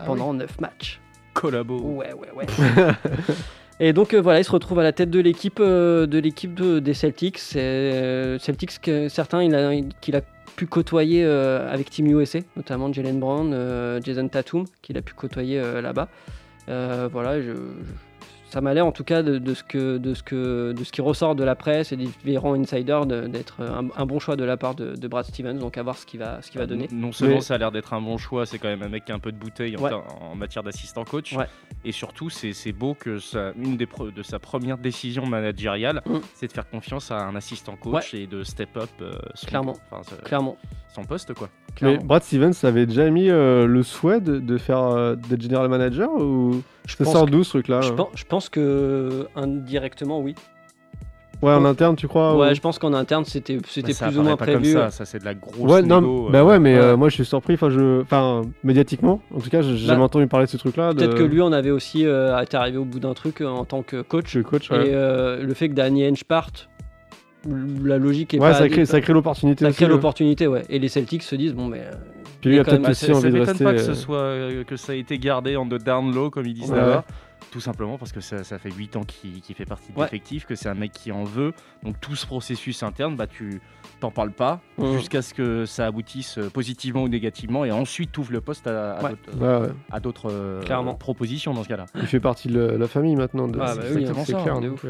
pendant 0.05 0.33
9 0.33 0.61
matchs. 0.61 1.01
Collabo. 1.33 1.79
Ouais, 1.79 2.13
ouais, 2.13 2.29
ouais. 2.35 2.45
Et 3.79 3.91
donc 3.91 4.13
euh, 4.13 4.21
voilà, 4.21 4.39
il 4.39 4.43
se 4.45 4.51
retrouve 4.51 4.79
à 4.79 4.83
la 4.83 4.93
tête 4.93 5.09
de 5.09 5.19
l'équipe 5.19 5.59
euh, 5.59 6.05
de 6.05 6.17
l'équipe 6.17 6.53
de- 6.53 6.79
des 6.79 6.93
Celtics. 6.93 7.39
Euh, 7.55 8.39
Celtics 8.39 8.79
que 8.81 9.09
certains 9.09 9.43
il 9.43 9.53
a, 9.53 9.73
qu'il 10.01 10.15
a 10.15 10.21
pu 10.55 10.65
côtoyer 10.67 11.25
avec 11.25 11.89
Team 11.89 12.07
USA, 12.07 12.39
notamment 12.55 12.91
Jalen 12.93 13.19
Brown, 13.19 13.53
Jason 14.01 14.29
Tatum, 14.29 14.63
qu'il 14.81 14.97
a 14.97 15.01
pu 15.01 15.13
côtoyer 15.13 15.61
là-bas. 15.81 16.07
Voilà, 16.67 17.41
je- 17.41 17.51
ça 18.49 18.61
m'a 18.61 18.73
l'air 18.73 18.85
en 18.85 18.91
tout 18.91 19.03
cas 19.03 19.21
de, 19.23 19.37
de 19.37 19.53
ce 19.53 19.63
que, 19.63 19.97
de, 19.97 20.13
ce 20.13 20.23
que, 20.23 20.71
de 20.71 20.83
ce 20.83 20.91
qui 20.91 21.01
ressort 21.01 21.35
de 21.35 21.43
la 21.43 21.55
presse 21.55 21.91
et 21.91 21.97
des 21.97 22.05
différents 22.23 22.53
insiders 22.53 23.05
de- 23.05 23.27
d'être 23.27 23.61
un, 23.61 23.87
un 23.95 24.05
bon 24.05 24.19
choix 24.19 24.35
de 24.35 24.43
la 24.43 24.55
part 24.57 24.75
de, 24.75 24.95
de 24.95 25.07
Brad 25.07 25.25
Stevens. 25.25 25.57
Donc 25.59 25.77
à 25.77 25.83
voir 25.83 25.97
ce 25.97 26.05
qu'il 26.05 26.19
va, 26.19 26.41
ce 26.41 26.51
qu'il 26.51 26.59
va 26.59 26.65
donner. 26.65 26.87
Non 26.91 27.11
seulement 27.11 27.35
Mais- 27.35 27.41
ça 27.41 27.55
a 27.55 27.57
l'air 27.57 27.71
d'être 27.71 27.93
un 27.93 28.01
bon 28.01 28.17
choix, 28.17 28.45
c'est 28.45 28.57
quand 28.59 28.67
même 28.69 28.83
un 28.83 28.89
mec 28.89 29.05
qui 29.05 29.11
a 29.11 29.15
un 29.15 29.19
peu 29.19 29.31
de 29.31 29.37
bouteille 29.37 29.75
en, 29.77 29.81
Ouais. 29.81 29.89
ter- 29.89 30.03
en 30.21 30.35
matière 30.35 30.63
d'assistant 30.63 31.03
coach. 31.03 31.33
Ouais. 31.33 31.47
Et 31.83 31.91
surtout, 31.91 32.29
c'est 32.29 32.53
c'est 32.53 32.71
beau 32.71 32.93
que 32.93 33.19
ça, 33.19 33.51
une 33.57 33.77
des 33.77 33.87
de 34.15 34.23
sa 34.23 34.39
première 34.39 34.77
décision 34.77 35.25
managériale, 35.25 36.01
Mm. 36.05 36.17
c'est 36.33 36.47
de 36.47 36.51
faire 36.53 36.69
confiance 36.69 37.11
à 37.11 37.17
un 37.25 37.35
assistant 37.35 37.75
coach 37.75 38.13
et 38.13 38.27
de 38.27 38.43
step 38.43 38.75
up 38.77 38.89
euh, 39.01 39.11
son, 39.33 39.47
Clairement. 39.47 39.75
enfin, 39.91 40.01
ce- 40.03 40.21
Clairement. 40.23 40.57
son 40.93 41.03
poste. 41.03 41.33
quoi. 41.33 41.49
Mais 41.69 41.75
clairement. 41.75 42.05
Brad 42.05 42.23
Stevens 42.23 42.53
avait 42.63 42.85
déjà 42.85 43.09
mis 43.09 43.29
euh, 43.29 43.65
le 43.67 43.83
souhait 43.83 44.21
de, 44.21 44.39
de 44.39 44.57
faire 44.57 44.79
euh, 44.83 45.15
d'être 45.15 45.41
general 45.41 45.67
manager 45.69 46.09
ou 46.15 46.61
Je 46.87 47.03
sort 47.03 47.25
que- 47.25 47.31
d'où 47.31 47.43
ce 47.43 47.49
truc-là 47.49 47.81
Je 47.81 47.91
hein 47.91 47.95
pense, 47.95 48.09
je 48.15 48.23
pense 48.25 48.49
que 48.49 49.27
indirectement, 49.35 50.19
oui. 50.21 50.35
Ouais, 51.41 51.51
en 51.51 51.65
interne, 51.65 51.95
tu 51.97 52.07
crois 52.07 52.35
Ouais, 52.37 52.51
ou- 52.51 52.55
je 52.55 52.61
pense 52.61 52.79
qu'en 52.79 52.93
interne, 52.93 53.25
c'était 53.25 53.57
c'était 53.67 53.93
plus 53.93 54.17
ou 54.17 54.23
moins 54.23 54.37
pas 54.37 54.45
prévu. 54.45 54.73
Comme 54.73 54.83
ça, 54.83 54.89
ça 54.91 55.05
c'est 55.05 55.19
de 55.19 55.25
la 55.25 55.33
grosse 55.33 55.57
Ouais, 55.69 55.81
non, 55.81 55.99
négo, 55.99 56.29
bah 56.31 56.39
euh, 56.39 56.43
ouais, 56.43 56.59
mais 56.59 56.75
ouais. 56.75 56.79
euh, 56.81 56.97
moi 56.97 57.09
je 57.09 57.15
suis 57.15 57.25
surpris. 57.25 57.55
Enfin, 57.55 57.69
je, 57.69 58.01
enfin, 58.01 58.43
médiatiquement, 58.63 59.21
en 59.35 59.39
tout 59.41 59.49
cas, 59.49 59.61
j'ai 59.61 59.75
jamais 59.75 59.99
Bah, 59.99 60.05
entendu 60.05 60.27
parler 60.27 60.45
de 60.45 60.51
ce 60.51 60.57
truc-là. 60.57 60.93
de- 60.93 60.97
Peut-être 60.99 61.15
que 61.17 61.23
lui 61.23 61.41
en 61.41 61.51
avait 61.51 61.71
aussi 61.71 62.05
euh, 62.05 62.39
été 62.41 62.55
arrivé 62.55 62.77
au 62.77 62.85
bout 62.85 62.99
d'un 63.01 63.13
truc 63.13 63.41
euh, 63.41 63.47
en 63.47 63.65
tant 63.65 63.83
que 63.83 64.01
coach. 64.01 64.25
Je 64.27 64.29
suis 64.39 64.43
coach. 64.43 64.71
Et 64.71 64.73
Ouais, 64.75 64.83
euh, 64.93 65.43
le 65.43 65.53
fait 65.53 65.67
que 65.67 65.73
Danny 65.73 66.07
Henge 66.07 66.23
parte, 66.23 66.69
la 67.83 67.97
logique 67.97 68.33
est 68.33 68.39
Ouais, 68.39 68.51
pas. 68.51 68.53
ça 68.55 68.69
crée, 68.69 68.85
ça 68.85 69.01
crée 69.01 69.13
l'opportunité. 69.13 69.65
ça 69.65 69.69
aussi, 69.69 69.75
crée 69.77 69.87
l'opportunité, 69.87 70.47
ouais. 70.47 70.63
Et 70.69 70.79
les 70.79 70.87
Celtics 70.87 71.21
se 71.23 71.35
disent, 71.35 71.53
bon, 71.53 71.67
mais. 71.67 71.81
Puis 72.45 72.53
lui, 72.53 72.59
a 72.59 72.63
peut-être 72.63 72.89
aussi 72.89 73.11
envie 73.11 73.23
de 73.23 73.39
m'étonne 73.39 73.47
rester. 73.49 73.63
pas 73.63 73.73
que, 73.73 73.79
ce 73.79 73.91
euh, 73.91 73.95
soit, 73.95 74.17
euh, 74.17 74.63
que 74.63 74.75
ça 74.77 74.91
a 74.93 74.95
été 74.95 75.17
gardé 75.19 75.55
en 75.55 75.65
de 75.65 75.77
down 75.77 76.13
low, 76.13 76.29
comme 76.29 76.45
ils 76.45 76.53
disent 76.53 76.71
Ouais, 76.71 76.77
là-bas. 76.77 76.97
ouais. 76.97 77.03
Tout 77.51 77.59
simplement 77.59 77.97
parce 77.97 78.11
que 78.11 78.19
ça, 78.21 78.43
ça 78.43 78.57
fait 78.59 78.71
8 78.71 78.95
ans 78.97 79.03
qu'il 79.03 79.41
fait 79.55 79.65
partie 79.65 79.91
de 79.91 79.97
Ouais. 79.97 80.05
l'effectif, 80.05 80.45
que 80.45 80.55
c'est 80.55 80.67
un 80.67 80.73
mec 80.73 80.91
qui 80.91 81.11
en 81.11 81.23
veut. 81.23 81.53
Donc 81.83 81.99
tout 82.01 82.15
ce 82.15 82.25
processus 82.25 82.81
interne, 82.83 83.15
bah, 83.15 83.27
tu 83.27 83.61
t'en 84.01 84.11
parles 84.11 84.31
pas 84.31 84.59
jusqu'à 84.97 85.21
ce 85.21 85.33
que 85.33 85.65
ça 85.65 85.85
aboutisse 85.85 86.37
euh, 86.37 86.49
positivement 86.49 87.03
ou 87.03 87.07
négativement. 87.07 87.63
Et 87.63 87.71
ensuite, 87.71 88.11
tu 88.11 88.19
ouvres 88.21 88.31
le 88.33 88.41
poste 88.41 88.67
à, 88.67 88.93
à 88.97 89.03
Ouais. 89.03 89.11
d'autres- 90.01 90.27
Ouais, 90.27 90.33
euh, 90.33 90.61
Clairement. 90.63 90.95
propositions 90.95 91.53
dans 91.53 91.63
ce 91.63 91.69
cas-là. 91.69 91.85
Il 91.95 92.07
fait 92.07 92.19
partie 92.19 92.47
de 92.49 92.59
la, 92.59 92.77
la 92.77 92.87
famille 92.87 93.15
maintenant. 93.15 93.47
De... 93.47 93.57
Ah, 93.61 93.67
c'est 93.73 93.79
bah 93.79 93.85
oui, 93.93 94.01
exactement 94.01 94.25
c'est 94.25 94.31
ça, 94.33 94.41
clair. 94.41 94.59
de 94.59 94.67
donc, 94.69 94.83
ouf. 94.83 94.85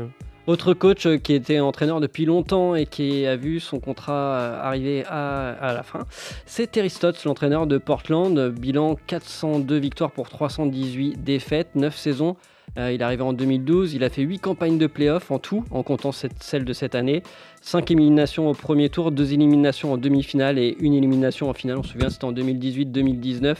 Autre 0.47 0.75
coach 0.75 1.07
euh, 1.07 1.17
qui 1.17 1.33
était 1.33 1.59
entraîneur 1.59 1.99
depuis 1.99 2.25
longtemps 2.25 2.75
et 2.75 2.85
qui 2.85 3.25
a 3.25 3.35
vu 3.35 3.59
son 3.59 3.79
contrat 3.79 4.13
euh, 4.13 4.61
arriver 4.61 5.03
à, 5.07 5.73
la 5.73 5.81
fin, 5.81 6.05
c'est 6.45 6.71
Terry 6.71 6.91
Stotts, 6.91 7.23
l'entraîneur 7.25 7.65
de 7.65 7.79
Portland. 7.79 8.49
Bilan 8.49 8.95
402 9.07 9.77
victoires 9.77 10.11
pour 10.11 10.29
318 10.29 11.23
défaites, 11.23 11.69
9 11.73 11.97
saisons. 11.97 12.35
Euh, 12.77 12.91
il 12.91 13.01
est 13.01 13.03
arrivé 13.03 13.23
en 13.23 13.33
2012, 13.33 13.93
il 13.93 14.03
a 14.03 14.09
fait 14.09 14.21
8 14.21 14.39
campagnes 14.39 14.77
de 14.77 14.87
playoffs 14.87 15.31
en 15.31 15.39
tout, 15.39 15.63
en 15.71 15.81
comptant 15.81 16.11
celle 16.11 16.65
de 16.65 16.73
cette 16.73 16.93
année. 16.93 17.23
5 17.61 17.89
éliminations 17.89 18.47
au 18.49 18.53
premier 18.53 18.89
tour, 18.89 19.11
2 19.11 19.33
éliminations 19.33 19.93
en 19.93 19.97
demi-finale 19.97 20.59
et 20.59 20.75
une 20.79 20.93
élimination 20.93 21.49
en 21.49 21.53
finale. 21.53 21.77
On 21.79 21.83
se 21.83 21.93
souvient, 21.93 22.09
c'était 22.09 22.25
en 22.25 22.33
2018-2019 22.33 23.55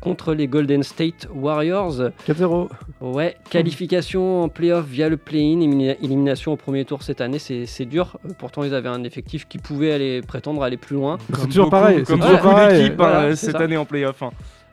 contre 0.00 0.34
les 0.34 0.46
Golden 0.46 0.82
State 0.82 1.28
Warriors. 1.34 1.94
4-0. 2.26 2.68
Ouais, 3.00 3.36
qualification 3.50 4.42
en 4.44 4.48
playoff 4.48 4.86
via 4.86 5.08
le 5.08 5.16
play-in, 5.16 5.58
élimina- 5.60 5.96
élimination 6.02 6.52
au 6.52 6.56
premier 6.56 6.84
tour 6.84 7.02
cette 7.02 7.20
année, 7.20 7.38
c'est 7.38 7.66
c'est 7.66 7.84
dur. 7.86 8.18
Pourtant, 8.38 8.62
ils 8.64 8.74
avaient 8.74 8.88
un 8.88 9.04
effectif 9.04 9.46
qui 9.48 9.58
pouvait 9.58 9.92
aller 9.92 10.20
prétendre 10.22 10.62
aller 10.62 10.76
plus 10.76 10.94
loin. 10.96 11.18
C'est 11.38 11.46
toujours 11.46 11.70
pareil. 11.70 12.02
Comme 12.04 12.20
toujours 12.20 12.36
beaucoup 12.36 12.48
pareil. 12.48 12.82
d'équipes 12.82 12.96
Voilà, 12.98 13.20
hein, 13.22 13.30
c'est 13.30 13.46
cette 13.46 13.56
ça. 13.58 13.62
année 13.64 13.76
en 13.76 13.84
playoff. 13.84 14.22
hein. 14.22 14.30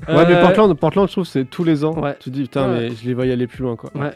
Ouais, 0.07 0.26
mais 0.28 0.36
Euh, 0.36 0.41
Portland, 0.41 0.74
Portland, 0.78 1.07
je 1.07 1.13
trouve, 1.13 1.26
c'est 1.26 1.45
tous 1.45 1.63
les 1.63 1.86
ans. 1.86 1.93
Ouais. 1.97 2.15
Tu 2.19 2.30
te 2.30 2.36
dis, 2.36 2.41
putain, 2.43 2.69
Ouais. 2.69 2.80
mais 2.89 2.89
je 2.95 3.05
les 3.07 3.13
voyais 3.13 3.32
aller 3.34 3.47
plus 3.47 3.63
loin, 3.63 3.76
quoi. 3.76 3.89
Ouais. 3.95 4.11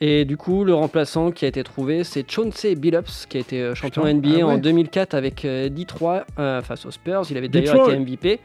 Et 0.00 0.24
du 0.24 0.36
coup, 0.36 0.62
le 0.62 0.74
remplaçant 0.74 1.32
qui 1.32 1.44
a 1.44 1.48
été 1.48 1.64
trouvé, 1.64 2.04
c'est 2.04 2.30
Chauncey 2.30 2.76
Billups, 2.76 3.26
qui 3.28 3.36
a 3.36 3.40
été 3.40 3.60
euh, 3.60 3.74
champion 3.74 4.02
Putain, 4.02 4.14
NBA 4.14 4.28
ah 4.28 4.36
ouais. 4.36 4.42
en 4.44 4.58
2004 4.58 5.14
avec 5.14 5.44
euh, 5.44 5.68
Detroit 5.68 6.24
euh, 6.38 6.62
face 6.62 6.86
aux 6.86 6.92
Spurs. 6.92 7.24
Il 7.30 7.36
avait 7.36 7.48
d'ailleurs 7.48 7.88
été 7.88 7.98
MVP. 7.98 8.38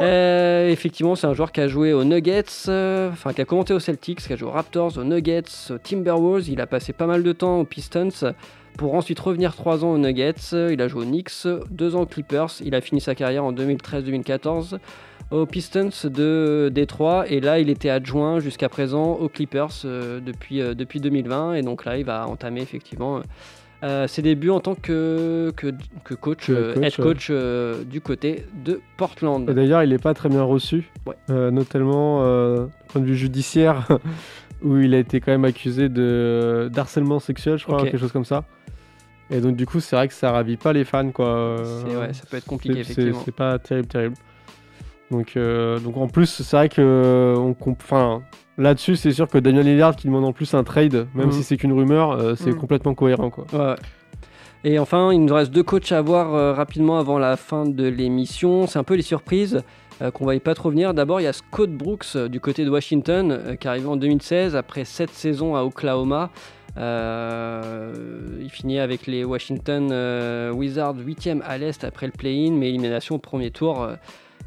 Euh, 0.00 0.70
effectivement, 0.70 1.16
c'est 1.16 1.26
un 1.26 1.34
joueur 1.34 1.50
qui 1.50 1.60
a 1.60 1.66
joué 1.66 1.92
aux 1.92 2.04
Nuggets, 2.04 2.44
euh, 2.68 3.10
enfin 3.10 3.32
qui 3.32 3.40
a 3.40 3.44
commenté 3.44 3.74
aux 3.74 3.80
Celtics, 3.80 4.20
qui 4.20 4.32
a 4.32 4.36
joué 4.36 4.48
aux 4.48 4.52
Raptors, 4.52 4.96
aux 4.96 5.02
Nuggets, 5.02 5.42
aux 5.70 5.78
Timberwolves. 5.78 6.48
Il 6.48 6.60
a 6.60 6.68
passé 6.68 6.92
pas 6.92 7.06
mal 7.06 7.24
de 7.24 7.32
temps 7.32 7.58
aux 7.58 7.64
Pistons 7.64 8.34
pour 8.78 8.94
ensuite 8.94 9.18
revenir 9.18 9.56
3 9.56 9.84
ans 9.84 9.92
aux 9.92 9.98
Nuggets. 9.98 10.34
Il 10.70 10.80
a 10.80 10.86
joué 10.86 11.02
aux 11.02 11.08
Knicks, 11.08 11.48
2 11.68 11.96
ans 11.96 12.02
aux 12.02 12.06
Clippers. 12.06 12.52
Il 12.64 12.76
a 12.76 12.80
fini 12.80 13.00
sa 13.00 13.16
carrière 13.16 13.42
en 13.44 13.52
2013-2014 13.52 14.78
aux 15.30 15.46
Pistons 15.46 15.90
de 16.04 16.70
Détroit 16.72 17.28
et 17.28 17.40
là 17.40 17.58
il 17.58 17.68
était 17.68 17.90
adjoint 17.90 18.38
jusqu'à 18.40 18.68
présent 18.68 19.14
aux 19.14 19.28
Clippers 19.28 19.70
euh, 19.84 20.20
depuis, 20.20 20.60
euh, 20.60 20.74
depuis 20.74 21.00
2020 21.00 21.54
et 21.54 21.62
donc 21.62 21.84
là 21.84 21.98
il 21.98 22.04
va 22.04 22.28
entamer 22.28 22.62
effectivement 22.62 23.20
euh, 23.82 24.06
ses 24.06 24.22
débuts 24.22 24.50
en 24.50 24.60
tant 24.60 24.74
que, 24.74 25.52
que, 25.56 25.72
que 26.04 26.14
coach, 26.14 26.46
Que 26.46 26.74
coach, 26.74 26.84
head 26.84 26.96
coach 26.96 27.30
du 27.86 28.00
côté 28.00 28.46
de 28.64 28.80
Portland. 28.96 29.48
Et 29.50 29.54
D'ailleurs, 29.54 29.82
il 29.82 29.92
est 29.92 30.02
pas 30.02 30.14
très 30.14 30.30
bien 30.30 30.42
reçu, 30.42 30.90
Ouais. 31.04 31.50
notamment 31.50 32.22
du 32.56 32.70
point 32.88 33.02
de 33.02 33.06
vue 33.06 33.16
judiciaire, 33.16 33.86
où 34.62 34.78
il 34.78 34.94
a 34.94 34.98
été 34.98 35.20
quand 35.20 35.30
même 35.30 35.44
accusé 35.44 35.90
de 35.90 36.70
d'harcèlement 36.72 37.20
sexuel, 37.20 37.58
je 37.58 37.64
crois, 37.64 37.82
quelque 37.82 37.98
chose 37.98 38.12
comme 38.12 38.24
ça. 38.24 38.44
Et 39.28 39.40
donc 39.40 39.56
du 39.56 39.66
coup, 39.66 39.80
c'est 39.80 39.94
vrai 39.94 40.08
que 40.08 40.14
ça 40.14 40.32
ravit 40.32 40.56
pas 40.56 40.72
les 40.72 40.84
fans, 40.84 41.10
quoi. 41.10 41.56
Ouais, 41.56 42.14
ça 42.14 42.24
peut 42.30 42.38
être 42.38 42.46
compliqué 42.46 42.80
effectivement. 42.80 43.20
C'est 43.26 43.34
pas 43.34 43.58
terrible, 43.58 43.88
terrible. 43.88 44.16
Donc, 45.10 45.36
euh, 45.36 45.78
donc 45.78 45.96
en 45.96 46.08
plus, 46.08 46.26
c'est 46.42 46.56
vrai 46.56 46.68
que 46.68 46.80
euh, 46.80 47.36
on 47.36 47.54
comp- 47.54 47.80
enfin, 47.82 48.22
là-dessus, 48.58 48.96
c'est 48.96 49.12
sûr 49.12 49.28
que 49.28 49.38
Daniel 49.38 49.66
Lillard 49.66 49.94
qui 49.96 50.08
demande 50.08 50.24
en 50.24 50.32
plus 50.32 50.52
un 50.54 50.64
trade, 50.64 51.06
même 51.14 51.26
Mhm. 51.26 51.32
si 51.32 51.42
c'est 51.44 51.56
qu'une 51.56 51.72
rumeur, 51.72 52.10
euh, 52.12 52.34
c'est 52.34 52.50
Mhm. 52.50 52.56
complètement 52.58 52.94
cohérent, 52.94 53.30
quoi. 53.30 53.46
Ouais. 53.52 53.74
Et 54.64 54.78
enfin, 54.80 55.12
il 55.12 55.24
nous 55.24 55.34
reste 55.34 55.52
deux 55.52 55.62
coachs 55.62 55.92
à 55.92 56.00
voir 56.02 56.34
euh, 56.34 56.52
rapidement 56.52 56.98
avant 56.98 57.18
la 57.20 57.36
fin 57.36 57.64
de 57.64 57.86
l'émission. 57.86 58.66
C'est 58.66 58.78
un 58.80 58.84
peu 58.84 58.94
les 58.94 59.02
surprises 59.02 59.62
qu'on 60.00 60.24
ne 60.24 60.24
voyait 60.24 60.40
pas 60.40 60.54
trop 60.54 60.70
venir. 60.70 60.92
D'abord, 60.92 61.20
il 61.20 61.24
y 61.24 61.28
a 61.28 61.32
Scott 61.32 61.70
Brooks 61.70 62.16
du 62.28 62.38
côté 62.40 62.64
de 62.64 62.70
Washington 62.70 63.56
qui 63.60 63.66
est 63.66 63.70
arrivé 63.70 63.86
en 63.86 63.96
2016 63.96 64.54
après 64.56 64.84
7 64.84 65.08
saisons 65.10 65.54
à 65.56 65.62
Oklahoma. 65.62 66.30
Euh, 66.76 67.92
il 68.40 68.50
finit 68.50 68.78
avec 68.78 69.06
les 69.06 69.24
Washington 69.24 69.88
euh, 69.92 70.52
Wizards 70.52 70.96
8e 70.98 71.40
à 71.46 71.56
l'Est 71.58 71.84
après 71.84 72.06
le 72.06 72.12
play-in, 72.12 72.52
mais 72.52 72.68
élimination 72.68 73.14
au 73.14 73.18
premier 73.18 73.50
tour 73.50 73.88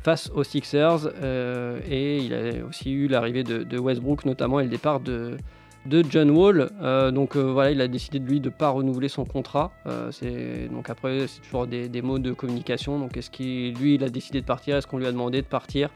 face 0.03 0.31
aux 0.33 0.43
Sixers. 0.43 1.09
Euh, 1.21 1.79
et 1.89 2.17
il 2.17 2.33
a 2.33 2.65
aussi 2.67 2.91
eu 2.91 3.07
l'arrivée 3.07 3.43
de, 3.43 3.63
de 3.63 3.77
Westbrook 3.77 4.25
notamment 4.25 4.59
et 4.59 4.63
le 4.63 4.69
départ 4.69 4.99
de, 4.99 5.37
de 5.85 6.03
John 6.09 6.29
Wall. 6.31 6.69
Euh, 6.81 7.11
donc 7.11 7.35
euh, 7.35 7.41
voilà, 7.51 7.71
il 7.71 7.81
a 7.81 7.87
décidé 7.87 8.19
de 8.19 8.27
lui 8.27 8.39
de 8.39 8.49
pas 8.49 8.69
renouveler 8.69 9.07
son 9.09 9.25
contrat. 9.25 9.71
Euh, 9.87 10.09
c'est 10.11 10.67
donc 10.71 10.89
après 10.89 11.27
c'est 11.27 11.41
toujours 11.41 11.67
des, 11.67 11.89
des 11.89 12.01
mots 12.01 12.19
de 12.19 12.31
communication. 12.31 12.99
Donc 12.99 13.17
est-ce 13.17 13.29
qu'il 13.29 13.73
lui 13.75 13.95
il 13.95 14.03
a 14.03 14.09
décidé 14.09 14.41
de 14.41 14.45
partir? 14.45 14.75
Est-ce 14.77 14.87
qu'on 14.87 14.97
lui 14.97 15.07
a 15.07 15.11
demandé 15.11 15.41
de 15.41 15.47
partir? 15.47 15.89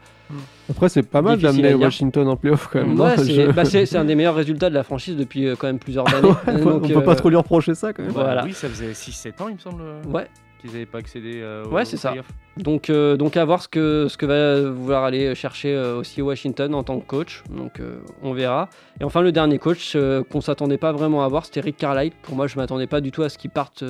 Après, 0.70 0.88
c'est 0.88 1.02
pas 1.02 1.20
mal 1.20 1.38
d'amener. 1.38 1.74
Washington 1.74 2.26
en 2.28 2.36
playoff 2.36 2.68
quand 2.72 2.80
même. 2.80 2.94
non 2.94 3.04
Ouais, 3.04 3.16
c'est 3.18 3.30
Je- 3.46 3.50
bah, 3.52 3.64
c'est- 3.66 3.94
un 3.94 4.04
des 4.06 4.14
meilleurs 4.14 4.34
résultats 4.34 4.70
de 4.70 4.74
la 4.74 4.82
franchise 4.82 5.16
depuis 5.16 5.46
euh, 5.46 5.54
quand 5.54 5.66
même 5.66 5.78
plusieurs 5.78 6.12
années. 6.14 6.28
on 6.46 6.52
peut- 6.52 6.60
Donc, 6.64 6.84
on 6.84 6.88
peut 6.88 7.02
pas 7.04 7.14
trop 7.14 7.28
lui 7.28 7.36
reprocher 7.36 7.74
ça 7.74 7.92
quand 7.92 8.02
même. 8.02 8.10
Voilà. 8.12 8.42
Oui, 8.44 8.54
ça 8.54 8.68
faisait 8.70 8.92
6-7 8.92 9.42
ans, 9.42 9.48
il 9.48 9.54
me 9.56 9.58
semble, 9.60 9.82
Ouais. 10.08 10.26
qu'ils 10.60 10.72
n'avaient 10.72 10.86
pas 10.86 10.98
accédé 10.98 11.40
euh, 11.42 11.64
au 11.66 11.72
Ouais, 11.74 11.84
c'est 11.84 11.98
ça. 11.98 12.14
Donc, 12.56 12.88
euh, 12.88 13.16
donc 13.16 13.36
à 13.36 13.44
voir 13.44 13.62
ce 13.62 13.68
que, 13.68 14.06
ce 14.08 14.16
que 14.16 14.26
va 14.26 14.70
vouloir 14.70 15.04
aller 15.04 15.34
chercher 15.34 15.74
euh, 15.74 15.98
aussi 15.98 16.22
Washington 16.22 16.74
en 16.74 16.84
tant 16.84 17.00
que 17.00 17.06
coach. 17.06 17.42
Donc 17.50 17.80
euh, 17.80 17.98
on 18.22 18.32
verra. 18.32 18.68
Et 19.00 19.04
enfin 19.04 19.22
le 19.22 19.32
dernier 19.32 19.58
coach 19.58 19.96
qu'on 20.30 20.40
s'attendait 20.40 20.78
pas 20.78 20.92
vraiment 20.92 21.24
à 21.24 21.28
voir, 21.28 21.44
c'était 21.44 21.60
Rick 21.60 21.76
Carlisle. 21.78 22.12
Pour 22.22 22.36
moi, 22.36 22.46
je 22.46 22.56
m'attendais 22.56 22.86
pas 22.86 23.00
du 23.00 23.10
tout 23.10 23.22
à 23.22 23.28
ce 23.28 23.38
qu'il 23.38 23.50
parte 23.50 23.84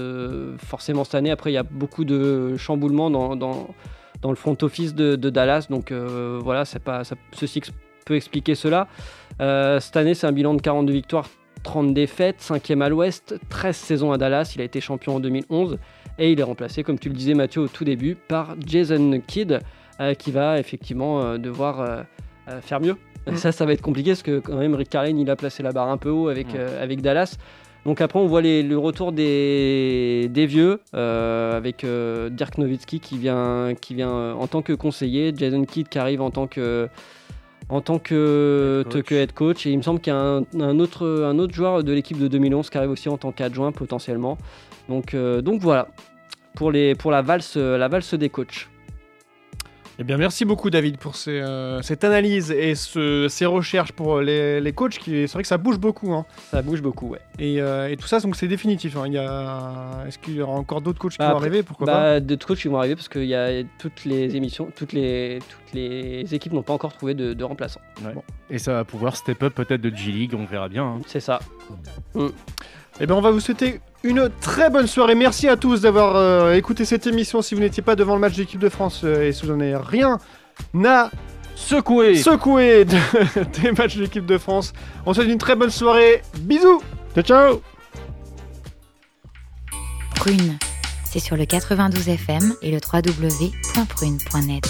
forcément 0.59 1.05
cette 1.05 1.15
année. 1.15 1.31
Après, 1.31 1.51
il 1.51 1.55
y 1.55 1.59
a 1.59 1.62
beaucoup 1.62 2.05
de 2.05 2.57
chamboulements 2.57 3.11
dans, 3.11 3.37
dans, 3.37 3.69
dans 4.23 4.31
le 4.31 4.37
front 4.37 4.57
office 4.62 4.95
de, 4.95 5.17
Dallas. 5.17 5.67
Donc 5.69 5.93
voilà, 5.93 6.65
c'est 6.65 6.83
pas, 6.83 7.05
ça, 7.05 7.17
ceci 7.33 7.61
peut 8.07 8.17
expliquer 8.17 8.55
cela. 8.55 8.89
Cette 9.39 9.97
année, 9.97 10.15
c'est 10.15 10.27
un 10.27 10.33
bilan 10.33 10.55
de 10.55 10.62
42 10.62 10.93
victoires, 10.93 11.29
30 11.65 11.93
défaites, 11.93 12.37
5e 12.41 12.81
à 12.83 12.89
l'ouest, 12.89 13.35
13 13.49 13.75
saisons 13.77 14.12
à 14.12 14.19
Dallas. 14.19 14.53
Il 14.55 14.61
a 14.61 14.65
été 14.65 14.81
champion 14.81 15.17
en 15.17 15.21
2011. 15.21 15.79
Et 16.19 16.31
il 16.31 16.39
est 16.39 16.45
remplacé, 16.45 16.85
comme 16.85 16.99
tu 17.01 17.09
le 17.09 17.15
disais 17.17 17.35
Mathieu 17.35 17.62
au 17.62 17.69
tout 17.69 17.85
début, 17.85 18.15
par 18.15 18.55
Jason 18.65 19.21
Kidd, 19.27 19.59
euh, 20.01 20.15
qui 20.15 20.31
va 20.31 20.61
effectivement 20.61 21.21
euh, 21.23 21.39
devoir 21.39 21.81
euh, 21.81 22.61
faire 22.61 22.81
mieux. 22.81 22.97
Mm. 23.27 23.35
Ça, 23.37 23.51
ça 23.51 23.65
va 23.67 23.73
être 23.73 23.83
compliqué 23.83 24.11
parce 24.12 24.23
que 24.23 24.39
quand 24.39 24.57
même 24.57 24.75
Rick 24.77 24.91
Carlin, 24.91 25.17
il 25.19 25.29
a 25.29 25.35
placé 25.35 25.65
la 25.65 25.73
barre 25.73 25.89
un 25.89 25.97
peu 25.97 26.11
haut 26.11 26.29
avec, 26.29 26.49
avec 26.55 27.01
Dallas. 27.01 27.37
Donc 27.85 28.01
après, 28.01 28.19
on 28.19 28.27
voit 28.27 28.41
les- 28.41 28.62
le 28.62 28.79
retour 28.79 29.12
des, 29.12 30.29
des 30.31 30.47
vieux 30.47 30.81
euh, 30.95 31.57
avec 31.57 31.85
euh, 31.85 32.31
Dirk 32.31 32.57
Nowitzki 32.59 32.99
qui 33.01 33.19
vient, 33.19 33.75
qui 33.79 33.95
vient 33.95 34.11
euh, 34.15 34.33
en 34.33 34.47
tant 34.47 34.62
que 34.62 34.73
conseiller, 34.73 35.33
Jason 35.37 35.65
Kidd 35.65 35.89
qui 35.89 35.99
arrive 35.99 36.23
en 36.23 36.31
tant 36.31 36.47
que 36.47 36.89
en 37.69 37.81
tant 37.81 37.99
que, 37.99 38.85
Head 38.85 38.93
coach. 38.93 39.05
que 39.05 39.15
head 39.15 39.33
coach 39.33 39.67
et 39.67 39.71
il 39.71 39.79
me 39.79 39.83
semble 39.83 40.01
qu'il 40.01 40.12
y 40.12 40.17
a 40.17 40.21
un, 40.21 40.45
un 40.61 40.79
autre, 40.79 41.25
un 41.25 41.39
autre 41.39 41.55
joueur 41.55 41.83
de 41.83 41.93
l'équipe 41.93 42.19
de 42.19 42.29
2011 42.29 42.69
qui 42.71 42.79
arrive 42.79 42.91
aussi 42.91 43.09
en 43.09 43.17
tant 43.17 43.33
qu'adjoint 43.33 43.73
potentiellement. 43.73 44.39
Donc, 44.89 45.15
euh, 45.15 45.41
donc 45.41 45.61
voilà 45.61 45.89
pour, 46.55 46.71
les, 46.71 46.95
pour 46.95 47.11
la, 47.11 47.23
valse, 47.23 47.57
la 47.57 47.89
valse 47.89 48.15
des 48.15 48.29
coachs. 48.29 48.69
Eh 49.97 50.03
bien, 50.03 50.16
merci 50.16 50.45
beaucoup, 50.45 50.70
David, 50.70 50.97
pour 50.99 51.14
ces, 51.14 51.38
euh, 51.40 51.80
cette 51.82 52.03
analyse 52.03 52.51
et 52.51 52.74
ce- 52.74 53.28
ces 53.28 53.47
recherches 53.47 53.92
pour 53.92 54.20
les, 54.20 54.61
les 54.61 54.72
coachs. 54.72 54.99
qui- 54.99 55.28
C'est 55.28 55.34
vrai 55.34 55.42
que 55.42 55.49
ça 55.49 55.57
bouge 55.57 55.78
beaucoup. 55.78 56.12
hein. 56.12 56.26
Ça 56.51 56.62
bouge 56.62 56.82
beaucoup, 56.82 57.11
ouais. 57.11 57.20
Et, 57.38 57.61
euh, 57.61 57.88
et 57.88 57.97
tout 57.97 58.09
ça, 58.09 58.18
donc 58.18 58.34
c'est 58.34 58.49
définitif. 58.49 58.97
hein. 58.97 59.05
Il 59.07 59.12
y 59.12 59.18
a... 59.18 60.05
Est-ce 60.09 60.18
qu'il 60.18 60.34
y 60.34 60.40
aura 60.42 60.55
encore 60.55 60.80
d'autres 60.80 60.99
coachs 60.99 61.12
qui 61.12 61.18
Bah, 61.18 61.26
vont 61.30 61.36
après- 61.36 61.47
arriver? 61.47 61.62
Pourquoi 61.62 61.86
bah, 61.86 62.18
D'autres 62.20 62.45
coachs 62.45 62.59
qui 62.59 62.66
vont 62.66 62.78
arriver 62.78 62.97
parce 62.97 63.09
qu'il 63.09 63.24
y 63.26 63.36
a 63.36 63.62
toutes 63.78 64.05
les 64.05 64.34
émissions, 64.34 64.68
toutes 64.74 64.92
les, 64.92 65.38
toutes 65.49 65.74
les 65.74 66.34
équipes 66.34 66.55
n'ont 66.55 66.62
pas 66.64 66.72
encore 66.72 66.92
trouvé 66.92 67.14
de, 67.14 67.32
de. 67.32 67.45
Ouais. 67.45 68.14
Et 68.51 68.59
ça 68.59 68.72
va 68.72 68.84
pouvoir 68.84 69.14
step 69.16 69.42
up 69.45 69.55
peut-être 69.55 69.80
de 69.80 69.95
G-League, 69.95 70.34
on 70.34 70.45
verra 70.45 70.68
bien. 70.68 70.84
hein. 70.84 71.01
C'est 71.07 71.20
ça. 71.20 71.38
pas 72.14 72.20
Eh 73.01 73.07
bien, 73.07 73.16
on 73.16 73.20
va 73.20 73.30
vous 73.30 73.40
souhaiter 73.40 73.80
une 74.03 74.30
très 74.40 74.70
bonne 74.70 74.86
soirée. 74.86 75.14
Merci 75.14 75.49
à 75.49 75.57
tous 75.57 75.80
d'avoir 75.80 76.16
euh, 76.16 76.53
écouté 76.55 76.84
cette 76.84 77.07
émission. 77.07 77.42
Si 77.42 77.55
vous 77.55 77.61
n'étiez 77.61 77.82
pas 77.82 77.97
devant 77.97 78.14
le 78.14 78.20
match 78.20 78.34
d'équipe 78.36 78.61
de 78.61 78.68
France 78.68 79.01
euh, 79.05 79.26
et 79.28 79.32
si 79.32 79.45
vous 79.47 79.53
n'en 79.53 79.61
avez 79.61 79.76
rien 79.76 80.18
à 80.86 81.11
secouer, 81.57 82.16
secouer 82.16 82.84
de- 82.84 82.97
des 83.62 83.72
matchs 83.72 83.97
de 83.97 84.03
l'équipe 84.03 84.26
de 84.26 84.38
France, 84.38 84.72
on 85.07 85.11
vous 85.11 85.14
souhaite 85.14 85.28
une 85.28 85.38
très 85.38 85.57
bonne 85.57 85.70
soirée. 85.70 86.22
Bisous 86.40 86.82
Ciao, 87.14 87.22
ciao 87.24 87.62
Prune, 90.16 90.59
c'est 91.05 91.18
sur 91.20 91.36
le 91.36 91.45
92 91.47 92.09
FM 92.09 92.55
et 92.62 92.70
le 92.70 92.78
www.prune.net. 92.92 94.64